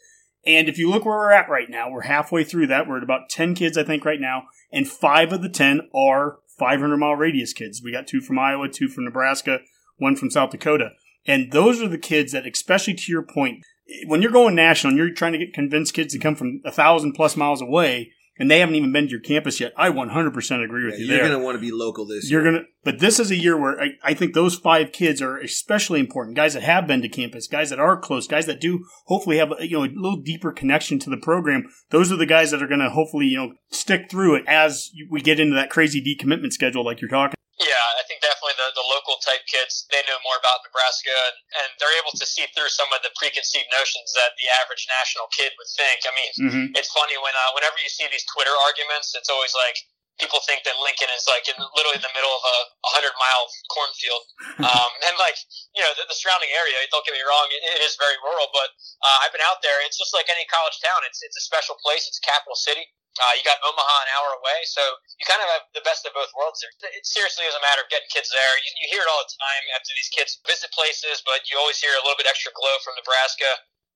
And 0.46 0.70
if 0.70 0.78
you 0.78 0.90
look 0.90 1.06
where 1.06 1.18
we're 1.18 1.32
at 1.32 1.50
right 1.50 1.70
now, 1.70 1.90
we're 1.90 2.02
halfway 2.02 2.44
through 2.44 2.68
that. 2.68 2.88
We're 2.88 2.98
at 2.98 3.04
about 3.04 3.30
10 3.30 3.56
kids, 3.56 3.78
I 3.78 3.84
think, 3.84 4.06
right 4.06 4.22
now. 4.22 4.44
And 4.72 4.88
five 4.88 5.34
of 5.34 5.42
the 5.42 5.50
10 5.50 5.90
are 5.94 6.38
500 6.60 6.98
mile 6.98 7.16
radius 7.16 7.54
kids. 7.54 7.82
We 7.84 7.92
got 7.92 8.08
two 8.08 8.22
from 8.22 8.40
Iowa, 8.40 8.70
two 8.70 8.88
from 8.88 9.06
Nebraska, 9.06 9.60
one 9.98 10.16
from 10.16 10.30
South 10.30 10.52
Dakota. 10.52 10.90
And 11.28 11.52
those 11.52 11.82
are 11.82 11.88
the 11.88 11.98
kids 11.98 12.34
that, 12.34 12.46
especially 12.46 12.94
to 12.94 13.12
your 13.12 13.24
point, 13.24 13.64
when 14.08 14.22
you're 14.22 14.32
going 14.32 14.56
national 14.56 14.92
and 14.92 14.98
you're 14.98 15.14
trying 15.14 15.34
to 15.34 15.40
get 15.40 15.54
convince 15.54 15.92
kids 15.92 16.14
to 16.14 16.20
come 16.20 16.36
from 16.36 16.62
a 16.66 16.72
thousand 16.72 17.14
plus 17.14 17.36
miles 17.36 17.62
away 17.62 18.12
and 18.38 18.52
they 18.52 18.60
haven't 18.60 18.76
even 18.76 18.92
been 18.92 19.06
to 19.06 19.12
your 19.12 19.22
campus 19.22 19.60
yet, 19.60 19.72
I 19.78 19.90
100% 19.90 20.64
agree 20.64 20.86
with 20.86 21.00
you 21.00 21.06
you're 21.06 21.20
going 21.20 21.32
to 21.32 21.40
want 21.40 21.56
to 21.56 21.62
be 21.62 21.72
local 21.72 22.06
this 22.06 22.30
You're 22.30 22.44
year. 22.44 22.52
gonna, 22.52 22.64
but 22.84 23.00
this 23.00 23.20
is 23.20 23.32
a 23.32 23.36
year 23.36 23.58
where 23.58 23.80
I, 23.80 23.92
I 24.04 24.14
think 24.14 24.34
those 24.34 24.56
five 24.56 24.92
kids 24.92 25.22
are 25.22 25.38
especially 25.38 26.00
important. 26.00 26.36
Guys 26.36 26.54
that 26.54 26.64
have 26.64 26.86
been 26.86 27.02
to 27.02 27.10
campus, 27.10 27.48
guys 27.48 27.70
that 27.70 27.80
are 27.80 27.98
close, 27.98 28.28
guys 28.28 28.46
that 28.48 28.60
do 28.60 28.86
hopefully 29.06 29.38
have 29.38 29.54
a, 29.58 29.68
you 29.68 29.78
know 29.78 29.86
a 29.86 29.88
little 29.88 30.22
deeper 30.22 30.52
connection 30.52 31.00
to 31.00 31.10
the 31.10 31.18
program. 31.18 31.64
Those 31.92 32.12
are 32.12 32.18
the 32.18 32.26
guys 32.26 32.52
that 32.52 32.62
are 32.62 32.68
going 32.68 32.82
to 32.82 32.90
hopefully 32.90 33.28
you 33.28 33.38
know 33.38 33.54
stick 33.72 34.10
through 34.12 34.36
it 34.36 34.44
as 34.48 34.92
we 35.10 35.22
get 35.22 35.40
into 35.40 35.56
that 35.56 35.70
crazy 35.70 36.02
decommitment 36.02 36.52
schedule 36.52 36.84
like 36.84 37.02
you're 37.02 37.10
talking. 37.10 37.36
Yeah, 37.56 37.86
I 37.96 38.04
think 38.04 38.20
definitely 38.20 38.60
the, 38.60 38.76
the 38.76 38.84
local 38.92 39.16
type 39.24 39.40
kids, 39.48 39.88
they 39.88 40.04
know 40.12 40.20
more 40.28 40.36
about 40.36 40.60
Nebraska 40.68 41.16
and, 41.32 41.38
and 41.64 41.70
they're 41.80 41.96
able 42.04 42.12
to 42.12 42.26
see 42.28 42.44
through 42.52 42.68
some 42.68 42.92
of 42.92 43.00
the 43.00 43.16
preconceived 43.16 43.72
notions 43.72 44.12
that 44.12 44.36
the 44.36 44.52
average 44.60 44.84
national 44.92 45.32
kid 45.32 45.56
would 45.56 45.72
think. 45.72 46.04
I 46.04 46.12
mean, 46.12 46.24
Mm-hmm. 46.36 46.68
it's 46.76 46.92
funny 46.92 47.16
when 47.24 47.32
uh, 47.32 47.56
whenever 47.56 47.80
you 47.80 47.88
see 47.88 48.04
these 48.12 48.28
Twitter 48.28 48.52
arguments, 48.68 49.16
it's 49.16 49.32
always 49.32 49.56
like 49.56 49.80
people 50.20 50.40
think 50.44 50.68
that 50.68 50.76
Lincoln 50.84 51.08
is 51.16 51.24
like 51.32 51.48
in 51.48 51.56
literally 51.76 51.96
in 52.00 52.04
the 52.04 52.12
middle 52.12 52.32
of 52.32 52.44
a 52.44 52.58
100 53.00 53.16
mile 53.16 53.46
cornfield. 53.72 54.24
Um, 54.66 54.92
and 55.04 55.16
like, 55.20 55.36
you 55.76 55.84
know, 55.84 55.92
the, 56.00 56.08
the 56.08 56.16
surrounding 56.16 56.50
area, 56.56 56.80
don't 56.90 57.04
get 57.04 57.12
me 57.12 57.22
wrong, 57.28 57.48
it, 57.52 57.62
it 57.76 57.82
is 57.84 58.00
very 58.00 58.16
rural, 58.24 58.48
but 58.56 58.72
uh, 59.04 59.18
I've 59.24 59.32
been 59.36 59.44
out 59.44 59.60
there. 59.60 59.78
It's 59.84 60.00
just 60.00 60.16
like 60.16 60.32
any 60.32 60.48
college 60.48 60.80
town. 60.80 61.04
It's, 61.08 61.20
it's 61.22 61.36
a 61.36 61.44
special 61.44 61.76
place. 61.84 62.08
It's 62.08 62.18
a 62.20 62.26
capital 62.26 62.56
city. 62.56 62.88
Uh, 63.16 63.34
you 63.40 63.44
got 63.48 63.56
Omaha 63.64 63.96
an 64.04 64.10
hour 64.20 64.30
away, 64.36 64.60
so 64.68 64.84
you 65.16 65.24
kind 65.24 65.40
of 65.40 65.48
have 65.48 65.64
the 65.72 65.84
best 65.88 66.04
of 66.04 66.12
both 66.12 66.28
worlds 66.36 66.60
there. 66.60 66.72
It 66.92 67.08
seriously 67.08 67.48
is 67.48 67.56
a 67.56 67.64
matter 67.64 67.80
of 67.80 67.88
getting 67.88 68.12
kids 68.12 68.28
there. 68.28 68.54
You, 68.60 68.70
you 68.84 68.88
hear 68.92 69.04
it 69.04 69.10
all 69.10 69.24
the 69.24 69.32
time 69.32 69.64
after 69.72 69.96
these 69.96 70.12
kids 70.12 70.36
visit 70.44 70.68
places, 70.76 71.24
but 71.24 71.48
you 71.48 71.56
always 71.56 71.80
hear 71.80 71.96
a 71.96 72.04
little 72.04 72.20
bit 72.20 72.28
extra 72.28 72.52
glow 72.52 72.76
from 72.84 73.00
Nebraska 73.00 73.48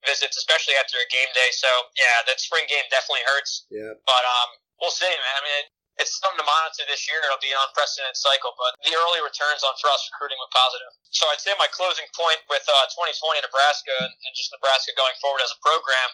visits, 0.07 0.39
especially 0.39 0.79
after 0.79 0.95
a 0.95 1.07
game 1.11 1.27
day. 1.35 1.51
So 1.51 1.67
yeah, 1.99 2.23
that 2.31 2.39
spring 2.39 2.63
game 2.71 2.87
definitely 2.87 3.27
hurts. 3.27 3.67
Yeah. 3.67 3.91
But 4.07 4.23
um, 4.23 4.49
we'll 4.79 4.95
see, 4.95 5.11
man. 5.11 5.35
I 5.35 5.43
mean, 5.43 5.63
it's 5.99 6.15
something 6.23 6.39
to 6.39 6.47
monitor 6.47 6.87
this 6.87 7.05
year. 7.11 7.19
It'll 7.27 7.43
be 7.43 7.51
an 7.51 7.59
unprecedented 7.67 8.15
cycle, 8.15 8.55
but 8.55 8.79
the 8.87 8.95
early 8.95 9.19
returns 9.19 9.61
on 9.67 9.75
Frost 9.83 10.07
recruiting 10.15 10.39
were 10.39 10.51
positive. 10.55 10.91
So 11.11 11.27
I'd 11.27 11.43
say 11.43 11.51
my 11.59 11.67
closing 11.75 12.07
point 12.15 12.39
with 12.47 12.63
uh, 12.65 12.87
2020 12.95 13.43
Nebraska 13.43 13.95
and 14.07 14.31
just 14.33 14.49
Nebraska 14.55 14.95
going 14.95 15.15
forward 15.19 15.43
as 15.43 15.51
a 15.51 15.59
program 15.59 16.09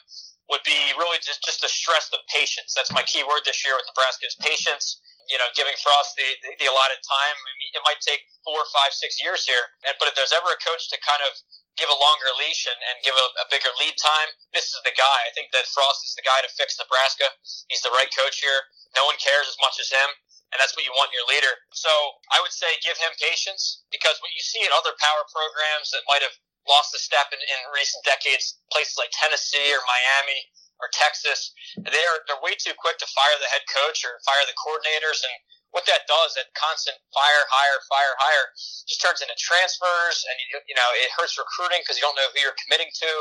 would 0.49 0.65
be 0.65 0.77
really 0.97 1.21
just, 1.21 1.41
just 1.45 1.61
to 1.61 1.69
stress 1.69 2.09
the 2.09 2.21
patience. 2.29 2.73
That's 2.73 2.93
my 2.93 3.05
key 3.05 3.25
word 3.25 3.45
this 3.45 3.61
year 3.65 3.77
with 3.77 3.85
Nebraska 3.89 4.25
is 4.25 4.37
patience. 4.41 5.01
You 5.25 5.41
know, 5.41 5.49
giving 5.57 5.73
Frost 5.81 6.13
the, 6.13 6.27
the, 6.45 6.53
the 6.61 6.67
allotted 6.69 7.01
time. 7.01 7.33
I 7.33 7.53
mean, 7.57 7.71
it 7.73 7.81
might 7.81 7.97
take 8.05 8.21
four, 8.45 8.61
five, 8.69 8.93
six 8.93 9.17
years 9.17 9.41
here, 9.41 9.73
but 9.97 10.05
if 10.05 10.13
there's 10.13 10.29
ever 10.29 10.53
a 10.53 10.59
coach 10.61 10.85
to 10.93 11.01
kind 11.01 11.25
of 11.25 11.33
give 11.75 11.89
a 11.89 11.97
longer 11.97 12.29
leash 12.37 12.69
and, 12.69 12.77
and 12.77 12.95
give 13.01 13.17
a, 13.17 13.27
a 13.41 13.45
bigger 13.49 13.73
lead 13.81 13.97
time, 13.97 14.29
this 14.53 14.69
is 14.69 14.77
the 14.85 14.93
guy. 14.93 15.19
I 15.25 15.33
think 15.33 15.49
that 15.51 15.65
Frost 15.73 16.05
is 16.05 16.13
the 16.13 16.21
guy 16.21 16.39
to 16.45 16.49
fix 16.53 16.77
Nebraska. 16.77 17.25
He's 17.73 17.81
the 17.81 17.91
right 17.91 18.07
coach 18.13 18.37
here. 18.37 18.69
No 18.95 19.05
one 19.05 19.19
cares 19.19 19.45
as 19.51 19.59
much 19.59 19.77
as 19.77 19.91
him 19.91 20.09
and 20.55 20.63
that's 20.63 20.71
what 20.71 20.87
you 20.87 20.93
want 20.95 21.11
in 21.11 21.19
your 21.19 21.27
leader. 21.27 21.51
So 21.75 21.91
I 22.31 22.39
would 22.39 22.55
say 22.55 22.79
give 22.79 22.95
him 22.95 23.11
patience 23.19 23.83
because 23.91 24.15
what 24.23 24.31
you 24.31 24.39
see 24.39 24.63
in 24.63 24.71
other 24.71 24.95
power 25.03 25.27
programs 25.27 25.91
that 25.91 26.07
might 26.07 26.23
have 26.23 26.31
lost 26.63 26.95
a 26.95 27.01
step 27.03 27.27
in, 27.35 27.43
in 27.43 27.59
recent 27.75 28.07
decades, 28.07 28.55
places 28.71 28.95
like 28.95 29.11
Tennessee 29.11 29.67
or 29.75 29.83
Miami 29.83 30.39
or 30.79 30.87
Texas, 30.95 31.51
they're 31.75 32.17
they're 32.27 32.39
way 32.39 32.55
too 32.55 32.75
quick 32.79 32.95
to 33.03 33.07
fire 33.11 33.37
the 33.43 33.51
head 33.51 33.67
coach 33.67 34.03
or 34.07 34.19
fire 34.23 34.43
the 34.47 34.55
coordinators, 34.59 35.23
and 35.23 35.35
what 35.71 35.87
that 35.87 36.03
does, 36.07 36.35
that 36.35 36.51
constant 36.55 36.99
fire, 37.15 37.43
hire, 37.47 37.79
fire, 37.87 38.15
hire, 38.19 38.47
just 38.87 38.99
turns 38.99 39.23
into 39.23 39.35
transfers, 39.39 40.23
and 40.27 40.35
you, 40.51 40.59
you 40.67 40.75
know 40.75 40.89
it 40.99 41.11
hurts 41.15 41.39
recruiting 41.39 41.79
because 41.79 41.95
you 41.95 42.03
don't 42.03 42.15
know 42.19 42.27
who 42.31 42.43
you're 42.43 42.59
committing 42.67 42.91
to, 42.91 43.11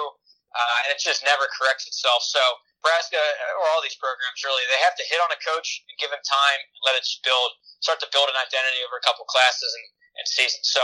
uh, 0.51 0.77
and 0.87 0.95
it 0.95 0.99
just 0.99 1.23
never 1.23 1.47
corrects 1.55 1.87
itself. 1.87 2.27
So 2.27 2.43
Nebraska 2.85 3.17
or 3.57 3.65
all 3.73 3.81
these 3.81 3.97
programs 3.97 4.45
really, 4.45 4.69
they 4.69 4.79
have 4.85 4.93
to 5.01 5.07
hit 5.09 5.17
on 5.25 5.33
a 5.33 5.41
coach 5.41 5.81
and 5.89 5.97
give 5.97 6.13
him 6.13 6.21
time, 6.21 6.61
and 6.61 6.81
let 6.85 7.01
it 7.01 7.09
build, 7.25 7.57
start 7.81 7.97
to 8.05 8.09
build 8.13 8.29
an 8.29 8.37
identity 8.37 8.85
over 8.85 9.01
a 9.01 9.05
couple 9.09 9.25
classes, 9.25 9.73
and 9.73 9.89
and 10.19 10.27
season. 10.27 10.63
So 10.63 10.81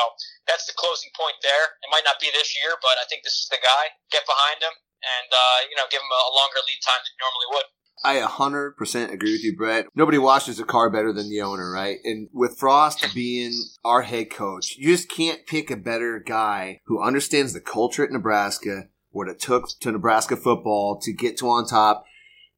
that's 0.46 0.66
the 0.66 0.74
closing 0.74 1.10
point 1.14 1.38
there. 1.42 1.78
It 1.82 1.90
might 1.90 2.06
not 2.06 2.18
be 2.18 2.30
this 2.34 2.54
year, 2.58 2.74
but 2.82 2.98
I 2.98 3.06
think 3.06 3.22
this 3.22 3.46
is 3.46 3.48
the 3.50 3.62
guy. 3.62 3.94
Get 4.10 4.26
behind 4.26 4.62
him 4.62 4.74
and, 5.00 5.30
uh, 5.30 5.58
you 5.70 5.76
know, 5.78 5.86
give 5.90 6.02
him 6.02 6.10
a 6.10 6.34
longer 6.34 6.60
lead 6.66 6.80
time 6.82 7.00
than 7.02 7.14
you 7.14 7.20
normally 7.22 7.48
would. 7.54 7.68
I 8.02 8.16
100% 8.24 9.12
agree 9.12 9.32
with 9.32 9.44
you, 9.44 9.54
Brett. 9.56 9.86
Nobody 9.94 10.16
washes 10.16 10.58
a 10.58 10.64
car 10.64 10.88
better 10.88 11.12
than 11.12 11.28
the 11.28 11.42
owner, 11.42 11.70
right? 11.70 11.98
And 12.02 12.28
with 12.32 12.58
Frost 12.58 13.14
being 13.14 13.52
our 13.84 14.02
head 14.02 14.30
coach, 14.30 14.76
you 14.78 14.96
just 14.96 15.10
can't 15.10 15.46
pick 15.46 15.70
a 15.70 15.76
better 15.76 16.18
guy 16.18 16.80
who 16.86 17.02
understands 17.02 17.52
the 17.52 17.60
culture 17.60 18.02
at 18.02 18.10
Nebraska, 18.10 18.88
what 19.11 19.29
it 19.29 19.40
took 19.40 19.68
to 19.81 19.92
Nebraska 19.92 20.37
football 20.37 20.99
to 21.01 21.12
get 21.12 21.37
to 21.38 21.49
on 21.49 21.66
top, 21.66 22.05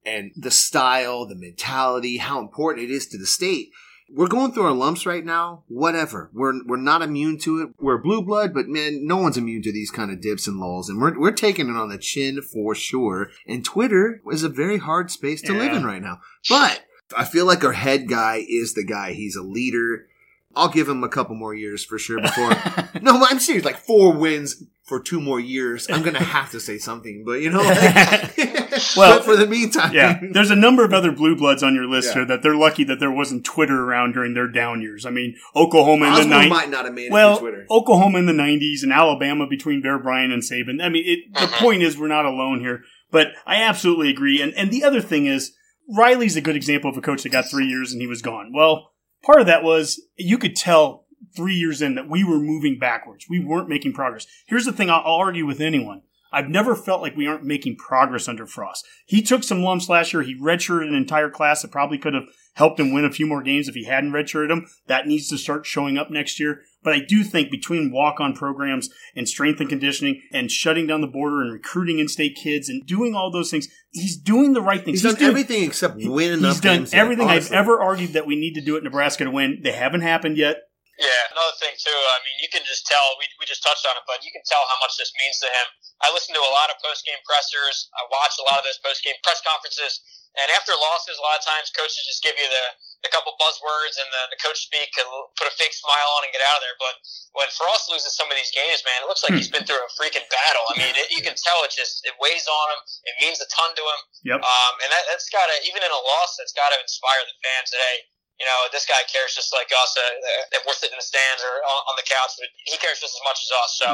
and 0.05 0.33
the 0.37 0.51
style, 0.51 1.27
the 1.27 1.35
mentality, 1.35 2.19
how 2.19 2.41
important 2.41 2.85
it 2.85 2.93
is 2.93 3.07
to 3.09 3.19
the 3.19 3.27
state 3.27 3.71
we're 4.15 4.29
going 4.29 4.53
through 4.53 4.65
our 4.65 4.73
lumps 4.73 5.07
right 5.07 5.25
now. 5.25 5.65
Whatever. 5.69 6.31
We're 6.33 6.65
we're 6.67 6.77
not 6.77 7.03
immune 7.03 7.39
to 7.41 7.63
it. 7.63 7.69
We're 7.79 7.99
blue 7.99 8.23
blood, 8.23 8.53
but 8.53 8.69
man, 8.69 9.07
no 9.07 9.17
one's 9.17 9.37
immune 9.37 9.63
to 9.63 9.73
these 9.73 9.91
kind 9.91 10.11
of 10.11 10.21
dips 10.21 10.47
and 10.47 10.59
lulls, 10.59 10.89
and 10.89 11.01
we're 11.01 11.19
we're 11.19 11.33
taking 11.33 11.69
it 11.69 11.77
on 11.77 11.89
the 11.89 11.99
chin 11.99 12.43
for 12.43 12.75
sure. 12.75 13.31
And 13.47 13.65
Twitter 13.65 14.21
is 14.31 14.43
a 14.43 14.49
very 14.49 14.79
hard 14.79 15.11
space 15.11 15.41
to 15.43 15.55
yeah. 15.55 15.59
live 15.59 15.73
in 15.73 15.85
right 15.85 16.03
now. 16.03 16.21
But 16.49 16.85
I 17.17 17.25
feel 17.25 17.47
like 17.47 17.65
our 17.65 17.73
head 17.73 18.09
guy 18.09 18.45
is 18.47 18.75
the 18.75 18.85
guy. 18.85 19.13
He's 19.13 19.37
a 19.37 19.43
leader. 19.43 20.07
I'll 20.55 20.69
give 20.69 20.89
him 20.89 21.03
a 21.03 21.09
couple 21.09 21.35
more 21.35 21.55
years 21.55 21.83
for 21.83 21.99
sure 21.99 22.21
before. 22.21 22.51
no, 23.01 23.25
I'm 23.27 23.41
serious. 23.41 23.65
Like 23.65 23.79
four 23.79 24.15
wins 24.15 24.63
for 24.93 25.01
two 25.01 25.23
more 25.23 25.41
years. 25.41 25.89
I'm 25.89 26.03
gonna 26.03 26.23
have 26.23 26.51
to 26.51 26.61
say 26.61 26.77
something, 26.77 27.25
but 27.25 27.41
you 27.41 27.49
know, 27.49 27.63
like, 27.63 28.37
well, 28.95 29.17
but 29.17 29.25
for 29.25 29.37
the 29.37 29.47
meantime, 29.47 29.95
yeah. 29.95 30.21
There's 30.33 30.51
a 30.51 30.57
number 30.57 30.85
of 30.85 30.93
other 30.93 31.11
blue 31.11 31.35
bloods 31.35 31.63
on 31.63 31.75
your 31.75 31.87
list 31.87 32.09
yeah. 32.09 32.15
here 32.15 32.25
that 32.27 32.43
they're 32.43 32.55
lucky 32.55 32.85
that 32.85 33.01
there 33.01 33.11
wasn't 33.11 33.43
Twitter 33.47 33.85
around 33.85 34.13
during 34.13 34.35
their 34.35 34.49
down 34.49 34.83
years. 34.83 35.07
I 35.07 35.11
mean, 35.11 35.37
Oklahoma 35.57 36.09
in 36.09 36.29
the 36.29 36.35
90s 36.37 36.49
might 36.51 36.69
not 36.69 36.85
have 36.85 36.93
made 36.93 37.11
well, 37.11 37.39
Twitter. 37.39 37.65
Oklahoma 37.71 38.19
in 38.19 38.27
the 38.27 38.35
'90s 38.35 38.83
and 38.83 38.93
Alabama 38.93 39.47
between 39.47 39.81
Bear 39.81 39.99
Bryant 39.99 40.31
and 40.31 40.43
Saban. 40.43 40.85
I 40.85 40.91
mean, 40.91 41.05
it, 41.07 41.33
the 41.33 41.45
uh-huh. 41.45 41.65
point 41.65 41.83
is 41.83 41.97
we're 41.97 42.09
not 42.09 42.27
alone 42.27 42.61
here. 42.61 42.83
But 43.11 43.29
I 43.47 43.63
absolutely 43.63 44.11
agree. 44.11 44.43
And 44.43 44.53
and 44.55 44.71
the 44.71 44.85
other 44.85 45.01
thing 45.01 45.25
is. 45.25 45.53
Riley's 45.95 46.37
a 46.37 46.41
good 46.41 46.55
example 46.55 46.89
of 46.89 46.97
a 46.97 47.01
coach 47.01 47.25
that 47.25 47.31
got 47.31 47.51
three 47.51 47.67
years 47.67 47.93
and 47.93 48.01
he 48.01 48.07
was 48.07 48.23
gone. 48.23 48.53
Well, 48.55 48.93
part 49.25 49.41
of 49.41 49.49
that 49.49 49.65
was 49.65 50.01
you 50.17 50.39
could 50.39 50.55
tell 50.55 51.02
three 51.35 51.55
years 51.55 51.83
in 51.83 51.95
that 51.95 52.09
we 52.09 52.25
were 52.25 52.39
moving 52.39 52.79
backwards. 52.79 53.27
We 53.29 53.41
weren't 53.41 53.69
making 53.69 53.93
progress. 53.93 54.27
Here's 54.47 54.65
the 54.65 54.73
thing 54.73 54.91
I'll, 54.91 55.03
argue 55.05 55.47
with 55.47 55.61
anyone. 55.61 56.03
I've 56.33 56.49
never 56.49 56.75
felt 56.75 57.03
like 57.03 57.15
we 57.15 57.27
aren't 57.27 57.45
making 57.45 57.77
progress 57.77 58.27
under 58.27 58.47
Frost. 58.47 58.87
He 59.05 59.21
took 59.21 59.45
some 59.45 59.63
lumps 59.63 59.89
last 59.89 60.13
year. 60.13 60.23
He 60.23 60.35
redshirted 60.35 60.89
an 60.89 60.95
entire 60.95 61.29
class 61.29 61.61
that 61.63 61.71
probably 61.71 61.99
could 61.99 62.15
have 62.15 62.25
helped 62.55 62.81
him 62.81 62.93
win 62.93 63.05
a 63.05 63.11
few 63.11 63.27
more 63.27 63.43
games 63.43 63.69
if 63.69 63.75
he 63.75 63.85
hadn't 63.85 64.13
redshirted 64.13 64.49
them. 64.49 64.67
That 64.87 65.07
needs 65.07 65.29
to 65.29 65.39
start 65.39 65.67
showing 65.67 65.99
up 65.99 66.11
next 66.11 66.41
year. 66.41 66.63
But 66.83 66.95
I 66.95 67.01
do 67.07 67.23
think 67.23 67.51
between 67.51 67.93
walk 67.93 68.19
on 68.19 68.35
programs 68.35 68.91
and 69.15 69.29
strength 69.29 69.61
and 69.61 69.69
conditioning 69.69 70.23
and 70.33 70.51
shutting 70.51 70.87
down 70.87 71.01
the 71.01 71.07
border 71.07 71.43
and 71.43 71.53
recruiting 71.53 71.99
in 71.99 72.09
state 72.09 72.37
kids 72.37 72.69
and 72.69 72.85
doing 72.87 73.15
all 73.15 73.31
those 73.31 73.51
things, 73.51 73.69
he's 73.91 74.17
doing 74.17 74.53
the 74.53 74.63
right 74.63 74.85
things. 74.85 75.01
He's, 75.01 75.03
he's 75.03 75.13
done 75.13 75.19
doing, 75.19 75.29
everything 75.29 75.65
except 75.65 75.97
win 75.97 76.33
enough 76.33 76.55
He's 76.55 76.61
done 76.61 76.89
everything 76.93 77.29
I've 77.29 77.53
ever 77.53 77.81
argued 77.81 78.15
that 78.15 78.27
we 78.27 78.37
need 78.37 78.55
to 78.55 78.61
do 78.61 78.77
at 78.77 78.83
Nebraska 78.83 79.25
to 79.25 79.31
win. 79.31 79.61
They 79.63 79.73
haven't 79.73 80.01
happened 80.01 80.37
yet. 80.37 80.57
Yeah, 81.03 81.35
another 81.35 81.59
thing 81.59 81.75
too. 81.75 81.91
I 82.15 82.23
mean, 82.23 82.39
you 82.39 82.47
can 82.47 82.63
just 82.63 82.87
tell. 82.87 83.19
We, 83.19 83.27
we 83.43 83.45
just 83.45 83.59
touched 83.67 83.83
on 83.91 83.99
it, 83.99 84.07
but 84.07 84.23
you 84.23 84.31
can 84.31 84.47
tell 84.47 84.63
how 84.71 84.79
much 84.79 84.95
this 84.95 85.11
means 85.19 85.43
to 85.43 85.51
him. 85.51 85.67
I 85.99 86.15
listen 86.15 86.31
to 86.31 86.43
a 86.47 86.55
lot 86.55 86.71
of 86.71 86.79
post 86.79 87.03
game 87.03 87.19
pressers. 87.27 87.91
I 87.99 88.07
watch 88.07 88.39
a 88.39 88.47
lot 88.47 88.63
of 88.63 88.65
those 88.71 88.79
post 88.79 89.03
game 89.03 89.19
press 89.27 89.43
conferences, 89.43 89.99
and 90.39 90.47
after 90.55 90.71
losses, 90.79 91.19
a 91.19 91.25
lot 91.27 91.37
of 91.37 91.45
times 91.45 91.75
coaches 91.75 92.07
just 92.07 92.23
give 92.23 92.39
you 92.39 92.47
the 92.47 92.65
a 93.03 93.11
couple 93.11 93.35
buzzwords 93.35 93.99
and 93.99 94.07
the, 94.15 94.23
the 94.31 94.39
coach 94.39 94.63
speak 94.63 94.95
and 94.95 95.07
put 95.35 95.51
a 95.51 95.55
fake 95.59 95.75
smile 95.75 96.07
on 96.15 96.23
and 96.23 96.31
get 96.31 96.39
out 96.39 96.63
of 96.63 96.63
there. 96.63 96.79
But 96.79 96.95
when 97.35 97.51
Frost 97.51 97.91
loses 97.91 98.15
some 98.15 98.31
of 98.31 98.39
these 98.39 98.55
games, 98.55 98.79
man, 98.87 99.03
it 99.03 99.11
looks 99.11 99.27
like 99.27 99.35
hmm. 99.35 99.43
he's 99.43 99.51
been 99.51 99.67
through 99.67 99.83
a 99.83 99.91
freaking 99.99 100.23
battle. 100.31 100.65
I 100.71 100.75
mean, 100.79 100.95
it, 100.95 101.11
you 101.11 101.19
can 101.19 101.35
tell 101.35 101.67
it 101.67 101.75
just 101.75 102.07
it 102.07 102.15
weighs 102.23 102.47
on 102.47 102.67
him. 102.79 102.81
It 103.11 103.15
means 103.19 103.43
a 103.43 103.49
ton 103.51 103.75
to 103.75 103.83
him. 103.83 104.01
Yep. 104.31 104.41
Um, 104.47 104.73
and 104.87 104.89
that, 104.95 105.03
that's 105.11 105.27
got 105.35 105.51
to 105.51 105.57
even 105.67 105.83
in 105.83 105.91
a 105.91 106.03
loss, 106.07 106.39
that's 106.39 106.55
got 106.55 106.71
to 106.71 106.79
inspire 106.79 107.27
the 107.27 107.35
fans 107.43 107.75
that 107.75 107.83
hey, 107.83 107.99
you 108.43 108.47
know, 108.51 108.67
this 108.75 108.83
guy 108.91 108.99
cares 109.07 109.39
just 109.39 109.55
like 109.55 109.71
us. 109.71 109.95
Uh, 109.95 110.03
uh, 110.03 110.67
we're 110.67 110.75
sitting 110.75 110.99
in 110.99 110.99
the 110.99 111.07
stands 111.07 111.47
or 111.47 111.63
on, 111.63 111.81
on 111.87 111.95
the 111.95 112.03
couch, 112.03 112.35
but 112.35 112.51
he 112.67 112.75
cares 112.83 112.99
just 112.99 113.15
as 113.15 113.23
much 113.23 113.39
as 113.39 113.51
us. 113.55 113.73
So. 113.79 113.89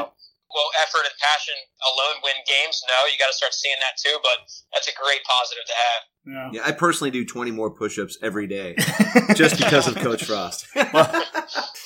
Will 0.49 0.73
effort 0.81 1.05
and 1.05 1.13
passion 1.21 1.53
alone 1.93 2.25
win 2.25 2.33
games? 2.49 2.81
No, 2.89 3.05
you 3.05 3.21
got 3.21 3.29
to 3.29 3.37
start 3.37 3.53
seeing 3.53 3.77
that 3.85 4.01
too. 4.01 4.17
But 4.23 4.49
that's 4.73 4.87
a 4.87 4.95
great 4.97 5.21
positive 5.21 5.61
to 5.61 5.73
have. 5.77 6.01
Yeah. 6.25 6.49
yeah, 6.53 6.61
I 6.65 6.71
personally 6.71 7.11
do 7.11 7.23
20 7.23 7.51
more 7.51 7.69
push-ups 7.69 8.17
every 8.21 8.47
day 8.47 8.75
just 9.35 9.57
because 9.57 9.87
of 9.87 9.95
Coach 9.95 10.25
Frost. 10.25 10.65
well, 10.93 11.23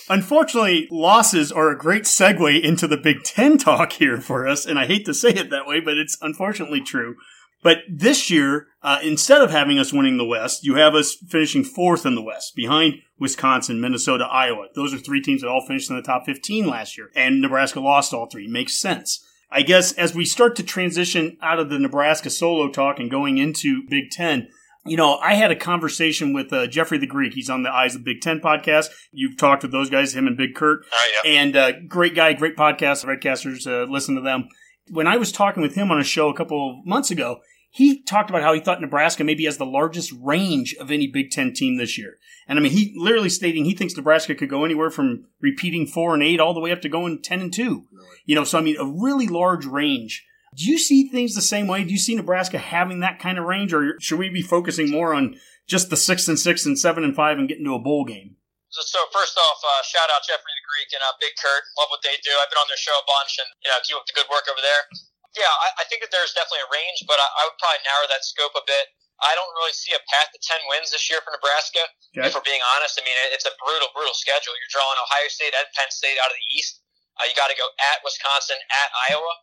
unfortunately, 0.10 0.88
losses 0.92 1.52
are 1.52 1.70
a 1.70 1.78
great 1.78 2.04
segue 2.04 2.62
into 2.62 2.88
the 2.88 2.96
Big 2.96 3.24
Ten 3.24 3.58
talk 3.58 3.94
here 3.94 4.22
for 4.22 4.48
us, 4.48 4.66
and 4.66 4.80
I 4.80 4.86
hate 4.86 5.06
to 5.08 5.14
say 5.14 5.32
it 5.32 5.50
that 5.50 5.68
way, 5.68 5.80
but 5.80 5.98
it's 5.98 6.18
unfortunately 6.22 6.80
true. 6.80 7.16
But 7.64 7.80
this 7.90 8.30
year, 8.30 8.68
uh, 8.84 9.00
instead 9.02 9.42
of 9.42 9.50
having 9.50 9.80
us 9.80 9.94
winning 9.94 10.18
the 10.18 10.26
West, 10.26 10.66
you 10.66 10.76
have 10.76 10.94
us 10.94 11.16
finishing 11.16 11.64
fourth 11.64 12.06
in 12.06 12.14
the 12.14 12.22
West, 12.22 12.56
behind 12.56 12.96
Wisconsin, 13.18 13.80
Minnesota, 13.80 14.26
Iowa. 14.26 14.68
Those 14.76 14.94
are 14.94 14.98
three 14.98 15.22
teams 15.22 15.42
that 15.42 15.48
all 15.48 15.66
finished 15.66 15.90
in 15.90 15.96
the 15.96 16.02
top 16.02 16.26
15 16.26 16.68
last 16.68 16.98
year, 16.98 17.10
and 17.16 17.42
Nebraska 17.42 17.80
lost 17.80 18.14
all 18.14 18.28
three. 18.28 18.48
Makes 18.48 18.78
sense. 18.78 19.26
I 19.50 19.62
guess 19.62 19.94
as 19.94 20.14
we 20.14 20.26
start 20.26 20.56
to 20.58 20.64
transition 20.64 21.38
out 21.42 21.60
of 21.60 21.70
the 21.70 21.80
Nebraska 21.80 22.30
solo 22.30 22.70
talk 22.70 23.00
and 23.00 23.10
going 23.10 23.38
into 23.38 23.84
Big 23.88 24.10
Ten, 24.12 24.50
you 24.86 24.98
know, 24.98 25.18
I 25.18 25.36
had 25.36 25.52
a 25.52 25.56
conversation 25.56 26.34
with 26.34 26.52
uh, 26.52 26.68
Jeffrey 26.68 26.98
the 26.98 27.08
Greek. 27.08 27.34
He's 27.34 27.50
on 27.50 27.64
the 27.64 27.72
Eyes 27.72 27.96
of 27.96 28.04
Big 28.04 28.20
Ten 28.20 28.42
podcast. 28.42 28.88
You've 29.12 29.38
talked 29.38 29.64
with 29.64 29.72
those 29.72 29.90
guys, 29.90 30.14
him 30.14 30.28
and 30.28 30.36
Big 30.36 30.56
Kurt. 30.56 30.86
Oh, 30.92 31.12
yeah. 31.24 31.32
And 31.32 31.56
uh, 31.56 31.72
great 31.88 32.16
guy, 32.16 32.34
great 32.34 32.58
podcast. 32.58 33.06
Redcasters, 33.06 33.66
uh, 33.66 33.90
listen 33.90 34.16
to 34.16 34.22
them. 34.22 34.50
When 34.90 35.08
I 35.08 35.16
was 35.16 35.32
talking 35.32 35.64
with 35.64 35.76
him 35.76 35.92
on 35.92 36.00
a 36.00 36.04
show 36.04 36.30
a 36.30 36.36
couple 36.36 36.82
of 36.82 36.86
months 36.86 37.12
ago, 37.12 37.40
he 37.74 38.04
talked 38.04 38.30
about 38.30 38.44
how 38.44 38.54
he 38.54 38.60
thought 38.60 38.82
Nebraska 38.82 39.24
maybe 39.24 39.46
has 39.46 39.58
the 39.58 39.66
largest 39.66 40.14
range 40.22 40.76
of 40.80 40.92
any 40.92 41.08
Big 41.08 41.32
Ten 41.32 41.54
team 41.54 41.78
this 41.78 41.98
year. 41.98 42.20
And 42.48 42.60
I 42.60 42.62
mean, 42.62 42.72
he 42.72 42.94
literally 42.96 43.30
stating 43.30 43.66
he 43.66 43.74
thinks 43.74 43.98
Nebraska 43.98 44.36
could 44.36 44.50
go 44.50 44.64
anywhere 44.64 44.92
from 44.92 45.26
repeating 45.42 45.88
four 45.88 46.14
and 46.14 46.22
eight 46.22 46.40
all 46.40 46.54
the 46.54 46.60
way 46.60 46.72
up 46.72 46.82
to 46.82 46.90
going 46.90 47.24
10 47.24 47.42
and 47.42 47.52
two. 47.52 47.90
You 48.26 48.36
know, 48.36 48.44
so 48.44 48.60
I 48.60 48.62
mean, 48.62 48.78
a 48.78 48.86
really 48.86 49.26
large 49.26 49.66
range. 49.66 50.24
Do 50.56 50.70
you 50.70 50.78
see 50.78 51.10
things 51.10 51.34
the 51.34 51.42
same 51.42 51.66
way? 51.66 51.84
Do 51.84 51.90
you 51.90 51.98
see 51.98 52.14
Nebraska 52.14 52.60
having 52.62 53.00
that 53.00 53.18
kind 53.18 53.42
of 53.42 53.50
range, 53.50 53.74
or 53.74 53.98
should 54.00 54.20
we 54.20 54.30
be 54.30 54.46
focusing 54.46 54.92
more 54.92 55.18
on 55.18 55.42
just 55.66 55.90
the 55.90 55.98
six 55.98 56.28
and 56.28 56.38
six 56.38 56.68
and 56.70 56.78
seven 56.78 57.04
and 57.04 57.16
five 57.18 57.40
and 57.42 57.50
getting 57.50 57.66
to 57.66 57.74
a 57.74 57.82
bowl 57.82 58.06
game? 58.06 58.38
So 58.70 59.02
first 59.10 59.34
off, 59.34 59.58
uh, 59.66 59.82
shout 59.82 60.14
out 60.14 60.22
Jeffrey 60.30 60.54
the 60.54 60.66
Greek 60.70 60.94
and 60.94 61.02
uh, 61.02 61.18
Big 61.18 61.34
Kurt. 61.42 61.66
Love 61.82 61.90
what 61.90 62.06
they 62.06 62.14
do. 62.22 62.30
I've 62.38 62.54
been 62.54 62.62
on 62.62 62.70
their 62.70 62.78
show 62.78 62.94
a 62.94 63.06
bunch, 63.10 63.42
and 63.42 63.50
you 63.66 63.70
know, 63.74 63.82
keep 63.82 63.98
up 63.98 64.06
the 64.06 64.14
good 64.14 64.30
work 64.30 64.46
over 64.46 64.62
there 64.62 65.10
yeah, 65.38 65.50
I, 65.50 65.82
I 65.82 65.84
think 65.90 66.02
that 66.06 66.12
there's 66.14 66.34
definitely 66.38 66.66
a 66.66 66.72
range, 66.74 67.04
but 67.10 67.18
I, 67.18 67.28
I 67.28 67.42
would 67.50 67.58
probably 67.58 67.82
narrow 67.86 68.08
that 68.10 68.22
scope 68.26 68.54
a 68.58 68.66
bit. 68.66 68.94
I 69.22 69.38
don't 69.38 69.50
really 69.56 69.72
see 69.78 69.94
a 69.96 70.02
path 70.10 70.34
to 70.36 70.40
10 70.42 70.68
wins 70.74 70.90
this 70.92 71.06
year 71.08 71.22
for 71.24 71.32
Nebraska. 71.32 71.86
Okay. 72.18 72.28
If 72.28 72.34
we're 72.36 72.44
being 72.44 72.62
honest, 72.76 72.98
I 73.00 73.06
mean, 73.08 73.16
it- 73.30 73.34
it's 73.38 73.46
a 73.48 73.54
brutal, 73.62 73.88
brutal 73.96 74.14
schedule. 74.18 74.52
You're 74.58 74.74
drawing 74.74 74.98
Ohio 75.00 75.30
State 75.32 75.54
and 75.56 75.66
Penn 75.78 75.90
State 75.94 76.18
out 76.20 76.34
of 76.34 76.38
the 76.38 76.48
East. 76.54 76.82
Uh, 77.22 77.30
you 77.30 77.34
got 77.38 77.48
to 77.54 77.58
go 77.58 77.70
at 77.94 78.02
Wisconsin, 78.04 78.58
at 78.58 78.90
Iowa. 79.10 79.34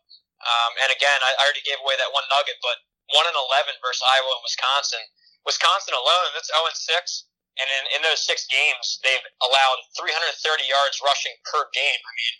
Um, 0.43 0.71
and 0.85 0.89
again, 0.91 1.19
I, 1.23 1.33
I 1.39 1.41
already 1.47 1.63
gave 1.63 1.79
away 1.81 1.95
that 1.97 2.11
one 2.11 2.27
nugget, 2.29 2.59
but 2.59 2.83
1 3.15 3.25
and 3.27 3.37
11 3.37 3.79
versus 3.79 4.03
Iowa 4.03 4.31
and 4.37 4.43
Wisconsin. 4.43 5.01
Wisconsin 5.47 5.95
alone, 5.95 6.29
that's 6.35 6.51
0 6.51 6.67
and 6.67 6.77
6. 6.77 7.25
And 7.59 7.67
in, 7.67 7.83
in 7.97 8.01
those 8.05 8.23
six 8.23 8.47
games, 8.47 8.99
they've 9.03 9.23
allowed 9.43 9.79
330 9.99 10.67
yards 10.67 10.99
rushing 11.03 11.35
per 11.47 11.67
game. 11.75 11.99
I 11.99 12.13
mean, 12.15 12.35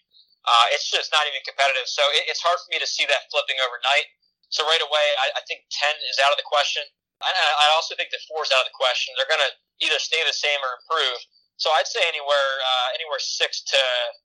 uh, 0.45 0.65
it's 0.73 0.89
just 0.89 1.13
not 1.13 1.25
even 1.29 1.41
competitive. 1.45 1.85
So 1.85 2.01
it, 2.17 2.25
it's 2.31 2.41
hard 2.41 2.57
for 2.61 2.69
me 2.73 2.81
to 2.81 2.89
see 2.89 3.05
that 3.05 3.29
flipping 3.29 3.61
overnight. 3.61 4.09
So 4.49 4.67
right 4.67 4.81
away, 4.83 5.05
I, 5.21 5.39
I 5.39 5.41
think 5.47 5.63
10 5.69 5.95
is 6.11 6.19
out 6.19 6.33
of 6.33 6.37
the 6.41 6.47
question. 6.47 6.83
I, 7.21 7.29
I 7.29 7.67
also 7.77 7.93
think 7.93 8.09
that 8.11 8.21
four 8.25 8.41
is 8.41 8.51
out 8.51 8.65
of 8.65 8.69
the 8.73 8.77
question. 8.77 9.13
They're 9.15 9.29
going 9.29 9.45
to 9.45 9.53
either 9.85 10.01
stay 10.01 10.19
the 10.25 10.33
same 10.33 10.57
or 10.65 10.81
improve. 10.81 11.21
So 11.61 11.69
I'd 11.77 11.85
say 11.85 12.01
anywhere, 12.09 12.49
uh, 12.65 12.87
anywhere 12.97 13.21
six 13.21 13.61
to 13.69 13.81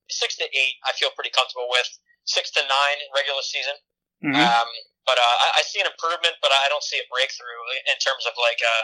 six 0.09 0.41
to 0.41 0.49
eight, 0.49 0.81
I 0.89 0.97
feel 0.97 1.13
pretty 1.13 1.29
comfortable 1.31 1.69
with. 1.69 1.87
Six 2.25 2.51
to 2.57 2.65
nine 2.65 2.99
in 3.05 3.09
regular 3.15 3.45
season. 3.45 3.77
Mhm. 4.25 4.41
Um, 4.41 4.69
but 5.05 5.21
uh, 5.21 5.37
I, 5.45 5.61
I 5.61 5.63
see 5.63 5.79
an 5.79 5.87
improvement, 5.87 6.41
but 6.43 6.51
I 6.51 6.67
don't 6.73 6.83
see 6.83 6.99
a 6.99 7.07
breakthrough 7.13 7.61
in 7.87 7.97
terms 8.03 8.25
of 8.27 8.35
like 8.41 8.59
a, 8.65 8.77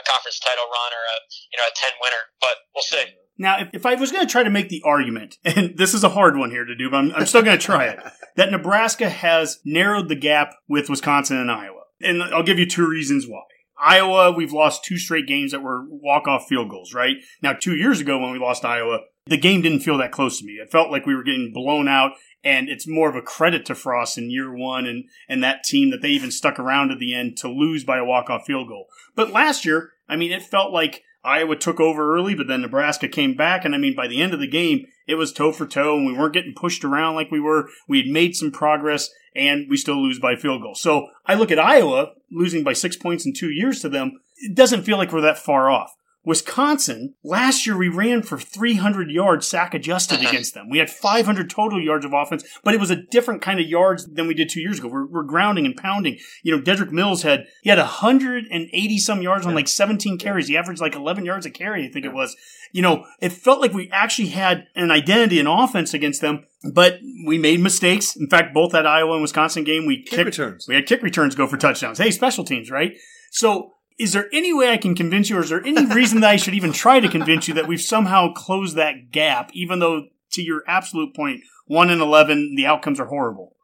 a 0.00 0.02
conference 0.06 0.38
title 0.40 0.64
run 0.70 0.90
or 0.94 1.04
a 1.04 1.16
you 1.52 1.58
know 1.60 1.66
a 1.66 1.74
ten 1.76 1.92
winner. 2.00 2.30
But 2.40 2.64
we'll 2.72 2.86
see. 2.86 3.04
Now, 3.38 3.60
if, 3.60 3.68
if 3.72 3.86
I 3.86 3.94
was 3.94 4.12
going 4.12 4.26
to 4.26 4.30
try 4.30 4.42
to 4.42 4.50
make 4.50 4.68
the 4.68 4.82
argument, 4.84 5.36
and 5.44 5.76
this 5.76 5.94
is 5.94 6.04
a 6.04 6.10
hard 6.10 6.36
one 6.36 6.50
here 6.50 6.64
to 6.64 6.74
do, 6.74 6.90
but 6.90 6.96
I'm, 6.96 7.12
I'm 7.12 7.26
still 7.26 7.42
going 7.42 7.58
to 7.58 7.64
try 7.64 7.84
it, 7.84 8.00
that 8.36 8.50
Nebraska 8.50 9.08
has 9.08 9.60
narrowed 9.64 10.08
the 10.08 10.16
gap 10.16 10.54
with 10.68 10.90
Wisconsin 10.90 11.38
and 11.38 11.50
Iowa. 11.50 11.82
And 12.00 12.22
I'll 12.22 12.42
give 12.42 12.58
you 12.58 12.66
two 12.66 12.88
reasons 12.88 13.26
why. 13.26 13.42
Iowa, 13.78 14.32
we've 14.32 14.52
lost 14.52 14.84
two 14.84 14.96
straight 14.96 15.26
games 15.26 15.52
that 15.52 15.62
were 15.62 15.84
walk-off 15.88 16.46
field 16.48 16.70
goals, 16.70 16.94
right? 16.94 17.16
Now, 17.42 17.52
two 17.52 17.76
years 17.76 18.00
ago 18.00 18.18
when 18.18 18.32
we 18.32 18.38
lost 18.38 18.64
Iowa, 18.64 19.00
the 19.26 19.36
game 19.36 19.60
didn't 19.60 19.80
feel 19.80 19.98
that 19.98 20.12
close 20.12 20.38
to 20.38 20.46
me. 20.46 20.54
It 20.54 20.70
felt 20.70 20.90
like 20.90 21.04
we 21.04 21.14
were 21.14 21.24
getting 21.24 21.52
blown 21.52 21.88
out, 21.88 22.12
and 22.42 22.68
it's 22.68 22.88
more 22.88 23.10
of 23.10 23.16
a 23.16 23.22
credit 23.22 23.66
to 23.66 23.74
Frost 23.74 24.16
in 24.16 24.30
year 24.30 24.54
one 24.54 24.86
and, 24.86 25.04
and 25.28 25.42
that 25.42 25.64
team 25.64 25.90
that 25.90 26.00
they 26.00 26.10
even 26.10 26.30
stuck 26.30 26.58
around 26.58 26.90
at 26.90 26.98
the 26.98 27.14
end 27.14 27.36
to 27.38 27.48
lose 27.48 27.84
by 27.84 27.98
a 27.98 28.04
walk-off 28.04 28.46
field 28.46 28.68
goal. 28.68 28.86
But 29.14 29.32
last 29.32 29.64
year, 29.64 29.90
I 30.08 30.16
mean, 30.16 30.32
it 30.32 30.42
felt 30.42 30.72
like 30.72 31.02
Iowa 31.26 31.56
took 31.56 31.80
over 31.80 32.14
early, 32.14 32.34
but 32.34 32.46
then 32.46 32.62
Nebraska 32.62 33.08
came 33.08 33.34
back. 33.34 33.64
And 33.64 33.74
I 33.74 33.78
mean, 33.78 33.96
by 33.96 34.06
the 34.06 34.22
end 34.22 34.32
of 34.32 34.40
the 34.40 34.46
game, 34.46 34.86
it 35.06 35.16
was 35.16 35.32
toe 35.32 35.52
for 35.52 35.66
toe, 35.66 35.96
and 35.96 36.06
we 36.06 36.12
weren't 36.12 36.34
getting 36.34 36.54
pushed 36.54 36.84
around 36.84 37.14
like 37.14 37.30
we 37.30 37.40
were. 37.40 37.68
We 37.88 37.98
had 37.98 38.06
made 38.06 38.36
some 38.36 38.50
progress, 38.50 39.10
and 39.34 39.66
we 39.68 39.76
still 39.76 40.02
lose 40.02 40.18
by 40.18 40.36
field 40.36 40.62
goal. 40.62 40.74
So 40.74 41.08
I 41.26 41.34
look 41.34 41.50
at 41.50 41.58
Iowa 41.58 42.12
losing 42.30 42.64
by 42.64 42.72
six 42.72 42.96
points 42.96 43.26
in 43.26 43.32
two 43.32 43.50
years 43.50 43.80
to 43.80 43.88
them. 43.88 44.20
It 44.36 44.54
doesn't 44.54 44.84
feel 44.84 44.96
like 44.96 45.12
we're 45.12 45.20
that 45.22 45.38
far 45.38 45.70
off. 45.70 45.94
Wisconsin, 46.26 47.14
last 47.22 47.66
year 47.66 47.76
we 47.76 47.88
ran 47.88 48.20
for 48.20 48.36
300 48.36 49.12
yards 49.12 49.46
sack 49.46 49.72
adjusted 49.74 50.18
uh-huh. 50.18 50.28
against 50.28 50.54
them. 50.54 50.68
We 50.68 50.78
had 50.78 50.90
500 50.90 51.48
total 51.48 51.80
yards 51.80 52.04
of 52.04 52.12
offense, 52.12 52.44
but 52.64 52.74
it 52.74 52.80
was 52.80 52.90
a 52.90 52.96
different 52.96 53.42
kind 53.42 53.60
of 53.60 53.66
yards 53.66 54.06
than 54.06 54.26
we 54.26 54.34
did 54.34 54.48
two 54.48 54.60
years 54.60 54.80
ago. 54.80 54.88
We're, 54.88 55.06
we're 55.06 55.22
grounding 55.22 55.64
and 55.64 55.76
pounding. 55.76 56.18
You 56.42 56.56
know, 56.56 56.60
Dedrick 56.60 56.90
Mills 56.90 57.22
had, 57.22 57.46
he 57.62 57.70
had 57.70 57.78
180 57.78 58.98
some 58.98 59.22
yards 59.22 59.46
on 59.46 59.54
like 59.54 59.68
17 59.68 60.18
carries. 60.18 60.48
He 60.48 60.56
averaged 60.56 60.80
like 60.80 60.96
11 60.96 61.24
yards 61.24 61.46
a 61.46 61.50
carry, 61.50 61.86
I 61.86 61.92
think 61.92 62.04
it 62.04 62.12
was. 62.12 62.36
You 62.72 62.82
know, 62.82 63.06
it 63.20 63.30
felt 63.30 63.60
like 63.60 63.72
we 63.72 63.88
actually 63.92 64.28
had 64.28 64.66
an 64.74 64.90
identity 64.90 65.38
in 65.38 65.46
offense 65.46 65.94
against 65.94 66.20
them, 66.20 66.44
but 66.74 66.98
we 67.24 67.38
made 67.38 67.60
mistakes. 67.60 68.16
In 68.16 68.28
fact, 68.28 68.52
both 68.52 68.72
that 68.72 68.84
Iowa 68.84 69.12
and 69.12 69.22
Wisconsin 69.22 69.62
game, 69.62 69.86
we 69.86 70.02
Kick 70.02 70.10
kicked, 70.10 70.26
returns. 70.26 70.66
we 70.68 70.74
had 70.74 70.86
kick 70.86 71.02
returns 71.02 71.36
go 71.36 71.46
for 71.46 71.56
touchdowns. 71.56 71.98
Hey, 71.98 72.10
special 72.10 72.42
teams, 72.42 72.68
right? 72.68 72.96
So, 73.30 73.75
is 73.98 74.12
there 74.12 74.28
any 74.32 74.52
way 74.52 74.70
I 74.70 74.76
can 74.76 74.94
convince 74.94 75.30
you, 75.30 75.38
or 75.38 75.42
is 75.42 75.50
there 75.50 75.64
any 75.64 75.86
reason 75.86 76.20
that 76.20 76.30
I 76.30 76.36
should 76.36 76.54
even 76.54 76.72
try 76.72 77.00
to 77.00 77.08
convince 77.08 77.48
you 77.48 77.54
that 77.54 77.66
we've 77.66 77.80
somehow 77.80 78.32
closed 78.32 78.76
that 78.76 79.10
gap, 79.10 79.50
even 79.54 79.78
though, 79.78 80.06
to 80.32 80.42
your 80.42 80.62
absolute 80.66 81.14
point, 81.14 81.40
1 81.66 81.90
and 81.90 82.00
11, 82.00 82.54
the 82.56 82.66
outcomes 82.66 83.00
are 83.00 83.06
horrible? 83.06 83.54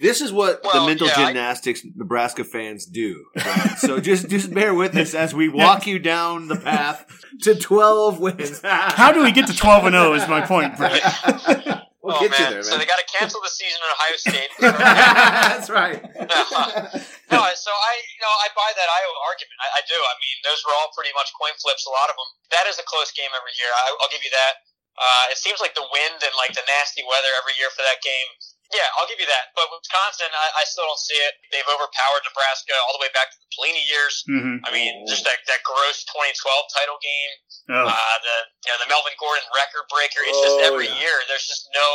This 0.00 0.20
is 0.20 0.32
what 0.32 0.62
the 0.64 0.84
mental 0.84 1.06
yeah, 1.06 1.14
I- 1.16 1.26
gymnastics 1.26 1.82
Nebraska 1.94 2.42
fans 2.42 2.86
do. 2.86 3.24
right? 3.36 3.78
so 3.78 4.00
just 4.00 4.28
just 4.28 4.52
bear 4.52 4.74
with 4.74 4.96
us 4.96 5.14
as 5.14 5.32
we 5.32 5.48
walk 5.48 5.86
you 5.86 6.00
down 6.00 6.48
the 6.48 6.56
path 6.56 7.06
to 7.42 7.54
12 7.54 8.18
wins. 8.18 8.60
How 8.64 9.12
do 9.12 9.22
we 9.22 9.30
get 9.30 9.46
to 9.46 9.56
12 9.56 9.84
and 9.86 9.94
0 9.94 10.14
is 10.14 10.28
my 10.28 10.40
point, 10.44 10.76
Brett. 10.76 11.02
we'll 12.02 12.18
oh 12.18 12.22
get 12.22 12.34
man! 12.34 12.58
there, 12.58 12.62
So 12.66 12.76
they 12.76 12.84
got 12.84 12.98
to 12.98 13.08
cancel 13.08 13.38
the 13.40 13.50
season 13.50 13.78
in 13.78 13.88
Ohio 13.94 14.16
State. 14.18 14.50
That's 14.60 15.70
right. 15.70 16.02
no, 17.32 17.40
so 17.54 17.70
I, 17.72 17.92
you 18.02 18.20
know, 18.20 18.34
I 18.42 18.46
buy 18.52 18.70
that 18.74 18.88
Iowa 18.90 19.16
argument. 19.30 19.56
I, 19.62 19.78
I 19.78 19.82
do. 19.86 19.96
I 19.96 20.14
mean, 20.18 20.36
those 20.42 20.60
were 20.66 20.74
all 20.82 20.90
pretty 20.92 21.14
much 21.14 21.30
coin 21.38 21.54
flips. 21.62 21.86
A 21.86 21.92
lot 21.94 22.10
of 22.10 22.18
them. 22.18 22.28
That 22.50 22.66
is 22.66 22.76
a 22.82 22.84
close 22.84 23.14
game 23.14 23.30
every 23.32 23.54
year. 23.56 23.70
I, 23.70 23.94
I'll 24.02 24.12
give 24.12 24.26
you 24.26 24.34
that. 24.34 24.66
Uh, 24.98 25.32
it 25.32 25.40
seems 25.40 25.56
like 25.62 25.72
the 25.72 25.86
wind 25.88 26.20
and 26.20 26.34
like 26.36 26.52
the 26.52 26.66
nasty 26.68 27.00
weather 27.06 27.32
every 27.40 27.56
year 27.56 27.72
for 27.72 27.80
that 27.80 28.04
game. 28.04 28.28
Yeah, 28.72 28.88
I'll 28.96 29.04
give 29.08 29.20
you 29.20 29.28
that. 29.28 29.52
But 29.52 29.68
Wisconsin, 29.68 30.32
I, 30.32 30.60
I 30.60 30.64
still 30.64 30.88
don't 30.88 30.98
see 31.00 31.16
it. 31.20 31.32
They've 31.52 31.68
overpowered 31.68 32.24
Nebraska 32.24 32.72
all 32.88 32.96
the 32.96 33.02
way 33.04 33.12
back 33.12 33.28
to 33.28 33.36
the 33.36 33.48
Pelini 33.52 33.84
years. 33.84 34.14
hmm 34.24 34.64
I 34.64 34.72
mean, 34.72 35.04
just 35.04 35.28
that, 35.28 35.44
that 35.44 35.60
gross 35.62 36.02
2012 36.08 36.32
title 36.72 36.96
game, 37.04 37.32
Oh. 37.70 37.86
uh, 37.86 38.16
the 38.24 38.36
you 38.66 38.70
know 38.72 38.78
the 38.82 38.88
Melvin 38.90 39.14
Gordon 39.20 39.44
record 39.54 39.86
breaker. 39.92 40.24
It's 40.24 40.40
just 40.40 40.58
Oh, 40.64 40.68
every 40.72 40.88
yeah. 40.88 41.04
year. 41.04 41.16
There's 41.28 41.44
just 41.46 41.68
no 41.76 41.88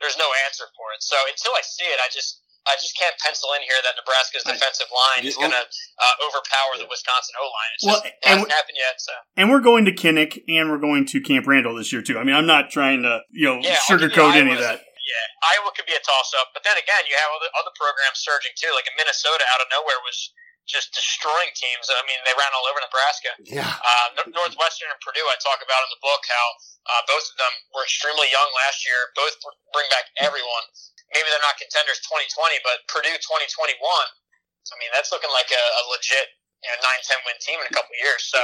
there's 0.00 0.16
no 0.16 0.28
answer 0.48 0.64
for 0.78 0.86
it. 0.96 1.02
So 1.04 1.16
until 1.28 1.52
I 1.58 1.62
see 1.66 1.84
it, 1.90 1.98
I 2.00 2.08
just 2.14 2.40
I 2.66 2.74
just 2.82 2.98
can't 2.98 3.14
pencil 3.22 3.50
in 3.54 3.62
here 3.62 3.78
that 3.86 3.94
Nebraska's 3.94 4.42
defensive 4.42 4.90
line 4.90 5.22
is 5.26 5.36
going 5.36 5.54
to 5.54 5.62
uh, 5.62 6.14
overpower 6.26 6.82
the 6.82 6.86
Wisconsin 6.90 7.34
O 7.38 7.44
line. 7.46 7.70
It's 7.78 7.84
Well, 7.86 7.94
just 8.02 8.06
it 8.06 8.14
and 8.26 8.34
hasn't 8.42 8.50
happened 8.52 8.78
yet. 8.78 8.94
So 8.98 9.12
And 9.36 9.50
we're 9.50 9.60
going 9.62 9.84
to 9.86 9.92
Kinnick 9.94 10.42
and 10.48 10.70
we're 10.70 10.82
going 10.82 11.06
to 11.06 11.20
Camp 11.20 11.46
Randall 11.46 11.76
this 11.76 11.92
year, 11.92 12.02
too. 12.02 12.18
I 12.18 12.24
mean, 12.24 12.34
I'm 12.34 12.46
not 12.46 12.70
trying 12.70 13.02
to, 13.02 13.20
you 13.30 13.46
know, 13.46 13.60
Yeah, 13.62 13.78
I'll 13.88 14.00
you 14.00 14.08
sugarcoat 14.08 14.34
any 14.34 14.50
of 14.52 14.58
that. 14.58 14.80
Yeah, 15.06 15.26
Iowa 15.54 15.70
could 15.70 15.86
be 15.86 15.94
a 15.94 16.02
toss 16.02 16.34
up, 16.42 16.50
but 16.50 16.66
then 16.66 16.74
again, 16.74 17.06
you 17.06 17.14
have 17.14 17.30
other 17.30 17.50
other 17.62 17.70
programs 17.78 18.18
surging 18.18 18.52
too. 18.58 18.74
Like 18.74 18.90
in 18.90 18.94
Minnesota, 18.98 19.46
out 19.54 19.62
of 19.62 19.70
nowhere 19.70 20.02
was 20.02 20.34
just 20.66 20.90
destroying 20.90 21.54
teams. 21.54 21.86
I 21.86 22.02
mean, 22.10 22.18
they 22.26 22.34
ran 22.34 22.50
all 22.50 22.66
over 22.66 22.82
Nebraska. 22.82 23.30
Yeah. 23.46 23.70
Uh, 23.70 24.26
Northwestern 24.34 24.90
and 24.90 24.98
Purdue, 24.98 25.22
I 25.30 25.38
talk 25.38 25.62
about 25.62 25.78
in 25.86 25.90
the 25.94 26.02
book 26.02 26.26
how 26.26 26.46
uh, 26.90 27.02
both 27.06 27.22
of 27.22 27.38
them 27.38 27.54
were 27.70 27.86
extremely 27.86 28.26
young 28.34 28.50
last 28.66 28.82
year. 28.82 28.98
Both 29.14 29.38
bring 29.70 29.86
back 29.94 30.10
everyone. 30.18 30.66
Maybe 31.14 31.30
they're 31.30 31.46
not 31.46 31.54
contenders 31.54 32.02
2020, 32.02 32.66
but 32.66 32.82
Purdue 32.90 33.14
2021. 33.14 33.78
I 33.78 34.74
mean, 34.82 34.90
that's 34.90 35.14
looking 35.14 35.30
like 35.30 35.54
a, 35.54 35.64
a 35.78 35.82
legit 35.94 36.34
you 36.66 36.68
know, 36.74 36.82
9-10 36.82 37.22
win 37.30 37.38
team 37.38 37.62
in 37.62 37.70
a 37.70 37.74
couple 37.74 37.94
years. 38.02 38.26
So 38.26 38.42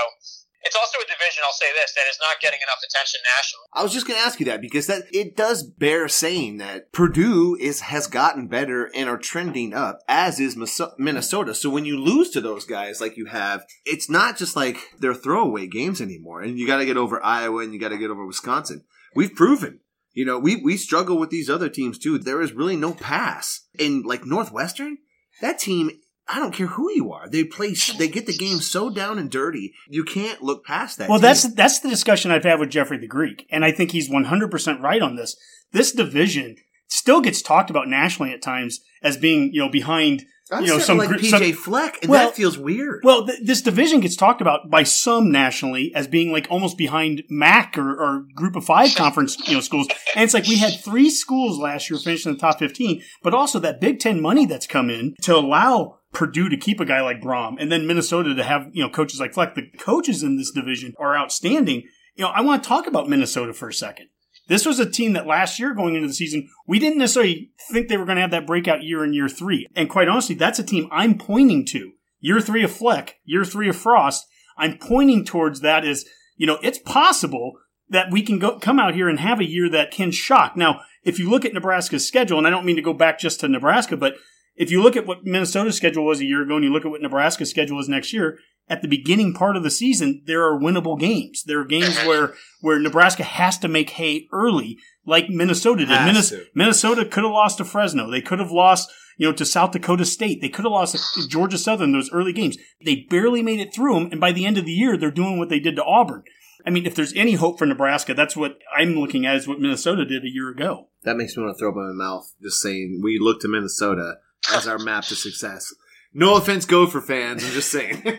it's 0.65 0.77
also 0.77 0.99
a 0.99 1.07
division. 1.07 1.43
I'll 1.45 1.53
say 1.53 1.67
this 1.73 1.93
that 1.95 2.09
is 2.09 2.19
not 2.21 2.41
getting 2.41 2.61
enough 2.63 2.79
attention 2.85 3.21
nationally. 3.25 3.67
I 3.73 3.83
was 3.83 3.93
just 3.93 4.07
going 4.07 4.19
to 4.19 4.25
ask 4.25 4.41
you 4.41 4.47
that 4.47 4.61
because 4.61 4.87
that 4.87 5.05
it 5.13 5.37
does 5.37 5.63
bear 5.63 6.09
saying 6.09 6.59
that 6.59 6.93
Purdue 6.93 7.57
is 7.61 7.81
has 7.81 8.07
gotten 8.07 8.49
better 8.49 8.91
and 8.95 9.09
are 9.09 9.19
trending 9.19 9.75
up, 9.75 10.01
as 10.09 10.41
is 10.41 10.57
Minnesota. 10.99 11.55
So 11.55 11.71
when 11.71 11.85
you 11.85 11.99
lose 11.99 12.31
to 12.31 12.41
those 12.41 12.65
guys 12.65 13.01
like 13.01 13.17
you 13.17 13.27
have, 13.27 13.65
it's 13.85 14.09
not 14.09 14.37
just 14.37 14.57
like 14.57 14.79
they're 14.99 15.15
throwaway 15.15 15.67
games 15.67 16.01
anymore. 16.01 16.43
And 16.43 16.59
you 16.59 16.67
got 16.67 16.79
to 16.79 16.87
get 16.87 16.97
over 16.97 17.23
Iowa 17.23 17.63
and 17.63 17.73
you 17.73 17.81
got 17.81 17.91
to 17.91 17.99
get 17.99 18.11
over 18.11 18.27
Wisconsin. 18.27 18.85
We've 19.15 19.35
proven. 19.35 19.81
You 20.15 20.27
know, 20.27 20.39
we 20.39 20.57
we 20.57 20.77
struggle 20.77 21.19
with 21.19 21.31
these 21.31 21.49
other 21.49 21.71
teams 21.71 21.99
too. 21.99 22.19
There 22.19 22.43
is 22.43 22.53
really 22.53 22.77
no 22.77 22.93
pass. 22.93 23.67
And 23.79 24.05
like 24.05 24.27
Northwestern, 24.27 24.99
that 25.41 25.59
team 25.59 25.91
I 26.29 26.39
don't 26.39 26.55
care 26.55 26.69
who 26.69 26.91
you 26.93 27.13
are. 27.13 27.29
They 27.29 27.45
play. 27.45 27.75
They 27.99 28.09
get 28.09 28.27
the 28.27 28.37
game 28.37 28.59
so 28.59 28.91
down 28.91 29.19
and 29.19 29.31
dirty. 29.31 29.73
You 29.89 30.05
can't 30.05 30.43
look 30.43 30.65
past 30.65 30.99
that. 30.99 31.09
Well, 31.09 31.19
team. 31.19 31.23
that's 31.23 31.55
that's 31.55 31.81
the 31.81 31.89
discussion 31.89 32.31
I've 32.31 32.45
had 32.45 32.61
with 32.61 32.71
Jeffrey 32.71 32.99
the 32.99 33.09
Greek, 33.09 33.47
and 33.51 33.65
I 33.65 33.73
think 33.73 33.91
he's 33.91 34.09
100% 34.09 34.81
right 34.81 35.03
on 35.03 35.17
this. 35.17 35.37
This 35.73 35.93
division 35.93 36.57
still 36.89 37.21
gets 37.21 37.43
talked 37.43 37.71
about 37.71 37.89
nationally 37.89 38.33
at 38.33 38.43
times 38.43 38.81
as 39.03 39.17
being, 39.17 39.51
you 39.53 39.61
know, 39.61 39.71
behind 39.71 40.25
I'm 40.51 40.65
you 40.65 40.71
know, 40.71 40.79
some 40.79 40.99
like 40.99 41.09
gr- 41.09 41.17
PJ 41.17 41.31
some- 41.31 41.53
Fleck, 41.53 41.99
and 42.03 42.11
Well- 42.11 42.27
that 42.27 42.37
feels 42.37 42.59
weird. 42.59 43.01
Well, 43.05 43.27
th- 43.27 43.41
this 43.43 43.63
division 43.63 44.01
gets 44.01 44.17
talked 44.17 44.43
about 44.43 44.71
by 44.71 44.83
some 44.83 45.33
nationally 45.33 45.93
as 45.95 46.07
being 46.07 46.31
like 46.31 46.47
almost 46.51 46.77
behind 46.77 47.23
MAC 47.31 47.79
or, 47.79 47.91
or 47.91 48.27
Group 48.35 48.57
of 48.57 48.65
Five 48.65 48.95
conference, 48.95 49.39
you 49.49 49.55
know, 49.55 49.61
schools. 49.61 49.89
And 50.15 50.25
it's 50.25 50.35
like 50.35 50.47
we 50.47 50.59
had 50.59 50.79
three 50.85 51.09
schools 51.09 51.59
last 51.59 51.89
year 51.89 51.99
finish 51.99 52.27
in 52.27 52.33
the 52.33 52.39
top 52.39 52.59
fifteen, 52.59 53.03
but 53.23 53.33
also 53.33 53.59
that 53.61 53.81
Big 53.81 53.99
Ten 53.99 54.21
money 54.21 54.45
that's 54.45 54.67
come 54.67 54.91
in 54.91 55.15
to 55.23 55.35
allow 55.37 56.01
Purdue 56.13 56.49
to 56.49 56.57
keep 56.57 56.81
a 56.81 56.85
guy 56.85 57.01
like 57.01 57.21
Brohm, 57.21 57.57
and 57.59 57.73
then 57.73 57.87
Minnesota 57.87 58.35
to 58.35 58.45
have 58.45 58.69
you 58.73 58.83
know 58.83 58.91
coaches 58.91 59.21
like 59.21 59.35
Fleck. 59.35 59.55
The 59.55 59.71
coaches 59.79 60.23
in 60.23 60.37
this 60.37 60.51
division 60.51 60.95
are 60.99 61.17
outstanding. 61.17 61.83
You 62.15 62.25
know, 62.25 62.29
I 62.31 62.43
want 62.43 62.63
to 62.63 62.69
talk 62.69 62.87
about 62.87 63.09
Minnesota 63.09 63.55
for 63.55 63.69
a 63.69 63.75
second. 63.75 64.09
This 64.49 64.67
was 64.67 64.79
a 64.79 64.91
team 64.91 65.13
that 65.15 65.27
last 65.27 65.59
year 65.59 65.73
going 65.73 65.95
into 65.95 66.09
the 66.09 66.15
season, 66.15 66.49
we 66.67 66.79
didn't 66.79 66.99
necessarily 66.99 67.53
think 67.71 67.89
they 67.89 67.97
were 67.97 68.05
going 68.05 68.17
to 68.17 68.23
have 68.23 68.33
that 68.33 68.47
breakout 68.47 68.83
year 68.83 69.05
in 69.05 69.15
year 69.15 69.29
three. 69.29 69.67
And 69.75 69.89
quite 69.89 70.09
honestly, 70.09 70.35
that's 70.35 70.59
a 70.59 70.65
team 70.65 70.89
I'm 70.91 71.17
pointing 71.17 71.65
to. 71.67 71.93
Year 72.21 72.41
three 72.41 72.63
of 72.63 72.71
Fleck, 72.71 73.17
year 73.25 73.45
three 73.45 73.69
of 73.69 73.77
Frost. 73.77 74.27
I'm 74.59 74.79
pointing 74.79 75.25
towards 75.25 75.61
that 75.61 75.85
as, 75.85 76.05
you 76.37 76.47
know, 76.47 76.59
it's 76.63 76.79
possible 76.79 77.53
that 77.89 78.11
we 78.11 78.23
can 78.23 78.39
go, 78.39 78.59
come 78.59 78.79
out 78.79 78.95
here 78.95 79.09
and 79.09 79.21
have 79.21 79.41
a 79.41 79.49
year 79.49 79.69
that 79.71 79.91
can 79.91 80.11
shock. 80.11 80.57
Now, 80.57 80.83
if 81.05 81.19
you 81.19 81.31
look 81.31 81.45
at 81.45 81.55
Nebraska's 81.55 82.07
schedule, 82.07 82.39
and 82.39 82.47
I 82.47 82.51
don't 82.51 82.67
mean 82.67 82.77
to 82.77 82.83
go 82.83 82.93
back 82.93 83.19
just 83.19 83.41
to 83.41 83.49
Nebraska, 83.49 83.97
but 83.97 84.17
if 84.55 84.71
you 84.71 84.83
look 84.83 84.97
at 84.97 85.07
what 85.07 85.25
Minnesota's 85.25 85.77
schedule 85.77 86.05
was 86.05 86.21
a 86.21 86.25
year 86.25 86.43
ago 86.43 86.57
and 86.57 86.65
you 86.65 86.73
look 86.73 86.85
at 86.85 86.91
what 86.91 87.03
Nebraska's 87.03 87.51
schedule 87.51 87.81
is 87.81 87.89
next 87.89 88.13
year, 88.13 88.39
at 88.69 88.83
the 88.83 88.89
beginning 88.89 89.35
part 89.35 89.57
of 89.57 89.63
the 89.63 89.71
season, 89.71 90.23
there 90.27 90.43
are 90.45 90.59
winnable 90.59 90.99
games. 90.99 91.43
There 91.45 91.61
are 91.61 91.65
games 91.65 91.99
where, 92.07 92.35
where 92.61 92.79
Nebraska 92.79 93.25
has 93.25 93.59
to 93.59 93.69
make 93.69 93.91
hay 93.91 94.29
early, 94.33 94.79
like 95.07 95.29
Minnesota 95.29 95.81
did. 95.87 95.89
Has 95.89 96.07
Minnes- 96.33 96.47
Minnesota 96.55 97.05
could 97.05 97.25
have 97.25 97.33
lost 97.33 97.59
to 97.59 97.65
Fresno. 97.65 98.11
They 98.11 98.21
could 98.21 98.39
have 98.39 98.53
lost, 98.53 98.91
you 99.19 99.27
know, 99.27 99.35
to 99.35 99.45
South 99.45 99.73
Dakota 99.73 100.05
State. 100.05 100.41
They 100.41 100.49
could 100.49 100.65
have 100.65 100.73
lost 100.73 101.15
to 101.15 101.29
Georgia 101.29 101.59
Southern 101.59 101.93
those 101.93 102.13
early 102.13 102.33
games. 102.33 102.57
They 102.85 103.07
barely 103.09 103.43
made 103.43 103.61
it 103.61 103.75
through 103.75 103.95
them, 103.95 104.09
and 104.13 104.21
by 104.21 104.33
the 104.33 104.47
end 104.47 104.59
of 104.59 104.65
the 104.65 104.73
year, 104.73 104.97
they're 104.97 105.11
doing 105.11 105.39
what 105.39 105.49
they 105.49 105.61
did 105.61 105.77
to 105.77 105.85
Auburn. 105.85 106.23
I 106.65 106.71
mean, 106.71 106.87
if 106.87 106.95
there's 106.95 107.13
any 107.15 107.33
hope 107.33 107.59
for 107.59 107.67
Nebraska, 107.67 108.15
that's 108.15 108.37
what 108.37 108.59
I'm 108.77 108.95
looking 108.95 109.27
at 109.27 109.37
is 109.37 109.49
what 109.49 109.61
Minnesota 109.61 110.05
did 110.05 110.23
a 110.23 110.31
year 110.31 110.49
ago. 110.51 110.89
That 111.03 111.17
makes 111.17 111.37
me 111.37 111.43
want 111.43 111.57
to 111.57 111.59
throw 111.59 111.71
up 111.71 111.77
in 111.77 111.97
my 111.97 112.05
mouth. 112.05 112.33
Just 112.41 112.61
saying, 112.61 113.01
we 113.03 113.19
look 113.21 113.41
to 113.41 113.49
Minnesota 113.49 114.19
as 114.51 114.67
our 114.67 114.79
map 114.79 115.05
to 115.07 115.15
success. 115.15 115.73
No 116.13 116.37
offense, 116.37 116.67
Gopher 116.69 117.01
fans. 117.01 117.45
I'm 117.45 117.53
just 117.53 117.71
saying. 117.73 118.03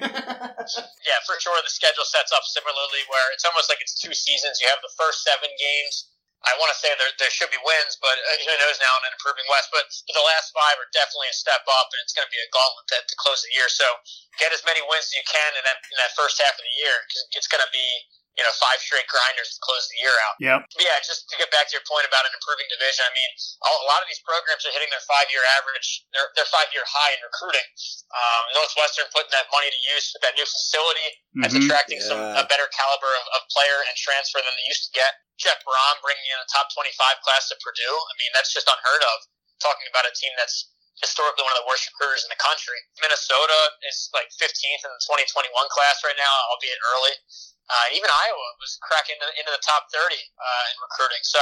Yeah, 1.04 1.20
for 1.28 1.36
sure. 1.44 1.60
The 1.60 1.68
schedule 1.68 2.08
sets 2.08 2.32
up 2.32 2.48
similarly, 2.48 3.04
where 3.12 3.28
it's 3.36 3.44
almost 3.44 3.68
like 3.68 3.84
it's 3.84 4.00
two 4.00 4.16
seasons. 4.16 4.64
You 4.64 4.72
have 4.72 4.80
the 4.80 4.96
first 4.96 5.20
seven 5.28 5.52
games. 5.60 6.08
I 6.44 6.56
want 6.60 6.72
to 6.72 6.80
say 6.80 6.92
there 6.96 7.12
there 7.20 7.32
should 7.32 7.52
be 7.52 7.60
wins, 7.60 8.00
but 8.00 8.16
uh, 8.16 8.40
who 8.48 8.56
knows 8.60 8.80
now 8.80 8.96
in 9.00 9.12
an 9.12 9.16
improving 9.16 9.48
West. 9.52 9.72
But 9.72 9.88
the 10.08 10.24
last 10.24 10.56
five 10.56 10.76
are 10.80 10.88
definitely 10.96 11.32
a 11.32 11.36
step 11.36 11.64
up, 11.68 11.88
and 11.92 12.00
it's 12.04 12.16
going 12.16 12.28
to 12.28 12.32
be 12.32 12.40
a 12.40 12.48
gauntlet 12.52 12.88
to, 12.96 12.98
to 13.00 13.16
close 13.20 13.44
the 13.44 13.52
year. 13.56 13.68
So 13.68 13.84
get 14.40 14.52
as 14.52 14.64
many 14.64 14.84
wins 14.84 15.08
as 15.08 15.16
you 15.16 15.24
can 15.28 15.52
in 15.56 15.64
that 15.68 15.80
in 15.88 15.98
that 16.00 16.16
first 16.16 16.40
half 16.40 16.56
of 16.56 16.64
the 16.64 16.76
year, 16.80 16.96
because 17.08 17.28
it's 17.36 17.52
going 17.52 17.64
to 17.64 17.72
be 17.76 17.88
you 18.34 18.42
know 18.42 18.54
five 18.58 18.82
straight 18.82 19.06
grinders 19.10 19.54
to 19.54 19.60
close 19.62 19.86
the 19.94 19.98
year 20.02 20.16
out. 20.26 20.36
Yep. 20.42 20.60
Yeah, 20.82 20.98
just 21.06 21.30
to 21.30 21.36
get 21.38 21.54
back 21.54 21.70
to 21.70 21.78
your 21.78 21.86
point 21.86 22.06
about 22.10 22.26
an 22.26 22.34
improving 22.34 22.66
division, 22.74 23.06
I 23.06 23.14
mean, 23.14 23.32
a 23.62 23.70
a 23.70 23.86
lot 23.90 24.02
of 24.02 24.08
these 24.10 24.22
programs 24.26 24.66
are 24.66 24.74
hitting 24.74 24.90
their 24.90 25.04
five-year 25.06 25.44
average, 25.60 26.06
their, 26.16 26.26
their 26.34 26.50
five-year 26.50 26.82
high 26.88 27.14
in 27.14 27.22
recruiting. 27.22 27.68
Um, 28.10 28.44
Northwestern 28.58 29.06
putting 29.14 29.30
that 29.38 29.46
money 29.54 29.70
to 29.70 29.80
use 29.94 30.10
with 30.16 30.24
that 30.26 30.34
new 30.34 30.48
facility 30.48 31.08
that's 31.42 31.54
Mhm. 31.54 31.66
attracting 31.68 32.00
some 32.02 32.18
a 32.18 32.46
better 32.50 32.66
caliber 32.74 33.12
of, 33.22 33.26
of 33.38 33.42
player 33.54 33.86
and 33.86 33.94
transfer 33.98 34.42
than 34.42 34.54
they 34.58 34.68
used 34.70 34.90
to 34.90 34.92
get. 34.98 35.14
Jeff 35.38 35.62
Brohm 35.66 35.98
bringing 36.02 36.26
in 36.30 36.38
a 36.38 36.48
top 36.54 36.70
25 36.74 36.94
class 37.26 37.50
to 37.50 37.56
Purdue. 37.62 37.98
I 37.98 38.14
mean, 38.22 38.32
that's 38.34 38.54
just 38.54 38.66
unheard 38.70 39.04
of. 39.14 39.18
Talking 39.62 39.86
about 39.90 40.06
a 40.06 40.14
team 40.14 40.32
that's 40.38 40.70
historically 41.02 41.42
one 41.44 41.52
of 41.58 41.62
the 41.66 41.68
worst 41.68 41.90
recruiters 41.90 42.22
in 42.24 42.30
the 42.30 42.38
country. 42.38 42.78
Minnesota 43.02 43.60
is 43.90 44.10
like 44.14 44.30
15th 44.38 44.86
in 44.86 44.92
the 44.94 45.02
2021 45.10 45.50
class 45.74 46.00
right 46.06 46.16
now, 46.18 46.34
albeit 46.54 46.78
early. 46.96 47.14
Uh, 47.70 47.96
even 47.96 48.12
Iowa 48.12 48.48
was 48.60 48.76
cracking 48.84 49.16
into, 49.16 49.30
into 49.40 49.52
the 49.56 49.64
top 49.64 49.88
30 49.90 50.14
uh, 50.20 50.72
in 50.72 50.76
recruiting. 50.84 51.24
So, 51.24 51.40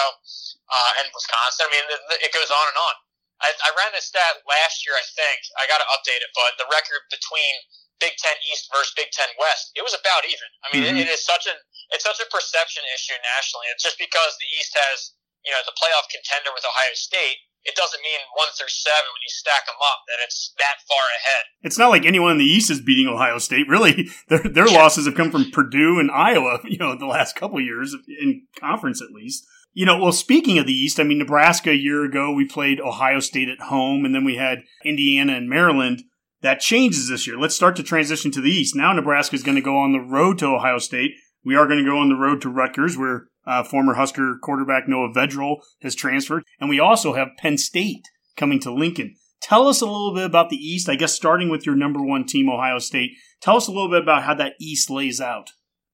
uh, 0.69 0.99
and 1.01 1.09
Wisconsin. 1.11 1.65
I 1.65 1.69
mean, 1.73 1.85
it, 1.89 2.29
it 2.29 2.31
goes 2.31 2.49
on 2.53 2.65
and 2.69 2.77
on. 2.77 2.95
I, 3.41 3.49
I 3.65 3.69
ran 3.73 3.89
this 3.97 4.05
stat 4.05 4.37
last 4.45 4.85
year, 4.85 4.93
I 4.93 5.01
think. 5.17 5.37
I 5.57 5.65
got 5.65 5.81
to 5.81 5.87
update 5.97 6.21
it, 6.21 6.29
but 6.37 6.53
the 6.61 6.69
record 6.69 7.01
between 7.09 7.57
Big 7.97 8.13
Ten 8.21 8.37
East 8.53 8.69
versus 8.69 8.93
Big 8.93 9.09
Ten 9.09 9.29
West, 9.41 9.73
it 9.73 9.81
was 9.81 9.97
about 9.97 10.25
even. 10.29 10.49
I 10.61 10.67
mean, 10.69 10.85
Mhm. 10.85 11.01
it, 11.01 11.05
it 11.05 11.09
is 11.09 11.25
such 11.25 11.49
an 11.49 11.57
it's 11.93 12.05
such 12.05 12.21
a 12.21 12.27
perception 12.29 12.81
issue 12.93 13.17
nationally. 13.35 13.67
It's 13.73 13.83
just 13.83 13.97
because 13.97 14.37
the 14.37 14.49
East 14.57 14.73
has 14.77 15.13
you 15.45 15.51
know 15.53 15.61
the 15.65 15.73
playoff 15.73 16.05
contender 16.09 16.53
with 16.53 16.65
Ohio 16.65 16.93
State. 16.93 17.41
It 17.63 17.75
doesn't 17.75 18.01
mean 18.01 18.19
one 18.35 18.47
through 18.57 18.69
seven 18.69 19.05
when 19.13 19.21
you 19.21 19.29
stack 19.29 19.65
them 19.67 19.75
up 19.79 20.01
that 20.07 20.23
it's 20.23 20.53
that 20.57 20.81
far 20.87 21.05
ahead. 21.17 21.45
It's 21.61 21.77
not 21.77 21.89
like 21.89 22.05
anyone 22.05 22.31
in 22.31 22.37
the 22.39 22.45
East 22.45 22.71
is 22.71 22.81
beating 22.81 23.07
Ohio 23.07 23.37
State. 23.37 23.67
Really, 23.67 24.09
their 24.29 24.39
their 24.39 24.65
losses 24.65 25.05
have 25.05 25.15
come 25.15 25.31
from 25.31 25.51
Purdue 25.51 25.99
and 25.99 26.09
Iowa. 26.11 26.59
You 26.71 26.77
know, 26.77 26.97
the 26.97 27.05
last 27.05 27.35
couple 27.35 27.57
of 27.57 27.65
years 27.65 27.93
in 28.07 28.43
conference 28.57 29.01
at 29.01 29.11
least. 29.11 29.45
You 29.73 29.85
know, 29.85 29.97
well, 29.97 30.11
speaking 30.11 30.57
of 30.57 30.65
the 30.65 30.73
East, 30.73 30.99
I 30.99 31.03
mean, 31.03 31.17
Nebraska 31.17 31.71
a 31.71 31.73
year 31.73 32.05
ago 32.05 32.31
we 32.33 32.45
played 32.45 32.79
Ohio 32.79 33.19
State 33.19 33.49
at 33.49 33.67
home, 33.67 34.05
and 34.05 34.15
then 34.15 34.23
we 34.23 34.37
had 34.37 34.59
Indiana 34.85 35.33
and 35.33 35.49
Maryland. 35.49 36.03
That 36.41 36.59
changes 36.59 37.09
this 37.09 37.27
year. 37.27 37.37
Let's 37.37 37.55
start 37.55 37.75
to 37.75 37.83
transition 37.83 38.31
to 38.31 38.41
the 38.41 38.49
East. 38.49 38.75
Now 38.75 38.93
Nebraska 38.93 39.35
is 39.35 39.43
going 39.43 39.55
to 39.55 39.61
go 39.61 39.77
on 39.77 39.91
the 39.91 39.99
road 39.99 40.39
to 40.39 40.47
Ohio 40.47 40.77
State. 40.79 41.11
We 41.43 41.55
are 41.55 41.67
going 41.67 41.83
to 41.83 41.89
go 41.89 41.97
on 41.97 42.09
the 42.09 42.15
road 42.15 42.41
to 42.41 42.49
Rutgers, 42.49 42.97
where 42.97 43.27
uh, 43.45 43.63
former 43.63 43.95
Husker 43.95 44.37
quarterback 44.41 44.87
Noah 44.87 45.13
Vedral 45.13 45.57
has 45.81 45.95
transferred, 45.95 46.43
and 46.59 46.69
we 46.69 46.79
also 46.79 47.13
have 47.13 47.37
Penn 47.37 47.57
State 47.57 48.07
coming 48.37 48.59
to 48.61 48.73
Lincoln. 48.73 49.15
Tell 49.41 49.67
us 49.67 49.81
a 49.81 49.89
little 49.89 50.13
bit 50.13 50.25
about 50.25 50.49
the 50.49 50.61
East. 50.61 50.87
I 50.87 50.95
guess 50.95 51.13
starting 51.13 51.49
with 51.49 51.65
your 51.65 51.75
number 51.75 52.01
one 52.01 52.25
team, 52.25 52.49
Ohio 52.49 52.77
State. 52.77 53.11
Tell 53.41 53.57
us 53.57 53.67
a 53.67 53.73
little 53.73 53.89
bit 53.89 54.03
about 54.03 54.23
how 54.23 54.35
that 54.35 54.53
East 54.61 54.89
lays 54.89 55.19
out. 55.19 55.49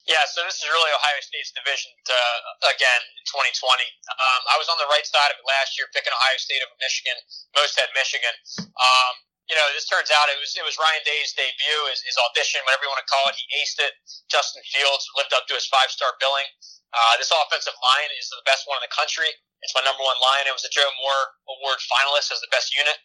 Yeah, 0.07 0.23
so 0.23 0.39
this 0.47 0.63
is 0.63 0.67
really 0.71 0.91
Ohio 0.95 1.19
State's 1.19 1.51
division 1.51 1.91
uh, 2.07 2.71
again 2.71 3.03
in 3.19 3.23
2020. 3.27 3.51
Um, 4.07 4.41
I 4.47 4.55
was 4.55 4.71
on 4.71 4.79
the 4.79 4.87
right 4.87 5.03
side 5.03 5.35
of 5.35 5.39
it 5.39 5.43
last 5.43 5.75
year, 5.75 5.91
picking 5.91 6.15
Ohio 6.15 6.39
State 6.39 6.63
over 6.63 6.75
Michigan. 6.79 7.19
Most 7.51 7.75
had 7.75 7.91
Michigan. 7.91 8.31
Um, 8.79 9.13
you 9.47 9.55
know, 9.55 9.67
this 9.71 9.87
turns 9.87 10.11
out 10.11 10.27
it 10.27 10.39
was 10.43 10.51
it 10.55 10.63
was 10.67 10.75
Ryan 10.75 11.03
Day's 11.07 11.31
debut, 11.31 11.81
his, 11.91 12.03
his 12.03 12.19
audition, 12.19 12.59
whatever 12.67 12.87
you 12.87 12.91
want 12.91 13.03
to 13.03 13.07
call 13.07 13.25
it. 13.31 13.35
He 13.39 13.47
aced 13.63 13.79
it. 13.79 13.95
Justin 14.27 14.63
Fields 14.67 15.07
lived 15.15 15.31
up 15.31 15.47
to 15.47 15.55
his 15.55 15.67
five 15.71 15.87
star 15.87 16.11
billing. 16.19 16.47
Uh, 16.91 17.15
this 17.19 17.31
offensive 17.31 17.75
line 17.79 18.11
is 18.15 18.27
the 18.31 18.43
best 18.47 18.67
one 18.67 18.79
in 18.79 18.83
the 18.83 18.91
country. 18.91 19.27
It's 19.63 19.73
my 19.73 19.83
number 19.83 20.03
one 20.03 20.19
line. 20.21 20.45
It 20.45 20.53
was 20.55 20.67
a 20.67 20.71
Joe 20.71 20.87
Moore 21.01 21.23
Award 21.57 21.79
finalist 21.87 22.29
as 22.29 22.43
the 22.43 22.51
best 22.53 22.75
unit. 22.75 22.95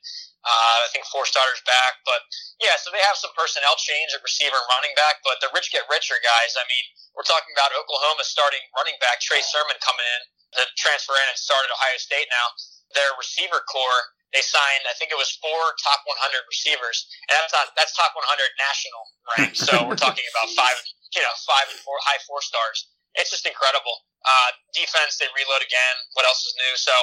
Uh, 0.43 0.83
I 0.83 0.91
think 0.91 1.07
four 1.07 1.23
starters 1.23 1.63
back, 1.63 2.03
but 2.03 2.27
yeah, 2.59 2.75
so 2.75 2.91
they 2.91 2.99
have 3.07 3.15
some 3.15 3.31
personnel 3.39 3.79
change 3.79 4.11
at 4.11 4.27
receiver 4.27 4.59
and 4.59 4.69
running 4.75 4.91
back, 4.99 5.23
but 5.23 5.39
the 5.39 5.47
rich 5.55 5.71
get 5.71 5.87
richer 5.87 6.19
guys. 6.19 6.59
I 6.59 6.67
mean, 6.67 6.83
we're 7.15 7.27
talking 7.27 7.55
about 7.55 7.71
Oklahoma 7.71 8.27
starting 8.27 8.59
running 8.75 8.99
back 8.99 9.23
Trey 9.23 9.39
Sermon 9.39 9.79
coming 9.79 10.03
in 10.03 10.21
to 10.59 10.67
transfer 10.75 11.15
in 11.15 11.31
and 11.31 11.39
start 11.39 11.63
at 11.63 11.71
Ohio 11.71 11.95
State 11.95 12.27
now. 12.27 12.47
Their 12.91 13.15
receiver 13.23 13.63
core, 13.71 14.03
they 14.33 14.41
signed, 14.41 14.89
I 14.89 14.97
think 14.97 15.13
it 15.13 15.21
was 15.21 15.29
four 15.45 15.61
top 15.85 16.01
100 16.09 16.17
receivers, 16.49 17.05
and 17.29 17.37
that's 17.37 17.53
not 17.53 17.69
that's 17.77 17.93
top 17.93 18.17
100 18.17 18.25
national 18.57 19.03
rank. 19.37 19.53
So 19.53 19.73
we're 19.85 20.01
talking 20.01 20.25
about 20.33 20.49
five, 20.59 20.77
you 21.13 21.21
know, 21.21 21.35
five 21.45 21.69
and 21.69 21.77
four 21.85 22.01
high 22.01 22.21
four 22.25 22.41
stars. 22.41 22.89
It's 23.21 23.29
just 23.29 23.45
incredible. 23.45 24.09
Uh, 24.25 24.57
defense, 24.73 25.21
they 25.21 25.29
reload 25.37 25.61
again. 25.61 25.97
What 26.17 26.25
else 26.25 26.41
is 26.49 26.57
new? 26.57 26.75
So 26.81 26.95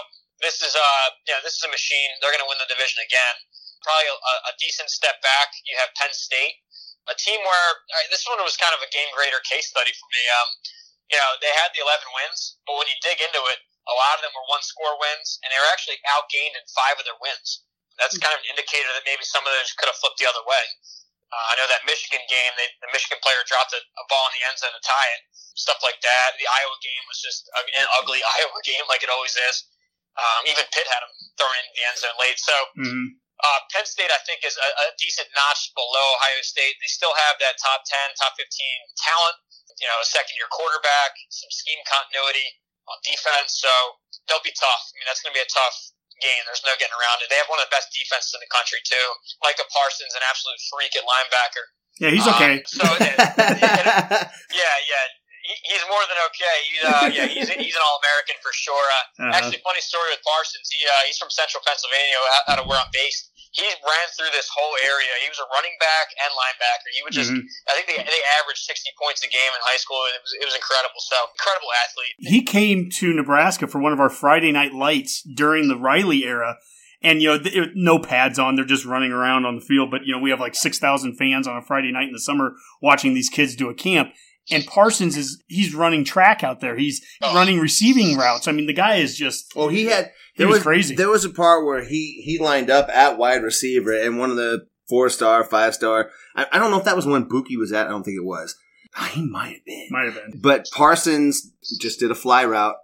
this 0.41 0.57
is 0.65 0.73
uh, 0.73 1.07
you 1.29 1.33
know, 1.37 1.41
this 1.45 1.61
is 1.61 1.63
a 1.63 1.71
machine. 1.71 2.09
They're 2.17 2.33
going 2.33 2.43
to 2.43 2.49
win 2.49 2.57
the 2.57 2.69
division 2.69 2.97
again. 3.05 3.35
Probably 3.85 4.09
a, 4.09 4.35
a 4.49 4.53
decent 4.57 4.89
step 4.89 5.21
back. 5.21 5.53
You 5.69 5.77
have 5.77 5.93
Penn 6.01 6.11
State, 6.11 6.65
a 7.05 7.15
team 7.15 7.37
where 7.45 7.69
right, 7.93 8.09
this 8.09 8.25
one 8.25 8.41
was 8.41 8.57
kind 8.57 8.73
of 8.73 8.81
a 8.81 8.89
game 8.89 9.07
grader 9.13 9.39
case 9.45 9.69
study 9.69 9.93
for 9.93 10.09
me. 10.09 10.23
Um, 10.33 10.49
you 11.13 11.17
know, 11.17 11.31
they 11.41 11.49
had 11.57 11.73
the 11.73 11.81
11 11.81 12.05
wins, 12.13 12.61
but 12.69 12.77
when 12.77 12.85
you 12.85 12.97
dig 13.01 13.17
into 13.17 13.41
it, 13.49 13.59
a 13.87 13.95
lot 13.95 14.19
of 14.19 14.21
them 14.25 14.33
were 14.35 14.47
one 14.51 14.61
score 14.65 14.95
wins, 14.99 15.39
and 15.43 15.49
they 15.53 15.59
were 15.59 15.71
actually 15.71 15.97
outgained 16.03 16.55
in 16.59 16.63
five 16.75 16.99
of 16.99 17.05
their 17.07 17.17
wins. 17.21 17.63
That's 17.99 18.15
kind 18.15 18.31
of 18.31 18.39
an 18.43 18.55
indicator 18.55 18.87
that 18.95 19.03
maybe 19.03 19.27
some 19.27 19.43
of 19.43 19.51
those 19.51 19.75
could 19.75 19.91
have 19.91 19.99
flipped 19.99 20.19
the 20.19 20.29
other 20.29 20.43
way. 20.47 20.65
Uh, 21.29 21.45
I 21.51 21.53
know 21.61 21.67
that 21.69 21.85
Michigan 21.85 22.23
game, 22.25 22.51
they, 22.57 22.65
the 22.81 22.89
Michigan 22.89 23.21
player 23.21 23.43
dropped 23.45 23.75
a, 23.75 23.81
a 23.83 24.03
ball 24.09 24.25
in 24.31 24.39
the 24.39 24.43
end 24.49 24.57
zone 24.57 24.73
to 24.73 24.81
tie 24.81 25.09
it, 25.19 25.21
stuff 25.35 25.77
like 25.85 26.01
that. 26.01 26.33
The 26.41 26.47
Iowa 26.49 26.77
game 26.81 27.03
was 27.05 27.21
just 27.21 27.45
an 27.53 27.85
ugly 28.01 28.23
Iowa 28.39 28.59
game, 28.65 28.81
like 28.89 29.05
it 29.05 29.11
always 29.13 29.37
is. 29.37 29.67
Um, 30.17 30.49
even 30.49 30.65
Pitt 30.73 30.89
had 30.89 31.05
them 31.05 31.13
thrown 31.37 31.53
in 31.53 31.69
the 31.77 31.83
end 31.85 31.97
zone 32.01 32.17
late. 32.17 32.39
So 32.41 32.55
Mm-hmm. 32.81 33.19
uh, 33.45 33.59
Penn 33.69 33.85
State, 33.85 34.09
I 34.09 34.19
think, 34.25 34.41
is 34.41 34.57
a, 34.57 34.69
a 34.89 34.95
decent 34.97 35.29
notch 35.37 35.69
below 35.77 36.05
Ohio 36.17 36.41
State. 36.41 36.79
They 36.81 36.89
still 36.89 37.13
have 37.29 37.37
that 37.43 37.61
top 37.61 37.85
10, 37.85 38.15
top 38.17 38.33
15 38.39 38.49
talent, 39.05 39.37
you 39.77 39.85
know, 39.85 39.99
a 40.01 40.07
second 40.07 40.33
year 40.39 40.49
quarterback, 40.49 41.13
some 41.29 41.51
scheme 41.53 41.79
continuity 41.85 42.57
on 42.89 42.97
defense. 43.05 43.61
So 43.61 43.71
they'll 44.27 44.43
be 44.45 44.53
tough. 44.57 44.83
I 44.89 44.93
mean, 44.99 45.07
that's 45.07 45.21
going 45.21 45.31
to 45.33 45.37
be 45.37 45.45
a 45.45 45.51
tough 45.53 45.77
game. 46.19 46.41
There's 46.49 46.65
no 46.67 46.75
getting 46.81 46.93
around 46.97 47.23
it. 47.23 47.31
They 47.31 47.39
have 47.39 47.47
one 47.47 47.61
of 47.61 47.69
the 47.69 47.73
best 47.73 47.93
defenses 47.95 48.33
in 48.35 48.41
the 48.43 48.51
country, 48.51 48.81
too. 48.83 49.05
Micah 49.45 49.65
Parsons, 49.71 50.11
an 50.17 50.23
absolute 50.27 50.59
freak 50.67 50.91
at 50.99 51.05
linebacker. 51.07 51.65
Yeah, 52.01 52.11
he's 52.11 52.27
Um, 52.27 52.35
okay. 52.35 52.59
so, 52.67 52.83
yeah, 52.99 53.15
yeah, 54.51 54.75
yeah. 54.87 55.05
He- 55.43 55.63
He's 55.65 55.81
more 55.89 56.03
than 56.05 56.19
okay. 56.29 56.57
He, 56.69 56.73
uh, 56.85 57.05
yeah, 57.15 57.25
he's, 57.25 57.49
he's 57.49 57.73
an 57.73 57.81
All 57.81 57.97
American 58.05 58.37
for 58.43 58.53
sure. 58.53 58.75
Uh, 58.77 59.25
Uh-huh. 59.25 59.33
Actually, 59.33 59.57
funny 59.65 59.81
story 59.81 60.13
with 60.13 60.21
Parsons. 60.21 60.69
He 60.69 60.85
uh, 60.85 60.91
he's 61.09 61.17
from 61.17 61.31
Central 61.33 61.63
Pennsylvania, 61.65 62.19
out- 62.37 62.45
out 62.53 62.59
of 62.61 62.65
where 62.69 62.77
I'm 62.77 62.91
based. 62.93 63.28
He 63.51 63.65
ran 63.65 64.07
through 64.13 64.29
this 64.31 64.47
whole 64.53 64.75
area. 64.85 65.09
He 65.25 65.29
was 65.29 65.41
a 65.41 65.47
running 65.49 65.73
back 65.81 66.13
and 66.21 66.29
linebacker. 66.37 66.89
He 66.93 67.01
would 67.01 67.13
just, 67.13 67.31
Mhm. 67.33 67.41
I 67.67 67.73
think 67.73 67.87
they, 67.87 67.97
they 67.97 68.21
averaged 68.41 68.61
60 68.61 68.89
points 69.01 69.23
a 69.23 69.27
game 69.27 69.51
in 69.55 69.61
high 69.65 69.77
school. 69.77 69.97
It 70.13 70.21
was, 70.21 70.33
it 70.41 70.45
was 70.45 70.55
incredible. 70.55 71.01
So, 71.01 71.15
incredible 71.33 71.69
athlete. 71.73 72.15
He 72.19 72.43
came 72.43 72.89
to 73.01 73.13
Nebraska 73.13 73.67
for 73.67 73.79
one 73.81 73.91
of 73.93 73.99
our 73.99 74.09
Friday 74.09 74.51
night 74.51 74.73
lights 74.73 75.21
during 75.23 75.67
the 75.67 75.77
Riley 75.77 76.25
era. 76.25 76.57
And, 77.01 77.21
you 77.21 77.29
know, 77.29 77.39
th- 77.39 77.69
no 77.75 77.97
pads 77.97 78.37
on. 78.37 78.55
They're 78.55 78.65
just 78.65 78.85
running 78.85 79.11
around 79.11 79.45
on 79.45 79.55
the 79.55 79.61
field. 79.65 79.89
But, 79.89 80.01
you 80.05 80.13
know, 80.13 80.19
we 80.19 80.29
have 80.31 80.39
like 80.41 80.53
6,000 80.53 81.15
fans 81.15 81.47
on 81.47 81.57
a 81.57 81.61
Friday 81.61 81.91
night 81.91 82.07
in 82.07 82.13
the 82.13 82.19
summer 82.19 82.55
watching 82.81 83.13
these 83.13 83.29
kids 83.29 83.55
do 83.55 83.69
a 83.69 83.73
camp. 83.73 84.13
And 84.51 84.65
Parsons 84.65 85.15
is, 85.17 85.41
he's 85.47 85.75
running 85.75 86.03
track 86.03 86.43
out 86.43 86.59
there. 86.59 86.75
He's 86.75 87.01
Oh. 87.21 87.33
running 87.35 87.59
receiving 87.59 88.17
routes. 88.17 88.47
I 88.47 88.51
mean, 88.51 88.67
the 88.67 88.73
guy 88.73 88.95
is 88.95 89.15
just, 89.17 89.51
Well, 89.55 89.67
he 89.69 89.85
had. 89.85 90.11
He 90.33 90.43
There 90.43 90.47
was 90.47 90.63
crazy. 90.63 90.95
There 90.95 91.09
was 91.09 91.25
a 91.25 91.29
part 91.29 91.65
where 91.65 91.83
he 91.83 92.21
he 92.25 92.39
lined 92.39 92.69
up 92.69 92.87
at 92.89 93.17
wide 93.17 93.43
receiver, 93.43 93.93
and 93.93 94.17
one 94.17 94.29
of 94.31 94.37
the 94.37 94.67
four 94.87 95.09
star, 95.09 95.43
five 95.43 95.73
star. 95.75 96.09
I, 96.35 96.45
I 96.51 96.59
don't 96.59 96.71
know 96.71 96.79
if 96.79 96.85
that 96.85 96.95
was 96.95 97.05
when 97.05 97.25
Buki 97.29 97.57
was 97.57 97.71
at. 97.73 97.87
I 97.87 97.89
don't 97.89 98.03
think 98.03 98.17
it 98.17 98.25
was. 98.25 98.55
Ah, 98.95 99.11
He 99.13 99.21
might 99.23 99.53
have 99.53 99.65
been. 99.65 99.87
might 99.91 100.05
have 100.05 100.15
been. 100.15 100.39
But 100.41 100.67
Parsons 100.73 101.51
just 101.79 101.99
did 101.99 102.09
a 102.09 102.15
fly 102.15 102.45
route, 102.45 102.75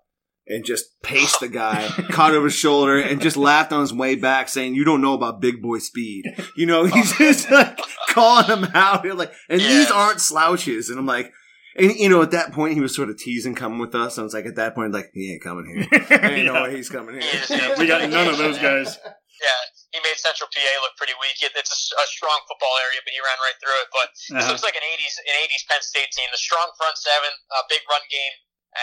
and 0.48 0.64
just 0.66 0.86
paced 1.02 1.40
the 1.40 1.48
guy, 1.48 1.88
caught 2.12 2.34
over 2.34 2.46
his 2.46 2.54
shoulder, 2.56 3.00
and 3.00 3.22
just 3.22 3.38
laughed 3.38 3.72
on 3.72 3.82
his 3.82 3.94
way 3.94 4.16
back, 4.16 4.50
saying, 4.50 4.76
"You 4.76 4.84
don't 4.84 5.02
know 5.02 5.14
about 5.14 5.42
big 5.42 5.62
boy 5.62 5.80
speed." 5.80 6.26
You 6.58 6.66
know, 6.68 6.86
he's 6.86 7.18
just 7.18 7.50
like 7.50 7.80
calling 8.10 8.46
him 8.48 8.66
out. 8.76 9.04
You're 9.06 9.16
like, 9.16 9.32
and 9.50 9.62
Yeah. 9.62 9.68
these 9.70 9.90
aren't 9.92 10.20
slouches. 10.22 10.90
And 10.90 11.00
I'm 11.00 11.06
like, 11.08 11.32
and 11.76 11.92
you 11.96 12.10
know, 12.10 12.22
at 12.22 12.32
that 12.32 12.52
point, 12.54 12.74
he 12.74 12.82
was 12.82 12.96
sort 12.96 13.10
of 13.10 13.18
teasing 13.18 13.56
coming 13.56 13.80
with 13.80 13.94
us. 13.96 14.18
I 14.18 14.24
was 14.24 14.34
like, 14.34 14.46
at 14.46 14.56
that 14.56 14.76
point, 14.76 14.94
like, 14.94 15.12
he 15.14 15.32
ain't 15.34 15.44
coming 15.44 15.66
here. 15.68 15.86
Ain't 16.24 16.48
no 16.48 16.56
Yeah. 16.56 16.64
way 16.64 16.76
he's 16.76 16.90
coming 16.90 17.20
here. 17.20 17.28
just- 17.32 17.52
Yeah, 17.52 17.76
we 17.78 17.86
got 17.88 18.08
none 18.10 18.28
of 18.28 18.38
those 18.38 18.58
guys. 18.60 18.98
Yeah, 19.36 19.62
he 19.92 20.00
made 20.00 20.16
Central 20.16 20.48
PA 20.48 20.74
look 20.82 20.96
pretty 20.96 21.12
weak. 21.20 21.36
It, 21.44 21.52
it's 21.60 21.92
a 21.92 22.08
strong 22.08 22.40
football 22.48 22.72
area, 22.88 23.04
but 23.04 23.12
he 23.12 23.20
ran 23.20 23.36
right 23.44 23.58
through 23.60 23.80
it. 23.84 23.90
But 23.92 24.08
this 24.16 24.32
Uh-huh. 24.32 24.48
looks 24.56 24.64
like 24.64 24.80
an 24.80 24.86
'80s 24.88 25.20
an 25.20 25.36
'80s 25.44 25.68
Penn 25.68 25.84
State 25.84 26.12
team. 26.16 26.32
The 26.32 26.40
strong 26.40 26.72
front 26.80 26.96
seven, 26.96 27.36
a 27.52 27.68
big 27.68 27.84
run 27.92 28.00
game, 28.08 28.36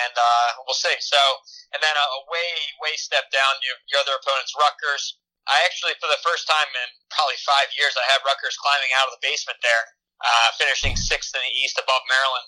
and 0.04 0.12
uh, 0.12 0.48
we'll 0.68 0.76
see. 0.76 0.92
So, 1.00 1.16
and 1.72 1.80
then 1.80 1.96
a, 1.96 2.04
a 2.04 2.20
way 2.28 2.48
way 2.84 2.92
step 3.00 3.32
down. 3.32 3.56
Your, 3.64 3.80
your 3.90 4.04
other 4.04 4.20
opponent's 4.20 4.52
Rutgers. 4.52 5.16
I 5.48 5.64
actually, 5.66 5.96
for 5.98 6.06
the 6.06 6.20
first 6.22 6.44
time 6.46 6.68
in 6.70 6.88
probably 7.10 7.40
five 7.42 7.72
years, 7.74 7.96
I 7.96 8.04
have 8.12 8.20
Rutgers 8.22 8.54
climbing 8.60 8.92
out 9.00 9.08
of 9.10 9.16
the 9.18 9.24
basement 9.24 9.58
there, 9.64 9.84
uh, 10.22 10.48
finishing 10.56 10.94
sixth 10.94 11.34
in 11.34 11.42
the 11.42 11.54
East 11.58 11.76
above 11.78 12.02
Maryland. 12.06 12.46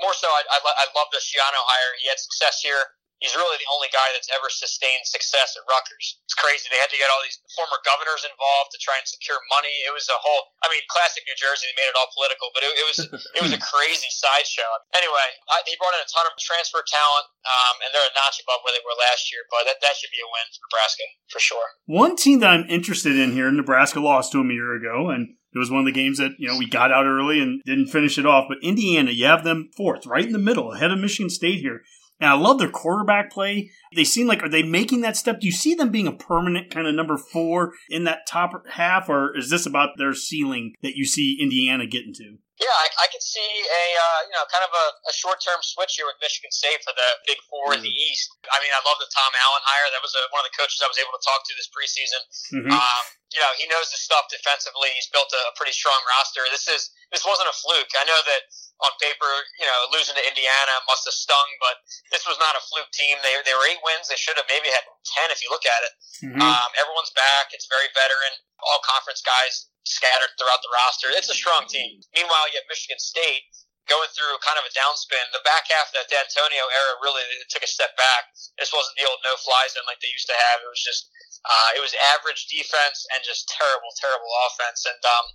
More 0.00 0.14
so, 0.14 0.28
I, 0.28 0.42
I, 0.50 0.58
I 0.60 0.86
love 0.92 1.08
the 1.10 1.22
Schiano 1.22 1.60
hire. 1.64 1.92
He 1.98 2.08
had 2.08 2.20
success 2.20 2.60
here. 2.60 2.94
He's 3.22 3.32
really 3.32 3.56
the 3.56 3.70
only 3.72 3.88
guy 3.88 4.04
that's 4.12 4.28
ever 4.36 4.52
sustained 4.52 5.06
success 5.08 5.56
at 5.56 5.64
Rutgers. 5.64 6.20
It's 6.28 6.36
crazy. 6.36 6.68
They 6.68 6.76
had 6.76 6.92
to 6.92 6.98
get 7.00 7.08
all 7.08 7.24
these 7.24 7.40
former 7.56 7.80
governors 7.80 8.26
involved 8.26 8.74
to 8.74 8.78
try 8.82 9.00
and 9.00 9.06
secure 9.08 9.40
money. 9.48 9.72
It 9.86 9.96
was 9.96 10.04
a 10.12 10.18
whole. 10.20 10.52
I 10.60 10.68
mean, 10.68 10.84
classic 10.92 11.24
New 11.24 11.38
Jersey. 11.38 11.70
They 11.72 11.78
made 11.78 11.88
it 11.88 11.96
all 11.96 12.10
political, 12.12 12.52
but 12.52 12.66
it, 12.66 12.74
it 12.76 12.84
was 12.84 12.98
it 13.08 13.40
was 13.40 13.54
a 13.54 13.60
crazy 13.72 14.12
sideshow. 14.12 14.66
Anyway, 14.92 15.28
I, 15.48 15.62
he 15.64 15.72
brought 15.80 15.96
in 15.96 16.04
a 16.04 16.10
ton 16.10 16.28
of 16.28 16.36
transfer 16.36 16.84
talent, 16.84 17.26
um, 17.48 17.74
and 17.86 17.96
they're 17.96 18.04
a 18.04 18.12
notch 18.12 18.44
above 18.44 18.60
where 18.66 18.76
they 18.76 18.84
were 18.84 18.98
last 18.98 19.32
year. 19.32 19.46
But 19.48 19.72
that 19.72 19.80
that 19.80 19.94
should 19.96 20.12
be 20.12 20.20
a 20.20 20.28
win 20.28 20.44
for 20.52 20.60
Nebraska 20.68 21.06
for 21.32 21.40
sure. 21.40 21.66
One 21.88 22.20
team 22.20 22.44
that 22.44 22.52
I'm 22.52 22.68
interested 22.68 23.16
in 23.16 23.32
here, 23.32 23.48
Nebraska 23.48 24.04
lost 24.04 24.36
to 24.36 24.42
them 24.42 24.52
a 24.52 24.58
year 24.58 24.76
ago, 24.76 25.08
and 25.08 25.38
it 25.54 25.58
was 25.58 25.70
one 25.70 25.80
of 25.80 25.86
the 25.86 25.92
games 25.92 26.18
that 26.18 26.32
you 26.38 26.48
know 26.48 26.58
we 26.58 26.68
got 26.68 26.92
out 26.92 27.06
early 27.06 27.40
and 27.40 27.62
didn't 27.64 27.86
finish 27.86 28.18
it 28.18 28.26
off. 28.26 28.46
But 28.48 28.58
Indiana, 28.62 29.12
you 29.12 29.26
have 29.26 29.44
them 29.44 29.70
fourth, 29.76 30.06
right 30.06 30.24
in 30.24 30.32
the 30.32 30.38
middle, 30.38 30.72
ahead 30.72 30.90
of 30.90 30.98
Michigan 30.98 31.30
State 31.30 31.60
here. 31.60 31.82
And 32.20 32.30
I 32.30 32.34
love 32.34 32.58
their 32.58 32.70
quarterback 32.70 33.30
play. 33.30 33.70
They 33.94 34.04
seem 34.04 34.26
like 34.26 34.42
are 34.42 34.48
they 34.48 34.62
making 34.62 35.00
that 35.02 35.16
step? 35.16 35.40
Do 35.40 35.46
you 35.46 35.52
see 35.52 35.74
them 35.74 35.90
being 35.90 36.06
a 36.06 36.12
permanent 36.12 36.70
kind 36.70 36.86
of 36.86 36.94
number 36.94 37.16
four 37.16 37.72
in 37.88 38.04
that 38.04 38.26
top 38.26 38.52
half, 38.70 39.08
or 39.08 39.36
is 39.36 39.50
this 39.50 39.66
about 39.66 39.90
their 39.98 40.14
ceiling 40.14 40.74
that 40.82 40.96
you 40.96 41.04
see 41.04 41.38
Indiana 41.40 41.86
getting 41.86 42.14
to? 42.14 42.38
Yeah, 42.64 42.72
I, 42.80 42.86
I 43.04 43.06
could 43.12 43.20
see 43.20 43.44
a 43.44 43.84
uh, 43.92 44.20
you 44.24 44.32
know 44.32 44.44
kind 44.48 44.64
of 44.64 44.72
a, 44.72 44.86
a 45.04 45.12
short 45.12 45.44
term 45.44 45.60
switch 45.60 46.00
here 46.00 46.08
with 46.08 46.16
Michigan 46.24 46.48
State 46.48 46.80
for 46.80 46.96
the 46.96 47.08
Big 47.28 47.36
4 47.52 47.76
in 47.76 47.84
the 47.84 47.92
East. 47.92 48.32
I 48.48 48.56
mean, 48.64 48.72
I 48.72 48.80
love 48.88 48.96
the 48.96 49.10
Tom 49.12 49.28
Allen 49.36 49.60
hire. 49.68 49.92
That 49.92 50.00
was 50.00 50.16
a, 50.16 50.22
one 50.32 50.40
of 50.40 50.48
the 50.48 50.56
coaches 50.56 50.80
I 50.80 50.88
was 50.88 50.96
able 50.96 51.12
to 51.12 51.20
talk 51.20 51.44
to 51.44 51.52
this 51.60 51.68
preseason. 51.68 52.20
Mhm. 52.56 52.72
Um, 52.72 53.04
you 53.36 53.40
know, 53.44 53.52
he 53.60 53.68
knows 53.68 53.92
his 53.92 54.00
stuff 54.00 54.30
defensively. 54.32 54.88
He's 54.96 55.10
built 55.12 55.28
a, 55.36 55.42
a 55.50 55.52
pretty 55.60 55.76
strong 55.76 55.98
roster. 56.16 56.40
This 56.48 56.64
is 56.70 56.88
this 57.12 57.20
wasn't 57.26 57.52
a 57.52 57.56
fluke. 57.60 57.92
I 58.00 58.08
know 58.08 58.16
that 58.16 58.42
on 58.82 58.90
paper, 58.98 59.30
you 59.62 59.66
know, 59.66 59.80
losing 59.94 60.18
to 60.18 60.24
Indiana 60.26 60.74
must 60.90 61.06
have 61.06 61.14
stung, 61.14 61.48
but 61.62 61.78
this 62.10 62.26
was 62.26 62.34
not 62.42 62.58
a 62.58 62.62
fluke 62.66 62.90
team. 62.90 63.14
They 63.22 63.34
they 63.46 63.54
were 63.54 63.66
eight 63.70 63.82
wins. 63.86 64.10
They 64.10 64.18
should 64.18 64.34
have 64.34 64.50
maybe 64.50 64.66
had 64.70 64.82
ten 65.06 65.30
if 65.30 65.38
you 65.38 65.48
look 65.54 65.64
at 65.66 65.80
it. 65.86 65.92
Mhm. 66.26 66.42
Um, 66.42 66.70
everyone's 66.78 67.14
back. 67.14 67.54
It's 67.54 67.66
very 67.70 67.86
veteran. 67.94 68.34
All 68.64 68.80
conference 68.82 69.22
guys 69.22 69.70
scattered 69.84 70.32
throughout 70.40 70.62
the 70.64 70.72
roster. 70.72 71.12
It's 71.14 71.28
a 71.30 71.36
strong 71.36 71.68
team. 71.68 72.00
Meanwhile, 72.16 72.48
you 72.50 72.58
have 72.58 72.68
Michigan 72.68 72.98
State 72.98 73.46
going 73.86 74.08
through 74.16 74.32
kind 74.40 74.56
of 74.56 74.64
a 74.64 74.72
downspin. 74.72 75.20
The 75.36 75.44
back 75.44 75.68
half 75.68 75.92
of 75.92 76.00
that 76.00 76.08
D'Antonio 76.08 76.64
era 76.72 76.92
really 77.04 77.20
took 77.52 77.60
a 77.62 77.68
step 77.68 77.92
back. 78.00 78.32
This 78.56 78.72
wasn't 78.72 78.96
the 78.96 79.04
old 79.04 79.20
no 79.22 79.36
fly 79.36 79.68
zone 79.68 79.84
like 79.86 80.00
they 80.00 80.08
used 80.08 80.26
to 80.32 80.36
have. 80.50 80.64
It 80.64 80.70
was 80.72 80.80
just 80.82 81.12
uh, 81.44 81.76
it 81.76 81.80
was 81.84 81.92
average 82.16 82.48
defense 82.48 83.04
and 83.12 83.20
just 83.22 83.48
terrible, 83.52 83.92
terrible 84.00 84.32
offense. 84.48 84.88
And 84.88 84.96
um, 85.04 85.26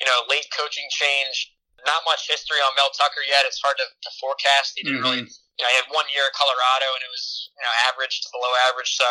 you 0.00 0.06
know, 0.08 0.24
late 0.28 0.48
coaching 0.56 0.88
change. 0.90 1.52
Not 1.86 2.02
much 2.08 2.26
history 2.26 2.58
on 2.58 2.74
Mel 2.74 2.90
Tucker 2.90 3.22
yet. 3.22 3.46
It's 3.46 3.62
hard 3.62 3.78
to, 3.78 3.86
to 3.86 4.10
forecast. 4.18 4.74
He 4.74 4.82
didn't 4.82 5.02
really 5.02 5.22
mm-hmm. 5.22 5.58
you 5.58 5.62
know, 5.62 5.70
he 5.70 5.78
had 5.78 5.88
one 5.94 6.08
year 6.10 6.26
at 6.26 6.34
Colorado 6.34 6.88
and 6.98 7.02
it 7.06 7.12
was, 7.12 7.54
you 7.54 7.62
know, 7.62 7.74
average 7.86 8.18
to 8.24 8.28
below 8.34 8.50
average. 8.70 8.98
So 8.98 9.06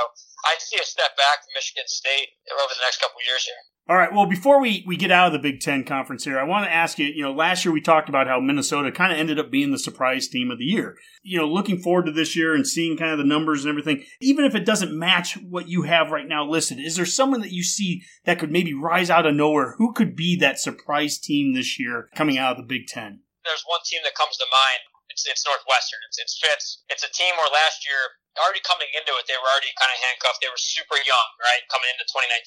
I'd 0.52 0.60
see 0.60 0.76
a 0.80 0.88
step 0.88 1.16
back 1.16 1.48
from 1.48 1.56
Michigan 1.56 1.88
State 1.88 2.36
over 2.52 2.74
the 2.76 2.84
next 2.84 3.00
couple 3.00 3.24
of 3.24 3.26
years 3.28 3.48
here. 3.48 3.64
All 3.90 3.96
right. 3.96 4.12
Well, 4.12 4.26
before 4.26 4.60
we, 4.60 4.84
we 4.86 4.98
get 4.98 5.12
out 5.12 5.28
of 5.28 5.34
the 5.34 5.40
Big 5.40 5.62
Ten 5.62 5.86
conference 5.86 6.26
here, 6.26 6.38
I 6.38 6.44
want 6.44 6.66
to 6.66 6.74
ask 6.74 7.00
you, 7.00 7.06
you 7.06 7.24
know, 7.24 7.32
last 7.32 7.64
year 7.64 7.72
we 7.72 7.80
talked 7.80 8.10
about 8.10 8.28
how 8.28 8.42
Minnesota 8.42 8.92
kind 8.92 9.14
of 9.14 9.18
ended 9.18 9.40
up 9.40 9.50
being 9.50 9.72
the 9.72 9.80
surprise 9.80 10.28
team 10.28 10.52
of 10.52 10.58
the 10.58 10.66
year. 10.66 10.98
You 11.24 11.40
know, 11.40 11.48
looking 11.48 11.80
forward 11.80 12.06
to 12.08 12.12
this 12.12 12.36
year 12.36 12.54
and 12.54 12.68
seeing 12.68 12.98
kind 12.98 13.12
of 13.12 13.18
the 13.18 13.24
numbers 13.24 13.64
and 13.64 13.70
everything, 13.70 14.04
even 14.20 14.44
if 14.44 14.56
it 14.56 14.66
doesn't 14.66 14.98
match 14.98 15.38
what 15.38 15.70
you 15.70 15.84
have 15.84 16.12
right 16.12 16.28
now 16.28 16.44
listed, 16.44 16.80
is 16.80 16.98
there 16.98 17.06
someone 17.06 17.40
that 17.40 17.54
you 17.54 17.64
see 17.64 18.04
that 18.26 18.40
could 18.40 18.52
maybe 18.52 18.74
rise 18.74 19.10
out 19.10 19.26
of 19.26 19.36
nowhere? 19.36 19.76
Who 19.78 19.94
could 19.94 20.18
be 20.18 20.36
that 20.38 20.60
surprise 20.60 21.18
team 21.18 21.54
this 21.54 21.80
year 21.80 22.10
coming 22.14 22.38
out 22.38 22.52
of 22.52 22.58
the 22.58 22.68
Big 22.68 22.88
Ten? 22.88 23.22
There's 23.46 23.64
one 23.66 23.80
team 23.86 24.02
that 24.04 24.16
comes 24.16 24.36
to 24.36 24.46
mind. 24.52 24.97
It's, 25.10 25.24
it's 25.26 25.44
Northwestern. 25.48 26.00
It's, 26.08 26.20
it's 26.20 26.36
Fitz. 26.38 26.84
It's 26.92 27.04
a 27.04 27.12
team 27.12 27.34
where 27.40 27.50
last 27.50 27.88
year, 27.88 28.20
already 28.38 28.62
coming 28.62 28.88
into 28.94 29.12
it, 29.18 29.26
they 29.26 29.38
were 29.40 29.50
already 29.50 29.74
kind 29.82 29.90
of 29.90 29.98
handcuffed. 29.98 30.40
They 30.44 30.52
were 30.52 30.62
super 30.62 31.00
young, 31.02 31.30
right? 31.42 31.64
Coming 31.74 31.90
into 31.90 32.06
2019. 32.06 32.38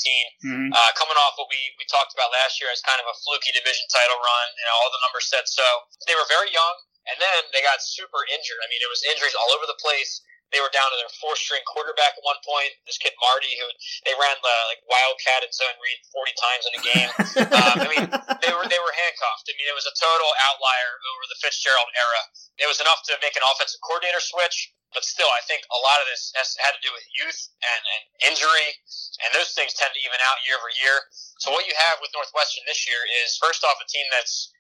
Mm-hmm. 0.47 0.71
uh, 0.71 0.91
coming 0.95 1.19
off 1.19 1.35
what 1.37 1.51
we, 1.51 1.61
we 1.77 1.85
talked 1.91 2.15
about 2.15 2.31
last 2.31 2.63
year 2.63 2.71
as 2.71 2.81
kind 2.85 3.03
of 3.03 3.07
a 3.11 3.17
fluky 3.27 3.51
division 3.53 3.85
title 3.91 4.19
run, 4.23 4.47
you 4.55 4.65
know, 4.71 4.77
all 4.81 4.91
the 4.95 5.03
numbers 5.03 5.27
said 5.27 5.45
so. 5.51 5.67
They 6.07 6.15
were 6.15 6.29
very 6.31 6.49
young, 6.55 6.77
and 7.11 7.17
then 7.19 7.51
they 7.51 7.65
got 7.65 7.83
super 7.83 8.23
injured. 8.31 8.61
I 8.63 8.71
mean, 8.71 8.81
it 8.81 8.91
was 8.91 9.03
injuries 9.09 9.35
all 9.35 9.51
over 9.57 9.67
the 9.67 9.79
place. 9.83 10.23
They 10.51 10.59
were 10.59 10.73
down 10.75 10.91
to 10.91 10.99
their 10.99 11.13
fourth 11.23 11.39
string 11.39 11.63
quarterback 11.67 12.19
at 12.19 12.25
one 12.27 12.39
point. 12.43 12.75
This 12.87 12.99
kid 12.99 13.15
Marty, 13.23 13.55
who 13.59 13.67
they 14.03 14.15
ran 14.19 14.37
the 14.43 14.57
like 14.67 14.83
wildcat 14.91 15.47
and 15.47 15.53
zone 15.55 15.79
read 15.79 15.99
forty 16.11 16.35
times 16.35 16.65
in 16.67 16.73
a 16.75 16.83
game. 16.83 17.11
um, 17.55 17.77
I 17.83 17.87
mean, 17.87 18.07
they 18.43 18.53
were 18.53 18.67
they 18.67 18.83
were 18.83 18.95
handcuffed. 18.95 19.47
I 19.47 19.55
mean, 19.55 19.71
it 19.71 19.77
was 19.79 19.87
a 19.87 19.95
total 19.95 20.31
outlier 20.51 20.93
over 21.15 21.23
the 21.31 21.39
Fitzgerald 21.39 21.91
era. 21.95 22.23
It 22.59 22.67
was 22.67 22.83
enough 22.83 23.07
to 23.09 23.15
make 23.23 23.39
an 23.39 23.47
offensive 23.47 23.81
coordinator 23.87 24.21
switch, 24.21 24.75
but 24.91 25.07
still, 25.07 25.31
I 25.31 25.43
think 25.47 25.63
a 25.71 25.81
lot 25.81 26.03
of 26.03 26.11
this 26.11 26.35
has 26.35 26.59
had 26.59 26.75
to 26.75 26.83
do 26.83 26.91
with 26.91 27.07
youth 27.15 27.41
and, 27.63 27.83
and 27.87 28.03
injury, 28.35 28.75
and 29.23 29.31
those 29.31 29.55
things 29.55 29.73
tend 29.73 29.95
to 29.95 30.03
even 30.03 30.19
out 30.27 30.43
year 30.43 30.59
over 30.59 30.71
year. 30.75 31.09
So 31.39 31.55
what 31.55 31.65
you 31.71 31.75
have 31.79 32.03
with 32.03 32.11
Northwestern 32.13 32.67
this 32.67 32.85
year 32.91 33.01
is 33.23 33.39
first 33.39 33.63
off 33.63 33.79
a 33.79 33.87
team 33.87 34.05
that's 34.11 34.51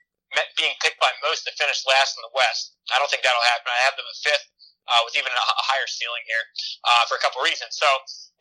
being 0.55 0.73
picked 0.79 1.03
by 1.03 1.11
most 1.27 1.43
to 1.45 1.53
finish 1.59 1.83
last 1.85 2.15
in 2.15 2.23
the 2.23 2.31
West. 2.31 2.79
I 2.95 3.03
don't 3.03 3.11
think 3.11 3.27
that'll 3.27 3.51
happen. 3.51 3.69
I 3.69 3.83
have 3.91 3.99
them 3.99 4.07
at 4.07 4.19
fifth. 4.23 4.47
Uh, 4.89 5.07
with 5.07 5.15
even 5.15 5.31
a, 5.31 5.45
a 5.45 5.65
higher 5.71 5.87
ceiling 5.87 6.25
here 6.27 6.45
uh, 6.83 7.05
for 7.07 7.15
a 7.15 7.23
couple 7.23 7.39
reasons. 7.45 7.79
So, 7.79 7.87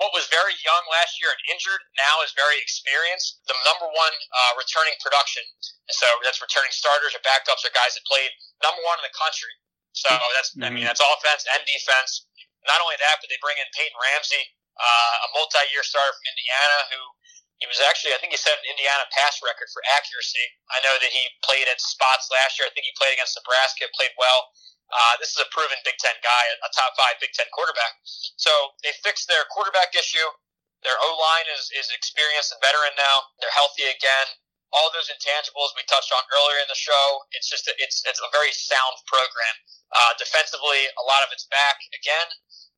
what 0.02 0.10
was 0.16 0.26
very 0.32 0.56
young 0.66 0.84
last 0.90 1.20
year 1.20 1.30
and 1.30 1.42
injured 1.52 1.84
now 2.00 2.24
is 2.26 2.32
very 2.34 2.58
experienced. 2.58 3.44
The 3.46 3.54
number 3.68 3.86
one 3.86 4.16
uh, 4.34 4.58
returning 4.58 4.96
production, 5.04 5.46
so 5.94 6.08
that's 6.26 6.42
returning 6.42 6.74
starters 6.74 7.14
or 7.14 7.22
backups 7.22 7.62
or 7.68 7.70
guys 7.76 7.94
that 7.94 8.02
played 8.10 8.32
number 8.66 8.82
one 8.82 8.98
in 8.98 9.06
the 9.06 9.14
country. 9.14 9.54
So 9.94 10.10
that's 10.36 10.56
I 10.58 10.70
mean 10.72 10.86
that's 10.86 11.02
offense 11.02 11.44
and 11.54 11.62
defense. 11.68 12.26
Not 12.68 12.80
only 12.84 12.96
that, 13.00 13.20
but 13.20 13.28
they 13.32 13.40
bring 13.44 13.60
in 13.60 13.68
Peyton 13.76 13.96
Ramsey, 13.96 14.44
uh, 14.80 15.26
a 15.26 15.28
multi-year 15.36 15.84
starter 15.84 16.12
from 16.12 16.26
Indiana, 16.28 16.78
who 16.94 17.00
he 17.60 17.66
was 17.68 17.84
actually 17.84 18.16
I 18.16 18.20
think 18.24 18.32
he 18.32 18.40
set 18.40 18.56
an 18.56 18.68
Indiana 18.72 19.04
pass 19.12 19.44
record 19.44 19.68
for 19.76 19.84
accuracy. 20.00 20.46
I 20.72 20.80
know 20.86 20.96
that 21.04 21.12
he 21.12 21.28
played 21.44 21.68
at 21.68 21.84
spots 21.84 22.32
last 22.32 22.56
year. 22.56 22.70
I 22.70 22.72
think 22.72 22.88
he 22.88 22.96
played 22.96 23.20
against 23.20 23.36
Nebraska, 23.36 23.92
played 23.98 24.16
well. 24.16 24.56
Uh, 24.90 25.14
this 25.22 25.30
is 25.38 25.40
a 25.42 25.50
proven 25.54 25.78
Big 25.86 25.98
Ten 26.02 26.18
guy, 26.26 26.44
a 26.66 26.70
top 26.74 26.98
five 26.98 27.22
Big 27.22 27.30
Ten 27.38 27.46
quarterback. 27.54 28.02
So 28.42 28.50
they 28.82 28.94
fixed 29.06 29.30
their 29.30 29.46
quarterback 29.54 29.94
issue. 29.94 30.26
Their 30.82 30.98
O 30.98 31.10
line 31.14 31.48
is, 31.54 31.70
is 31.76 31.92
experienced 31.94 32.50
and 32.56 32.62
veteran 32.64 32.96
now. 32.98 33.30
They're 33.38 33.54
healthy 33.54 33.86
again. 33.86 34.28
All 34.72 34.90
those 34.94 35.10
intangibles 35.10 35.74
we 35.74 35.82
touched 35.90 36.14
on 36.14 36.22
earlier 36.30 36.62
in 36.62 36.70
the 36.70 36.78
show. 36.78 37.06
It's 37.34 37.50
just 37.50 37.66
a, 37.66 37.74
it's 37.82 38.06
it's 38.06 38.22
a 38.22 38.30
very 38.30 38.54
sound 38.54 39.02
program. 39.10 39.56
Uh, 39.90 40.14
defensively, 40.22 40.86
a 40.94 41.06
lot 41.10 41.26
of 41.26 41.34
it's 41.34 41.50
back 41.50 41.82
again. 41.98 42.30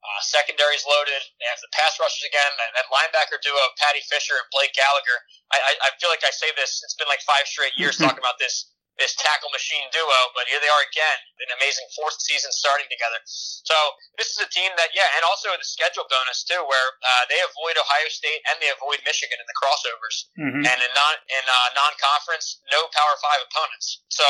Uh, 0.01 0.19
secondary's 0.23 0.87
loaded. 0.87 1.19
They 1.37 1.45
have 1.51 1.61
the 1.61 1.69
pass 1.75 1.99
rushers 2.01 2.25
again. 2.25 2.51
That, 2.57 2.73
that 2.79 2.87
linebacker 2.89 3.37
duo, 3.43 3.59
Paddy 3.77 4.01
Fisher 4.07 4.33
and 4.39 4.47
Blake 4.49 4.73
Gallagher. 4.73 5.19
I, 5.53 5.59
I, 5.61 5.71
I 5.77 5.89
feel 5.99 6.09
like 6.09 6.23
I 6.25 6.31
say 6.31 6.49
this. 6.57 6.81
It's 6.81 6.95
been 6.95 7.11
like 7.11 7.21
five 7.21 7.45
straight 7.45 7.75
years 7.75 7.97
talking 8.01 8.23
about 8.23 8.39
this 8.39 8.70
this 8.99 9.15
tackle 9.15 9.49
machine 9.55 9.87
duo, 9.95 10.19
but 10.35 10.45
here 10.51 10.59
they 10.59 10.69
are 10.69 10.83
again, 10.85 11.19
an 11.41 11.51
amazing 11.57 11.87
fourth 11.95 12.19
season 12.19 12.51
starting 12.51 12.85
together. 12.91 13.17
So 13.25 13.73
this 14.19 14.35
is 14.35 14.39
a 14.43 14.49
team 14.51 14.69
that, 14.75 14.91
yeah, 14.91 15.07
and 15.15 15.23
also 15.25 15.49
the 15.55 15.63
schedule 15.65 16.05
bonus 16.11 16.43
too, 16.43 16.59
where 16.59 16.87
uh, 17.01 17.23
they 17.31 17.39
avoid 17.39 17.79
Ohio 17.79 18.09
State 18.11 18.43
and 18.51 18.59
they 18.59 18.69
avoid 18.69 18.99
Michigan 19.07 19.39
in 19.39 19.47
the 19.47 19.57
crossovers, 19.57 20.17
Mhm. 20.37 20.63
and 20.67 20.79
in 20.83 20.91
non 20.91 21.15
in 21.27 21.45
uh, 21.47 21.69
non 21.75 21.93
conference, 21.97 22.59
no 22.71 22.87
Power 22.91 23.15
Five 23.23 23.41
opponents. 23.47 24.03
So 24.11 24.25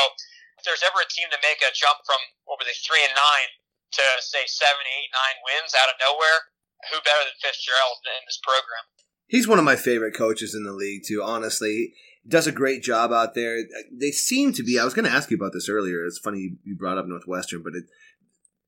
if 0.58 0.64
there's 0.64 0.82
ever 0.86 1.02
a 1.02 1.08
team 1.10 1.28
to 1.32 1.40
make 1.42 1.60
a 1.60 1.74
jump 1.74 2.04
from 2.06 2.20
over 2.46 2.62
the 2.62 2.74
three 2.86 3.02
and 3.02 3.14
nine 3.14 3.50
to 3.98 4.04
say 4.22 4.46
seven, 4.46 4.86
eight, 4.88 5.10
nine 5.12 5.36
wins 5.44 5.74
out 5.74 5.90
of 5.92 5.96
nowhere, 6.00 6.48
who 6.90 7.00
better 7.02 7.24
than 7.28 7.36
Fitzgerald 7.42 7.98
in 8.06 8.24
this 8.24 8.38
program? 8.42 8.88
He's 9.28 9.48
one 9.48 9.58
of 9.58 9.64
my 9.64 9.76
favorite 9.76 10.12
coaches 10.14 10.54
in 10.54 10.64
the 10.64 10.72
league, 10.72 11.04
too. 11.06 11.22
Honestly, 11.22 11.94
he 11.94 12.11
does 12.26 12.46
a 12.46 12.52
great 12.52 12.82
job 12.82 13.12
out 13.12 13.34
there. 13.34 13.58
They 13.92 14.10
seem 14.10 14.52
to 14.54 14.62
be. 14.62 14.78
I 14.78 14.84
was 14.84 14.94
going 14.94 15.04
to 15.06 15.10
ask 15.10 15.30
you 15.30 15.36
about 15.36 15.52
this 15.52 15.68
earlier. 15.68 16.04
It's 16.06 16.18
funny 16.18 16.56
you 16.64 16.76
brought 16.76 16.98
up 16.98 17.06
Northwestern, 17.06 17.62
but 17.62 17.74
it, 17.74 17.84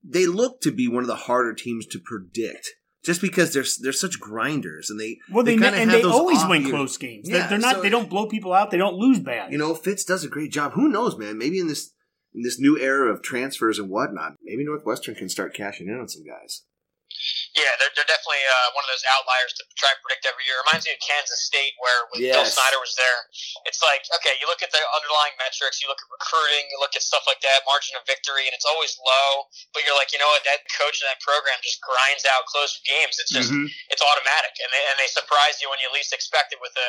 they 0.02 0.26
look 0.26 0.61
to 0.62 0.72
be 0.72 0.88
one 0.88 1.02
of 1.05 1.09
the 1.09 1.14
harder 1.14 1.55
teams 1.55 1.86
to 1.86 1.98
predict. 1.98 2.68
Just 3.05 3.20
because 3.20 3.52
they're 3.52 3.64
they're 3.82 3.92
such 3.92 4.18
grinders 4.18 4.88
and 4.88 4.98
they 4.98 5.18
Well, 5.30 5.44
they, 5.44 5.52
kinda 5.59 5.74
and 5.76 5.90
have 5.90 6.02
they 6.02 6.09
always 6.09 6.42
win 6.46 6.62
years. 6.62 6.72
close 6.72 6.96
games. 6.96 7.28
Yeah, 7.28 7.40
they're, 7.40 7.48
they're 7.50 7.59
not. 7.59 7.76
so- 7.76 7.82
they 7.82 7.90
don't 7.90 8.09
blow 8.09 8.26
people 8.28 8.55
out. 8.55 8.70
They 8.70 8.78
don't 8.78 8.96
lose 8.96 9.20
bad. 9.20 9.52
You 9.52 9.59
know, 9.59 9.74
Fitz 9.74 10.05
does 10.05 10.24
a 10.24 10.28
great 10.28 10.50
job. 10.50 10.72
Who 10.72 10.88
knows, 10.88 11.18
man? 11.18 11.36
Maybe 11.36 11.59
in 11.59 11.66
this 11.68 11.92
in 12.34 12.42
this 12.42 12.59
new 12.59 12.78
era 12.78 13.12
of 13.12 13.22
transfers 13.22 13.78
and 13.78 13.90
whatnot, 13.90 14.36
maybe 14.42 14.64
Northwestern 14.64 15.14
can 15.14 15.28
start 15.28 15.55
cashing 15.55 15.88
in 15.88 16.00
on 16.00 16.09
some 16.09 16.24
guys. 16.24 16.62
Yeah, 17.55 17.70
they're, 17.78 17.94
they're 17.94 18.11
definitely 18.11 18.42
uh, 18.50 18.74
one 18.74 18.82
of 18.82 18.90
those 18.90 19.07
outliers 19.14 19.55
to 19.55 19.62
try 19.78 19.94
to 19.94 19.98
predict 20.02 20.26
every 20.26 20.42
year. 20.42 20.59
Reminds 20.66 20.90
me 20.90 20.92
of 20.94 20.98
Kansas 20.98 21.38
State, 21.46 21.78
where 21.78 22.11
when 22.11 22.18
Bill 22.34 22.42
Snyder 22.50 22.82
was 22.82 22.98
there, 22.98 23.20
it's 23.62 23.78
like, 23.78 24.02
okay, 24.18 24.34
you 24.42 24.50
look 24.50 24.59
at 24.66 24.74
the 24.74 24.82
underlying 24.90 25.38
metrics, 25.38 25.78
you 25.78 25.86
look 25.86 26.02
at 26.02 26.11
recruiting, 26.11 26.66
you 26.74 26.82
look 26.82 26.98
at 26.98 27.02
stuff 27.07 27.22
like 27.30 27.38
that, 27.46 27.62
margin 27.62 27.94
of 27.94 28.02
victory, 28.11 28.50
and 28.50 28.55
it's 28.59 28.66
always 28.66 28.98
low. 28.98 29.46
But 29.70 29.86
you're 29.86 29.94
like, 29.94 30.11
you 30.11 30.18
know 30.18 30.26
what, 30.34 30.42
that 30.50 30.66
coach 30.74 30.98
and 30.98 31.07
that 31.14 31.22
program 31.22 31.55
just 31.62 31.78
grinds 31.78 32.26
out 32.26 32.42
close 32.50 32.74
games. 32.82 33.22
It's 33.22 33.30
just, 33.30 33.55
Mhm. 33.55 33.70
it's 33.94 34.02
automatic, 34.02 34.59
and 34.59 34.70
they 34.74 34.82
and 34.90 34.98
they 34.98 35.07
surprise 35.07 35.62
you 35.62 35.70
when 35.70 35.78
you 35.78 35.86
least 35.94 36.11
expect 36.11 36.50
it 36.50 36.59
with 36.59 36.74
a, 36.74 36.88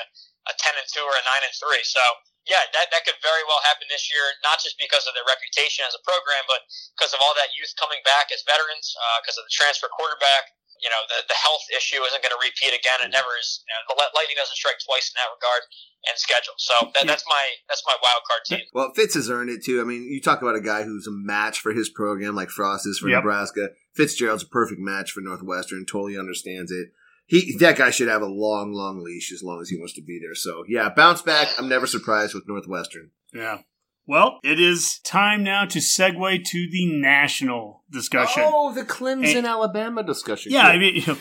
a 0.50 0.54
ten 0.58 0.74
and 0.82 0.88
two 0.90 1.06
or 1.06 1.14
a 1.14 1.24
nine 1.30 1.46
and 1.46 1.54
three. 1.62 1.86
So 1.86 2.02
yeah, 2.46 2.62
that 2.78 2.94
that 2.94 3.04
could 3.06 3.18
very 3.26 3.44
well 3.50 3.62
happen 3.66 3.90
this 3.90 4.10
year, 4.10 4.24
not 4.46 4.62
just 4.62 4.78
because 4.78 5.10
of 5.10 5.18
their 5.18 5.26
reputation 5.26 5.82
as 5.86 5.98
a 5.98 6.02
program, 6.06 6.46
but 6.46 6.62
because 6.94 7.14
of 7.14 7.20
all 7.22 7.34
that 7.38 7.54
youth 7.58 7.74
coming 7.78 8.02
back 8.06 8.30
as 8.30 8.46
veterans, 8.46 8.94
uh, 8.98 9.22
because 9.26 9.38
of 9.38 9.46
the 9.46 9.54
transfer 9.54 9.90
quarterback. 9.90 10.54
You 10.84 10.92
know, 10.92 11.08
the, 11.08 11.24
the 11.32 11.40
health 11.40 11.64
issue 11.72 12.04
isn't 12.04 12.20
going 12.20 12.36
to 12.36 12.44
repeat 12.44 12.76
again. 12.76 13.00
It 13.00 13.08
mm-hmm. 13.08 13.16
never 13.16 13.32
is. 13.40 13.64
You 13.64 13.72
know, 13.72 13.96
the 13.96 14.12
Lightning 14.12 14.36
doesn't 14.36 14.60
strike 14.60 14.76
twice 14.84 15.08
in 15.08 15.16
that 15.16 15.32
regard 15.32 15.64
and 16.04 16.20
schedule. 16.20 16.54
So 16.58 16.92
that, 16.94 17.08
that's 17.08 17.24
my 17.28 17.44
that's 17.72 17.84
my 17.88 17.96
wild 18.04 18.24
card 18.28 18.44
team. 18.46 18.68
Well, 18.74 18.92
Fitz 18.94 19.16
has 19.16 19.30
earned 19.30 19.50
it 19.50 19.64
too. 19.64 19.82
I 19.82 19.84
mean, 19.84 20.04
you 20.04 20.22
talk 20.22 20.42
about 20.42 20.56
a 20.56 20.62
guy 20.62 20.84
who's 20.84 21.08
a 21.08 21.16
match 21.16 21.60
for 21.60 21.72
his 21.72 21.90
program, 21.90 22.36
like 22.36 22.50
Frost 22.50 22.86
is 22.86 23.00
for 23.00 23.10
Yep. 23.10 23.24
Nebraska. 23.24 23.70
Fitzgerald's 23.96 24.44
a 24.44 24.48
perfect 24.48 24.80
match 24.80 25.12
for 25.12 25.22
Northwestern. 25.22 25.86
Totally 25.86 26.20
understands 26.20 26.72
it. 26.72 26.90
He 27.28 27.56
that 27.60 27.78
guy 27.78 27.90
should 27.90 28.08
have 28.08 28.22
a 28.22 28.28
long, 28.28 28.72
long 28.74 29.04
leash 29.04 29.32
as 29.32 29.42
long 29.42 29.60
as 29.62 29.70
he 29.70 29.78
wants 29.78 29.94
to 29.94 30.02
be 30.02 30.20
there. 30.22 30.36
So 30.36 30.64
yeah, 30.68 30.90
bounce 30.90 31.22
back. 31.22 31.48
I'm 31.58 31.68
never 31.68 31.88
surprised 31.88 32.34
with 32.34 32.48
Northwestern. 32.48 33.12
Yeah. 33.34 33.60
Well, 34.08 34.40
it 34.44 34.60
is 34.60 35.00
time 35.00 35.44
now 35.44 35.66
to 35.66 35.80
segue 35.80 36.44
to 36.44 36.70
the 36.72 36.86
national 37.02 37.84
discussion. 37.92 38.44
Oh, 38.46 38.72
the 38.72 38.84
Clemson, 38.84 39.38
And- 39.38 39.48
Alabama 39.48 40.04
discussion. 40.04 40.52
Yeah, 40.52 40.68
I 40.68 40.78
mean, 40.78 40.96
you 41.02 41.08
know, 41.08 41.18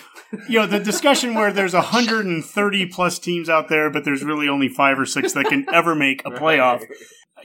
you 0.49 0.59
know, 0.59 0.67
the 0.67 0.81
discussion 0.81 1.35
where 1.35 1.51
there's 1.51 1.73
130 1.73 2.87
plus 2.87 3.19
teams 3.19 3.49
out 3.49 3.69
there, 3.71 3.91
but 3.91 4.05
there's 4.05 4.23
really 4.23 4.49
only 4.49 4.69
five 4.69 4.99
or 4.99 5.07
six 5.07 5.33
that 5.33 5.47
can 5.47 5.65
ever 5.73 5.95
make 5.95 6.21
a 6.27 6.31
playoff. 6.31 6.85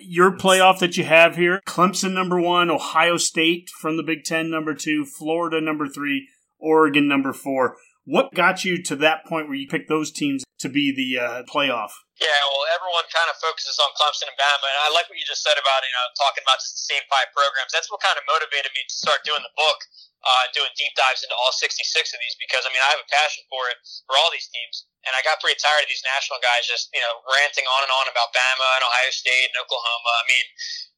Your 0.02 0.36
playoff 0.36 0.80
that 0.80 0.98
you 0.98 1.04
have 1.06 1.36
here 1.36 1.62
Clemson 1.66 2.14
number 2.14 2.40
one, 2.40 2.70
Ohio 2.70 3.16
State 3.16 3.70
from 3.70 3.96
the 3.96 4.04
Big 4.04 4.24
Ten 4.26 4.50
number 4.50 4.74
two, 4.74 5.06
Florida 5.06 5.62
number 5.62 5.88
three, 5.88 6.28
Oregon 6.60 7.08
number 7.08 7.32
four. 7.32 7.78
What 8.10 8.34
got 8.34 8.66
you 8.66 8.82
to 8.90 8.98
that 9.06 9.22
point 9.30 9.46
where 9.46 9.54
you 9.54 9.70
picked 9.70 9.86
those 9.86 10.10
teams 10.10 10.42
to 10.66 10.66
be 10.66 10.90
the 10.90 11.22
uh, 11.22 11.46
playoff? 11.46 11.94
Yeah, 12.18 12.42
well, 12.50 12.66
everyone 12.74 13.06
kind 13.14 13.30
of 13.30 13.38
focuses 13.38 13.78
on 13.78 13.94
Clemson 13.94 14.34
and 14.34 14.34
Bama, 14.34 14.66
and 14.66 14.82
I 14.82 14.90
like 14.98 15.06
what 15.14 15.22
you 15.22 15.30
just 15.30 15.46
said 15.46 15.54
about 15.62 15.86
you 15.86 15.94
know 15.94 16.10
talking 16.18 16.42
about 16.42 16.58
just 16.58 16.74
the 16.74 16.90
same 16.90 17.06
five 17.06 17.30
programs. 17.38 17.70
That's 17.70 17.86
what 17.94 18.02
kind 18.02 18.18
of 18.18 18.26
motivated 18.26 18.74
me 18.74 18.82
to 18.82 18.96
start 18.98 19.22
doing 19.22 19.46
the 19.46 19.54
book, 19.54 19.80
uh, 20.20 20.46
doing 20.52 20.72
deep 20.76 20.92
dives 21.00 21.24
into 21.24 21.36
all 21.36 21.56
66 21.56 21.80
of 22.12 22.20
these 22.20 22.36
because 22.36 22.68
I 22.68 22.72
mean 22.76 22.84
I 22.84 22.92
have 22.92 23.00
a 23.00 23.08
passion 23.08 23.48
for 23.48 23.72
it 23.72 23.80
for 24.04 24.20
all 24.20 24.28
these 24.36 24.52
teams, 24.52 24.84
and 25.08 25.16
I 25.16 25.24
got 25.24 25.40
pretty 25.40 25.56
tired 25.56 25.88
of 25.88 25.90
these 25.90 26.04
national 26.04 26.44
guys 26.44 26.68
just 26.68 26.92
you 26.92 27.00
know 27.00 27.24
ranting 27.32 27.64
on 27.64 27.82
and 27.88 27.94
on 27.94 28.06
about 28.12 28.36
Bama 28.36 28.70
and 28.80 28.84
Ohio 28.84 29.12
State 29.16 29.48
and 29.48 29.58
Oklahoma. 29.64 30.12
I 30.20 30.26
mean, 30.28 30.46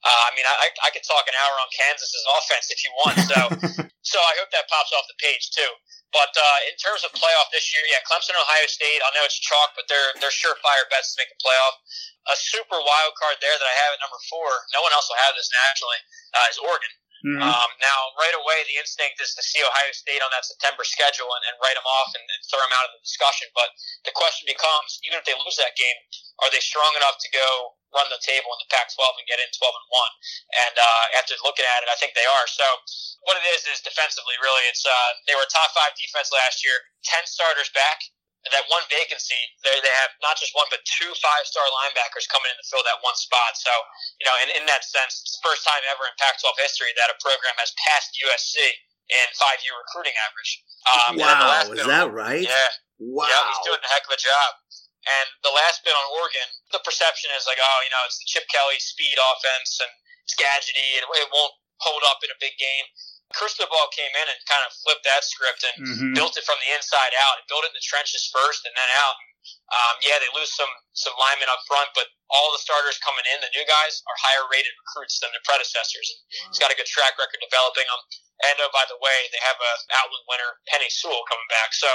uh, 0.01 0.23
I 0.25 0.31
mean 0.33 0.47
I, 0.49 0.67
I 0.85 0.89
could 0.89 1.05
talk 1.05 1.29
an 1.29 1.37
hour 1.37 1.53
on 1.61 1.69
Kansas's 1.69 2.25
offense 2.41 2.73
if 2.73 2.81
you 2.81 2.91
want, 3.05 3.17
so 3.29 3.39
so 4.11 4.17
I 4.17 4.33
hope 4.41 4.49
that 4.57 4.65
pops 4.73 4.89
off 4.97 5.05
the 5.05 5.17
page 5.21 5.53
too. 5.53 5.71
But 6.11 6.33
uh, 6.35 6.59
in 6.67 6.75
terms 6.75 7.07
of 7.07 7.15
playoff 7.15 7.47
this 7.55 7.71
year, 7.71 7.79
yeah, 7.87 8.03
Clemson, 8.03 8.35
Ohio 8.35 8.67
State. 8.67 8.99
I 8.99 9.07
know 9.15 9.23
it's 9.23 9.39
chalk, 9.39 9.77
but 9.79 9.87
they're 9.87 10.11
they're 10.19 10.33
surefire 10.33 10.83
bets 10.91 11.15
to 11.15 11.23
make 11.23 11.31
the 11.31 11.39
playoff. 11.39 11.79
A 12.29 12.35
super 12.37 12.77
wild 12.77 13.13
card 13.17 13.39
there 13.39 13.55
that 13.55 13.65
I 13.65 13.75
have 13.85 13.95
at 13.95 14.01
number 14.03 14.19
four. 14.27 14.49
No 14.75 14.83
one 14.83 14.91
else 14.91 15.07
will 15.07 15.21
have 15.23 15.33
this 15.39 15.49
nationally. 15.49 16.01
Uh, 16.35 16.51
is 16.51 16.59
Oregon. 16.59 16.91
Mhm. 17.21 17.37
Um, 17.37 17.69
now, 17.77 17.99
right 18.17 18.33
away, 18.33 18.65
the 18.65 18.77
instinct 18.81 19.21
is 19.21 19.33
to 19.37 19.43
see 19.45 19.61
Ohio 19.61 19.91
State 19.93 20.21
on 20.25 20.31
that 20.33 20.45
September 20.45 20.83
schedule 20.83 21.29
and, 21.37 21.43
and 21.45 21.55
write 21.61 21.77
them 21.77 21.85
off 21.85 22.09
and, 22.17 22.25
and 22.25 22.41
throw 22.49 22.59
them 22.65 22.73
out 22.73 22.89
of 22.89 22.97
the 22.97 23.01
discussion. 23.05 23.45
But 23.53 23.69
the 24.05 24.13
question 24.17 24.49
becomes, 24.49 24.97
even 25.05 25.21
if 25.21 25.25
they 25.29 25.37
lose 25.37 25.57
that 25.61 25.77
game, 25.77 25.97
are 26.41 26.49
they 26.49 26.59
strong 26.59 26.89
enough 26.97 27.21
to 27.21 27.29
go 27.29 27.77
run 27.93 28.09
the 28.09 28.17
table 28.25 28.49
in 28.55 28.59
the 28.65 28.69
Pac-12 28.73 28.97
and 29.21 29.27
get 29.29 29.37
in 29.37 29.49
12 29.53 29.69
and 29.69 29.87
one? 29.93 30.13
And 30.65 30.75
uh, 30.81 31.05
after 31.21 31.37
looking 31.45 31.67
at 31.77 31.85
it, 31.85 31.89
I 31.93 31.97
think 32.01 32.17
they 32.17 32.25
are. 32.25 32.47
So 32.49 32.65
what 33.29 33.37
it 33.37 33.45
is 33.53 33.69
is 33.69 33.85
defensively, 33.85 34.33
really, 34.41 34.65
it's 34.65 34.81
uh, 34.81 35.11
they 35.29 35.37
were 35.37 35.45
a 35.45 35.53
top 35.53 35.69
five 35.77 35.93
defense 35.93 36.33
last 36.33 36.65
year, 36.65 36.77
10 37.05 37.29
starters 37.29 37.69
back. 37.77 38.01
That 38.49 38.65
one 38.73 38.81
vacancy, 38.89 39.37
they 39.61 39.77
they 39.85 39.93
have 40.01 40.17
not 40.25 40.33
just 40.35 40.49
one 40.57 40.65
but 40.73 40.81
two 40.83 41.13
five-star 41.21 41.61
linebackers 41.85 42.25
coming 42.25 42.49
in 42.49 42.57
to 42.57 42.65
fill 42.65 42.81
that 42.89 42.97
one 43.05 43.13
spot. 43.13 43.53
So 43.53 43.69
you 44.17 44.25
know, 44.25 44.33
and 44.41 44.49
in 44.57 44.65
that 44.65 44.81
sense, 44.81 45.21
it's 45.21 45.37
the 45.37 45.45
first 45.45 45.61
time 45.61 45.77
ever 45.93 46.01
in 46.09 46.13
Pac-12 46.17 46.49
history 46.57 46.89
that 46.97 47.13
a 47.13 47.17
program 47.21 47.53
has 47.61 47.69
passed 47.85 48.17
USC 48.17 48.57
in 49.13 49.27
five-year 49.37 49.77
recruiting 49.77 50.17
average. 50.25 50.51
Um, 50.89 51.21
wow, 51.21 51.69
is 51.69 51.85
on- 51.85 51.91
that 51.93 52.09
right? 52.09 52.41
Yeah, 52.41 52.69
Wow. 52.97 53.29
yeah, 53.29 53.45
he's 53.53 53.61
doing 53.61 53.81
a 53.81 53.89
heck 53.93 54.09
of 54.09 54.13
a 54.17 54.21
job. 54.21 54.49
And 55.05 55.27
the 55.41 55.49
last 55.53 55.81
bit 55.85 55.93
on 55.97 56.05
Oregon, 56.21 56.45
the 56.73 56.81
perception 56.85 57.29
is 57.37 57.45
like, 57.49 57.57
oh, 57.61 57.77
you 57.85 57.89
know, 57.89 58.01
it's 58.05 58.21
the 58.21 58.25
Chip 58.29 58.45
Kelly 58.53 58.77
speed 58.77 59.17
offense 59.17 59.81
and 59.81 59.89
it's 60.25 60.37
gadgety 60.37 61.01
and 61.01 61.05
it 61.05 61.29
won't 61.33 61.57
hold 61.81 62.05
up 62.05 62.21
in 62.21 62.29
a 62.29 62.37
big 62.37 62.53
game. 62.61 62.85
Cristobal 63.33 63.87
came 63.95 64.11
in 64.15 64.27
and 64.29 64.37
kind 64.47 64.63
of 64.67 64.71
flipped 64.83 65.03
that 65.05 65.23
script 65.23 65.63
and 65.63 65.75
Mhm. 65.83 66.15
built 66.15 66.37
it 66.37 66.45
from 66.45 66.59
the 66.59 66.71
inside 66.71 67.13
out. 67.15 67.39
It 67.39 67.47
built 67.47 67.63
it 67.65 67.71
in 67.71 67.77
the 67.77 67.85
trenches 67.85 68.27
first 68.31 68.65
and 68.65 68.75
then 68.75 68.89
out. 69.01 69.15
Um, 69.73 69.97
yeah, 70.05 70.19
they 70.19 70.29
lose 70.37 70.53
some 70.53 70.69
some 70.93 71.15
linemen 71.17 71.49
up 71.49 71.63
front, 71.65 71.89
but 71.95 72.11
all 72.29 72.51
the 72.51 72.59
starters 72.61 72.99
coming 72.99 73.25
in, 73.25 73.41
the 73.41 73.49
new 73.57 73.65
guys, 73.65 74.03
are 74.05 74.17
higher 74.21 74.45
rated 74.51 74.71
recruits 74.85 75.17
than 75.19 75.31
their 75.31 75.41
predecessors. 75.47 76.07
He's 76.29 76.59
got 76.59 76.69
a 76.69 76.75
good 76.75 76.85
track 76.85 77.17
record 77.17 77.39
developing 77.41 77.87
them. 77.87 78.01
And 78.43 78.59
oh, 78.61 78.69
by 78.69 78.85
the 78.85 78.97
way, 79.01 79.29
they 79.31 79.39
have 79.41 79.57
a 79.59 79.73
Outland 79.97 80.25
winner, 80.27 80.61
Penei 80.69 80.91
Sewell, 80.91 81.23
coming 81.25 81.47
back. 81.49 81.73
So 81.73 81.89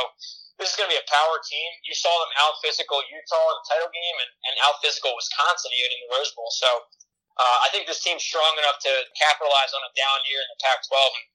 this 0.58 0.70
is 0.70 0.76
going 0.76 0.88
to 0.90 0.94
be 0.96 0.98
a 0.98 1.06
power 1.06 1.38
team. 1.44 1.70
You 1.84 1.94
saw 1.94 2.10
them 2.24 2.32
out 2.40 2.58
physical 2.64 2.98
Utah 3.04 3.48
in 3.52 3.56
the 3.62 3.66
title 3.68 3.90
game 3.92 4.16
and, 4.26 4.30
and 4.50 4.54
out 4.66 4.80
physical 4.82 5.14
Wisconsin 5.14 5.70
even 5.76 5.92
in 5.92 6.00
the 6.08 6.16
Rose 6.18 6.32
Bowl. 6.32 6.50
So 6.50 6.66
uh, 7.36 7.56
I 7.64 7.68
think 7.70 7.86
this 7.86 8.02
team's 8.02 8.24
strong 8.24 8.56
enough 8.58 8.80
to 8.82 8.92
capitalize 9.16 9.72
on 9.76 9.84
a 9.84 9.92
down 9.92 10.24
year 10.24 10.40
in 10.40 10.48
the 10.52 10.60
Pac-12, 10.64 10.96
and, 10.96 11.26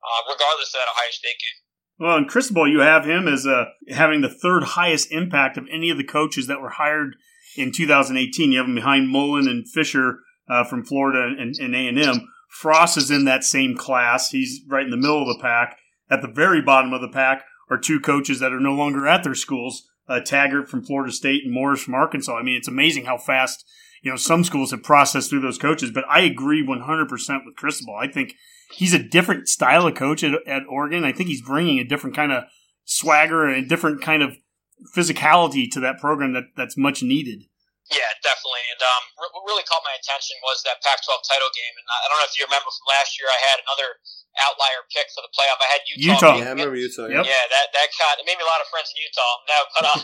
uh, 0.00 0.20
regardless 0.32 0.72
of 0.72 0.80
that 0.80 0.92
Ohio 0.92 1.12
State 1.12 1.40
game. 1.40 1.58
Well, 2.00 2.16
in 2.16 2.24
Cristobal, 2.24 2.66
you 2.66 2.80
have 2.80 3.04
him 3.04 3.28
as 3.28 3.46
uh, 3.46 3.76
having 3.92 4.22
the 4.22 4.32
third 4.32 4.80
highest 4.80 5.12
impact 5.12 5.58
of 5.58 5.68
any 5.70 5.90
of 5.90 5.98
the 5.98 6.04
coaches 6.04 6.46
that 6.46 6.60
were 6.60 6.80
hired 6.80 7.14
in 7.56 7.72
2018. 7.72 8.52
You 8.52 8.58
have 8.58 8.66
him 8.66 8.74
behind 8.74 9.10
Mullen 9.10 9.46
and 9.46 9.68
Fisher 9.68 10.20
uh, 10.48 10.64
from 10.64 10.84
Florida 10.84 11.34
and, 11.38 11.54
and 11.60 11.76
A&M. 11.76 12.28
Frost 12.48 12.96
is 12.96 13.10
in 13.10 13.26
that 13.26 13.44
same 13.44 13.76
class. 13.76 14.30
He's 14.30 14.62
right 14.66 14.84
in 14.84 14.90
the 14.90 14.96
middle 14.96 15.22
of 15.22 15.28
the 15.28 15.42
pack. 15.42 15.78
At 16.10 16.22
the 16.22 16.28
very 16.28 16.60
bottom 16.60 16.92
of 16.92 17.00
the 17.00 17.08
pack 17.08 17.44
are 17.70 17.78
two 17.78 18.00
coaches 18.00 18.40
that 18.40 18.52
are 18.52 18.60
no 18.60 18.72
longer 18.72 19.06
at 19.06 19.22
their 19.22 19.36
schools, 19.36 19.88
uh, 20.08 20.20
Taggart 20.20 20.68
from 20.68 20.84
Florida 20.84 21.12
State 21.12 21.44
and 21.44 21.54
Morris 21.54 21.82
from 21.82 21.94
Arkansas. 21.94 22.36
I 22.36 22.42
mean, 22.42 22.56
it's 22.56 22.66
amazing 22.66 23.04
how 23.04 23.16
fast, 23.16 23.64
you 24.02 24.10
know, 24.10 24.16
some 24.16 24.44
schools 24.44 24.70
have 24.70 24.82
processed 24.82 25.30
through 25.30 25.40
those 25.40 25.58
coaches, 25.58 25.90
but 25.92 26.04
I 26.08 26.20
agree 26.20 26.66
100% 26.66 27.10
with 27.44 27.56
Cristobal. 27.56 27.96
I 27.96 28.08
think 28.08 28.34
he's 28.72 28.94
a 28.94 29.02
different 29.02 29.48
style 29.48 29.86
of 29.86 29.94
coach 29.94 30.24
at, 30.24 30.32
at 30.46 30.62
Oregon. 30.68 31.04
I 31.04 31.12
think 31.12 31.28
he's 31.28 31.42
bringing 31.42 31.78
a 31.78 31.84
different 31.84 32.16
kind 32.16 32.32
of 32.32 32.44
swagger 32.84 33.46
and 33.46 33.64
a 33.64 33.68
different 33.68 34.02
kind 34.02 34.22
of 34.22 34.36
physicality 34.96 35.70
to 35.72 35.80
that 35.80 35.98
program 35.98 36.32
that, 36.32 36.44
that's 36.56 36.76
much 36.76 37.02
needed. 37.02 37.44
Yeah, 37.90 38.06
definitely. 38.22 38.62
And 38.70 38.80
um, 38.86 39.02
re- 39.18 39.34
what 39.34 39.42
really 39.50 39.66
caught 39.66 39.82
my 39.82 39.98
attention 39.98 40.38
was 40.46 40.62
that 40.62 40.78
Pac-12 40.78 41.10
title 41.26 41.50
game. 41.50 41.74
And 41.74 41.86
I 41.90 41.96
I 41.98 42.04
don't 42.06 42.18
know 42.22 42.28
if 42.30 42.38
you 42.38 42.46
remember 42.46 42.70
from 42.70 42.86
last 42.86 43.18
year, 43.18 43.26
I 43.26 43.40
had 43.50 43.58
another 43.66 43.98
outlier 44.46 44.86
pick 44.94 45.10
for 45.10 45.26
the 45.26 45.32
playoff. 45.34 45.58
I 45.58 45.68
had 45.74 45.82
Utah. 45.90 46.06
Utah. 46.06 46.34
Yeah, 46.38 46.46
I 46.46 46.54
remember 46.54 46.78
Utah. 46.78 47.10
Yep. 47.10 47.26
Yeah, 47.26 47.44
that 47.50 47.66
that 47.74 47.88
caught. 47.98 48.22
It 48.22 48.30
made 48.30 48.38
me 48.38 48.46
a 48.46 48.50
lot 48.50 48.62
of 48.62 48.70
friends 48.70 48.94
in 48.94 49.02
Utah. 49.02 49.34
No, 49.50 49.58
but 49.74 49.82
uh, 49.82 49.98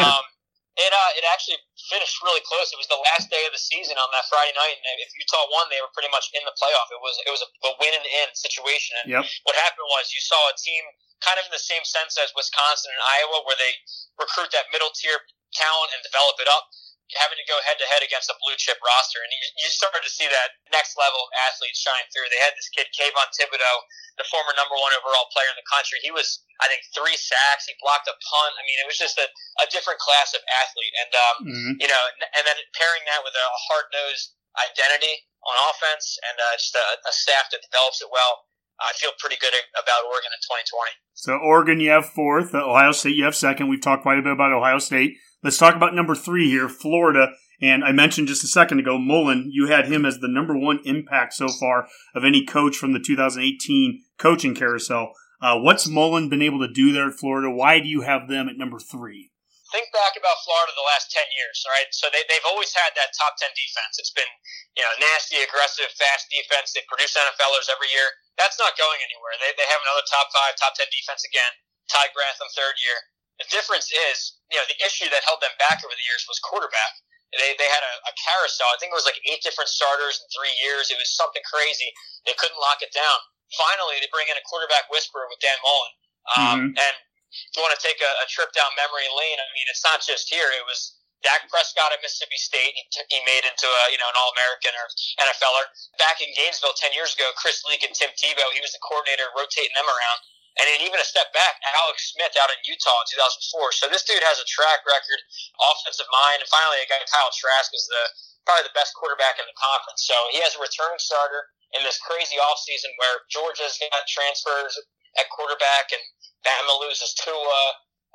um, 0.00 0.24
it 0.76 0.92
uh, 0.92 1.10
it 1.16 1.24
actually 1.32 1.56
finished 1.88 2.20
really 2.20 2.44
close. 2.44 2.68
It 2.72 2.78
was 2.80 2.88
the 2.92 3.00
last 3.12 3.32
day 3.32 3.40
of 3.48 3.52
the 3.56 3.60
season 3.60 3.96
on 3.96 4.08
that 4.12 4.28
Friday 4.28 4.52
night, 4.52 4.76
and 4.76 4.96
if 5.00 5.08
Utah 5.16 5.48
won, 5.48 5.72
they 5.72 5.80
were 5.80 5.92
pretty 5.96 6.12
much 6.12 6.28
in 6.36 6.44
the 6.44 6.52
playoff. 6.56 6.88
It 6.92 7.00
was 7.00 7.16
it 7.24 7.32
was 7.32 7.40
a, 7.40 7.48
a 7.68 7.72
win 7.80 7.96
and 7.96 8.04
in 8.04 8.28
situation. 8.36 8.96
And 9.04 9.06
Yep. 9.16 9.24
what 9.48 9.56
happened 9.56 9.88
was 9.96 10.12
you 10.12 10.20
saw 10.20 10.38
a 10.52 10.56
team 10.60 10.84
kind 11.24 11.40
of 11.40 11.48
in 11.48 11.52
the 11.56 11.62
same 11.62 11.80
sense 11.84 12.20
as 12.20 12.28
Wisconsin 12.36 12.92
and 12.92 13.02
Iowa, 13.20 13.40
where 13.48 13.56
they 13.56 13.72
recruit 14.20 14.52
that 14.52 14.68
middle 14.68 14.92
tier 14.92 15.16
talent 15.56 15.96
and 15.96 16.00
develop 16.04 16.36
it 16.44 16.48
up. 16.52 16.68
Having 17.14 17.38
to 17.38 17.46
go 17.46 17.54
head 17.62 17.78
to 17.78 17.86
head 17.86 18.02
against 18.02 18.26
a 18.26 18.36
blue 18.42 18.58
chip 18.58 18.82
roster, 18.82 19.22
and 19.22 19.30
you, 19.30 19.38
you 19.62 19.70
started 19.70 20.02
to 20.02 20.10
see 20.10 20.26
that 20.26 20.58
next 20.74 20.98
level 20.98 21.22
of 21.22 21.30
athletes 21.46 21.78
shine 21.78 22.02
through. 22.10 22.26
They 22.34 22.42
had 22.42 22.50
this 22.58 22.66
kid 22.74 22.90
Kayvon 22.90 23.30
Thibodeaux, 23.30 23.78
the 24.18 24.26
former 24.26 24.50
number 24.58 24.74
one 24.74 24.90
overall 24.98 25.30
player 25.30 25.46
in 25.46 25.54
the 25.54 25.70
country. 25.70 26.02
He 26.02 26.10
was, 26.10 26.42
I 26.58 26.66
think, 26.66 26.82
three 26.90 27.14
sacks. 27.14 27.70
He 27.70 27.78
blocked 27.78 28.10
a 28.10 28.16
punt. 28.18 28.58
I 28.58 28.66
mean, 28.66 28.82
it 28.82 28.90
was 28.90 28.98
just 28.98 29.22
a, 29.22 29.26
a 29.62 29.66
different 29.70 30.02
class 30.02 30.34
of 30.34 30.42
athlete. 30.66 30.94
And 30.98 31.12
um, 31.14 31.36
Mhm. 31.46 31.72
you 31.78 31.86
know, 31.86 32.02
and, 32.10 32.26
and 32.42 32.44
then 32.50 32.58
pairing 32.74 33.06
that 33.06 33.22
with 33.22 33.38
a 33.38 33.46
hard 33.70 33.86
nosed 33.94 34.34
identity 34.58 35.30
on 35.46 35.54
offense 35.70 36.18
and 36.26 36.34
uh, 36.42 36.58
just 36.58 36.74
a, 36.74 36.86
a 37.06 37.12
staff 37.14 37.46
that 37.54 37.62
develops 37.62 38.02
it 38.02 38.10
well. 38.10 38.50
I 38.76 38.92
feel 38.98 39.14
pretty 39.22 39.36
good 39.40 39.54
about 39.72 40.04
Oregon 40.04 40.28
in 40.34 40.40
2020. 40.44 40.90
So 41.14 41.32
Oregon, 41.38 41.80
you 41.80 41.88
have 41.96 42.04
fourth. 42.12 42.52
Ohio 42.52 42.92
State, 42.92 43.16
you 43.16 43.24
have 43.24 43.36
second. 43.36 43.68
We've 43.68 43.80
talked 43.80 44.02
quite 44.02 44.18
a 44.18 44.22
bit 44.22 44.32
about 44.36 44.52
Ohio 44.52 44.78
State. 44.78 45.16
Let's 45.46 45.62
talk 45.62 45.78
about 45.78 45.94
number 45.94 46.18
three 46.18 46.50
here, 46.50 46.66
Florida. 46.66 47.30
And 47.62 47.86
I 47.86 47.94
mentioned 47.94 48.26
just 48.26 48.42
a 48.42 48.50
second 48.50 48.82
ago, 48.82 48.98
Mullen, 48.98 49.46
you 49.54 49.70
had 49.70 49.86
him 49.86 50.02
as 50.02 50.18
the 50.18 50.26
number 50.26 50.58
one 50.58 50.82
impact 50.82 51.38
so 51.38 51.46
far 51.46 51.86
of 52.18 52.26
any 52.26 52.42
coach 52.42 52.74
from 52.74 52.90
the 52.90 52.98
2018 52.98 54.02
coaching 54.18 54.58
carousel. 54.58 55.14
Uh, 55.38 55.54
what's 55.62 55.86
Mullen 55.86 56.26
been 56.26 56.42
able 56.42 56.58
to 56.66 56.74
do 56.74 56.90
there 56.90 57.14
at 57.14 57.14
Florida? 57.14 57.46
Why 57.46 57.78
do 57.78 57.86
you 57.86 58.02
have 58.02 58.26
them 58.26 58.50
at 58.50 58.58
number 58.58 58.82
three? 58.82 59.30
think 59.70 59.86
back 59.94 60.18
about 60.18 60.42
Florida 60.42 60.74
the 60.74 60.82
last 60.82 61.14
10 61.14 61.22
years, 61.30 61.62
right? 61.70 61.86
So 61.94 62.10
they, 62.10 62.26
they've 62.26 62.50
always 62.50 62.74
had 62.74 62.98
that 62.98 63.14
top 63.14 63.38
10 63.38 63.46
defense. 63.54 64.02
It's 64.02 64.14
been, 64.14 64.26
you 64.74 64.82
know, 64.82 64.94
nasty, 64.98 65.38
aggressive, 65.46 65.94
fast 65.94 66.26
defense. 66.26 66.74
They 66.74 66.82
produce 66.90 67.14
NFLers 67.14 67.70
every 67.70 67.90
year. 67.94 68.08
That's 68.34 68.58
not 68.58 68.74
going 68.74 68.98
anywhere. 68.98 69.38
They, 69.38 69.54
they 69.54 69.68
have 69.70 69.82
another 69.86 70.06
top 70.10 70.26
five, 70.34 70.58
top 70.58 70.74
10 70.74 70.90
defense 70.90 71.22
again. 71.22 71.54
Ty 71.86 72.10
Grantham, 72.14 72.50
third 72.50 72.82
year. 72.82 72.98
The 73.36 73.48
difference 73.52 73.92
is, 73.92 74.40
you 74.48 74.56
know, 74.56 74.66
the 74.68 74.78
issue 74.80 75.08
that 75.12 75.20
held 75.28 75.44
them 75.44 75.52
back 75.60 75.84
over 75.84 75.92
the 75.92 76.06
years 76.08 76.24
was 76.24 76.40
quarterback. 76.40 76.92
They, 77.34 77.52
they 77.58 77.68
had 77.68 77.84
a, 77.84 77.94
a 78.08 78.12
carousel. 78.16 78.70
I 78.72 78.78
think 78.80 78.94
it 78.94 78.98
was 78.98 79.04
like 79.04 79.20
eight 79.28 79.44
different 79.44 79.68
starters 79.68 80.22
in 80.22 80.26
three 80.32 80.54
years. 80.62 80.88
It 80.88 80.96
was 80.96 81.10
something 81.12 81.42
crazy. 81.44 81.90
They 82.24 82.32
couldn't 82.38 82.56
lock 82.56 82.80
it 82.80 82.94
down. 82.96 83.18
Finally, 83.52 84.00
they 84.00 84.08
bring 84.08 84.30
in 84.30 84.38
a 84.40 84.44
quarterback 84.48 84.88
whisperer 84.88 85.28
with 85.28 85.42
Dan 85.42 85.58
Mullen. 85.60 85.94
Um, 86.26 86.40
mm-hmm. 86.40 86.70
And 86.80 86.94
if 87.28 87.52
you 87.54 87.60
want 87.60 87.76
to 87.76 87.82
take 87.82 88.00
a, 88.00 88.12
a 88.24 88.26
trip 88.30 88.50
down 88.56 88.72
memory 88.78 89.06
lane, 89.10 89.38
I 89.38 89.46
mean, 89.52 89.68
it's 89.68 89.84
not 89.84 90.00
just 90.00 90.30
here. 90.32 90.48
It 90.56 90.64
was 90.64 90.96
Dak 91.24 91.48
Prescott 91.50 91.90
at 91.90 92.00
Mississippi 92.02 92.38
State. 92.38 92.74
He, 92.76 92.82
t- 92.92 93.08
he 93.10 93.18
made 93.26 93.42
into 93.42 93.66
a 93.66 93.82
you 93.90 93.98
know 93.98 94.08
an 94.10 94.18
All 94.18 94.30
American 94.36 94.74
or 94.78 94.86
NFLer. 95.26 95.64
Back 95.98 96.22
in 96.22 96.30
Gainesville 96.36 96.76
ten 96.76 96.92
years 96.92 97.16
ago, 97.16 97.26
Chris 97.34 97.64
Leak 97.66 97.82
and 97.82 97.94
Tim 97.94 98.12
Tebow. 98.14 98.46
He 98.52 98.62
was 98.62 98.70
the 98.70 98.82
coordinator, 98.82 99.26
rotating 99.34 99.74
them 99.74 99.88
around. 99.88 100.18
And 100.56 100.64
then 100.64 100.80
even 100.88 100.96
a 100.96 101.04
step 101.04 101.28
back, 101.36 101.60
Alex 101.84 102.16
Smith 102.16 102.32
out 102.40 102.48
in 102.48 102.56
Utah 102.64 103.04
in 103.04 103.06
2004. 103.12 103.76
So 103.76 103.92
this 103.92 104.08
dude 104.08 104.24
has 104.24 104.40
a 104.40 104.48
track 104.48 104.80
record, 104.88 105.20
offensive 105.60 106.08
mind, 106.08 106.40
and 106.40 106.48
finally 106.48 106.80
a 106.80 106.88
guy 106.88 107.00
Kyle 107.04 107.32
Trask 107.32 107.68
is 107.76 107.84
the 107.92 108.04
probably 108.48 108.64
the 108.64 108.78
best 108.78 108.94
quarterback 108.96 109.36
in 109.36 109.44
the 109.44 109.58
conference. 109.58 110.06
So 110.06 110.16
he 110.32 110.40
has 110.40 110.54
a 110.54 110.62
returning 110.62 111.02
starter 111.02 111.50
in 111.76 111.82
this 111.82 111.98
crazy 111.98 112.38
offseason 112.38 112.94
where 112.96 113.26
Georgia's 113.28 113.76
got 113.76 114.06
transfers 114.06 114.78
at 115.18 115.26
quarterback 115.34 115.90
and 115.92 116.00
Bama 116.46 116.78
loses 116.78 117.12
Tua, 117.18 117.62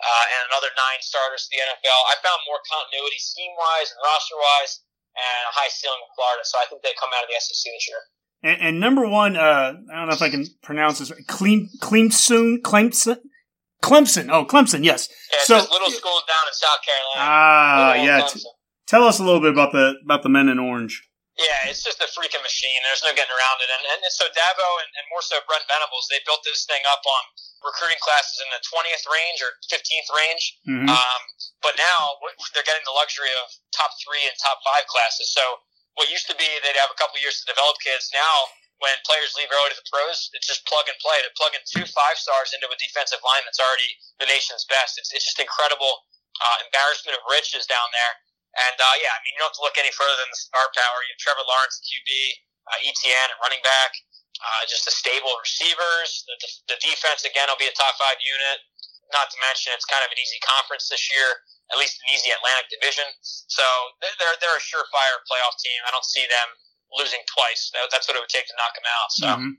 uh, 0.02 0.26
and 0.34 0.42
another 0.50 0.72
nine 0.74 1.02
starters 1.04 1.46
to 1.46 1.50
the 1.54 1.62
NFL. 1.62 2.00
I 2.10 2.16
found 2.24 2.42
more 2.48 2.64
continuity 2.66 3.20
scheme 3.22 3.54
wise 3.54 3.92
and 3.92 4.00
roster 4.02 4.39
wise, 4.39 4.82
and 5.14 5.42
a 5.46 5.54
high 5.54 5.70
ceiling 5.70 6.00
with 6.02 6.16
Florida. 6.16 6.42
So 6.48 6.58
I 6.58 6.66
think 6.72 6.82
they 6.82 6.96
come 6.96 7.12
out 7.12 7.28
of 7.28 7.30
the 7.30 7.38
SEC 7.38 7.60
this 7.60 7.86
year. 7.86 8.02
And, 8.44 8.62
and 8.62 8.80
number 8.80 9.08
one, 9.08 9.36
uh, 9.38 9.74
I 9.92 9.96
don't 9.96 10.08
know 10.08 10.16
if 10.16 10.22
I 10.22 10.30
can 10.30 10.46
pronounce 10.64 11.00
this. 11.00 11.12
Right. 11.12 11.26
Clemson, 11.28 12.58
Clemson, 12.62 13.18
Clemson. 13.82 14.30
Oh, 14.32 14.46
Clemson. 14.46 14.84
Yes. 14.84 15.10
Yeah, 15.32 15.38
so 15.44 15.56
little 15.72 15.92
school 15.92 16.22
down 16.28 16.46
in 16.48 16.54
South 16.54 16.82
Carolina. 16.86 17.22
Ah, 17.22 17.94
yeah. 17.96 18.28
T- 18.28 18.42
tell 18.88 19.04
us 19.04 19.20
a 19.20 19.24
little 19.24 19.42
bit 19.42 19.52
about 19.52 19.72
the 19.72 19.96
about 20.06 20.24
the 20.24 20.30
men 20.30 20.50
in 20.50 20.60
orange. 20.60 21.08
Yeah, 21.39 21.72
it's 21.72 21.82
just 21.82 21.98
a 22.04 22.10
freaking 22.12 22.44
machine. 22.44 22.76
There's 22.86 23.02
no 23.02 23.16
getting 23.18 23.34
around 23.34 23.58
it. 23.66 23.70
And, 23.72 23.82
and 23.98 24.14
so 24.14 24.30
Dabo 24.30 24.68
and, 24.84 24.89
and 25.00 25.06
more 25.10 25.26
so 25.26 25.39
Brent 25.50 25.66
Venables, 25.66 26.06
they 26.12 26.22
built 26.28 26.44
this 26.46 26.70
thing 26.70 26.84
up 26.86 27.02
on 27.02 27.24
recruiting 27.66 27.98
classes 28.04 28.38
in 28.44 28.50
the 28.52 28.62
20th 28.62 29.06
range 29.10 29.39
or 29.42 29.56
15th 29.72 30.10
range. 30.12 30.44
Mm-hmm. 30.68 30.92
Um, 30.92 31.22
but 31.64 31.80
now 31.80 32.20
they're 32.54 32.68
getting 32.68 32.86
the 32.86 32.94
luxury 32.94 33.32
of 33.42 33.48
top 33.74 33.96
three 34.04 34.22
and 34.28 34.36
top 34.38 34.62
five 34.62 34.86
classes. 34.92 35.34
So 35.34 35.42
what 36.00 36.08
used 36.08 36.28
to 36.32 36.38
be 36.38 36.48
they'd 36.64 36.80
have 36.80 36.94
a 36.94 37.00
couple 37.00 37.20
years 37.20 37.44
to 37.44 37.52
develop 37.52 37.76
kids. 37.84 38.12
Now, 38.16 38.36
when 38.82 38.98
players 39.06 39.38
leave 39.38 39.52
early 39.54 39.72
to 39.72 39.78
the 39.78 39.86
pros, 39.86 40.34
it's 40.34 40.50
just 40.50 40.66
plug 40.66 40.89
and 40.89 40.98
play. 40.98 41.22
To 41.22 41.30
plug 41.38 41.54
in 41.54 41.62
two 41.68 41.86
five 41.94 42.18
stars 42.18 42.56
into 42.56 42.66
a 42.66 42.78
defensive 42.82 43.22
line 43.22 43.46
that's 43.46 43.62
already 43.62 43.94
the 44.18 44.26
nation's 44.26 44.66
best. 44.66 44.98
It's, 44.98 45.14
it's 45.14 45.30
just 45.30 45.38
incredible 45.38 46.08
uh, 46.42 46.58
embarrassment 46.66 47.14
of 47.14 47.22
riches 47.30 47.70
down 47.70 47.86
there. 47.94 48.14
And 48.68 48.76
uh, 48.76 48.96
yeah, 49.00 49.14
I 49.16 49.20
mean, 49.24 49.38
you 49.38 49.39
don't 49.39 49.54
have 49.54 49.60
to 49.62 49.64
look 49.64 49.78
any 49.80 49.94
further 49.94 50.18
than 50.26 50.34
the 50.34 50.42
star 50.42 50.66
power. 50.74 50.98
You 51.08 51.14
have 51.16 51.22
Trevor 51.24 51.46
Lawrence, 51.48 51.80
QB, 51.86 52.10
uh, 52.68 52.88
Etienne, 52.89 53.30
and 53.32 53.39
running 53.39 53.64
back. 53.64 53.96
Uh, 54.42 54.66
just 54.66 54.89
the 54.89 54.96
stable 54.96 55.32
receivers. 55.38 56.26
The, 56.26 56.74
the, 56.74 56.78
defense 56.82 57.22
again 57.22 57.46
will 57.46 57.62
be 57.62 57.70
a 57.70 57.76
top 57.78 57.94
five 58.02 58.18
unit. 58.26 58.66
Not 59.14 59.30
to 59.30 59.38
mention, 59.46 59.70
it's 59.78 59.86
kind 59.86 60.02
of 60.02 60.10
an 60.10 60.18
easy 60.18 60.42
conference 60.42 60.89
this 60.89 61.14
year, 61.14 61.30
at 61.72 61.80
least 61.80 61.97
an 62.03 62.13
easy 62.13 62.30
Atlantic 62.30 62.67
division. 62.69 63.07
So 63.22 63.63
they're 64.01 64.38
they're 64.39 64.57
a 64.57 64.63
surefire 64.63 65.17
playoff 65.26 65.55
team. 65.63 65.80
I 65.88 65.91
don't 65.91 66.05
see 66.05 66.28
them 66.28 66.49
losing 66.93 67.24
twice. 67.32 67.72
That's 67.91 68.07
what 68.07 68.15
it 68.15 68.22
would 68.22 68.30
take 68.30 68.47
to 68.47 68.55
knock 68.59 68.74
them 68.76 68.88
out. 68.88 69.09
So. 69.11 69.28
Mm-hmm. 69.28 69.51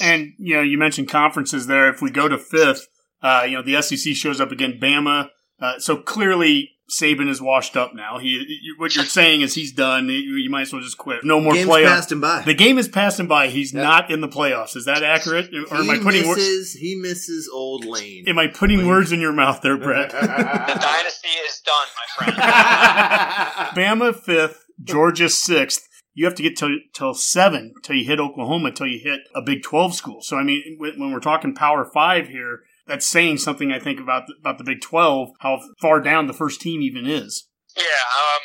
And 0.00 0.32
you 0.38 0.56
know, 0.56 0.62
you 0.62 0.78
mentioned 0.78 1.08
conferences 1.08 1.66
there. 1.66 1.88
If 1.88 2.02
we 2.02 2.10
go 2.10 2.28
to 2.28 2.38
fifth, 2.38 2.88
uh, 3.22 3.44
you 3.46 3.56
know, 3.56 3.62
the 3.62 3.80
SEC 3.82 4.14
shows 4.14 4.40
up 4.40 4.50
again. 4.50 4.78
Bama. 4.80 5.28
Uh, 5.60 5.78
so 5.78 5.96
clearly, 5.96 6.70
Saban 6.92 7.28
is 7.28 7.40
washed 7.40 7.74
up 7.74 7.94
now. 7.94 8.18
He, 8.18 8.74
what 8.76 8.94
you're 8.94 9.06
saying 9.06 9.40
is 9.40 9.54
he's 9.54 9.72
done. 9.72 10.10
You, 10.10 10.50
might 10.50 10.62
as 10.62 10.72
well 10.74 10.82
just 10.82 10.98
quit. 10.98 11.24
No 11.24 11.40
more 11.40 11.54
Game's 11.54 11.70
playoffs. 11.70 11.86
passed 11.86 12.12
him 12.12 12.20
by. 12.20 12.42
The 12.42 12.52
game 12.52 12.76
is 12.76 12.86
passing 12.86 13.26
by. 13.26 13.48
He's 13.48 13.72
yep. 13.72 13.82
not 13.82 14.10
in 14.10 14.20
the 14.20 14.28
playoffs. 14.28 14.76
Is 14.76 14.84
that 14.84 15.02
accurate? 15.02 15.46
Or 15.70 15.82
he 15.82 15.88
am 15.88 15.90
I 15.90 15.98
putting 15.98 16.28
misses, 16.28 16.74
He 16.74 16.94
misses 16.96 17.48
old 17.50 17.86
Lane. 17.86 18.24
Am 18.28 18.38
I 18.38 18.46
putting 18.46 18.80
Lane. 18.80 18.88
words 18.88 19.10
in 19.10 19.22
your 19.22 19.32
mouth 19.32 19.62
there, 19.62 19.78
Brett? 19.78 20.10
the 20.10 20.18
dynasty 20.18 21.28
is 21.28 21.62
done, 21.64 21.86
my 21.96 22.32
friend. 22.32 22.36
Bama 23.74 24.14
fifth, 24.14 24.66
Georgia 24.82 25.30
sixth. 25.30 25.88
You 26.12 26.26
have 26.26 26.34
to 26.34 26.42
get 26.42 26.58
till 26.58 26.76
till 26.92 27.14
seven 27.14 27.72
till 27.82 27.96
you 27.96 28.04
hit 28.04 28.20
Oklahoma 28.20 28.70
till 28.70 28.86
you 28.86 29.00
hit 29.02 29.20
a 29.34 29.40
Big 29.40 29.62
Twelve 29.62 29.94
school. 29.94 30.20
So 30.20 30.36
I 30.36 30.42
mean, 30.42 30.76
when 30.78 31.10
we're 31.10 31.20
talking 31.20 31.54
Power 31.54 31.86
Five 31.86 32.28
here 32.28 32.60
that's 32.86 33.06
saying 33.06 33.38
something 33.38 33.70
I 33.70 33.78
think 33.78 34.00
about 34.00 34.26
the, 34.26 34.34
about 34.40 34.58
the 34.58 34.64
Big 34.64 34.80
Twelve, 34.80 35.30
how 35.40 35.60
far 35.80 36.00
down 36.00 36.26
the 36.26 36.36
first 36.36 36.60
team 36.60 36.82
even 36.82 37.06
is. 37.06 37.46
Yeah, 37.76 38.04
um, 38.12 38.42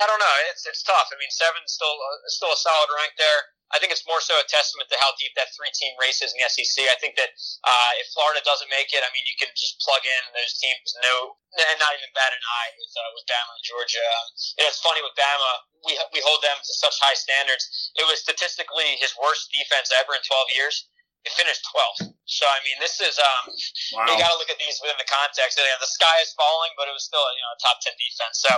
I 0.00 0.04
don't 0.08 0.20
know. 0.20 0.36
It's 0.50 0.66
it's 0.66 0.82
tough. 0.82 1.08
I 1.12 1.16
mean, 1.20 1.30
seven's 1.30 1.72
still 1.72 1.96
uh, 1.96 2.18
still 2.28 2.52
a 2.52 2.58
solid 2.58 2.90
rank 2.96 3.14
there. 3.16 3.56
I 3.74 3.82
think 3.82 3.90
it's 3.90 4.06
more 4.06 4.22
so 4.22 4.30
a 4.38 4.46
testament 4.46 4.86
to 4.94 4.98
how 5.02 5.10
deep 5.18 5.34
that 5.34 5.50
three 5.50 5.74
team 5.74 5.90
race 5.98 6.22
is 6.22 6.30
in 6.30 6.38
the 6.38 6.46
SEC. 6.46 6.86
I 6.86 6.94
think 7.02 7.18
that 7.18 7.34
uh, 7.66 7.92
if 7.98 8.06
Florida 8.14 8.38
doesn't 8.46 8.70
make 8.70 8.94
it, 8.94 9.02
I 9.02 9.10
mean, 9.10 9.26
you 9.26 9.34
can 9.34 9.50
just 9.58 9.82
plug 9.82 10.06
in 10.06 10.22
those 10.38 10.54
teams, 10.54 10.94
no, 11.02 11.34
and 11.58 11.78
not 11.82 11.90
even 11.98 12.14
bat 12.14 12.30
an 12.30 12.44
eye 12.46 12.70
with 12.78 12.92
uh, 12.94 13.10
with 13.18 13.26
Bama 13.26 13.52
and 13.58 13.66
Georgia. 13.66 14.06
Um, 14.06 14.26
and 14.62 14.64
it's 14.70 14.78
funny 14.78 15.02
with 15.02 15.18
Bama, 15.18 15.52
we 15.82 15.98
we 16.14 16.22
hold 16.22 16.46
them 16.46 16.58
to 16.62 16.72
such 16.78 16.94
high 17.02 17.18
standards. 17.18 17.66
It 17.98 18.06
was 18.06 18.22
statistically 18.22 19.02
his 19.02 19.14
worst 19.18 19.50
defense 19.50 19.90
ever 19.90 20.14
in 20.14 20.22
12 20.22 20.58
years. 20.58 20.86
It 21.26 21.34
finished 21.34 21.66
12th. 21.74 22.14
So 22.30 22.46
I 22.46 22.62
mean, 22.62 22.78
this 22.78 23.02
is 23.02 23.18
um, 23.18 23.50
wow. 23.98 24.06
you 24.06 24.14
got 24.14 24.30
to 24.30 24.38
look 24.38 24.50
at 24.50 24.58
these 24.62 24.78
within 24.78 24.94
the 24.98 25.10
context. 25.10 25.58
You 25.58 25.66
know, 25.66 25.78
the 25.82 25.90
sky 25.90 26.22
is 26.22 26.30
falling, 26.38 26.70
but 26.78 26.86
it 26.86 26.94
was 26.94 27.02
still 27.02 27.22
you 27.34 27.42
know 27.42 27.52
a 27.54 27.58
top 27.58 27.82
10 27.82 27.94
defense. 27.98 28.34
So 28.42 28.52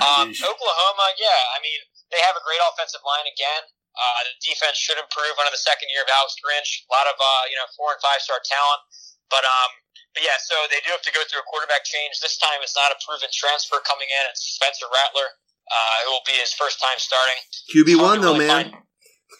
um, 0.00 0.28
Oklahoma, 0.28 1.06
yeah, 1.16 1.56
I 1.56 1.58
mean, 1.64 1.80
they 2.12 2.20
have 2.20 2.36
a 2.36 2.44
great 2.44 2.60
offensive 2.72 3.00
line 3.04 3.24
again. 3.28 3.64
Uh, 3.92 4.20
the 4.24 4.32
defense 4.40 4.80
should 4.80 4.96
improve 4.96 5.36
under 5.36 5.52
the 5.52 5.60
second 5.60 5.92
year 5.92 6.00
of 6.04 6.08
Alex 6.08 6.36
Grinch. 6.40 6.84
A 6.84 6.90
lot 6.92 7.04
of 7.08 7.16
uh, 7.16 7.44
you 7.48 7.56
know 7.56 7.68
four 7.76 7.92
and 7.92 8.00
five 8.00 8.20
star 8.24 8.40
talent, 8.44 8.80
but 9.28 9.44
um, 9.44 9.72
but 10.16 10.24
yeah, 10.24 10.36
so 10.40 10.56
they 10.68 10.80
do 10.84 10.92
have 10.92 11.04
to 11.04 11.12
go 11.12 11.24
through 11.28 11.40
a 11.40 11.48
quarterback 11.48 11.84
change. 11.84 12.20
This 12.20 12.36
time, 12.40 12.60
it's 12.64 12.76
not 12.76 12.92
a 12.92 12.98
proven 13.04 13.28
transfer 13.32 13.80
coming 13.84 14.08
in. 14.08 14.22
It's 14.28 14.56
Spencer 14.56 14.88
Rattler. 14.88 15.28
Uh, 15.68 16.04
it 16.04 16.08
will 16.08 16.24
be 16.24 16.36
his 16.36 16.52
first 16.52 16.80
time 16.80 16.96
starting. 17.00 17.38
QB 17.72 18.00
one 18.00 18.20
though, 18.20 18.36
really 18.36 18.48
man. 18.48 18.72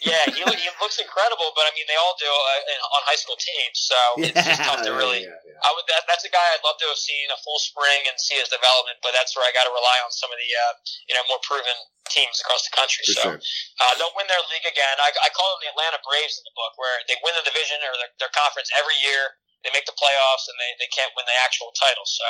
Yeah, 0.02 0.18
he, 0.34 0.42
he 0.42 0.70
looks 0.82 0.98
incredible, 0.98 1.54
but 1.54 1.62
I 1.62 1.72
mean, 1.78 1.86
they 1.86 1.94
all 1.94 2.18
do 2.18 2.26
uh, 2.26 2.96
on 2.98 3.00
high 3.06 3.18
school 3.18 3.38
teams, 3.38 3.78
so 3.86 3.98
yeah, 4.18 4.34
it's 4.34 4.42
just 4.42 4.62
tough 4.66 4.82
to 4.82 4.90
really. 4.90 5.22
Yeah, 5.22 5.38
yeah, 5.46 5.62
I 5.62 5.70
would. 5.78 5.86
That, 5.86 6.02
that's 6.10 6.26
a 6.26 6.32
guy 6.34 6.42
I'd 6.54 6.66
love 6.66 6.74
to 6.82 6.90
have 6.90 6.98
seen 6.98 7.30
a 7.30 7.38
full 7.46 7.62
spring 7.62 8.02
and 8.10 8.18
see 8.18 8.34
his 8.34 8.50
development, 8.50 8.98
but 8.98 9.14
that's 9.14 9.38
where 9.38 9.46
I 9.46 9.54
got 9.54 9.62
to 9.62 9.74
rely 9.74 9.98
on 10.02 10.10
some 10.10 10.34
of 10.34 10.38
the 10.42 10.50
uh, 10.50 10.74
you 11.06 11.14
know 11.14 11.22
more 11.30 11.38
proven 11.46 11.78
teams 12.10 12.42
across 12.42 12.66
the 12.66 12.74
country. 12.74 13.06
For 13.06 13.14
so 13.14 13.22
sure. 13.30 13.38
uh, 13.38 13.92
they'll 13.94 14.14
win 14.18 14.26
their 14.26 14.42
league 14.50 14.66
again. 14.66 14.96
I, 14.98 15.14
I 15.22 15.30
call 15.30 15.54
them 15.54 15.62
the 15.62 15.70
Atlanta 15.70 16.02
Braves 16.02 16.34
in 16.34 16.44
the 16.44 16.54
book, 16.58 16.74
where 16.82 16.98
they 17.06 17.14
win 17.22 17.38
the 17.38 17.46
division 17.46 17.78
or 17.86 17.94
their, 17.94 18.10
their 18.26 18.32
conference 18.34 18.74
every 18.74 18.98
year. 18.98 19.38
They 19.62 19.70
make 19.70 19.86
the 19.86 19.94
playoffs 19.94 20.50
and 20.50 20.58
they, 20.58 20.74
they 20.82 20.90
can't 20.90 21.14
win 21.14 21.22
the 21.30 21.38
actual 21.46 21.70
title. 21.78 22.02
So 22.02 22.26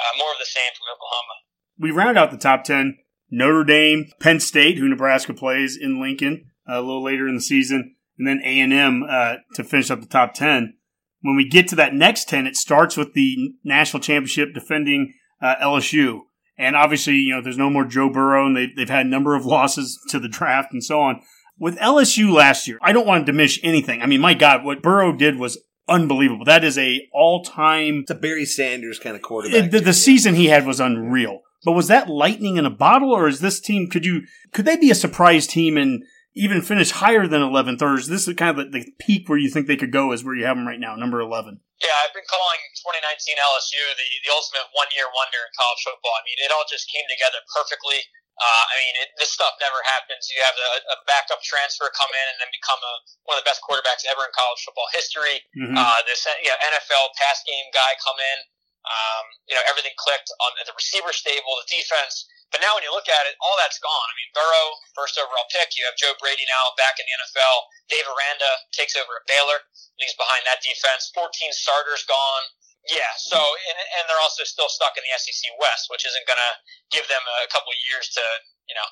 uh, 0.00 0.16
more 0.16 0.32
of 0.32 0.40
the 0.40 0.48
same 0.48 0.72
from 0.72 0.88
Oklahoma. 0.88 1.36
We 1.76 1.92
round 1.92 2.16
out 2.16 2.32
the 2.32 2.40
top 2.40 2.64
ten. 2.64 2.96
Notre 3.30 3.62
Dame, 3.62 4.10
Penn 4.18 4.40
State, 4.40 4.78
who 4.78 4.88
Nebraska 4.88 5.32
plays 5.32 5.78
in 5.78 6.00
Lincoln, 6.00 6.49
a 6.70 6.80
little 6.80 7.02
later 7.02 7.28
in 7.28 7.34
the 7.34 7.40
season, 7.40 7.94
and 8.18 8.26
then 8.26 8.40
A 8.44 8.60
and 8.60 8.72
M 8.72 9.04
uh, 9.08 9.36
to 9.54 9.64
finish 9.64 9.90
up 9.90 10.00
the 10.00 10.06
top 10.06 10.34
ten. 10.34 10.74
When 11.22 11.36
we 11.36 11.48
get 11.48 11.68
to 11.68 11.76
that 11.76 11.94
next 11.94 12.28
ten, 12.28 12.46
it 12.46 12.56
starts 12.56 12.96
with 12.96 13.14
the 13.14 13.54
national 13.64 14.02
championship 14.02 14.54
defending 14.54 15.14
uh, 15.42 15.56
LSU, 15.62 16.20
and 16.60 16.76
obviously, 16.76 17.14
you 17.14 17.34
know, 17.34 17.42
there's 17.42 17.56
no 17.56 17.70
more 17.70 17.86
Joe 17.86 18.10
Burrow, 18.10 18.46
and 18.46 18.54
they, 18.54 18.68
they've 18.76 18.90
had 18.90 19.06
a 19.06 19.08
number 19.08 19.34
of 19.34 19.46
losses 19.46 19.98
to 20.10 20.18
the 20.18 20.28
draft 20.28 20.72
and 20.72 20.84
so 20.84 21.00
on. 21.00 21.22
With 21.58 21.78
LSU 21.78 22.32
last 22.32 22.68
year, 22.68 22.78
I 22.82 22.92
don't 22.92 23.06
want 23.06 23.26
to 23.26 23.32
diminish 23.32 23.60
anything. 23.62 24.00
I 24.00 24.06
mean, 24.06 24.20
my 24.20 24.34
God, 24.34 24.64
what 24.64 24.82
Burrow 24.82 25.14
did 25.14 25.38
was 25.38 25.58
unbelievable. 25.88 26.44
That 26.44 26.64
is 26.64 26.78
a 26.78 27.08
all 27.12 27.42
time. 27.44 28.00
It's 28.00 28.10
a 28.10 28.14
Barry 28.14 28.44
Sanders 28.46 28.98
kind 28.98 29.16
of 29.16 29.22
quarterback. 29.22 29.70
The, 29.70 29.80
the 29.80 29.92
season 29.92 30.34
he 30.34 30.46
had 30.46 30.66
was 30.66 30.80
unreal. 30.80 31.40
But 31.64 31.72
was 31.72 31.88
that 31.88 32.08
lightning 32.08 32.56
in 32.56 32.64
a 32.64 32.70
bottle, 32.70 33.12
or 33.12 33.28
is 33.28 33.40
this 33.40 33.60
team? 33.60 33.88
Could 33.90 34.06
you 34.06 34.22
could 34.52 34.64
they 34.64 34.76
be 34.76 34.90
a 34.90 34.94
surprise 34.94 35.46
team 35.46 35.76
and 35.76 36.02
even 36.34 36.62
finish 36.62 36.94
higher 36.94 37.26
than 37.26 37.42
11th, 37.42 37.82
or 37.82 37.98
is 37.98 38.06
this 38.06 38.30
kind 38.38 38.54
of 38.54 38.70
the, 38.70 38.86
peak 39.02 39.26
where 39.26 39.38
you 39.38 39.50
think 39.50 39.66
they 39.66 39.76
could 39.78 39.90
go? 39.90 40.12
Is 40.14 40.22
where 40.22 40.38
you 40.38 40.46
have 40.46 40.54
them 40.56 40.66
right 40.66 40.78
now, 40.78 40.94
number 40.94 41.18
11. 41.18 41.58
Yeah, 41.82 41.96
I've 42.04 42.14
been 42.14 42.28
calling 42.28 42.60
2019 42.76 43.02
LSU 43.40 43.82
the, 43.96 44.08
the 44.22 44.30
ultimate 44.30 44.68
one 44.76 44.92
year 44.94 45.08
wonder 45.10 45.40
in 45.42 45.50
college 45.56 45.82
football. 45.82 46.12
I 46.14 46.22
mean, 46.28 46.38
it 46.38 46.52
all 46.52 46.68
just 46.68 46.86
came 46.92 47.08
together 47.08 47.40
perfectly. 47.50 48.04
Uh, 48.40 48.64
I 48.72 48.74
mean, 48.80 48.94
it, 49.04 49.08
this 49.20 49.32
stuff 49.36 49.52
never 49.60 49.80
happens. 49.84 50.28
You 50.32 50.40
have 50.44 50.56
a, 50.56 50.70
a 50.92 50.98
backup 51.04 51.44
transfer 51.44 51.92
come 51.92 52.08
in 52.08 52.26
and 52.32 52.36
then 52.40 52.48
become 52.52 52.80
a, 52.80 52.94
one 53.28 53.36
of 53.36 53.44
the 53.44 53.48
best 53.48 53.60
quarterbacks 53.60 54.08
ever 54.08 54.24
in 54.24 54.32
college 54.32 54.60
football 54.64 54.88
history. 54.96 55.44
Mhm. 55.56 55.76
Uh, 55.76 56.00
this 56.08 56.24
you 56.40 56.48
know, 56.48 56.58
NFL 56.72 57.12
pass 57.20 57.44
game 57.44 57.68
guy 57.76 57.96
come 58.00 58.16
in. 58.16 58.38
Um, 58.80 59.24
you 59.44 59.52
know, 59.52 59.64
everything 59.68 59.92
clicked 60.00 60.32
on 60.40 60.56
the 60.56 60.72
receiver 60.72 61.12
stable, 61.12 61.52
the 61.60 61.68
defense. 61.68 62.24
But 62.50 62.60
now 62.60 62.74
when 62.74 62.82
you 62.82 62.90
look 62.90 63.06
at 63.06 63.24
it, 63.30 63.38
all 63.38 63.54
that's 63.62 63.78
gone. 63.78 64.06
I 64.10 64.14
mean, 64.18 64.30
Burrow, 64.34 64.66
first 64.94 65.14
overall 65.18 65.46
pick. 65.54 65.74
You 65.78 65.86
have 65.86 65.94
Joe 65.94 66.14
Brady 66.18 66.42
now 66.50 66.74
back 66.74 66.98
in 66.98 67.06
the 67.06 67.14
NFL. 67.22 67.56
Dave 67.86 68.06
Aranda 68.10 68.50
takes 68.74 68.98
over 68.98 69.22
at 69.22 69.24
Baylor, 69.30 69.62
leaves 70.02 70.14
behind 70.18 70.42
that 70.50 70.58
defense. 70.62 71.14
14 71.14 71.30
starters 71.54 72.02
gone. 72.10 72.44
Yeah, 72.88 73.12
so, 73.20 73.36
and, 73.36 73.76
and 74.00 74.02
they're 74.08 74.24
also 74.24 74.40
still 74.42 74.72
stuck 74.72 74.96
in 74.96 75.04
the 75.04 75.12
SEC 75.20 75.52
West, 75.60 75.92
which 75.92 76.08
isn't 76.08 76.24
going 76.24 76.40
to 76.40 76.52
give 76.88 77.04
them 77.12 77.20
a 77.44 77.48
couple 77.52 77.68
of 77.68 77.76
years 77.92 78.08
to, 78.16 78.24
you 78.66 78.72
know, 78.72 78.86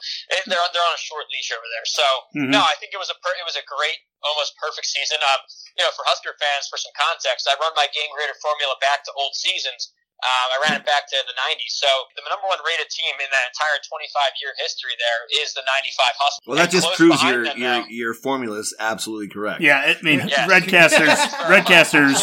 they're, 0.45 0.61
they're 0.77 0.85
on 0.85 0.93
a 0.93 1.01
short 1.01 1.25
leash 1.33 1.49
over 1.57 1.65
there. 1.73 1.89
So, 1.89 2.05
Mhm. 2.37 2.53
no, 2.53 2.61
I 2.61 2.77
think 2.77 2.93
it 2.93 3.01
was 3.01 3.09
a 3.09 3.17
per, 3.25 3.33
it 3.41 3.49
was 3.49 3.57
a 3.57 3.65
great, 3.65 4.05
almost 4.21 4.53
perfect 4.61 4.85
season. 4.93 5.17
Um, 5.25 5.41
you 5.81 5.83
know, 5.89 5.91
for 5.97 6.05
Husker 6.05 6.37
fans, 6.37 6.69
for 6.69 6.77
some 6.77 6.93
context, 7.01 7.49
I 7.49 7.57
run 7.57 7.73
my 7.81 7.89
game 7.97 8.13
grader 8.13 8.37
formula 8.45 8.77
back 8.85 9.09
to 9.09 9.13
old 9.17 9.33
seasons. 9.35 9.89
Um, 10.19 10.47
I 10.51 10.57
ran 10.67 10.75
it 10.75 10.85
back 10.85 11.07
to 11.07 11.17
the 11.31 11.37
90s. 11.39 11.79
So 11.79 11.87
the 12.19 12.23
number 12.27 12.47
one 12.51 12.59
rated 12.67 12.91
team 12.91 13.15
in 13.23 13.31
that 13.31 13.45
entire 13.55 13.79
25 13.87 14.35
year 14.43 14.51
history 14.59 14.99
there 14.99 15.21
is 15.43 15.55
the 15.55 15.63
95 15.63 15.95
Huskers. 16.19 16.43
Well, 16.47 16.57
that 16.59 16.75
And 16.75 16.75
just 16.75 16.91
proves 16.99 17.23
your 17.23 17.45
them 17.47 17.55
your 17.59 17.69
now- 17.83 17.87
your 17.89 18.15
formula 18.15 18.59
is 18.59 18.75
absolutely 18.83 19.29
correct. 19.29 19.61
Yeah, 19.63 19.79
I 19.79 19.95
mean, 20.03 20.27
Yeah. 20.27 20.49
Redcasters, 20.51 21.15
Redcasters, 21.55 22.19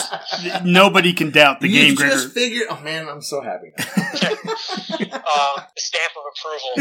nobody 0.66 1.14
can 1.14 1.32
doubt 1.32 1.62
the 1.62 1.70
you 1.70 1.80
game 1.88 1.96
grader. 1.96 2.12
just 2.16 2.34
figured. 2.34 2.68
Oh 2.70 2.82
man, 2.82 3.08
I'm 3.08 3.22
so 3.22 3.40
happy. 3.42 3.72
um, 3.80 5.64
stamp 5.78 6.14
of 6.20 6.24
approval. 6.36 6.72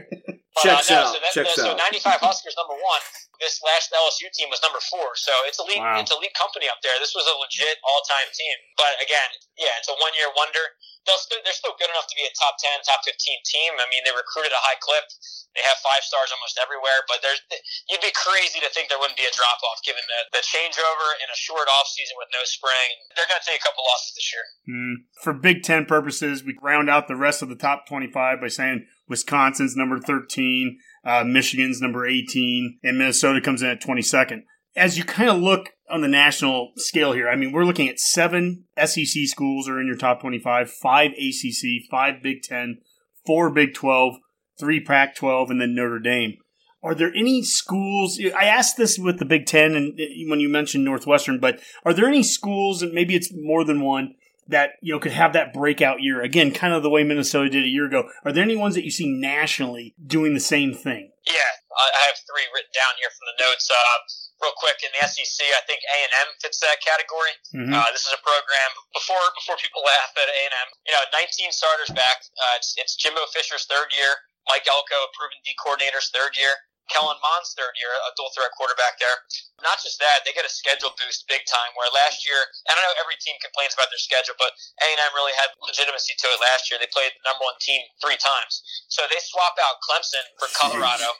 But, 0.20 0.29
Checks 0.58 0.90
uh, 0.90 0.94
no, 0.94 1.00
out. 1.06 1.14
So, 1.14 1.18
that, 1.22 1.32
Checks 1.32 1.54
so 1.54 1.70
out. 1.70 1.78
95 1.78 2.26
Huskers 2.26 2.58
number 2.58 2.74
one. 2.74 3.02
This 3.38 3.62
last 3.64 3.88
LSU 3.94 4.28
team 4.34 4.50
was 4.52 4.60
number 4.60 4.82
four, 4.92 5.16
so 5.16 5.32
it's 5.48 5.56
elite. 5.56 5.80
Wow. 5.80 6.02
It's 6.02 6.12
elite 6.12 6.34
company 6.36 6.68
up 6.68 6.82
there. 6.84 6.92
This 7.00 7.16
was 7.16 7.24
a 7.24 7.32
legit 7.40 7.80
all-time 7.80 8.28
team. 8.36 8.56
But 8.76 9.00
again, 9.00 9.30
yeah, 9.56 9.80
it's 9.80 9.88
a 9.88 9.96
one-year 9.96 10.28
wonder. 10.36 10.60
They'll 11.08 11.16
still, 11.16 11.40
they're 11.40 11.56
still 11.56 11.72
good 11.80 11.88
enough 11.88 12.04
to 12.12 12.16
be 12.18 12.28
a 12.28 12.32
top 12.36 12.60
10, 12.60 12.84
top 12.84 13.00
15 13.08 13.16
team. 13.48 13.72
I 13.80 13.88
mean, 13.88 14.04
they 14.04 14.12
recruited 14.12 14.52
a 14.52 14.60
high 14.60 14.76
clip. 14.84 15.08
They 15.56 15.64
have 15.64 15.80
five 15.80 16.04
stars 16.04 16.28
almost 16.28 16.60
everywhere. 16.60 17.08
But 17.08 17.24
there's, 17.24 17.40
you'd 17.88 18.04
be 18.04 18.12
crazy 18.12 18.60
to 18.60 18.68
think 18.76 18.92
there 18.92 19.00
wouldn't 19.00 19.16
be 19.16 19.24
a 19.24 19.32
drop-off 19.32 19.80
given 19.80 20.04
the, 20.04 20.36
the 20.36 20.42
changeover 20.44 21.08
in 21.24 21.28
a 21.32 21.38
short 21.40 21.64
off-season 21.80 22.20
with 22.20 22.28
no 22.36 22.44
spring. 22.44 22.88
They're 23.16 23.30
going 23.30 23.40
to 23.40 23.48
take 23.48 23.62
a 23.62 23.64
couple 23.64 23.80
losses 23.88 24.12
this 24.12 24.28
year. 24.28 24.44
Mm. 24.68 24.94
For 25.24 25.32
Big 25.32 25.64
Ten 25.64 25.88
purposes, 25.88 26.44
we 26.44 26.60
round 26.60 26.92
out 26.92 27.08
the 27.08 27.16
rest 27.16 27.40
of 27.40 27.48
the 27.48 27.56
top 27.56 27.88
25 27.88 28.12
by 28.44 28.52
saying 28.52 28.84
Wisconsin's 29.10 29.76
number 29.76 29.98
13, 29.98 30.78
uh, 31.04 31.24
Michigan's 31.24 31.80
number 31.82 32.06
18, 32.06 32.78
and 32.82 32.96
Minnesota 32.96 33.40
comes 33.40 33.60
in 33.60 33.68
at 33.68 33.82
22nd. 33.82 34.42
As 34.76 34.96
you 34.96 35.04
kind 35.04 35.28
of 35.28 35.42
look 35.42 35.70
on 35.90 36.00
the 36.00 36.08
national 36.08 36.70
scale 36.76 37.12
here, 37.12 37.28
I 37.28 37.34
mean, 37.34 37.50
we're 37.50 37.64
looking 37.64 37.88
at 37.88 37.98
seven 37.98 38.64
SEC 38.78 39.26
schools 39.26 39.68
are 39.68 39.80
in 39.80 39.88
your 39.88 39.96
top 39.96 40.20
25, 40.20 40.70
five 40.70 41.10
ACC, 41.10 41.90
five 41.90 42.22
Big 42.22 42.42
Ten, 42.42 42.78
four 43.26 43.50
Big 43.50 43.74
12, 43.74 44.14
three 44.58 44.80
Pac 44.82 45.16
12, 45.16 45.50
and 45.50 45.60
then 45.60 45.74
Notre 45.74 45.98
Dame. 45.98 46.36
Are 46.82 46.94
there 46.94 47.12
any 47.14 47.42
schools? 47.42 48.18
I 48.38 48.44
asked 48.44 48.76
this 48.76 48.98
with 48.98 49.18
the 49.18 49.24
Big 49.24 49.44
Ten 49.44 49.74
and 49.74 50.00
uh, 50.00 50.04
when 50.28 50.40
you 50.40 50.48
mentioned 50.48 50.84
Northwestern, 50.84 51.40
but 51.40 51.60
are 51.84 51.92
there 51.92 52.06
any 52.06 52.22
schools, 52.22 52.80
and 52.80 52.92
maybe 52.92 53.16
it's 53.16 53.32
more 53.34 53.64
than 53.64 53.82
one, 53.82 54.14
that 54.50 54.78
you 54.82 54.92
know 54.92 55.00
could 55.00 55.14
have 55.14 55.32
that 55.32 55.52
breakout 55.54 56.02
year 56.02 56.20
again, 56.20 56.52
kind 56.52 56.74
of 56.74 56.82
the 56.82 56.90
way 56.90 57.02
Minnesota 57.02 57.48
did 57.48 57.64
a 57.64 57.70
year 57.72 57.86
ago? 57.86 58.10
Are 58.24 58.32
there 58.32 58.44
any 58.44 58.56
ones 58.56 58.74
that 58.74 58.84
you 58.84 58.90
see 58.90 59.08
nationally 59.08 59.94
doing 59.98 60.34
the 60.34 60.42
same 60.42 60.74
thing? 60.74 61.10
Yeah, 61.26 61.52
I 61.74 61.86
I 61.90 62.02
have 62.10 62.18
three 62.26 62.46
written 62.52 62.72
down 62.74 62.94
here 62.98 63.10
from 63.10 63.26
the 63.30 63.36
notes. 63.42 63.70
Uh, 63.70 63.98
real 64.42 64.56
quick, 64.56 64.80
in 64.80 64.90
the 64.96 65.04
SEC, 65.06 65.38
I 65.52 65.62
think 65.68 65.80
A 65.84 65.96
and 66.04 66.12
M 66.26 66.28
fits 66.40 66.58
that 66.60 66.80
category. 66.80 67.34
Mhm. 67.54 67.72
Uh, 67.76 67.88
this 67.92 68.04
is 68.08 68.12
a 68.12 68.20
program 68.24 68.70
before 68.92 69.20
before 69.36 69.56
people 69.60 69.82
laugh 69.84 70.12
at 70.16 70.28
A 70.28 70.40
and 70.48 70.56
M. 70.66 70.68
You 70.88 70.92
know, 70.96 71.04
19 71.12 71.52
starters 71.52 71.92
back. 71.92 72.24
Uh, 72.36 72.56
it's, 72.56 72.74
it's 72.76 72.96
Jimbo 72.96 73.26
Fisher's 73.32 73.64
third 73.68 73.92
year. 73.92 74.24
Mike 74.48 74.66
Elko, 74.66 74.96
a 74.96 75.10
proven 75.14 75.38
D 75.44 75.52
coordinator's 75.60 76.08
third 76.10 76.34
year. 76.40 76.56
Kellen 76.90 77.16
Mond's 77.22 77.54
third 77.54 77.72
year, 77.78 77.90
a 77.94 78.10
dual 78.18 78.34
threat 78.34 78.50
quarterback 78.58 78.98
there. 78.98 79.14
Not 79.62 79.78
just 79.78 80.02
that, 80.02 80.26
they 80.26 80.34
get 80.34 80.44
a 80.44 80.52
schedule 80.52 80.90
boost 80.98 81.24
big 81.30 81.46
time. 81.46 81.70
Where 81.78 81.88
last 81.94 82.26
year, 82.26 82.38
and 82.66 82.74
I 82.74 82.80
know 82.82 82.94
every 82.98 83.16
team 83.22 83.38
complains 83.38 83.72
about 83.72 83.88
their 83.94 84.02
schedule, 84.02 84.34
but 84.36 84.50
A 84.82 84.86
and 84.90 85.00
M 85.00 85.14
really 85.14 85.34
had 85.38 85.54
legitimacy 85.62 86.18
to 86.18 86.26
it 86.34 86.40
last 86.42 86.68
year. 86.68 86.76
They 86.82 86.90
played 86.90 87.14
the 87.14 87.22
number 87.24 87.46
one 87.46 87.56
team 87.62 87.80
three 88.02 88.18
times, 88.18 88.60
so 88.90 89.06
they 89.06 89.22
swap 89.22 89.54
out 89.62 89.78
Clemson 89.86 90.24
for 90.36 90.50
Colorado 90.60 91.14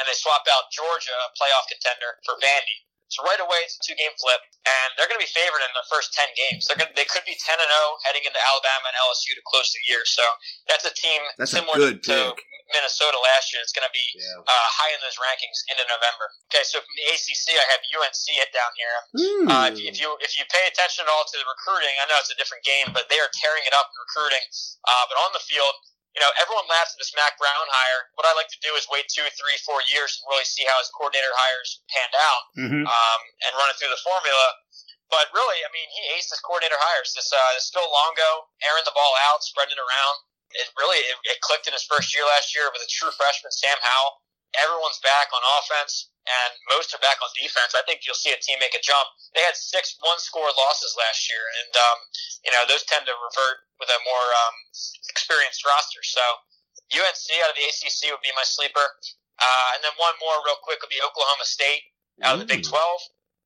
and 0.00 0.08
they 0.08 0.16
swap 0.16 0.48
out 0.48 0.72
Georgia, 0.72 1.12
a 1.12 1.28
playoff 1.36 1.68
contender, 1.68 2.16
for 2.24 2.40
Vandy. 2.40 2.88
So 3.12 3.26
right 3.26 3.42
away, 3.42 3.58
it's 3.66 3.74
a 3.74 3.82
two-game 3.82 4.14
flip, 4.22 4.38
and 4.64 4.88
they're 4.94 5.10
going 5.10 5.18
to 5.18 5.26
be 5.26 5.34
favored 5.34 5.60
in 5.66 5.72
the 5.74 5.82
first 5.90 6.14
ten 6.14 6.30
games. 6.38 6.70
They're 6.70 6.78
going 6.78 6.94
they 6.94 7.04
could 7.10 7.26
be 7.26 7.34
ten 7.42 7.58
and 7.58 7.66
zero 7.66 7.98
heading 8.06 8.22
into 8.22 8.38
Alabama 8.38 8.86
and 8.86 8.96
LSU 9.10 9.34
to 9.34 9.42
close 9.50 9.66
the 9.74 9.82
year. 9.90 10.06
So 10.06 10.22
that's 10.70 10.86
a 10.86 10.94
team 10.94 11.18
That's 11.34 11.50
a 11.52 11.58
similar 11.58 11.74
good 11.74 12.06
to 12.06 12.38
pick. 12.38 12.38
Minnesota 12.72 13.18
last 13.20 13.50
year. 13.52 13.60
It's 13.62 13.74
going 13.74 13.86
to 13.86 13.92
be 13.94 14.06
Yeah. 14.14 14.40
uh, 14.42 14.66
high 14.70 14.92
in 14.94 15.00
those 15.02 15.18
rankings 15.18 15.58
into 15.70 15.82
November. 15.90 16.26
Okay, 16.50 16.62
so 16.66 16.78
from 16.82 16.94
the 16.96 17.06
ACC, 17.14 17.54
I 17.58 17.66
have 17.74 17.82
UNC 17.94 18.26
down 18.54 18.72
here. 18.78 18.96
Hmm. 19.14 19.44
Uh, 19.50 19.66
if, 19.70 19.76
you, 19.78 19.86
if 19.90 19.96
you 20.00 20.08
if 20.22 20.32
you 20.38 20.44
pay 20.50 20.64
attention 20.70 21.04
at 21.06 21.10
all 21.10 21.24
to 21.26 21.36
the 21.38 21.46
recruiting, 21.46 21.92
I 22.02 22.06
know 22.10 22.16
it's 22.22 22.30
a 22.32 22.38
different 22.38 22.62
game, 22.66 22.90
but 22.94 23.06
they 23.10 23.18
are 23.18 23.30
tearing 23.36 23.62
it 23.66 23.74
up 23.74 23.90
in 23.90 23.96
recruiting. 24.06 24.42
Uh, 24.86 25.04
but 25.10 25.16
on 25.22 25.30
the 25.34 25.42
field, 25.42 25.74
you 26.10 26.18
know, 26.18 26.30
everyone 26.42 26.66
laughs 26.66 26.90
at 26.90 26.98
this 26.98 27.14
Mack 27.14 27.38
Brown 27.38 27.66
hire. 27.70 28.10
What 28.18 28.26
I 28.26 28.34
like 28.34 28.50
to 28.50 28.58
do 28.66 28.74
is 28.74 28.82
wait 28.90 29.06
two, 29.06 29.22
three, 29.38 29.54
four 29.62 29.78
years 29.86 30.18
and 30.18 30.26
really 30.26 30.42
see 30.46 30.66
how 30.66 30.74
his 30.82 30.90
coordinator 30.90 31.30
hires 31.30 31.82
panned 31.94 32.16
out 32.18 32.42
Mm-hmm. 32.58 32.82
um, 32.82 33.20
and 33.46 33.50
run 33.54 33.70
it 33.70 33.78
through 33.78 33.94
the 33.94 34.02
formula. 34.02 34.46
But 35.10 35.26
really, 35.34 35.58
I 35.66 35.70
mean, 35.74 35.86
he 35.90 36.02
aced 36.18 36.30
his 36.34 36.38
coordinator 36.42 36.78
hires. 36.78 37.14
This, 37.18 37.30
uh, 37.34 37.38
this 37.58 37.70
Phil 37.74 37.82
Longo, 37.82 38.50
airing 38.62 38.86
the 38.86 38.94
ball 38.94 39.10
out, 39.30 39.42
spreading 39.42 39.74
it 39.74 39.82
around. 39.82 40.16
It 40.56 40.66
really 40.78 41.00
it, 41.06 41.16
it 41.36 41.38
clicked 41.44 41.70
in 41.70 41.74
his 41.74 41.86
first 41.86 42.10
year 42.14 42.26
last 42.26 42.54
year 42.54 42.66
with 42.74 42.82
a 42.82 42.90
true 42.90 43.12
freshman, 43.14 43.52
Sam 43.54 43.78
Howell. 43.80 44.22
Everyone's 44.58 44.98
back 45.06 45.30
on 45.30 45.38
offense, 45.62 46.10
and 46.26 46.50
most 46.74 46.90
are 46.90 46.98
back 46.98 47.22
on 47.22 47.30
defense. 47.38 47.70
I 47.78 47.86
think 47.86 48.02
you'll 48.02 48.18
see 48.18 48.34
a 48.34 48.40
team 48.42 48.58
make 48.58 48.74
a 48.74 48.82
jump. 48.82 49.06
They 49.30 49.46
had 49.46 49.54
six 49.54 49.94
one-score 50.02 50.50
losses 50.58 50.98
last 50.98 51.30
year, 51.30 51.38
and 51.62 51.72
um, 51.78 51.98
you 52.42 52.50
know 52.50 52.66
those 52.66 52.82
tend 52.90 53.06
to 53.06 53.14
revert 53.14 53.62
with 53.78 53.86
a 53.94 54.00
more 54.02 54.26
um, 54.42 54.56
experienced 55.06 55.62
roster. 55.62 56.02
So 56.02 56.22
UNC 56.90 57.26
out 57.46 57.54
of 57.54 57.56
the 57.56 57.66
ACC 57.70 58.10
would 58.10 58.26
be 58.26 58.34
my 58.34 58.42
sleeper, 58.42 58.82
uh, 59.38 59.68
and 59.78 59.86
then 59.86 59.94
one 60.02 60.18
more 60.18 60.42
real 60.42 60.58
quick 60.66 60.82
would 60.82 60.90
be 60.90 60.98
Oklahoma 60.98 61.46
State 61.46 61.86
out 62.26 62.34
of 62.34 62.42
the 62.42 62.50
Big 62.50 62.66
12, 62.66 62.74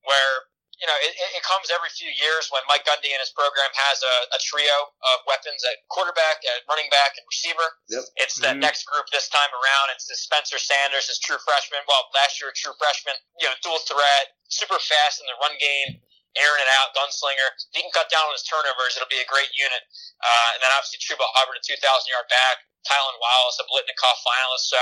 where 0.08 0.32
you 0.80 0.86
know 0.86 0.98
it, 1.04 1.12
it 1.38 1.42
comes 1.46 1.70
every 1.70 1.90
few 1.92 2.10
years 2.10 2.50
when 2.50 2.62
Mike 2.66 2.82
Gundy 2.86 3.10
and 3.14 3.20
his 3.22 3.30
program 3.30 3.70
has 3.74 4.02
a, 4.02 4.14
a 4.34 4.38
trio 4.42 4.76
of 4.90 5.16
weapons 5.26 5.62
at 5.66 5.82
quarterback, 5.90 6.42
at 6.44 6.62
running 6.66 6.90
back, 6.90 7.14
and 7.18 7.24
receiver. 7.30 7.66
Yep. 7.90 8.04
It's 8.20 8.36
that 8.42 8.56
Mhm. 8.58 8.66
next 8.66 8.84
group 8.88 9.06
this 9.14 9.28
time 9.30 9.52
around. 9.54 9.94
It's 9.94 10.06
the 10.10 10.16
Spencer 10.18 10.58
Sanders, 10.58 11.06
his 11.08 11.18
true 11.22 11.38
freshman. 11.46 11.80
Well, 11.86 12.10
last 12.14 12.40
year 12.40 12.50
a 12.50 12.56
true 12.56 12.74
freshman. 12.78 13.14
You 13.38 13.48
know, 13.50 13.56
dual 13.62 13.78
threat, 13.86 14.34
super 14.48 14.78
fast 14.78 15.20
in 15.20 15.26
the 15.26 15.36
run 15.40 15.56
game. 15.58 16.02
Airing 16.34 16.66
it 16.66 16.70
out, 16.82 16.90
gunslinger. 16.98 17.46
If 17.70 17.78
he 17.78 17.82
can 17.86 17.94
cut 17.94 18.10
down 18.10 18.26
on 18.26 18.34
his 18.34 18.42
turnovers, 18.42 18.98
it'll 18.98 19.06
be 19.06 19.22
a 19.22 19.30
great 19.30 19.54
unit. 19.54 19.86
Uh, 20.18 20.50
and 20.58 20.60
then 20.66 20.70
obviously 20.74 20.98
Chuba 20.98 21.22
Hubbard, 21.38 21.54
a 21.54 21.62
2,000 21.62 21.78
yard 22.10 22.26
back. 22.26 22.58
Tylan 22.84 23.16
Wallace, 23.22 23.56
a 23.62 23.64
Biletnikoff 23.70 24.18
finalist. 24.26 24.66
So 24.68 24.76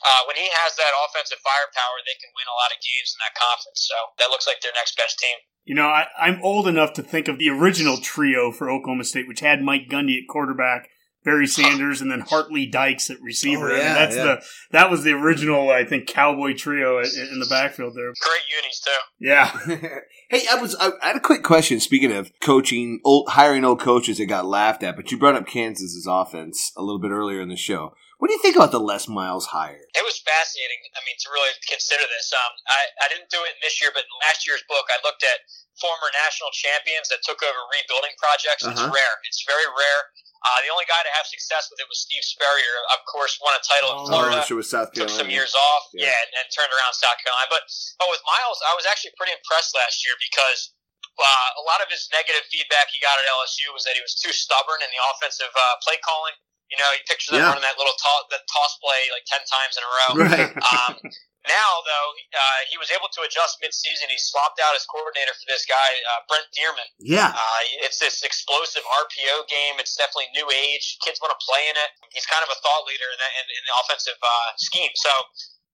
uh, 0.00 0.22
when 0.26 0.36
he 0.36 0.48
has 0.48 0.76
that 0.76 0.96
offensive 0.96 1.40
firepower, 1.44 2.00
they 2.04 2.16
can 2.16 2.32
win 2.32 2.48
a 2.48 2.56
lot 2.56 2.72
of 2.72 2.80
games 2.80 3.12
in 3.12 3.20
that 3.20 3.36
conference. 3.36 3.84
So 3.84 3.96
that 4.16 4.32
looks 4.32 4.48
like 4.48 4.64
their 4.64 4.74
next 4.74 4.96
best 4.96 5.20
team. 5.20 5.36
You 5.64 5.74
know, 5.76 5.88
I, 5.88 6.06
I'm 6.18 6.40
old 6.42 6.66
enough 6.66 6.94
to 6.94 7.02
think 7.02 7.28
of 7.28 7.38
the 7.38 7.50
original 7.50 7.98
trio 7.98 8.50
for 8.50 8.70
Oklahoma 8.70 9.04
State, 9.04 9.28
which 9.28 9.40
had 9.40 9.62
Mike 9.62 9.88
Gundy 9.90 10.16
at 10.16 10.28
quarterback, 10.28 10.88
Barry 11.22 11.46
Sanders, 11.46 12.00
and 12.00 12.10
then 12.10 12.20
Hart 12.20 12.50
Lee 12.50 12.66
Dykes 12.66 13.10
at 13.10 13.20
receiver. 13.20 13.70
Oh, 13.70 13.74
I 13.74 13.78
mean, 13.78 13.92
that's 13.92 14.16
yeah. 14.16 14.24
the 14.24 14.42
that 14.70 14.90
was 14.90 15.04
the 15.04 15.12
original, 15.12 15.70
I 15.70 15.84
think, 15.84 16.06
cowboy 16.06 16.54
trio 16.54 16.98
in, 16.98 17.10
in 17.30 17.40
the 17.40 17.46
backfield 17.46 17.94
there. 17.94 18.06
Great 18.06 18.42
unis 18.56 18.80
too. 18.80 18.90
Yeah, 19.20 19.98
hey, 20.30 20.46
I 20.50 20.54
was 20.56 20.74
I, 20.76 20.92
I 21.02 21.08
had 21.08 21.16
a 21.16 21.20
quick 21.20 21.42
question. 21.42 21.78
Speaking 21.78 22.12
of 22.12 22.32
coaching, 22.40 23.00
old, 23.04 23.28
hiring 23.28 23.64
old 23.66 23.80
coaches 23.80 24.16
that 24.16 24.26
got 24.26 24.46
laughed 24.46 24.82
at, 24.82 24.96
but 24.96 25.12
you 25.12 25.18
brought 25.18 25.36
up 25.36 25.46
Kansas's 25.46 26.06
offense 26.08 26.72
a 26.74 26.82
little 26.82 27.00
bit 27.00 27.10
earlier 27.10 27.42
in 27.42 27.50
the 27.50 27.56
show. 27.56 27.92
What 28.20 28.28
do 28.28 28.36
you 28.36 28.42
think 28.44 28.52
about 28.60 28.68
the 28.68 28.84
Les 28.84 29.08
Miles 29.08 29.48
hire? 29.48 29.80
It 29.96 30.04
was 30.04 30.20
fascinating. 30.20 30.76
I 30.92 31.00
mean, 31.08 31.16
to 31.24 31.28
really 31.32 31.56
consider 31.64 32.04
this. 32.04 32.28
Um, 32.36 32.52
I, 32.68 32.80
I 33.00 33.06
didn't 33.08 33.32
do 33.32 33.40
it 33.48 33.56
in 33.56 33.60
this 33.64 33.80
year, 33.80 33.88
but 33.96 34.04
in 34.04 34.12
last 34.28 34.44
year's 34.44 34.60
book, 34.68 34.84
I 34.92 35.00
looked 35.00 35.24
at 35.24 35.40
former 35.80 36.04
national 36.12 36.52
champions 36.52 37.08
that 37.08 37.24
took 37.24 37.40
over 37.40 37.60
rebuilding 37.72 38.12
projects. 38.20 38.68
It's 38.68 38.76
Uh-huh. 38.76 38.92
rare. 38.92 39.14
It's 39.24 39.40
very 39.48 39.64
rare. 39.72 40.00
Uh, 40.44 40.60
the 40.64 40.68
only 40.72 40.84
guy 40.84 41.00
to 41.00 41.12
have 41.16 41.24
success 41.28 41.68
with 41.72 41.80
it 41.80 41.88
was 41.88 42.00
Steve 42.04 42.20
Spurrier. 42.24 42.76
Of 42.92 43.00
course, 43.08 43.40
won 43.40 43.56
a 43.56 43.62
title 43.64 43.88
in 43.92 43.98
Oh, 44.04 44.08
Florida. 44.12 44.44
Sure 44.44 44.60
with 44.60 44.68
South 44.68 44.92
took 44.92 45.08
Carolina. 45.08 45.20
some 45.24 45.30
years 45.32 45.52
off, 45.56 45.88
Yeah. 45.96 46.12
yeah, 46.12 46.16
and, 46.20 46.30
and 46.40 46.46
turned 46.52 46.72
around 46.76 46.92
South 46.96 47.16
Carolina. 47.24 47.48
But 47.48 47.64
but 48.00 48.08
with 48.12 48.20
Miles, 48.28 48.60
I 48.68 48.76
was 48.76 48.84
actually 48.84 49.16
pretty 49.16 49.32
impressed 49.32 49.72
last 49.72 50.00
year 50.04 50.12
because 50.20 50.76
uh, 51.16 51.48
a 51.60 51.64
lot 51.68 51.80
of 51.84 51.88
his 51.92 52.08
negative 52.12 52.44
feedback 52.52 52.88
he 52.92 53.00
got 53.00 53.16
at 53.20 53.24
LSU 53.28 53.68
was 53.72 53.84
that 53.88 53.96
he 53.96 54.00
was 54.04 54.16
too 54.16 54.32
stubborn 54.32 54.80
in 54.84 54.88
the 54.92 55.00
offensive 55.12 55.52
uh, 55.52 55.76
play 55.84 55.96
calling. 56.04 56.32
You 56.70 56.78
know, 56.78 56.88
you 56.94 57.02
picture 57.10 57.34
them 57.34 57.42
Yeah. 57.42 57.50
running 57.50 57.66
that 57.66 57.74
little 57.76 57.94
toss, 57.98 58.30
that 58.30 58.46
toss 58.46 58.78
play 58.78 59.10
like 59.10 59.26
ten 59.26 59.42
times 59.42 59.74
in 59.74 59.82
a 59.82 59.90
row. 59.90 60.10
Right. 60.22 60.50
Um, 60.54 60.94
now, 61.50 61.70
though, 61.82 62.08
uh, 62.30 62.60
he 62.70 62.78
was 62.78 62.94
able 62.94 63.10
to 63.10 63.20
adjust 63.26 63.58
midseason. 63.58 64.06
He 64.06 64.18
swapped 64.22 64.62
out 64.62 64.70
his 64.78 64.86
coordinator 64.86 65.34
for 65.34 65.46
this 65.50 65.66
guy, 65.66 65.90
uh, 66.14 66.22
Brent 66.30 66.46
Dearmon. 66.54 66.86
Yeah. 67.02 67.34
Uh, 67.34 67.60
it's 67.82 67.98
this 67.98 68.22
explosive 68.22 68.86
RPO 68.86 69.50
game. 69.50 69.82
It's 69.82 69.98
definitely 69.98 70.30
new 70.38 70.46
age. 70.54 70.94
Kids 71.02 71.18
want 71.18 71.34
to 71.34 71.40
play 71.42 71.66
in 71.66 71.74
it. 71.74 71.90
He's 72.14 72.26
kind 72.30 72.46
of 72.46 72.50
a 72.54 72.58
thought 72.62 72.86
leader 72.86 73.08
in, 73.10 73.18
that, 73.18 73.32
in, 73.40 73.46
in 73.50 73.62
the 73.66 73.74
offensive 73.82 74.18
uh, 74.22 74.50
scheme. 74.62 74.94
So, 74.94 75.10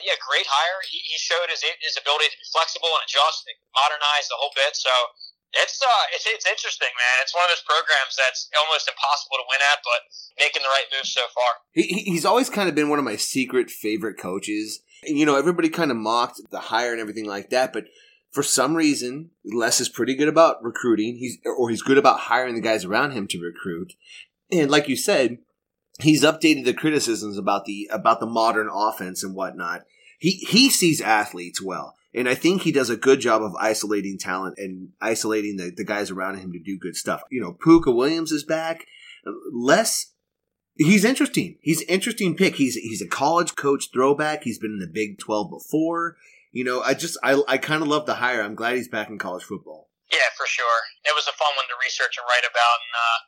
yeah, 0.00 0.16
great 0.24 0.48
hire. 0.48 0.80
He, 0.88 0.96
he 1.04 1.16
showed 1.20 1.48
his 1.52 1.60
his 1.84 1.96
ability 2.00 2.32
to 2.32 2.38
be 2.40 2.46
flexible 2.56 2.88
and 2.96 3.04
adjust 3.04 3.44
and 3.48 3.56
modernize 3.76 4.28
the 4.32 4.38
whole 4.40 4.52
bit. 4.56 4.72
So. 4.76 4.92
It's 5.62 5.80
uh, 5.82 6.04
it's, 6.14 6.26
it's 6.26 6.46
interesting, 6.46 6.88
man. 6.96 7.16
It's 7.22 7.34
one 7.34 7.44
of 7.44 7.50
those 7.50 7.64
programs 7.66 8.16
that's 8.16 8.48
almost 8.58 8.88
impossible 8.88 9.36
to 9.38 9.46
win 9.48 9.60
at, 9.72 9.78
but 9.84 10.00
making 10.38 10.62
the 10.62 10.68
right 10.68 10.86
moves 10.96 11.12
so 11.12 11.22
far. 11.34 11.50
He, 11.72 11.82
he- 11.82 12.10
he's 12.12 12.24
always 12.24 12.50
kind 12.50 12.68
of 12.68 12.74
been 12.74 12.88
one 12.88 12.98
of 12.98 13.04
my 13.04 13.16
secret 13.16 13.70
favorite 13.70 14.18
coaches. 14.18 14.80
And, 15.06 15.18
you 15.18 15.26
know, 15.26 15.36
everybody 15.36 15.68
kind 15.68 15.90
of 15.90 15.96
mocked 15.96 16.40
the 16.50 16.60
hire 16.60 16.92
and 16.92 17.00
everything 17.00 17.26
like 17.26 17.50
that, 17.50 17.72
but 17.72 17.84
for 18.32 18.42
some 18.42 18.74
reason, 18.74 19.30
Les 19.44 19.80
is 19.80 19.88
pretty 19.88 20.14
good 20.14 20.28
about 20.28 20.62
recruiting. 20.62 21.16
He's 21.16 21.38
or 21.44 21.70
he's 21.70 21.82
good 21.82 21.98
about 21.98 22.20
hiring 22.20 22.54
the 22.54 22.60
guys 22.60 22.84
around 22.84 23.12
him 23.12 23.26
to 23.28 23.40
recruit. 23.40 23.94
And 24.52 24.70
like 24.70 24.88
you 24.88 24.96
said, 24.96 25.38
he's 26.00 26.22
updated 26.22 26.64
the 26.66 26.74
criticisms 26.74 27.38
about 27.38 27.64
the 27.64 27.88
about 27.90 28.20
the 28.20 28.26
modern 28.26 28.68
offense 28.72 29.22
and 29.24 29.34
whatnot. 29.34 29.82
He 30.18 30.32
he 30.48 30.70
sees 30.70 31.00
athletes 31.00 31.62
well. 31.62 31.95
And 32.16 32.28
I 32.28 32.34
think 32.34 32.62
he 32.62 32.72
does 32.72 32.90
a 32.90 32.96
good 32.96 33.20
job 33.20 33.42
of 33.42 33.54
isolating 33.60 34.18
talent 34.18 34.56
and 34.58 34.88
isolating 35.00 35.56
the, 35.56 35.70
the 35.70 35.84
guys 35.84 36.10
around 36.10 36.38
him 36.38 36.52
to 36.52 36.58
do 36.58 36.78
good 36.78 36.96
stuff. 36.96 37.22
You 37.30 37.42
know, 37.42 37.52
Pooka 37.52 37.94
Williams 37.94 38.32
is 38.32 38.42
back. 38.42 38.86
Les 39.52 40.12
He's 40.78 41.04
interesting. 41.04 41.56
He's 41.62 41.80
interesting 41.82 42.36
pick. 42.36 42.56
He's 42.56 42.74
he's 42.74 43.00
a 43.00 43.08
college 43.08 43.56
coach 43.56 43.88
throwback. 43.92 44.44
He's 44.44 44.58
been 44.58 44.72
in 44.72 44.78
the 44.78 44.86
Big 44.86 45.18
Twelve 45.18 45.48
before. 45.50 46.16
You 46.52 46.64
know, 46.64 46.82
I 46.82 46.92
just 46.92 47.16
I 47.22 47.40
I 47.48 47.56
kind 47.56 47.80
of 47.80 47.88
love 47.88 48.04
the 48.04 48.16
hire. 48.20 48.42
I'm 48.42 48.54
glad 48.54 48.76
he's 48.76 48.88
back 48.88 49.08
in 49.08 49.16
college 49.16 49.44
football. 49.44 49.88
Yeah, 50.12 50.28
for 50.36 50.46
sure. 50.46 50.80
It 51.04 51.16
was 51.16 51.26
a 51.26 51.32
fun 51.32 51.48
one 51.56 51.64
to 51.68 51.76
research 51.82 52.20
and 52.20 52.28
write 52.28 52.44
about, 52.44 52.78
and 52.84 52.94
uh, 52.94 53.18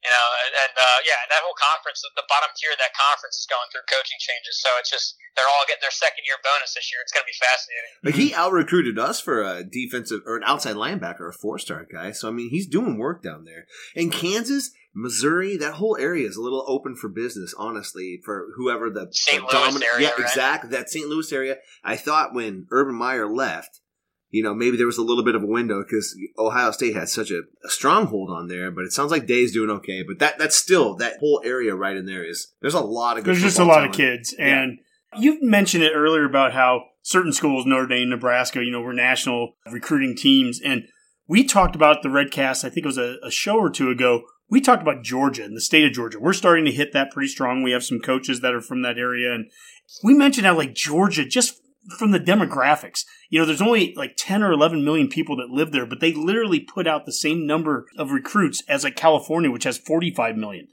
you 0.00 0.08
know, 0.08 0.26
and, 0.48 0.52
and 0.64 0.74
uh, 0.76 0.98
yeah, 1.04 1.20
that 1.28 1.44
whole 1.44 1.56
conference, 1.56 2.00
the 2.00 2.24
bottom 2.24 2.48
tier 2.56 2.72
of 2.72 2.80
that 2.80 2.96
conference 2.96 3.36
is 3.36 3.44
going 3.44 3.68
through 3.68 3.84
coaching 3.84 4.16
changes, 4.16 4.56
so 4.56 4.72
it's 4.80 4.88
just 4.88 5.20
they're 5.36 5.48
all 5.48 5.68
getting 5.68 5.84
their 5.84 5.94
second 5.94 6.24
year 6.24 6.40
bonus 6.40 6.72
this 6.72 6.88
year. 6.88 7.04
It's 7.04 7.12
going 7.12 7.24
to 7.24 7.30
be 7.30 7.36
fascinating. 7.36 7.92
Like 8.00 8.16
he 8.16 8.32
out 8.32 8.52
recruited 8.52 8.98
us 8.98 9.20
for 9.20 9.44
a 9.44 9.60
defensive 9.60 10.24
or 10.24 10.40
an 10.40 10.44
outside 10.48 10.76
linebacker, 10.76 11.28
a 11.28 11.32
four 11.32 11.58
star 11.58 11.84
guy. 11.84 12.12
So 12.12 12.28
I 12.28 12.32
mean, 12.32 12.50
he's 12.50 12.66
doing 12.66 12.96
work 12.96 13.22
down 13.22 13.44
there. 13.44 13.68
And 13.94 14.12
Kansas, 14.12 14.72
Missouri, 14.94 15.56
that 15.56 15.74
whole 15.74 15.96
area 16.00 16.26
is 16.26 16.36
a 16.36 16.42
little 16.42 16.64
open 16.66 16.96
for 16.96 17.08
business, 17.08 17.54
honestly, 17.56 18.20
for 18.24 18.48
whoever 18.56 18.90
the, 18.90 19.08
St. 19.10 19.42
the 19.48 19.56
Louis 19.56 19.82
area, 19.82 20.08
yeah, 20.08 20.10
right? 20.10 20.20
exactly 20.20 20.70
that 20.70 20.90
St. 20.90 21.08
Louis 21.08 21.30
area. 21.32 21.56
I 21.84 21.96
thought 21.96 22.34
when 22.34 22.66
Urban 22.70 22.94
Meyer 22.94 23.28
left. 23.28 23.79
You 24.30 24.44
know, 24.44 24.54
maybe 24.54 24.76
there 24.76 24.86
was 24.86 24.98
a 24.98 25.02
little 25.02 25.24
bit 25.24 25.34
of 25.34 25.42
a 25.42 25.46
window 25.46 25.82
because 25.82 26.16
Ohio 26.38 26.70
State 26.70 26.94
had 26.94 27.08
such 27.08 27.30
a, 27.30 27.42
a 27.64 27.68
stronghold 27.68 28.30
on 28.30 28.46
there, 28.46 28.70
but 28.70 28.84
it 28.84 28.92
sounds 28.92 29.10
like 29.10 29.26
Day's 29.26 29.52
doing 29.52 29.70
okay. 29.70 30.02
But 30.02 30.20
that 30.20 30.38
that's 30.38 30.56
still 30.56 30.94
that 30.96 31.18
whole 31.18 31.42
area 31.44 31.74
right 31.74 31.96
in 31.96 32.06
there 32.06 32.24
is 32.24 32.52
there's 32.60 32.74
a 32.74 32.80
lot 32.80 33.18
of 33.18 33.24
good 33.24 33.34
There's 33.34 33.42
just 33.42 33.58
a 33.58 33.64
lot 33.64 33.84
of 33.84 33.92
talent. 33.92 33.96
kids, 33.96 34.34
and 34.38 34.78
you 35.16 35.38
mentioned 35.42 35.82
it 35.82 35.92
earlier 35.94 36.24
about 36.24 36.52
how 36.52 36.84
certain 37.02 37.32
schools, 37.32 37.66
Notre 37.66 37.88
Dame, 37.88 38.10
Nebraska, 38.10 38.62
you 38.62 38.70
know, 38.70 38.80
were 38.80 38.92
national 38.92 39.54
recruiting 39.70 40.14
teams, 40.16 40.60
and 40.64 40.84
we 41.26 41.44
talked 41.44 41.74
about 41.74 42.02
the 42.02 42.08
Redcast. 42.08 42.64
I 42.64 42.70
think 42.70 42.84
it 42.84 42.86
was 42.86 42.98
a, 42.98 43.16
a 43.24 43.30
show 43.30 43.56
or 43.56 43.70
two 43.70 43.90
ago. 43.90 44.22
We 44.48 44.60
talked 44.60 44.82
about 44.82 45.04
Georgia 45.04 45.44
and 45.44 45.56
the 45.56 45.60
state 45.60 45.84
of 45.84 45.92
Georgia. 45.92 46.18
We're 46.20 46.32
starting 46.32 46.64
to 46.64 46.72
hit 46.72 46.92
that 46.92 47.12
pretty 47.12 47.28
strong. 47.28 47.62
We 47.62 47.70
have 47.70 47.84
some 47.84 48.00
coaches 48.00 48.40
that 48.40 48.54
are 48.54 48.60
from 48.60 48.82
that 48.82 48.98
area, 48.98 49.32
and 49.32 49.50
we 50.02 50.14
mentioned 50.14 50.46
how 50.46 50.56
like 50.56 50.74
Georgia 50.74 51.24
just 51.24 51.60
from 51.98 52.10
the 52.10 52.20
demographics. 52.20 53.04
You 53.28 53.38
know, 53.38 53.46
there's 53.46 53.62
only 53.62 53.94
like 53.96 54.14
10 54.16 54.42
or 54.42 54.52
11 54.52 54.84
million 54.84 55.08
people 55.08 55.36
that 55.36 55.50
live 55.50 55.72
there, 55.72 55.86
but 55.86 56.00
they 56.00 56.12
literally 56.12 56.60
put 56.60 56.86
out 56.86 57.06
the 57.06 57.12
same 57.12 57.46
number 57.46 57.86
of 57.96 58.10
recruits 58.10 58.62
as 58.68 58.84
like 58.84 58.96
California, 58.96 59.50
which 59.50 59.64
has 59.64 59.78
45 59.78 60.36
million. 60.36 60.68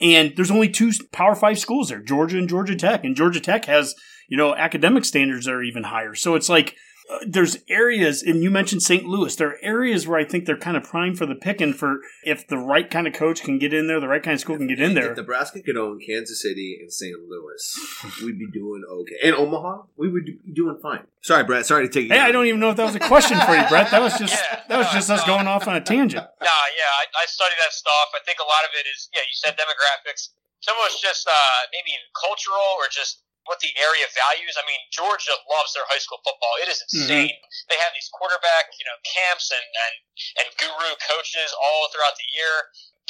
And 0.00 0.34
there's 0.36 0.50
only 0.50 0.68
two 0.68 0.92
Power 1.12 1.34
Five 1.34 1.58
schools 1.58 1.88
there, 1.88 2.00
Georgia 2.00 2.38
and 2.38 2.48
Georgia 2.48 2.74
Tech. 2.74 3.04
And 3.04 3.14
Georgia 3.14 3.40
Tech 3.40 3.66
has, 3.66 3.94
you 4.28 4.36
know, 4.36 4.54
academic 4.54 5.04
standards 5.04 5.46
that 5.46 5.54
are 5.54 5.62
even 5.62 5.84
higher. 5.84 6.14
So 6.14 6.34
it's 6.34 6.48
like 6.48 6.74
uh, 7.10 7.18
there's 7.26 7.58
areas, 7.68 8.22
and 8.22 8.42
you 8.42 8.50
mentioned 8.50 8.82
St. 8.82 9.04
Louis. 9.04 9.34
There 9.34 9.48
are 9.48 9.58
areas 9.62 10.06
where 10.06 10.18
I 10.18 10.24
think 10.24 10.46
they're 10.46 10.56
kind 10.56 10.76
of 10.76 10.84
primed 10.84 11.18
for 11.18 11.26
the 11.26 11.34
picking 11.34 11.72
for 11.72 11.98
if 12.24 12.46
the 12.46 12.58
right 12.58 12.88
kind 12.88 13.06
of 13.06 13.12
coach 13.12 13.42
can 13.42 13.58
get 13.58 13.74
in 13.74 13.86
there, 13.88 14.00
the 14.00 14.08
right 14.08 14.22
kind 14.22 14.34
of 14.34 14.40
school 14.40 14.56
can 14.56 14.68
get 14.68 14.80
in 14.80 14.94
there. 14.94 15.10
If 15.10 15.16
Nebraska 15.16 15.60
could 15.60 15.76
own 15.76 16.00
Kansas 16.00 16.40
City 16.40 16.78
and 16.80 16.92
St. 16.92 17.16
Louis, 17.28 17.78
we'd 18.22 18.38
be 18.38 18.46
doing 18.52 18.82
okay. 18.88 19.16
And 19.24 19.34
Omaha, 19.34 19.82
we 19.96 20.08
would 20.08 20.24
be 20.24 20.52
doing 20.54 20.78
fine. 20.80 21.06
Sorry, 21.22 21.44
Brett. 21.44 21.66
Sorry 21.66 21.86
to 21.86 21.92
take 21.92 22.04
you. 22.04 22.10
Hey, 22.10 22.18
down. 22.18 22.28
I 22.28 22.32
don't 22.32 22.46
even 22.46 22.60
know 22.60 22.70
if 22.70 22.76
that 22.76 22.86
was 22.86 22.94
a 22.96 23.00
question 23.00 23.38
for 23.40 23.54
you, 23.54 23.66
Brett. 23.68 23.90
That 23.90 24.00
was 24.02 24.18
just 24.18 24.34
Yeah, 24.34 24.60
that 24.68 24.78
was 24.78 24.86
no, 24.86 24.92
just 24.92 25.10
us 25.10 25.26
no. 25.26 25.34
going 25.36 25.46
off 25.46 25.66
on 25.66 25.76
a 25.76 25.80
tangent. 25.80 26.22
Nah, 26.22 26.64
yeah, 26.78 26.92
I, 27.02 27.04
I 27.22 27.26
study 27.26 27.54
that 27.62 27.72
stuff. 27.72 28.10
I 28.14 28.20
think 28.24 28.38
a 28.38 28.46
lot 28.46 28.62
of 28.66 28.70
it 28.78 28.86
is, 28.88 29.08
yeah, 29.14 29.22
you 29.22 29.34
said 29.34 29.54
demographics. 29.58 30.30
Some 30.60 30.76
of 30.78 30.86
it's 30.86 31.02
just 31.02 31.26
uh, 31.26 31.32
maybe 31.74 31.94
cultural 32.14 32.78
or 32.78 32.86
just 32.90 33.22
what 33.50 33.58
the 33.58 33.70
area 33.74 34.06
values. 34.14 34.54
I 34.54 34.62
mean, 34.70 34.78
Georgia 34.94 35.34
loves 35.50 35.74
their 35.74 35.82
high 35.90 35.98
school 35.98 36.22
football. 36.22 36.54
It 36.62 36.70
is 36.70 36.78
insane. 36.86 37.34
They 37.66 37.78
have 37.82 37.90
these 37.96 38.06
quarterback, 38.14 38.70
you 38.78 38.86
know, 38.86 38.94
camps 39.02 39.50
and, 39.50 39.66
and, 39.66 39.94
and 40.42 40.46
guru 40.62 40.90
coaches 41.10 41.50
all 41.58 41.90
throughout 41.90 42.14
the 42.18 42.28
year. 42.30 42.54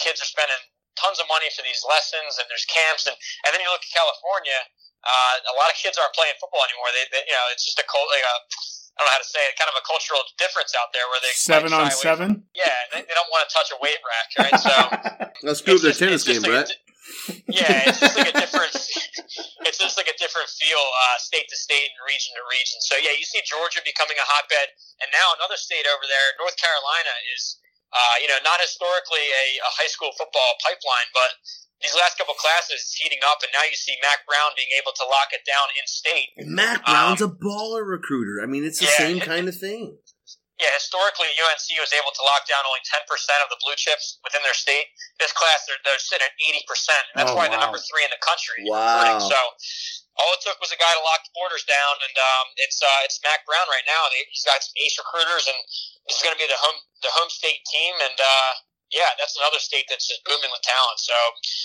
Kids 0.01 0.25
are 0.25 0.29
spending 0.31 0.57
tons 0.97 1.21
of 1.21 1.29
money 1.29 1.49
for 1.53 1.61
these 1.65 1.85
lessons 1.85 2.41
and 2.41 2.49
there's 2.49 2.65
camps. 2.69 3.05
And, 3.05 3.17
and 3.45 3.51
then 3.53 3.61
you 3.61 3.69
look 3.69 3.85
at 3.85 3.93
California, 3.93 4.57
uh, 5.05 5.53
a 5.53 5.55
lot 5.61 5.69
of 5.69 5.77
kids 5.77 6.01
aren't 6.01 6.17
playing 6.17 6.37
football 6.41 6.65
anymore. 6.65 6.89
They, 6.97 7.05
they 7.13 7.23
you 7.29 7.37
know, 7.37 7.47
it's 7.53 7.65
just 7.69 7.77
a, 7.81 7.85
cult, 7.85 8.09
like 8.09 8.25
a, 8.25 8.37
I 8.97 9.05
don't 9.05 9.09
know 9.09 9.15
how 9.17 9.25
to 9.25 9.29
say 9.29 9.41
it, 9.49 9.57
kind 9.61 9.69
of 9.73 9.77
a 9.77 9.85
cultural 9.85 10.21
difference 10.41 10.73
out 10.77 10.93
there 10.97 11.05
where 11.13 11.21
they 11.25 11.33
Seven 11.37 11.73
on 11.77 11.89
shy 11.89 11.97
away 11.97 12.05
seven. 12.09 12.29
yeah, 12.57 12.73
they, 12.93 13.01
they 13.05 13.15
don't 13.17 13.29
want 13.33 13.45
to 13.45 13.51
touch 13.53 13.69
a 13.73 13.79
weight 13.81 14.01
rack, 14.05 14.29
right? 14.37 14.57
So 14.61 14.73
Let's 15.49 15.61
screw 15.65 15.77
up 15.77 15.85
it's 15.85 15.85
their 15.85 15.93
just- 15.97 16.01
tennis 16.01 16.23
game, 16.25 16.41
just 16.41 16.49
like 16.49 16.53
Brett. 16.53 16.69
a 16.69 16.77
di- 16.77 16.92
yeah, 17.49 17.89
it's 17.89 18.01
just 18.01 18.17
like 18.19 18.31
a 18.33 18.37
different. 18.45 18.73
it's 19.67 19.79
just 19.79 19.97
like 19.97 20.09
a 20.11 20.17
different 20.19 20.49
feel, 20.51 20.81
uh, 20.81 21.17
state 21.23 21.47
to 21.49 21.57
state 21.57 21.89
and 21.93 22.01
region 22.07 22.33
to 22.37 22.43
region. 22.51 22.79
So 22.83 22.99
yeah, 22.99 23.15
you 23.15 23.25
see 23.27 23.41
Georgia 23.47 23.81
becoming 23.85 24.19
a 24.19 24.27
hotbed, 24.27 24.69
and 25.03 25.09
now 25.15 25.27
another 25.39 25.57
state 25.61 25.87
over 25.87 26.05
there, 26.09 26.29
North 26.41 26.57
Carolina, 26.59 27.15
is 27.35 27.59
uh, 27.93 28.17
you 28.23 28.29
know 28.29 28.39
not 28.43 28.59
historically 28.63 29.23
a, 29.23 29.47
a 29.63 29.71
high 29.79 29.91
school 29.91 30.11
football 30.17 30.53
pipeline, 30.65 31.09
but 31.15 31.37
these 31.83 31.95
last 31.99 32.15
couple 32.19 32.35
classes 32.39 32.79
it's 32.79 32.95
heating 32.95 33.19
up, 33.27 33.43
and 33.43 33.51
now 33.51 33.65
you 33.67 33.75
see 33.75 33.95
Mack 34.03 34.23
Brown 34.27 34.55
being 34.55 34.71
able 34.79 34.95
to 34.95 35.05
lock 35.07 35.35
it 35.35 35.43
down 35.43 35.67
in 35.75 35.85
state. 35.91 36.31
Mack 36.47 36.87
Brown's 36.87 37.23
a 37.23 37.29
baller 37.31 37.83
recruiter. 37.87 38.39
I 38.43 38.47
mean, 38.47 38.63
it's 38.63 38.79
the 38.79 38.87
Um, 38.87 38.95
yeah, 38.95 39.03
same 39.07 39.21
kind 39.21 39.47
of 39.51 39.59
thing. 39.59 39.99
Yeah, 40.63 40.71
historically, 40.79 41.27
UNC 41.35 41.67
was 41.83 41.91
able 41.91 42.15
to 42.15 42.23
lock 42.23 42.47
down 42.47 42.63
only 42.63 42.79
10% 42.87 43.03
of 43.43 43.51
the 43.51 43.59
blue 43.59 43.75
chips 43.75 44.23
within 44.23 44.47
their 44.47 44.55
state. 44.55 44.87
This 45.19 45.35
class, 45.35 45.67
they're, 45.67 45.83
they're 45.83 45.99
sitting 45.99 46.23
at 46.23 46.35
80%, 46.39 46.63
and 46.63 47.17
that's 47.19 47.35
Oh, 47.35 47.37
why 47.37 47.51
they're 47.51 47.59
number 47.59 47.83
three 47.83 48.07
in 48.07 48.13
the 48.15 48.23
country. 48.23 48.63
Wow. 48.71 49.19
So 49.19 49.35
all 50.23 50.31
it 50.39 50.41
took 50.47 50.61
was 50.63 50.71
a 50.71 50.79
guy 50.79 50.93
to 50.95 51.03
lock 51.03 51.27
the 51.27 51.35
borders 51.35 51.67
down, 51.67 51.99
and 51.99 52.15
um, 52.15 52.47
it's 52.63 52.79
uh, 52.79 53.01
it's 53.03 53.19
Mack 53.27 53.43
Brown 53.43 53.67
right 53.67 53.83
now. 53.91 54.07
and 54.07 54.15
He's 54.31 54.47
got 54.47 54.63
some 54.63 54.77
ace 54.79 54.95
recruiters, 55.01 55.51
and 55.51 55.59
this 56.07 56.21
is 56.21 56.23
going 56.23 56.37
to 56.37 56.41
be 56.41 56.47
the 56.47 56.61
home 56.63 56.79
the 57.03 57.11
home 57.19 57.33
state 57.33 57.65
team. 57.67 57.97
And 57.99 58.15
uh, 58.21 58.51
yeah, 58.93 59.09
that's 59.19 59.35
another 59.41 59.59
state 59.59 59.89
that's 59.89 60.05
just 60.07 60.21
booming 60.29 60.53
with 60.53 60.63
talent. 60.63 61.01
So 61.01 61.17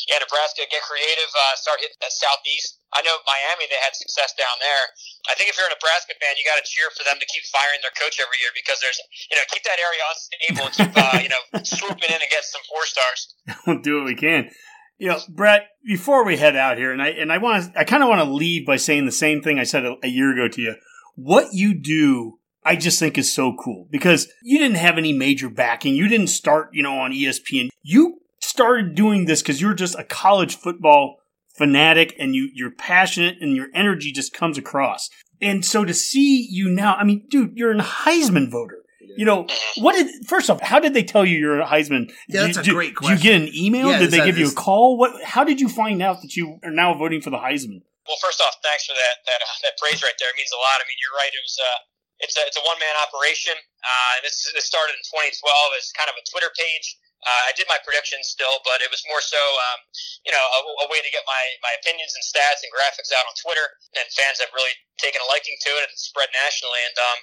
yeah, 0.09 0.17
Nebraska 0.23 0.63
get 0.71 0.81
creative, 0.87 1.29
uh, 1.37 1.53
start 1.59 1.83
hitting 1.83 1.99
that 2.01 2.15
southeast. 2.15 2.76
I 2.95 3.03
know 3.03 3.19
Miami, 3.27 3.67
they 3.67 3.79
had 3.83 3.91
success 3.95 4.31
down 4.39 4.55
there. 4.63 4.83
I 5.27 5.35
think 5.35 5.51
if 5.51 5.59
you're 5.59 5.67
a 5.67 5.75
Nebraska 5.75 6.15
fan, 6.15 6.39
you 6.39 6.47
got 6.47 6.55
to 6.55 6.67
cheer 6.67 6.87
for 6.95 7.03
them 7.03 7.19
to 7.19 7.27
keep 7.27 7.43
firing 7.51 7.83
their 7.83 7.93
coach 7.99 8.15
every 8.23 8.39
year 8.39 8.51
because 8.55 8.79
there's, 8.79 8.99
you 9.27 9.35
know, 9.35 9.43
keep 9.51 9.63
that 9.67 9.79
area 9.79 10.03
unstable 10.07 10.63
and 10.71 10.73
keep, 10.73 10.93
uh, 10.95 11.19
you 11.19 11.31
know, 11.31 11.43
swooping 11.67 12.09
in 12.09 12.19
and 12.23 12.31
get 12.31 12.47
some 12.47 12.63
four 12.71 12.87
stars. 12.87 13.19
we'll 13.67 13.83
do 13.83 13.99
what 13.99 14.07
we 14.07 14.15
can. 14.15 14.49
You 14.97 15.13
know, 15.13 15.19
Brett, 15.29 15.67
before 15.85 16.23
we 16.25 16.37
head 16.37 16.55
out 16.55 16.77
here, 16.77 16.91
and 16.91 17.01
I 17.01 17.09
and 17.09 17.31
I 17.31 17.37
want 17.37 17.63
to, 17.63 17.79
I 17.79 17.83
kind 17.83 18.01
of 18.01 18.09
want 18.09 18.23
to 18.23 18.33
leave 18.33 18.65
by 18.65 18.77
saying 18.77 19.05
the 19.05 19.11
same 19.11 19.41
thing 19.41 19.59
I 19.59 19.63
said 19.63 19.85
a, 19.85 19.95
a 20.01 20.07
year 20.07 20.33
ago 20.33 20.47
to 20.47 20.61
you. 20.61 20.75
What 21.13 21.53
you 21.53 21.75
do, 21.75 22.39
I 22.63 22.75
just 22.75 22.97
think 22.97 23.17
is 23.17 23.31
so 23.31 23.55
cool 23.55 23.87
because 23.91 24.27
you 24.41 24.57
didn't 24.57 24.77
have 24.77 24.97
any 24.97 25.13
major 25.13 25.49
backing. 25.49 25.93
You 25.93 26.07
didn't 26.07 26.27
start, 26.27 26.69
you 26.73 26.81
know, 26.81 26.97
on 26.97 27.11
ESPN. 27.11 27.69
You 27.83 28.21
started 28.39 28.95
doing 28.95 29.25
this 29.25 29.41
because 29.43 29.61
you're 29.61 29.75
just 29.75 29.97
a 29.99 30.03
college 30.03 30.55
football 30.55 31.17
fanatic, 31.57 32.15
and 32.19 32.35
you 32.35 32.49
you're 32.53 32.71
passionate, 32.71 33.37
and 33.41 33.55
your 33.55 33.67
energy 33.73 34.11
just 34.11 34.33
comes 34.33 34.57
across. 34.57 35.09
And 35.41 35.63
so 35.63 35.85
to 35.85 35.93
see 35.93 36.47
you 36.49 36.69
now, 36.69 36.95
I 36.95 37.03
mean, 37.03 37.25
dude, 37.29 37.53
you're 37.55 37.71
a 37.71 37.77
Heisman 37.81 38.49
voter. 38.49 38.81
You 39.17 39.25
know, 39.25 39.47
what 39.81 39.93
did 39.97 40.07
first 40.27 40.49
off? 40.49 40.61
How 40.61 40.77
did 40.79 40.93
they 40.93 41.01
tell 41.01 41.25
you 41.25 41.37
you're 41.41 41.57
a 41.59 41.65
Heisman? 41.65 42.11
Yeah, 42.29 42.45
that's 42.45 42.57
Did 42.61 42.65
a 42.65 42.69
you- 42.69 42.73
great 42.77 42.93
Did 43.01 43.09
you 43.09 43.17
get 43.17 43.33
an 43.41 43.49
email? 43.49 43.89
Yeah, 43.89 43.97
did 43.99 44.11
they 44.13 44.21
that- 44.21 44.29
give 44.29 44.37
you 44.37 44.49
a 44.49 44.53
call? 44.53 44.97
What? 44.97 45.17
How 45.23 45.41
did 45.43 45.57
you 45.59 45.69
find 45.69 46.01
out 46.05 46.21
that 46.21 46.35
you 46.37 46.59
are 46.63 46.69
now 46.69 46.93
voting 46.93 47.21
for 47.21 47.29
the 47.33 47.41
Heisman? 47.41 47.81
Well, 48.05 48.19
first 48.21 48.37
off, 48.45 48.55
thanks 48.61 48.85
for 48.85 48.93
that 48.93 49.15
that 49.25 49.41
uh, 49.41 49.49
that 49.65 49.73
praise 49.81 50.01
right 50.05 50.13
there. 50.21 50.29
It 50.29 50.37
means 50.37 50.53
a 50.53 50.61
lot. 50.61 50.77
I 50.77 50.85
mean, 50.85 50.97
you're 51.01 51.17
right. 51.17 51.33
It 51.33 51.41
was 51.41 51.57
uh, 51.57 51.79
it's 52.21 52.35
a 52.37 52.43
it's 52.45 52.57
a 52.61 52.65
one 52.65 52.77
man 52.77 52.93
operation. 53.09 53.57
Uh, 53.81 54.15
this 54.21 54.37
this 54.53 54.65
started 54.69 54.93
in 54.93 55.01
2012 55.09 55.33
as 55.81 55.89
kind 55.97 56.09
of 56.13 56.15
a 56.19 56.23
Twitter 56.29 56.53
page. 56.53 56.85
Uh, 57.25 57.49
I 57.49 57.51
did 57.57 57.65
my 57.65 57.81
predictions 57.81 58.29
still, 58.29 58.61
but 58.61 58.79
it 58.85 58.93
was 58.93 59.01
more 59.09 59.23
so, 59.23 59.39
um, 59.39 59.79
you 60.23 60.31
know, 60.31 60.39
a, 60.41 60.59
a 60.85 60.87
way 60.87 61.01
to 61.01 61.09
get 61.09 61.25
my, 61.25 61.43
my 61.65 61.73
opinions 61.81 62.13
and 62.13 62.23
stats 62.23 62.61
and 62.61 62.69
graphics 62.69 63.09
out 63.09 63.25
on 63.25 63.33
Twitter. 63.41 63.65
And 63.97 64.05
fans 64.13 64.37
have 64.39 64.53
really 64.53 64.75
taken 65.01 65.19
a 65.19 65.27
liking 65.27 65.57
to 65.65 65.71
it 65.81 65.89
and 65.89 65.97
spread 65.97 66.29
nationally. 66.31 66.81
And 66.85 66.97
um, 66.97 67.19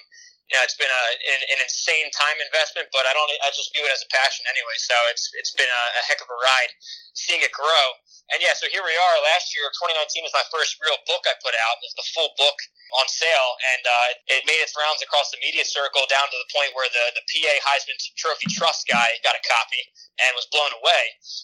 you 0.51 0.53
know, 0.53 0.61
it's 0.61 0.77
been 0.77 0.91
a, 0.91 1.05
an, 1.25 1.41
an 1.57 1.59
insane 1.65 2.13
time 2.13 2.37
investment, 2.37 2.93
but 2.93 3.09
I 3.09 3.17
don't, 3.17 3.29
I 3.41 3.49
just 3.49 3.73
view 3.73 3.81
it 3.81 3.89
as 3.89 4.05
a 4.05 4.09
passion 4.13 4.45
anyway. 4.45 4.77
So 4.77 4.93
it's, 5.09 5.33
it's 5.33 5.53
been 5.57 5.69
a, 5.69 5.83
a 5.97 6.01
heck 6.05 6.21
of 6.21 6.29
a 6.29 6.37
ride 6.37 6.71
seeing 7.17 7.41
it 7.41 7.49
grow. 7.49 7.85
And 8.33 8.41
yeah, 8.41 8.57
so 8.57 8.65
here 8.73 8.81
we 8.81 8.95
are. 8.95 9.15
Last 9.37 9.53
year, 9.53 9.69
2019 9.69 10.25
was 10.25 10.33
my 10.33 10.45
first 10.49 10.81
real 10.81 10.97
book 11.05 11.21
I 11.29 11.37
put 11.45 11.53
out. 11.53 11.77
It 11.81 11.93
was 11.93 11.97
the 12.01 12.09
full 12.09 12.33
book 12.41 12.57
on 12.97 13.05
sale, 13.05 13.51
and 13.75 13.83
uh, 13.85 14.33
it 14.33 14.41
made 14.49 14.61
its 14.65 14.73
rounds 14.73 15.05
across 15.05 15.29
the 15.29 15.37
media 15.45 15.61
circle 15.61 16.05
down 16.09 16.25
to 16.25 16.37
the 16.37 16.49
point 16.49 16.73
where 16.73 16.89
the, 16.89 17.05
the 17.13 17.23
PA 17.29 17.53
Heisman 17.69 17.97
Trophy 18.17 18.49
Trust 18.49 18.89
guy 18.89 19.09
got 19.21 19.37
a 19.37 19.43
copy 19.45 19.81
and 20.25 20.33
was 20.33 20.49
blown 20.49 20.73
away. 20.81 21.03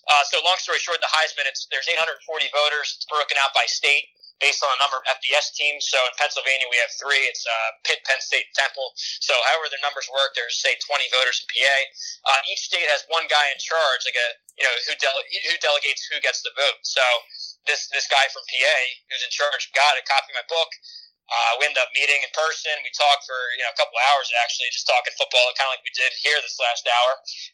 Uh, 0.10 0.26
so 0.26 0.42
long 0.42 0.58
story 0.58 0.82
short, 0.82 0.98
the 1.06 1.12
Heisman, 1.14 1.46
it's, 1.46 1.70
there's 1.70 1.86
840 1.86 2.18
voters. 2.50 2.98
It's 2.98 3.06
broken 3.06 3.38
out 3.38 3.54
by 3.54 3.70
state 3.70 4.10
based 4.42 4.66
on 4.66 4.70
a 4.74 4.80
number 4.82 4.98
of 5.00 5.06
FBS 5.22 5.54
teams. 5.54 5.88
So 5.88 6.02
in 6.10 6.14
Pennsylvania, 6.18 6.68
we 6.68 6.82
have 6.82 6.92
three. 6.98 7.22
It's 7.30 7.46
uh, 7.46 7.70
Pitt, 7.86 8.02
Penn 8.04 8.20
State, 8.20 8.50
Temple. 8.58 8.92
So 8.98 9.38
however 9.54 9.70
their 9.70 9.82
numbers 9.86 10.10
work, 10.10 10.34
there's 10.34 10.58
say 10.58 10.76
20 10.82 11.06
voters 11.14 11.40
in 11.40 11.48
PA. 11.54 11.78
Uh, 12.34 12.42
each 12.52 12.66
state 12.68 12.90
has 12.90 13.06
one 13.14 13.30
guy 13.30 13.46
in 13.54 13.60
charge, 13.62 14.02
like 14.10 14.18
a 14.18 14.30
you 14.58 14.66
know 14.68 14.76
who 14.90 14.94
dele- 15.00 15.30
who 15.48 15.56
delegates 15.62 16.04
who 16.10 16.18
gets 16.20 16.42
the 16.42 16.52
vote. 16.58 16.82
So 16.84 17.02
this 17.70 17.88
this 17.94 18.10
guy 18.10 18.26
from 18.34 18.44
PA 18.50 18.78
who's 19.14 19.24
in 19.24 19.32
charge 19.32 19.70
got 19.78 19.96
a 19.96 20.04
copy 20.10 20.34
of 20.34 20.42
my 20.42 20.48
book. 20.50 20.72
Uh, 21.30 21.52
we 21.62 21.70
ended 21.70 21.80
up 21.80 21.92
meeting 21.96 22.20
in 22.24 22.32
person. 22.34 22.74
We 22.82 22.92
talked 22.92 23.24
for 23.30 23.38
you 23.56 23.64
know 23.64 23.72
a 23.72 23.78
couple 23.78 23.96
hours 24.12 24.28
actually, 24.44 24.68
just 24.74 24.90
talking 24.90 25.14
football, 25.16 25.46
kind 25.56 25.70
of 25.70 25.78
like 25.80 25.86
we 25.86 25.94
did 25.94 26.12
here 26.20 26.36
this 26.44 26.58
last 26.60 26.84
hour, 26.90 27.12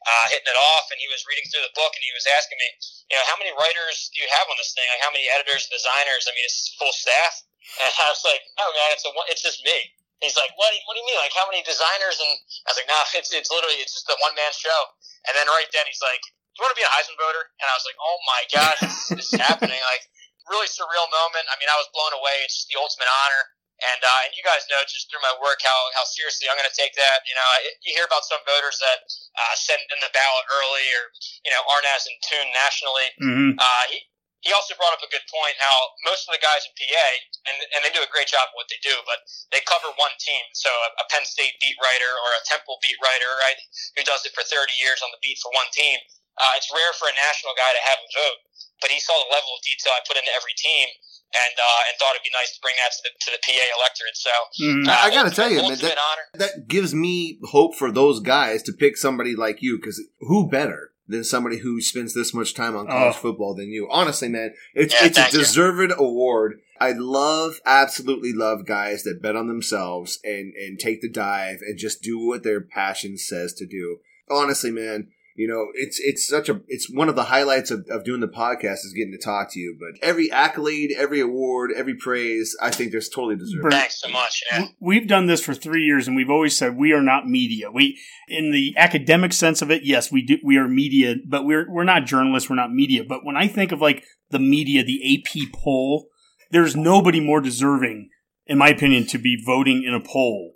uh, 0.08 0.26
hitting 0.34 0.50
it 0.50 0.60
off. 0.76 0.88
And 0.90 0.98
he 0.98 1.06
was 1.12 1.22
reading 1.30 1.46
through 1.52 1.66
the 1.68 1.74
book, 1.78 1.94
and 1.94 2.02
he 2.02 2.14
was 2.16 2.26
asking 2.26 2.58
me, 2.58 2.70
you 3.12 3.16
know, 3.20 3.26
how 3.28 3.38
many 3.38 3.52
writers 3.54 4.10
do 4.14 4.24
you 4.24 4.30
have 4.34 4.48
on 4.50 4.58
this 4.58 4.74
thing? 4.74 4.86
Like 4.90 5.04
how 5.04 5.14
many 5.14 5.28
editors 5.30 5.70
designers? 5.70 6.26
I 6.26 6.34
mean, 6.38 6.46
it's 6.48 6.74
full 6.80 6.94
staff. 6.94 7.44
And 7.84 7.92
I 8.00 8.08
was 8.08 8.24
like, 8.24 8.40
no 8.56 8.64
man, 8.72 8.96
it's 8.96 9.04
a 9.04 9.12
it's 9.28 9.44
just 9.44 9.60
me. 9.68 9.76
He's 10.24 10.40
like, 10.40 10.50
what? 10.56 10.72
do 10.72 10.80
you- 10.80 10.86
What 10.88 10.96
do 10.96 11.04
you 11.04 11.08
mean? 11.12 11.20
Like 11.20 11.36
how 11.36 11.44
many 11.52 11.60
designers? 11.68 12.16
And 12.24 12.32
I 12.64 12.72
was 12.72 12.78
like, 12.80 12.88
nah, 12.90 13.04
it's 13.20 13.30
it's 13.36 13.52
literally 13.52 13.78
it's 13.84 13.92
just 13.92 14.08
a 14.08 14.16
one 14.24 14.34
man 14.40 14.50
show. 14.56 14.82
And 15.28 15.36
then 15.36 15.46
right 15.52 15.68
then 15.76 15.84
he's 15.86 16.00
like, 16.02 16.24
do 16.24 16.56
you 16.58 16.62
want 16.66 16.74
to 16.74 16.80
be 16.80 16.88
a 16.88 16.94
Heisman 16.96 17.20
voter? 17.20 17.44
And 17.60 17.68
I 17.70 17.76
was 17.76 17.84
like, 17.86 18.00
oh 18.00 18.18
my 18.26 18.42
gosh, 18.50 18.80
this, 18.82 18.98
this 19.14 19.28
is 19.36 19.38
happening. 19.44 19.78
Like 19.84 20.08
really 20.48 20.72
surreal 20.72 21.06
moment. 21.12 21.44
I 21.52 21.60
mean, 21.60 21.68
I 21.68 21.76
was 21.76 21.92
blown 21.92 22.16
away. 22.16 22.40
It's 22.48 22.56
just 22.64 22.72
the 22.72 22.80
ultimate 22.80 23.12
honor. 23.12 23.44
And 23.78 24.02
uh, 24.02 24.26
and 24.26 24.34
you 24.34 24.42
guys 24.42 24.66
know 24.74 24.82
just 24.90 25.06
through 25.14 25.22
my 25.22 25.36
work 25.38 25.62
how, 25.62 25.78
how 25.94 26.02
seriously 26.02 26.50
I'm 26.50 26.58
going 26.58 26.70
to 26.70 26.74
take 26.74 26.98
that. 26.98 27.22
You 27.30 27.38
know, 27.38 27.46
I- 27.46 27.78
you 27.86 27.94
hear 27.94 28.10
about 28.10 28.26
some 28.26 28.42
voters 28.42 28.82
that 28.82 29.00
uh, 29.38 29.54
send 29.54 29.82
in 29.94 30.00
the 30.02 30.10
ballot 30.14 30.46
early 30.50 30.86
or 30.98 31.14
you 31.46 31.52
know 31.54 31.62
aren't 31.70 31.86
as 31.94 32.10
in 32.10 32.16
tune 32.26 32.50
nationally. 32.58 33.08
Mm-hmm. 33.22 33.52
Uh, 33.62 33.84
he 33.94 34.02
he 34.46 34.54
also 34.54 34.78
brought 34.78 34.94
up 34.94 35.02
a 35.02 35.10
good 35.10 35.26
point 35.30 35.58
how 35.58 35.76
most 36.06 36.30
of 36.30 36.34
the 36.34 36.42
guys 36.42 36.66
in 36.66 36.74
PA 36.74 37.08
and 37.54 37.58
and 37.78 37.80
they 37.86 37.94
do 37.94 38.02
a 38.02 38.10
great 38.10 38.30
job 38.30 38.50
of 38.50 38.56
what 38.58 38.70
they 38.70 38.82
do, 38.82 38.94
but 39.06 39.26
they 39.54 39.62
cover 39.66 39.90
one 39.98 40.14
team. 40.22 40.42
So 40.58 40.70
a, 40.70 40.90
a 41.02 41.06
Penn 41.14 41.26
State 41.26 41.58
beat 41.62 41.78
writer 41.82 42.10
or 42.10 42.30
a 42.38 42.42
Temple 42.50 42.82
beat 42.82 42.98
writer, 43.02 43.30
right, 43.46 43.60
who 43.98 44.06
does 44.06 44.26
it 44.26 44.34
for 44.34 44.46
30 44.46 44.74
years 44.78 45.02
on 45.06 45.10
the 45.14 45.22
beat 45.22 45.38
for 45.42 45.54
one 45.54 45.70
team. 45.74 45.98
Uh, 46.38 46.54
it's 46.54 46.70
rare 46.70 46.94
for 47.02 47.10
a 47.10 47.16
national 47.18 47.58
guy 47.58 47.74
to 47.74 47.82
have 47.82 47.98
a 47.98 48.10
vote, 48.14 48.40
but 48.78 48.94
he 48.94 49.02
saw 49.02 49.18
the 49.26 49.34
level 49.34 49.58
of 49.58 49.62
detail 49.66 49.90
I 49.98 50.06
put 50.06 50.22
into 50.22 50.30
every 50.38 50.54
team, 50.54 50.86
and 51.34 51.54
uh, 51.60 51.82
and 51.90 51.94
thought 52.00 52.16
it'd 52.16 52.24
be 52.24 52.32
nice 52.34 52.54
to 52.56 52.60
bring 52.62 52.76
that 52.78 52.92
to 52.92 53.02
the 53.04 53.12
to 53.26 53.32
the 53.32 53.42
PA 53.44 53.66
electorate. 53.80 54.16
So 54.16 54.30
Mm-hmm. 54.64 54.90
uh, 54.90 55.00
I 55.04 55.10
gotta 55.12 55.30
tell 55.36 55.50
you, 55.50 55.58
man, 55.62 55.72
that- 55.78 55.98
honor. 55.98 56.26
that 56.46 56.68
gives 56.68 56.94
me 56.96 57.40
hope 57.44 57.76
for 57.76 57.92
those 57.92 58.20
guys 58.20 58.64
to 58.64 58.74
pick 58.74 58.98
somebody 58.98 59.36
like 59.36 59.62
you 59.62 59.78
because 59.78 60.02
who 60.22 60.48
better 60.50 60.92
than 61.10 61.24
somebody 61.24 61.60
who 61.60 61.80
spends 61.82 62.14
this 62.14 62.34
much 62.34 62.54
time 62.54 62.76
on 62.76 62.86
college 62.88 63.16
Oh. 63.16 63.20
football 63.20 63.56
than 63.56 63.70
you 63.72 63.88
honestly 63.90 64.28
man 64.28 64.54
it's, 64.74 64.94
Yeah, 64.94 65.08
it's 65.08 65.18
a 65.18 65.22
thank 65.22 65.34
you. 65.34 65.40
deserved 65.40 65.94
award 65.98 66.60
i 66.82 66.92
love 66.92 67.62
absolutely 67.66 68.34
love 68.34 68.66
guys 68.66 69.04
that 69.04 69.22
bet 69.22 69.34
on 69.38 69.48
themselves 69.48 70.20
and 70.26 70.54
and 70.56 70.78
take 70.78 71.00
the 71.02 71.10
dive 71.10 71.60
and 71.62 71.80
just 71.80 72.02
do 72.02 72.20
what 72.20 72.44
their 72.44 72.60
passion 72.60 73.18
says 73.18 73.54
to 73.54 73.66
do 73.66 74.00
honestly 74.30 74.70
man 74.70 75.08
you 75.38 75.48
know 75.48 75.68
it's 75.76 76.00
it's 76.00 76.28
such 76.28 76.50
a 76.50 76.60
it's 76.68 76.90
one 76.92 77.08
of 77.08 77.16
the 77.16 77.26
highlights 77.26 77.70
of, 77.72 77.86
of 77.90 78.04
doing 78.04 78.20
the 78.20 78.28
podcast 78.28 78.84
is 78.84 78.94
getting 78.96 79.12
to 79.14 79.24
talk 79.24 79.52
to 79.52 79.60
you 79.60 79.78
but 79.80 79.98
every 80.06 80.30
accolade 80.32 80.92
every 80.98 81.22
award 81.22 81.72
every 81.76 81.94
praise 81.96 82.58
i 82.62 82.70
think 82.72 82.92
there's 82.92 83.08
totally 83.08 83.36
deserved 83.38 83.62
Bert, 83.64 83.72
Thanks 83.74 84.02
so 84.02 84.10
much. 84.10 84.44
Yeah. 84.52 84.58
w- 84.58 84.76
We've 84.82 85.08
done 85.08 85.28
this 85.28 85.42
for 85.44 85.54
three 85.54 85.84
years, 85.84 86.08
and 86.08 86.16
we've 86.18 86.30
always 86.30 86.58
said 86.58 86.76
we 86.76 86.92
are 86.92 87.02
not 87.02 87.28
media. 87.28 87.70
We, 87.72 88.00
in 88.28 88.52
the 88.52 88.74
academic 88.78 89.32
sense 89.32 89.62
of 89.62 89.70
it, 89.72 89.84
yes, 89.84 90.12
we 90.12 90.24
do. 90.26 90.38
We 90.44 90.58
are 90.58 90.68
media, 90.68 91.16
but 91.26 91.46
we're 91.46 91.70
we're 91.72 91.84
not 91.84 92.06
journalists. 92.06 92.50
We're 92.50 92.56
not 92.56 92.72
media. 92.72 93.04
But 93.08 93.24
when 93.24 93.38
I 93.38 93.48
think 93.48 93.72
of 93.72 93.80
like 93.82 94.04
the 94.32 94.40
media, 94.40 94.84
the 94.84 95.00
AP 95.24 95.52
poll, 95.54 96.08
there's 96.52 96.76
nobody 96.76 97.20
more 97.20 97.42
deserving, 97.42 98.10
in 98.48 98.58
my 98.58 98.70
opinion, 98.70 99.06
to 99.08 99.18
be 99.18 99.42
voting 99.46 99.84
in 99.84 99.94
a 99.94 100.00
poll 100.00 100.54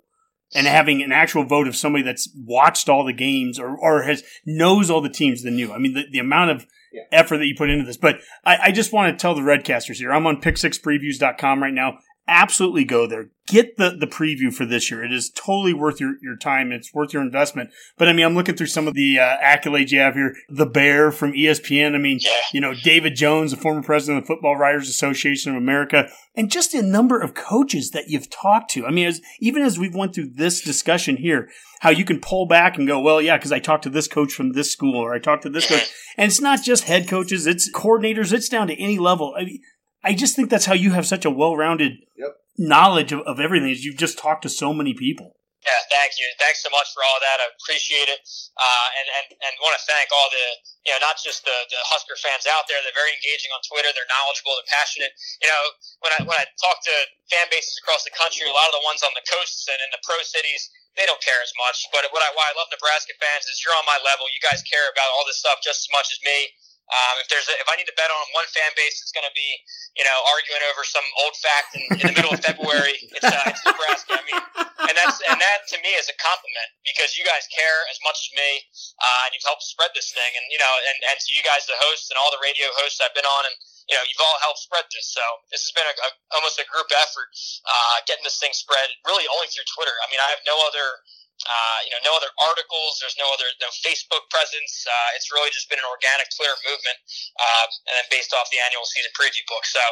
and 0.54 0.66
having 0.66 1.02
an 1.02 1.12
actual 1.12 1.44
vote 1.44 1.66
of 1.68 1.74
somebody 1.76 2.04
that's 2.04 2.28
watched 2.36 2.88
all 2.88 3.04
the 3.04 3.12
games 3.12 3.58
or, 3.58 3.76
or 3.76 4.02
has 4.02 4.22
knows 4.44 4.90
all 4.90 5.00
the 5.00 5.08
teams 5.08 5.42
than 5.42 5.58
you. 5.58 5.72
I 5.72 5.78
mean, 5.78 5.94
the, 5.94 6.04
the 6.10 6.18
amount 6.18 6.50
of 6.50 6.66
Yeah. 6.92 7.02
effort 7.10 7.38
that 7.38 7.46
you 7.46 7.54
put 7.56 7.70
into 7.70 7.84
this. 7.86 7.96
But 7.96 8.20
I, 8.44 8.56
I 8.64 8.70
just 8.72 8.92
want 8.92 9.16
to 9.16 9.20
tell 9.20 9.34
the 9.34 9.40
Redcasters 9.40 9.96
here, 9.96 10.12
I'm 10.12 10.26
on 10.26 10.40
pick6previews.com 10.42 11.62
right 11.62 11.72
now. 11.72 11.98
Absolutely 12.28 12.84
go 12.84 13.06
there. 13.06 13.30
Get 13.48 13.76
the, 13.76 13.90
the 13.90 14.06
preview 14.06 14.54
for 14.54 14.64
this 14.64 14.90
year. 14.90 15.04
It 15.04 15.12
is 15.12 15.28
totally 15.28 15.74
worth 15.74 16.00
your, 16.00 16.14
your 16.22 16.36
time. 16.36 16.70
It's 16.70 16.94
worth 16.94 17.12
your 17.12 17.20
investment. 17.22 17.70
But 17.98 18.08
I 18.08 18.12
mean, 18.12 18.24
I'm 18.24 18.36
looking 18.36 18.54
through 18.54 18.68
some 18.68 18.86
of 18.86 18.94
the 18.94 19.18
uh, 19.18 19.36
accolades 19.42 19.90
you 19.90 19.98
have 19.98 20.14
here. 20.14 20.34
The 20.48 20.64
Bear 20.64 21.10
from 21.10 21.32
ESPN. 21.32 21.96
I 21.96 21.98
mean, 21.98 22.20
Yeah. 22.22 22.30
you 22.52 22.60
know, 22.60 22.74
David 22.74 23.16
Jones, 23.16 23.50
the 23.50 23.56
former 23.56 23.82
president 23.82 24.18
of 24.18 24.24
the 24.24 24.34
Football 24.34 24.56
Writers 24.56 24.88
Association 24.88 25.50
of 25.50 25.58
America, 25.58 26.08
and 26.36 26.50
just 26.50 26.72
a 26.74 26.82
number 26.82 27.20
of 27.20 27.34
coaches 27.34 27.90
that 27.90 28.08
you've 28.08 28.30
talked 28.30 28.70
to. 28.70 28.86
I 28.86 28.90
mean, 28.90 29.08
as, 29.08 29.20
even 29.40 29.62
as 29.62 29.78
we've 29.78 29.94
went 29.94 30.14
through 30.14 30.30
this 30.34 30.62
discussion 30.62 31.16
here, 31.16 31.50
how 31.80 31.90
you 31.90 32.04
can 32.04 32.20
pull 32.20 32.46
back 32.46 32.78
and 32.78 32.86
go, 32.86 33.00
well, 33.00 33.20
yeah, 33.20 33.36
because 33.36 33.50
I 33.50 33.58
talked 33.58 33.82
to 33.82 33.90
this 33.90 34.06
coach 34.06 34.32
from 34.32 34.52
this 34.52 34.70
school 34.70 34.94
or 34.94 35.12
I 35.12 35.18
talked 35.18 35.42
to 35.42 35.50
this 35.50 35.68
coach. 35.68 35.92
And 36.16 36.28
it's 36.30 36.40
not 36.40 36.62
just 36.62 36.84
head 36.84 37.08
coaches, 37.08 37.44
it's 37.48 37.68
coordinators, 37.72 38.32
it's 38.32 38.48
down 38.48 38.68
to 38.68 38.80
any 38.80 38.98
level. 39.00 39.34
I 39.36 39.44
mean, 39.44 39.60
I 40.02 40.14
just 40.14 40.34
think 40.34 40.50
that's 40.50 40.66
how 40.66 40.74
you 40.74 40.90
have 40.92 41.06
such 41.06 41.24
a 41.24 41.30
well-rounded 41.30 41.92
Yep. 42.18 42.32
knowledge 42.58 43.12
of, 43.12 43.20
of 43.22 43.40
everything 43.40 43.70
is 43.70 43.84
you've 43.84 43.96
just 43.98 44.18
talked 44.18 44.42
to 44.42 44.50
so 44.50 44.72
many 44.74 44.94
people. 44.94 45.38
Yeah, 45.62 45.78
thank 45.94 46.18
you. 46.18 46.26
Thanks 46.42 46.58
so 46.58 46.74
much 46.74 46.90
for 46.90 47.06
all 47.06 47.22
that. 47.22 47.38
I 47.38 47.46
appreciate 47.54 48.10
it. 48.10 48.18
Uh, 48.58 48.88
and, 48.98 49.06
and, 49.14 49.26
and 49.46 49.52
want 49.62 49.78
to 49.78 49.82
thank 49.86 50.10
all 50.10 50.26
the, 50.26 50.46
you 50.82 50.90
know, 50.90 50.98
not 51.06 51.22
just 51.22 51.46
the, 51.46 51.54
the 51.70 51.78
Husker 51.86 52.18
fans 52.18 52.50
out 52.50 52.66
there. 52.66 52.82
They're 52.82 52.98
very 52.98 53.14
engaging 53.14 53.54
on 53.54 53.62
Twitter. 53.62 53.94
They're 53.94 54.10
knowledgeable. 54.10 54.58
They're 54.58 54.74
passionate. 54.74 55.14
You 55.38 55.46
know, 55.46 55.62
when 56.02 56.12
I, 56.18 56.20
when 56.26 56.34
I 56.34 56.50
talk 56.58 56.82
to 56.82 56.94
fan 57.30 57.46
bases 57.54 57.78
across 57.78 58.02
the 58.02 58.10
country, 58.10 58.42
a 58.42 58.50
lot 58.50 58.74
of 58.74 58.82
the 58.82 58.82
ones 58.82 59.06
on 59.06 59.14
the 59.14 59.22
coasts 59.30 59.70
and 59.70 59.78
in 59.86 59.94
the 59.94 60.02
pro 60.02 60.18
cities, 60.26 60.66
they 60.98 61.06
don't 61.06 61.22
care 61.22 61.38
as 61.46 61.54
much. 61.62 61.86
But 61.94 62.10
what 62.10 62.26
I, 62.26 62.34
why 62.34 62.50
I 62.50 62.58
love 62.58 62.66
Nebraska 62.74 63.14
fans 63.22 63.46
is 63.46 63.62
you're 63.62 63.78
on 63.78 63.86
my 63.86 64.02
level. 64.02 64.26
You 64.34 64.42
guys 64.42 64.66
care 64.66 64.90
about 64.90 65.14
all 65.14 65.22
this 65.30 65.38
stuff 65.38 65.62
just 65.62 65.86
as 65.86 65.90
much 65.94 66.10
as 66.10 66.18
me. 66.26 66.50
Um, 66.90 67.14
if 67.22 67.30
there's 67.32 67.48
a, 67.48 67.54
if 67.62 67.68
I 67.70 67.78
need 67.78 67.88
to 67.88 67.96
bet 67.96 68.10
on 68.10 68.24
one 68.36 68.44
fan 68.52 68.68
base, 68.74 69.00
it's 69.00 69.14
going 69.14 69.24
to 69.24 69.32
be 69.32 69.48
you 69.94 70.04
know 70.04 70.18
arguing 70.34 70.62
over 70.72 70.82
some 70.84 71.06
old 71.24 71.34
fact 71.38 71.68
in, 71.78 71.82
in 71.96 72.04
the 72.12 72.16
middle 72.18 72.34
of 72.34 72.42
February. 72.42 72.98
It's, 73.14 73.24
uh, 73.24 73.50
it's 73.52 73.62
Nebraska. 73.64 74.18
I 74.18 74.24
mean, 74.26 74.42
and 74.90 74.94
that's 74.98 75.18
and 75.24 75.38
that 75.40 75.64
to 75.72 75.76
me 75.80 75.94
is 75.96 76.10
a 76.10 76.16
compliment 76.18 76.70
because 76.82 77.16
you 77.16 77.24
guys 77.24 77.46
care 77.48 77.78
as 77.88 77.98
much 78.02 78.18
as 78.26 78.28
me, 78.34 78.50
uh, 78.98 79.26
and 79.26 79.30
you've 79.32 79.46
helped 79.46 79.64
spread 79.64 79.94
this 79.96 80.10
thing. 80.12 80.32
And 80.36 80.44
you 80.50 80.58
know, 80.60 80.72
and 80.92 80.98
and 81.12 81.16
to 81.16 81.30
you 81.32 81.40
guys, 81.46 81.64
the 81.64 81.78
hosts 81.88 82.12
and 82.12 82.18
all 82.20 82.28
the 82.34 82.42
radio 82.42 82.68
hosts 82.76 83.00
I've 83.00 83.14
been 83.16 83.26
on, 83.26 83.42
and 83.48 83.56
you 83.88 83.94
know, 83.96 84.04
you've 84.06 84.22
all 84.22 84.38
helped 84.42 84.62
spread 84.62 84.86
this. 84.92 85.10
So 85.10 85.24
this 85.50 85.64
has 85.66 85.72
been 85.74 85.86
a, 85.86 85.94
a 85.96 86.08
almost 86.38 86.60
a 86.60 86.66
group 86.68 86.90
effort 86.92 87.28
uh, 87.66 88.04
getting 88.04 88.26
this 88.26 88.38
thing 88.38 88.54
spread. 88.54 88.92
Really, 89.08 89.26
only 89.30 89.48
through 89.50 89.66
Twitter. 89.72 89.94
I 90.02 90.06
mean, 90.12 90.22
I 90.22 90.28
have 90.30 90.42
no 90.44 90.56
other 90.68 91.02
uh, 91.42 91.78
you 91.82 91.90
know, 91.90 92.02
no 92.06 92.12
other 92.14 92.30
articles. 92.38 93.02
There's 93.02 93.18
no 93.18 93.26
other 93.34 93.48
no 93.58 93.70
Facebook 93.82 94.30
presence. 94.30 94.86
Uh, 94.86 95.16
it's 95.18 95.30
really 95.34 95.50
just 95.50 95.66
been 95.66 95.82
an 95.82 95.88
organic 95.88 96.30
Twitter 96.30 96.54
movement, 96.62 96.98
uh, 97.38 97.66
and 97.90 97.94
then 97.98 98.06
based 98.14 98.30
off 98.34 98.46
the 98.54 98.62
annual 98.62 98.86
season 98.86 99.10
preview 99.18 99.42
book. 99.50 99.66
So, 99.66 99.82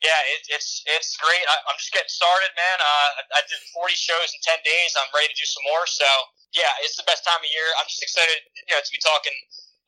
yeah, 0.00 0.16
it, 0.32 0.48
it's 0.48 0.80
it's 0.88 1.16
great. 1.20 1.44
I, 1.44 1.56
I'm 1.68 1.76
just 1.76 1.92
getting 1.92 2.12
started, 2.12 2.50
man. 2.56 2.78
Uh, 2.80 3.08
I, 3.20 3.22
I 3.36 3.40
did 3.44 3.60
40 3.76 3.92
shows 3.92 4.32
in 4.32 4.38
10 4.40 4.64
days. 4.64 4.96
I'm 4.96 5.10
ready 5.12 5.28
to 5.28 5.36
do 5.36 5.44
some 5.44 5.64
more. 5.68 5.84
So, 5.84 6.08
yeah, 6.56 6.72
it's 6.80 6.96
the 6.96 7.04
best 7.04 7.24
time 7.24 7.40
of 7.40 7.50
year. 7.52 7.68
I'm 7.76 7.88
just 7.88 8.00
excited, 8.00 8.40
you 8.56 8.72
know, 8.72 8.80
to 8.80 8.92
be 8.92 9.00
talking 9.02 9.36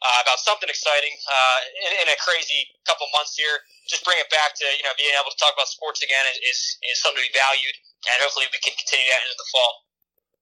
uh, 0.01 0.21
about 0.25 0.41
something 0.41 0.69
exciting 0.69 1.13
uh, 1.29 1.59
in, 1.89 1.93
in 2.05 2.07
a 2.13 2.19
crazy 2.21 2.69
couple 2.85 3.09
months 3.17 3.37
here. 3.37 3.65
Just 3.89 4.05
bring 4.05 4.21
it 4.21 4.29
back 4.29 4.53
to 4.61 4.67
you 4.77 4.85
know 4.85 4.93
being 5.01 5.13
able 5.17 5.33
to 5.33 5.41
talk 5.41 5.57
about 5.57 5.69
sports 5.69 6.05
again 6.05 6.25
is 6.29 6.37
is, 6.45 6.59
is 6.93 7.01
something 7.01 7.21
to 7.21 7.29
be 7.29 7.33
valued, 7.33 7.77
and 8.05 8.17
hopefully 8.21 8.49
we 8.53 8.61
can 8.61 8.77
continue 8.77 9.09
that 9.09 9.25
into 9.25 9.37
the 9.41 9.49
fall. 9.49 9.90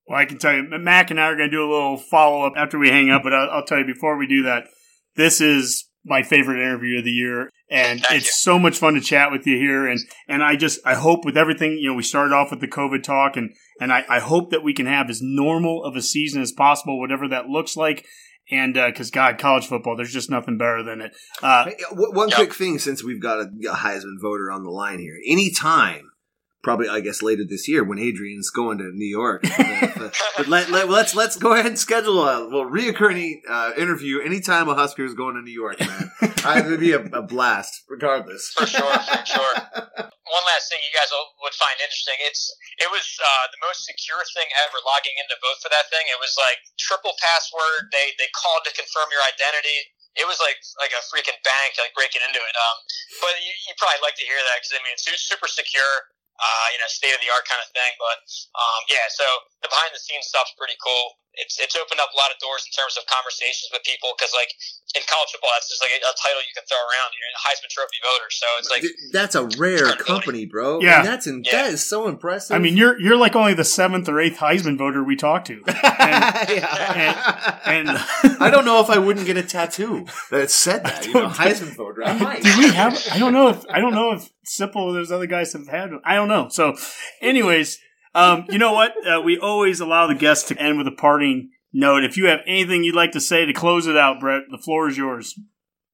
Well, 0.08 0.18
I 0.18 0.24
can 0.24 0.38
tell 0.38 0.54
you, 0.54 0.66
Mac 0.78 1.10
and 1.10 1.20
I 1.20 1.24
are 1.24 1.36
going 1.36 1.50
to 1.50 1.56
do 1.56 1.62
a 1.62 1.70
little 1.70 1.98
follow 1.98 2.46
up 2.46 2.54
after 2.56 2.78
we 2.78 2.88
hang 2.88 3.10
up, 3.10 3.22
but 3.22 3.34
I'll, 3.34 3.50
I'll, 3.50 3.64
tell 3.64 3.78
you 3.78 3.84
before 3.84 4.16
we 4.16 4.26
do 4.26 4.42
that, 4.44 4.68
this 5.16 5.40
is 5.40 5.86
my 6.04 6.22
favorite 6.22 6.62
interview 6.62 6.98
of 6.98 7.04
the 7.04 7.10
year, 7.10 7.50
and 7.70 8.00
Thank 8.00 8.22
it's 8.22 8.26
you. 8.26 8.32
so 8.32 8.58
much 8.58 8.78
fun 8.78 8.94
to 8.94 9.00
chat 9.02 9.30
with 9.30 9.46
you 9.46 9.58
here. 9.58 9.86
And 9.86 10.00
and 10.26 10.42
I 10.42 10.56
just 10.56 10.80
I 10.86 10.94
hope 10.94 11.26
with 11.26 11.36
everything, 11.36 11.72
you 11.72 11.90
know, 11.90 11.94
we 11.94 12.02
started 12.02 12.32
off 12.34 12.50
with 12.50 12.60
the 12.60 12.68
COVID 12.68 13.02
talk, 13.02 13.36
and 13.36 13.54
and 13.80 13.92
I, 13.92 14.04
I 14.08 14.20
hope 14.20 14.50
that 14.50 14.62
we 14.64 14.72
can 14.72 14.86
have 14.86 15.10
as 15.10 15.20
normal 15.20 15.84
of 15.84 15.94
a 15.94 16.00
season 16.00 16.40
as 16.40 16.52
possible, 16.52 16.98
whatever 16.98 17.28
that 17.28 17.46
looks 17.46 17.76
like. 17.76 18.06
And 18.50 18.74
because 18.74 19.10
God, 19.10 19.36
college 19.36 19.66
football, 19.66 19.94
there's 19.94 20.12
just 20.12 20.30
nothing 20.30 20.56
better 20.56 20.82
than 20.82 21.02
it. 21.02 21.16
Uh, 21.42 21.66
Hey, 21.66 21.76
One 21.92 22.30
Yep. 22.30 22.36
quick 22.38 22.54
thing, 22.54 22.78
since 22.78 23.04
we've 23.04 23.20
got 23.20 23.40
a, 23.40 23.42
a 23.70 23.74
Heisman 23.74 24.18
voter 24.22 24.50
on 24.50 24.64
the 24.64 24.70
line 24.70 25.00
here, 25.00 25.18
anytime, 25.26 26.07
probably 26.68 26.92
I 26.92 27.00
guess 27.00 27.24
later 27.24 27.48
this 27.48 27.64
year 27.64 27.80
when 27.80 27.96
Adrian's 27.96 28.52
going 28.52 28.76
to 28.76 28.92
New 28.92 29.08
York, 29.08 29.40
uh, 29.56 30.12
but 30.36 30.52
let, 30.52 30.68
let, 30.68 30.92
let's 30.92 31.16
let's 31.16 31.40
go 31.40 31.56
ahead 31.56 31.72
and 31.72 31.80
schedule 31.80 32.20
a 32.20 32.44
well 32.44 32.68
reoccurring 32.68 33.40
uh, 33.48 33.72
interview 33.80 34.20
anytime 34.20 34.68
a 34.68 34.76
Husker 34.76 35.00
is 35.00 35.16
going 35.16 35.40
to 35.40 35.40
New 35.40 35.56
York, 35.56 35.80
man. 35.80 36.12
uh, 36.44 36.60
it 36.60 36.68
would 36.68 36.84
be 36.84 36.92
a, 36.92 37.00
a 37.16 37.24
blast, 37.24 37.88
regardless. 37.88 38.52
For 38.52 38.68
sure, 38.68 38.84
for 38.84 39.24
sure. 39.24 39.54
One 40.28 40.44
last 40.44 40.68
thing 40.68 40.84
you 40.84 40.92
guys 40.92 41.08
would 41.08 41.56
find 41.56 41.72
interesting. 41.80 42.20
It's 42.28 42.52
it 42.84 42.92
was 42.92 43.16
uh, 43.16 43.48
the 43.48 43.64
most 43.64 43.88
secure 43.88 44.20
thing 44.36 44.52
ever 44.68 44.76
logging 44.84 45.16
in 45.16 45.24
to 45.32 45.40
vote 45.40 45.64
for 45.64 45.72
that 45.72 45.88
thing. 45.88 46.04
It 46.12 46.20
was 46.20 46.36
like 46.36 46.60
triple 46.76 47.16
password. 47.16 47.88
They 47.96 48.12
they 48.20 48.28
called 48.36 48.68
to 48.68 48.76
confirm 48.76 49.08
your 49.08 49.24
identity. 49.24 49.88
It 50.20 50.28
was 50.28 50.36
like 50.36 50.60
like 50.76 50.92
a 50.92 51.00
freaking 51.08 51.40
bank, 51.40 51.80
like 51.80 51.96
breaking 51.96 52.20
into 52.28 52.44
it. 52.44 52.54
Um, 52.60 52.76
but 53.24 53.40
you, 53.40 53.56
you 53.64 53.72
probably 53.80 54.04
like 54.04 54.20
to 54.20 54.26
hear 54.28 54.36
that 54.36 54.60
because 54.60 54.76
I 54.76 54.84
mean 54.84 54.92
it's 54.92 55.08
super 55.24 55.48
secure. 55.48 56.12
Uh, 56.38 56.66
you 56.70 56.78
know, 56.78 56.86
state 56.86 57.10
of 57.10 57.18
the 57.18 57.30
art 57.34 57.42
kind 57.50 57.58
of 57.58 57.68
thing. 57.74 57.92
But 57.98 58.22
um, 58.54 58.80
yeah, 58.86 59.10
so 59.10 59.26
the 59.62 59.68
behind 59.68 59.90
the 59.90 59.98
scenes 59.98 60.30
stuff's 60.30 60.54
pretty 60.54 60.78
cool. 60.78 61.18
It's 61.34 61.60
it's 61.60 61.76
opened 61.76 62.00
up 62.00 62.10
a 62.12 62.18
lot 62.18 62.32
of 62.34 62.38
doors 62.42 62.66
in 62.66 62.72
terms 62.74 62.96
of 62.98 63.06
conversations 63.06 63.68
with 63.72 63.82
people 63.86 64.10
because 64.18 64.32
like 64.34 64.50
in 64.96 65.02
college 65.06 65.30
football, 65.30 65.50
that's 65.54 65.68
just 65.70 65.78
like 65.80 65.92
a, 65.94 66.00
a 66.02 66.14
title 66.18 66.42
you 66.42 66.50
can 66.56 66.66
throw 66.66 66.80
around. 66.82 67.14
You're 67.14 67.30
a 67.30 67.42
Heisman 67.46 67.70
Trophy 67.70 68.00
voter, 68.02 68.28
so 68.30 68.46
it's 68.58 68.70
like 68.70 68.82
that's 69.12 69.34
a 69.38 69.44
rare 69.60 69.94
company, 70.02 70.46
bro. 70.46 70.80
Yeah. 70.80 70.98
And 70.98 71.06
that's 71.06 71.26
in, 71.28 71.44
Yeah. 71.46 71.62
that 71.62 71.74
is 71.74 71.86
so 71.86 72.08
impressive. 72.08 72.56
I 72.56 72.58
mean, 72.58 72.76
you're 72.76 72.98
you're 73.00 73.16
like 73.16 73.36
only 73.36 73.54
the 73.54 73.62
seventh 73.64 74.08
or 74.08 74.18
eighth 74.18 74.38
Heisman 74.38 74.76
voter 74.76 75.04
we 75.04 75.14
talked 75.14 75.46
to, 75.46 75.62
Yeah. 75.68 77.60
and 77.64 77.88
I 78.42 78.50
don't 78.50 78.64
know 78.64 78.80
if 78.80 78.90
I 78.90 78.98
wouldn't 78.98 79.26
get 79.26 79.36
a 79.36 79.42
tattoo 79.42 80.06
that 80.30 80.50
said 80.50 80.84
that. 80.84 81.06
You 81.06 81.12
know, 81.14 81.28
Heisman 81.28 81.76
voter. 81.76 82.04
I 82.04 82.18
might. 82.18 82.42
Do 82.42 82.58
we 82.58 82.70
have? 82.72 82.98
I 83.12 83.18
don't 83.18 83.32
know 83.32 83.48
if 83.48 83.64
I 83.70 83.80
don't 83.80 83.94
know 83.94 84.12
if 84.12 84.28
Sipple 84.46 84.76
or 84.76 84.92
those 84.92 85.12
other 85.12 85.26
guys 85.26 85.52
have 85.52 85.68
had. 85.68 85.90
one. 85.92 86.00
I 86.04 86.14
don't 86.14 86.28
know. 86.28 86.48
So, 86.50 86.74
anyways, 87.20 87.78
um, 88.18 88.44
you 88.48 88.58
know 88.58 88.72
what? 88.72 88.94
Uh, 89.06 89.20
we 89.22 89.38
always 89.38 89.80
allow 89.80 90.06
the 90.06 90.14
guests 90.14 90.48
to 90.48 90.58
end 90.58 90.78
with 90.78 90.86
a 90.86 90.96
parting 90.96 91.50
note. 91.72 92.04
If 92.04 92.16
you 92.16 92.26
have 92.26 92.40
anything 92.46 92.84
you'd 92.84 92.98
like 92.98 93.12
to 93.12 93.20
say 93.20 93.46
to 93.46 93.52
close 93.52 93.86
it 93.86 93.96
out, 93.96 94.20
Brett, 94.20 94.50
the 94.50 94.58
floor 94.58 94.88
is 94.88 94.96
yours. 94.96 95.38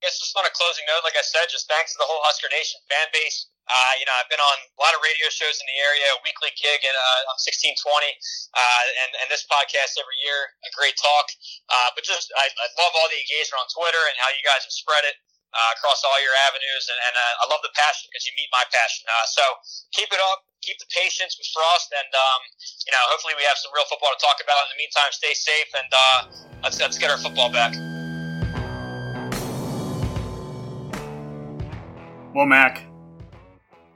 Guess 0.02 0.20
just 0.20 0.36
on 0.36 0.44
a 0.44 0.52
closing 0.52 0.84
note, 0.88 1.00
like 1.04 1.16
I 1.16 1.24
said, 1.24 1.48
just 1.48 1.68
thanks 1.68 1.92
to 1.92 1.98
the 2.00 2.08
whole 2.08 2.20
Husker 2.28 2.48
Nation 2.52 2.80
fan 2.92 3.08
base. 3.12 3.48
Uh, 3.64 3.92
you 3.96 4.04
know, 4.04 4.12
I've 4.20 4.28
been 4.28 4.42
on 4.44 4.58
a 4.60 4.80
lot 4.80 4.92
of 4.92 5.00
radio 5.00 5.32
shows 5.32 5.56
in 5.56 5.64
the 5.64 5.78
area, 5.80 6.04
a 6.12 6.20
weekly 6.20 6.52
gig 6.60 6.84
and, 6.84 6.92
uh, 6.92 7.32
on 7.32 7.40
1620, 7.40 7.80
uh, 7.80 8.82
and, 9.00 9.10
and 9.24 9.26
this 9.32 9.48
podcast 9.48 9.96
every 9.96 10.20
year, 10.20 10.52
a 10.68 10.70
great 10.76 10.92
talk. 11.00 11.32
Uh, 11.72 11.88
but 11.96 12.04
just, 12.04 12.28
I, 12.36 12.44
I 12.44 12.66
love 12.76 12.92
all 12.92 13.08
the 13.08 13.16
engagement 13.16 13.64
on 13.64 13.68
Twitter 13.72 14.04
and 14.12 14.20
how 14.20 14.28
you 14.36 14.44
guys 14.44 14.68
have 14.68 14.74
spread 14.76 15.08
it, 15.08 15.16
uh, 15.56 15.70
across 15.80 16.04
all 16.04 16.20
your 16.20 16.36
avenues. 16.44 16.84
And, 16.92 16.98
and, 17.08 17.14
uh, 17.16 17.40
I 17.40 17.44
love 17.48 17.64
the 17.64 17.72
passion 17.72 18.12
because 18.12 18.28
you 18.28 18.36
meet 18.36 18.52
my 18.52 18.68
passion. 18.68 19.08
Uh, 19.08 19.24
so 19.32 19.44
keep 19.96 20.12
it 20.12 20.20
up, 20.20 20.44
keep 20.64 20.80
the 20.80 20.88
patience 20.88 21.36
with 21.36 21.48
Frost, 21.52 21.92
and, 21.92 22.08
um, 22.08 22.40
you 22.88 22.92
know, 22.96 23.02
hopefully 23.12 23.36
we 23.36 23.44
have 23.44 23.60
some 23.60 23.68
real 23.76 23.84
football 23.84 24.08
to 24.16 24.20
talk 24.20 24.40
about. 24.40 24.64
In 24.64 24.72
the 24.72 24.80
meantime, 24.80 25.12
stay 25.12 25.36
safe 25.36 25.70
and, 25.76 25.90
uh, 25.92 26.18
let's, 26.64 26.80
let's 26.80 26.96
get 26.96 27.12
our 27.12 27.20
football 27.20 27.52
back. 27.52 27.76
Well, 32.34 32.46
Mac, 32.46 32.82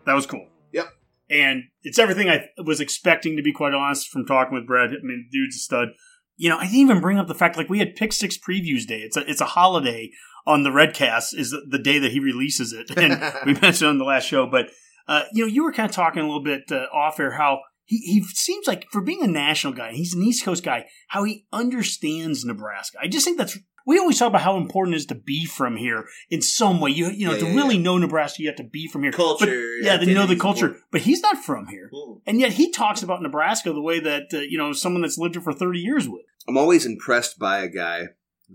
that 0.06 0.14
was 0.14 0.26
cool. 0.26 0.46
Yep. 0.72 0.92
And 1.30 1.64
it's 1.82 1.98
everything 1.98 2.28
I 2.28 2.44
was 2.62 2.80
expecting, 2.80 3.36
to 3.36 3.42
be 3.42 3.52
quite 3.52 3.74
honest, 3.74 4.08
from 4.08 4.26
talking 4.26 4.54
with 4.54 4.66
Brad. 4.66 4.90
I 4.90 5.02
mean, 5.02 5.28
dude's 5.32 5.56
a 5.56 5.58
stud. 5.58 5.88
You 6.36 6.50
know, 6.50 6.58
I 6.58 6.64
didn't 6.64 6.78
even 6.78 7.00
bring 7.00 7.18
up 7.18 7.26
the 7.26 7.34
fact 7.34 7.56
like 7.56 7.68
we 7.68 7.80
had 7.80 7.96
Pick 7.96 8.12
Six 8.12 8.38
Previews 8.38 8.86
Day. 8.86 9.00
It's 9.00 9.16
a 9.16 9.28
it's 9.28 9.40
a 9.40 9.46
holiday 9.46 10.12
on 10.46 10.62
the 10.62 10.70
Redcast 10.70 11.34
is 11.36 11.50
the, 11.50 11.62
the 11.68 11.80
day 11.80 11.98
that 11.98 12.12
he 12.12 12.20
releases 12.20 12.72
it, 12.72 12.96
and 12.96 13.20
we 13.46 13.54
mentioned 13.60 13.90
on 13.90 13.98
the 13.98 14.04
last 14.04 14.28
show. 14.28 14.46
But 14.46 14.70
uh, 15.08 15.22
you 15.32 15.44
know, 15.44 15.48
you 15.48 15.64
were 15.64 15.72
kind 15.72 15.88
of 15.88 15.94
talking 15.96 16.20
a 16.22 16.26
little 16.26 16.42
bit 16.44 16.70
uh, 16.70 16.84
off 16.92 17.18
air 17.18 17.32
how 17.32 17.60
he 17.84 17.96
he 17.98 18.22
seems 18.22 18.66
like 18.66 18.86
for 18.92 19.00
being 19.00 19.22
a 19.22 19.26
national 19.26 19.72
guy, 19.72 19.92
he's 19.92 20.14
an 20.14 20.22
East 20.22 20.44
Coast 20.44 20.62
guy, 20.62 20.86
how 21.08 21.24
he 21.24 21.46
understands 21.52 22.44
Nebraska. 22.44 22.98
I 23.00 23.08
just 23.08 23.24
think 23.24 23.38
that's 23.38 23.58
we 23.86 23.98
always 23.98 24.18
talk 24.18 24.28
about 24.28 24.42
how 24.42 24.58
important 24.58 24.94
it 24.94 24.98
is 24.98 25.06
to 25.06 25.14
be 25.14 25.46
from 25.46 25.76
here 25.76 26.04
in 26.28 26.42
some 26.42 26.78
way. 26.80 26.90
You 26.90 27.08
you 27.10 27.26
know 27.26 27.32
Yeah, 27.32 27.38
to 27.40 27.46
yeah, 27.46 27.54
really 27.56 27.76
yeah. 27.76 27.82
know 27.82 27.96
Nebraska, 27.98 28.42
you 28.42 28.48
have 28.48 28.56
to 28.58 28.64
be 28.64 28.86
from 28.88 29.02
here. 29.02 29.12
Culture, 29.12 29.46
But, 29.46 29.86
yeah, 29.86 29.96
to 29.96 30.06
know 30.14 30.26
the 30.26 30.36
culture. 30.36 30.66
support. 30.68 30.82
But 30.92 31.00
he's 31.02 31.22
not 31.22 31.38
from 31.42 31.68
here, 31.68 31.88
Mm. 31.92 32.20
and 32.26 32.38
yet 32.40 32.52
he 32.52 32.70
talks 32.70 33.02
about 33.02 33.22
Nebraska 33.22 33.72
the 33.72 33.80
way 33.80 34.00
that 34.00 34.24
uh, 34.34 34.40
you 34.40 34.58
know 34.58 34.72
someone 34.74 35.00
that's 35.02 35.16
lived 35.16 35.36
here 35.36 35.42
for 35.42 35.54
thirty 35.54 35.80
years 35.80 36.06
would. 36.08 36.22
I'm 36.46 36.58
always 36.58 36.84
impressed 36.84 37.38
by 37.38 37.60
a 37.60 37.68
guy 37.68 38.08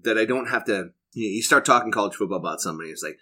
that 0.04 0.18
I 0.18 0.26
don't 0.26 0.50
have 0.50 0.66
to. 0.66 0.92
You, 1.16 1.30
know, 1.30 1.36
you 1.36 1.42
start 1.44 1.66
talking 1.66 1.92
college 1.92 2.16
football 2.16 2.38
about 2.40 2.60
somebody, 2.62 2.90
it's 2.90 3.04
like 3.04 3.18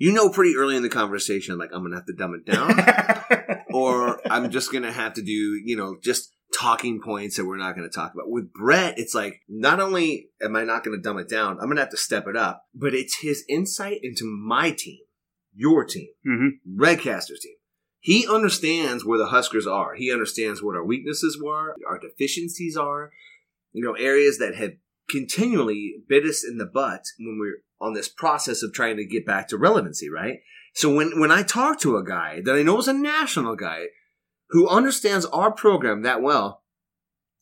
you 0.00 0.12
know 0.12 0.30
pretty 0.30 0.56
early 0.56 0.74
in 0.76 0.82
the 0.82 0.88
conversation, 0.88 1.58
like 1.58 1.70
I'm 1.72 1.82
gonna 1.82 1.94
have 1.96 2.06
to 2.06 2.12
dumb 2.14 2.34
it 2.34 2.44
down, 2.50 3.62
or 3.72 4.20
I'm 4.28 4.50
just 4.50 4.72
gonna 4.72 4.90
have 4.90 5.14
to 5.14 5.22
do 5.22 5.32
you 5.64 5.76
know 5.76 5.96
just 6.02 6.32
talking 6.58 7.00
points 7.00 7.36
that 7.36 7.44
we're 7.46 7.56
not 7.56 7.76
gonna 7.76 7.88
talk 7.88 8.12
about. 8.14 8.28
With 8.30 8.52
Brett, 8.52 8.98
it's 8.98 9.14
like 9.14 9.42
not 9.48 9.78
only 9.78 10.30
am 10.42 10.56
I 10.56 10.64
not 10.64 10.82
gonna 10.82 10.98
dumb 10.98 11.18
it 11.18 11.28
down, 11.28 11.58
I'm 11.60 11.68
gonna 11.68 11.80
have 11.80 11.90
to 11.90 11.96
step 11.96 12.26
it 12.26 12.36
up, 12.36 12.64
but 12.74 12.94
it's 12.94 13.20
his 13.20 13.44
insight 13.48 13.98
into 14.02 14.24
my 14.24 14.70
team, 14.72 14.98
your 15.54 15.84
team, 15.84 16.08
Mhm. 16.26 16.58
Redcaster's 16.76 17.40
team. 17.40 17.54
He 18.02 18.26
understands 18.26 19.04
where 19.04 19.18
the 19.18 19.26
Huskers 19.26 19.66
are. 19.66 19.94
He 19.94 20.10
understands 20.10 20.62
what 20.62 20.74
our 20.74 20.84
weaknesses 20.84 21.38
were, 21.40 21.76
our 21.86 21.98
deficiencies 21.98 22.74
are, 22.76 23.12
you 23.72 23.84
know, 23.84 23.92
areas 23.92 24.38
that 24.38 24.54
have 24.54 24.72
continually 25.08 25.96
bit 26.08 26.24
us 26.24 26.42
in 26.42 26.56
the 26.56 26.64
butt 26.66 27.02
when 27.18 27.38
we're 27.38 27.62
on 27.80 27.94
this 27.94 28.08
process 28.08 28.62
of 28.62 28.72
trying 28.72 28.96
to 28.96 29.04
get 29.04 29.26
back 29.26 29.48
to 29.48 29.56
relevancy, 29.56 30.08
right? 30.10 30.40
So 30.74 30.94
when, 30.94 31.18
when 31.18 31.30
I 31.30 31.42
talk 31.42 31.80
to 31.80 31.96
a 31.96 32.04
guy 32.04 32.40
that 32.44 32.54
I 32.54 32.62
know 32.62 32.78
is 32.78 32.88
a 32.88 32.92
national 32.92 33.56
guy 33.56 33.86
who 34.50 34.68
understands 34.68 35.26
our 35.26 35.50
program 35.50 36.02
that 36.02 36.22
well, 36.22 36.62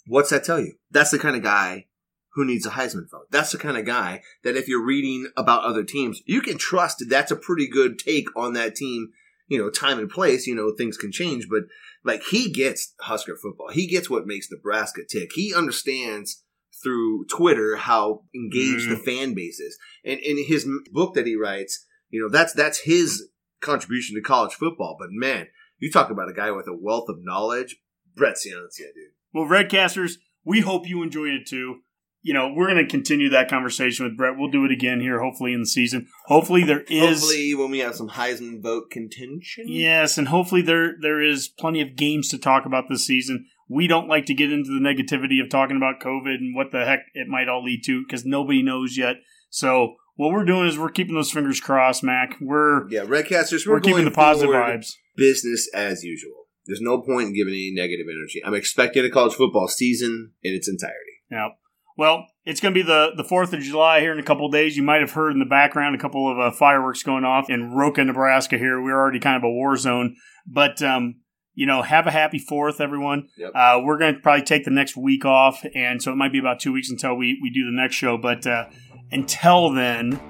what's 0.06 0.30
that 0.30 0.44
tell 0.44 0.60
you? 0.60 0.74
That's 0.90 1.10
the 1.10 1.18
kind 1.18 1.36
of 1.36 1.42
guy 1.42 1.86
who 2.34 2.44
needs 2.44 2.66
a 2.66 2.70
Heisman 2.70 3.10
vote. 3.10 3.26
That's 3.30 3.52
the 3.52 3.58
kind 3.58 3.76
of 3.76 3.84
guy 3.84 4.22
that 4.44 4.56
if 4.56 4.68
you're 4.68 4.84
reading 4.84 5.28
about 5.36 5.64
other 5.64 5.82
teams, 5.82 6.22
you 6.24 6.40
can 6.40 6.56
trust 6.56 6.98
that 6.98 7.08
that's 7.10 7.32
a 7.32 7.36
pretty 7.36 7.68
good 7.68 7.98
take 7.98 8.28
on 8.36 8.52
that 8.52 8.74
team. 8.74 9.08
You 9.48 9.58
know, 9.58 9.70
time 9.70 9.98
and 9.98 10.10
place, 10.10 10.46
you 10.46 10.54
know, 10.54 10.74
things 10.76 10.98
can 10.98 11.10
change, 11.10 11.46
but 11.50 11.62
like 12.04 12.22
he 12.30 12.52
gets 12.52 12.94
Husker 13.00 13.34
football. 13.34 13.70
He 13.70 13.86
gets 13.86 14.10
what 14.10 14.26
makes 14.26 14.50
Nebraska 14.50 15.00
tick. 15.10 15.30
He 15.34 15.54
understands 15.54 16.44
through 16.82 17.26
Twitter 17.26 17.76
how 17.76 18.22
engaged 18.34 18.88
the 18.88 18.96
mm. 18.96 19.04
fan 19.04 19.34
base 19.34 19.58
is. 19.58 19.78
And 20.04 20.20
in 20.20 20.44
his 20.46 20.68
book 20.92 21.14
that 21.14 21.26
he 21.26 21.36
writes, 21.36 21.86
you 22.10 22.20
know, 22.20 22.28
that's 22.28 22.52
that's 22.52 22.80
his 22.80 23.28
contribution 23.60 24.16
to 24.16 24.22
college 24.22 24.54
football. 24.54 24.96
But 24.98 25.08
man, 25.10 25.48
you 25.78 25.90
talk 25.90 26.10
about 26.10 26.30
a 26.30 26.34
guy 26.34 26.50
with 26.50 26.66
a 26.68 26.76
wealth 26.76 27.08
of 27.08 27.16
knowledge, 27.20 27.76
Brett 28.14 28.36
Ciancia, 28.36 28.92
dude. 28.94 29.12
Well, 29.32 29.44
Redcasters, 29.44 30.14
we 30.44 30.60
hope 30.60 30.88
you 30.88 31.02
enjoyed 31.02 31.34
it 31.34 31.46
too. 31.46 31.80
You 32.20 32.34
know, 32.34 32.52
we're 32.54 32.68
going 32.68 32.84
to 32.84 32.90
continue 32.90 33.28
that 33.30 33.48
conversation 33.48 34.04
with 34.04 34.16
Brett. 34.16 34.34
We'll 34.36 34.50
do 34.50 34.64
it 34.64 34.72
again 34.72 35.00
here, 35.00 35.22
hopefully 35.22 35.52
in 35.52 35.60
the 35.60 35.66
season. 35.66 36.08
Hopefully 36.26 36.64
there 36.64 36.82
is. 36.88 37.20
Hopefully, 37.20 37.54
when 37.54 37.70
we 37.70 37.78
have 37.78 37.94
some 37.94 38.08
Heisman 38.08 38.60
vote 38.60 38.90
contention, 38.90 39.66
Yes, 39.66 40.18
and 40.18 40.28
hopefully 40.28 40.62
there 40.62 40.94
there 41.00 41.22
is 41.22 41.48
plenty 41.48 41.80
of 41.80 41.96
games 41.96 42.28
to 42.30 42.38
talk 42.38 42.66
about 42.66 42.84
this 42.88 43.06
season. 43.06 43.46
We 43.68 43.86
don't 43.86 44.08
like 44.08 44.26
to 44.26 44.34
get 44.34 44.52
into 44.52 44.70
the 44.70 44.80
negativity 44.80 45.42
of 45.42 45.50
talking 45.50 45.76
about 45.76 46.00
COVID 46.00 46.36
and 46.36 46.56
what 46.56 46.72
the 46.72 46.84
heck 46.84 47.00
it 47.14 47.28
might 47.28 47.48
all 47.48 47.62
lead 47.62 47.82
to 47.84 48.02
because 48.02 48.24
nobody 48.24 48.62
knows 48.62 48.96
yet. 48.96 49.16
So 49.50 49.96
what 50.16 50.32
we're 50.32 50.44
doing 50.44 50.66
is 50.66 50.78
we're 50.78 50.90
keeping 50.90 51.14
those 51.14 51.30
fingers 51.30 51.60
crossed, 51.60 52.02
Mac. 52.02 52.36
We're 52.40 52.88
yeah, 52.90 53.04
Redcasters, 53.04 53.66
we're, 53.66 53.74
we're, 53.74 53.80
keeping 53.80 54.04
the 54.04 54.10
positive 54.10 54.54
vibes. 54.54 54.94
business 55.16 55.68
as 55.74 56.02
usual. 56.02 56.46
There's 56.66 56.80
no 56.80 57.00
point 57.00 57.28
in 57.28 57.34
giving 57.34 57.54
any 57.54 57.72
negative 57.72 58.06
energy. 58.10 58.42
I'm 58.44 58.54
expecting 58.54 59.04
a 59.04 59.10
college 59.10 59.34
football 59.34 59.68
season 59.68 60.32
in 60.42 60.54
its 60.54 60.68
entirety. 60.68 61.22
Yeah. 61.30 61.48
Well, 61.96 62.26
it's 62.44 62.60
going 62.60 62.74
to 62.74 62.80
be 62.80 62.86
the 62.86 63.10
the 63.16 63.24
Fourth 63.24 63.52
of 63.52 63.60
July 63.60 64.00
here 64.00 64.12
in 64.12 64.18
a 64.18 64.24
couple 64.24 64.46
of 64.46 64.52
days. 64.52 64.76
You 64.76 64.82
might 64.82 65.00
have 65.00 65.12
heard 65.12 65.32
in 65.32 65.40
the 65.40 65.44
background 65.44 65.94
a 65.94 65.98
couple 65.98 66.30
of 66.30 66.38
uh, 66.38 66.54
fireworks 66.56 67.02
going 67.02 67.24
off 67.24 67.50
in 67.50 67.72
Roca, 67.72 68.04
Nebraska. 68.04 68.56
Here 68.56 68.80
we're 68.80 68.96
already 68.96 69.20
kind 69.20 69.36
of 69.36 69.42
a 69.42 69.50
war 69.50 69.76
zone, 69.76 70.16
but 70.46 70.80
um, 70.82 71.16
you 71.58 71.66
know, 71.66 71.82
have 71.82 72.06
a 72.06 72.12
happy 72.12 72.38
Fourth, 72.38 72.80
everyone. 72.80 73.30
Yep. 73.36 73.50
Uh, 73.52 73.80
we're 73.82 73.98
going 73.98 74.14
to 74.14 74.20
probably 74.20 74.44
take 74.44 74.64
the 74.64 74.70
next 74.70 74.96
week 74.96 75.24
off, 75.24 75.66
and 75.74 76.00
so 76.00 76.12
it 76.12 76.14
might 76.14 76.30
be 76.30 76.38
about 76.38 76.60
two 76.60 76.72
weeks 76.72 76.88
until 76.88 77.16
we 77.16 77.36
we 77.42 77.50
do 77.50 77.64
the 77.64 77.72
next 77.72 77.96
show. 77.96 78.16
But 78.16 78.46
uh, 78.46 78.66
until 79.10 79.70
then, 79.70 80.20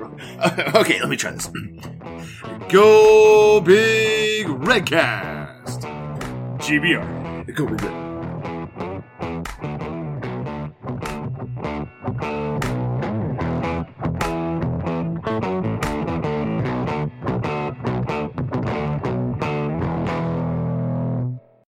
okay, 0.74 0.98
let 1.00 1.10
me 1.10 1.16
try 1.18 1.32
this. 1.32 1.46
Go 2.70 3.60
big 3.60 4.46
Redcast. 4.46 5.82
GBR. 6.60 7.54
Go 7.54 7.66
big 7.66 7.82
Red. 7.82 8.07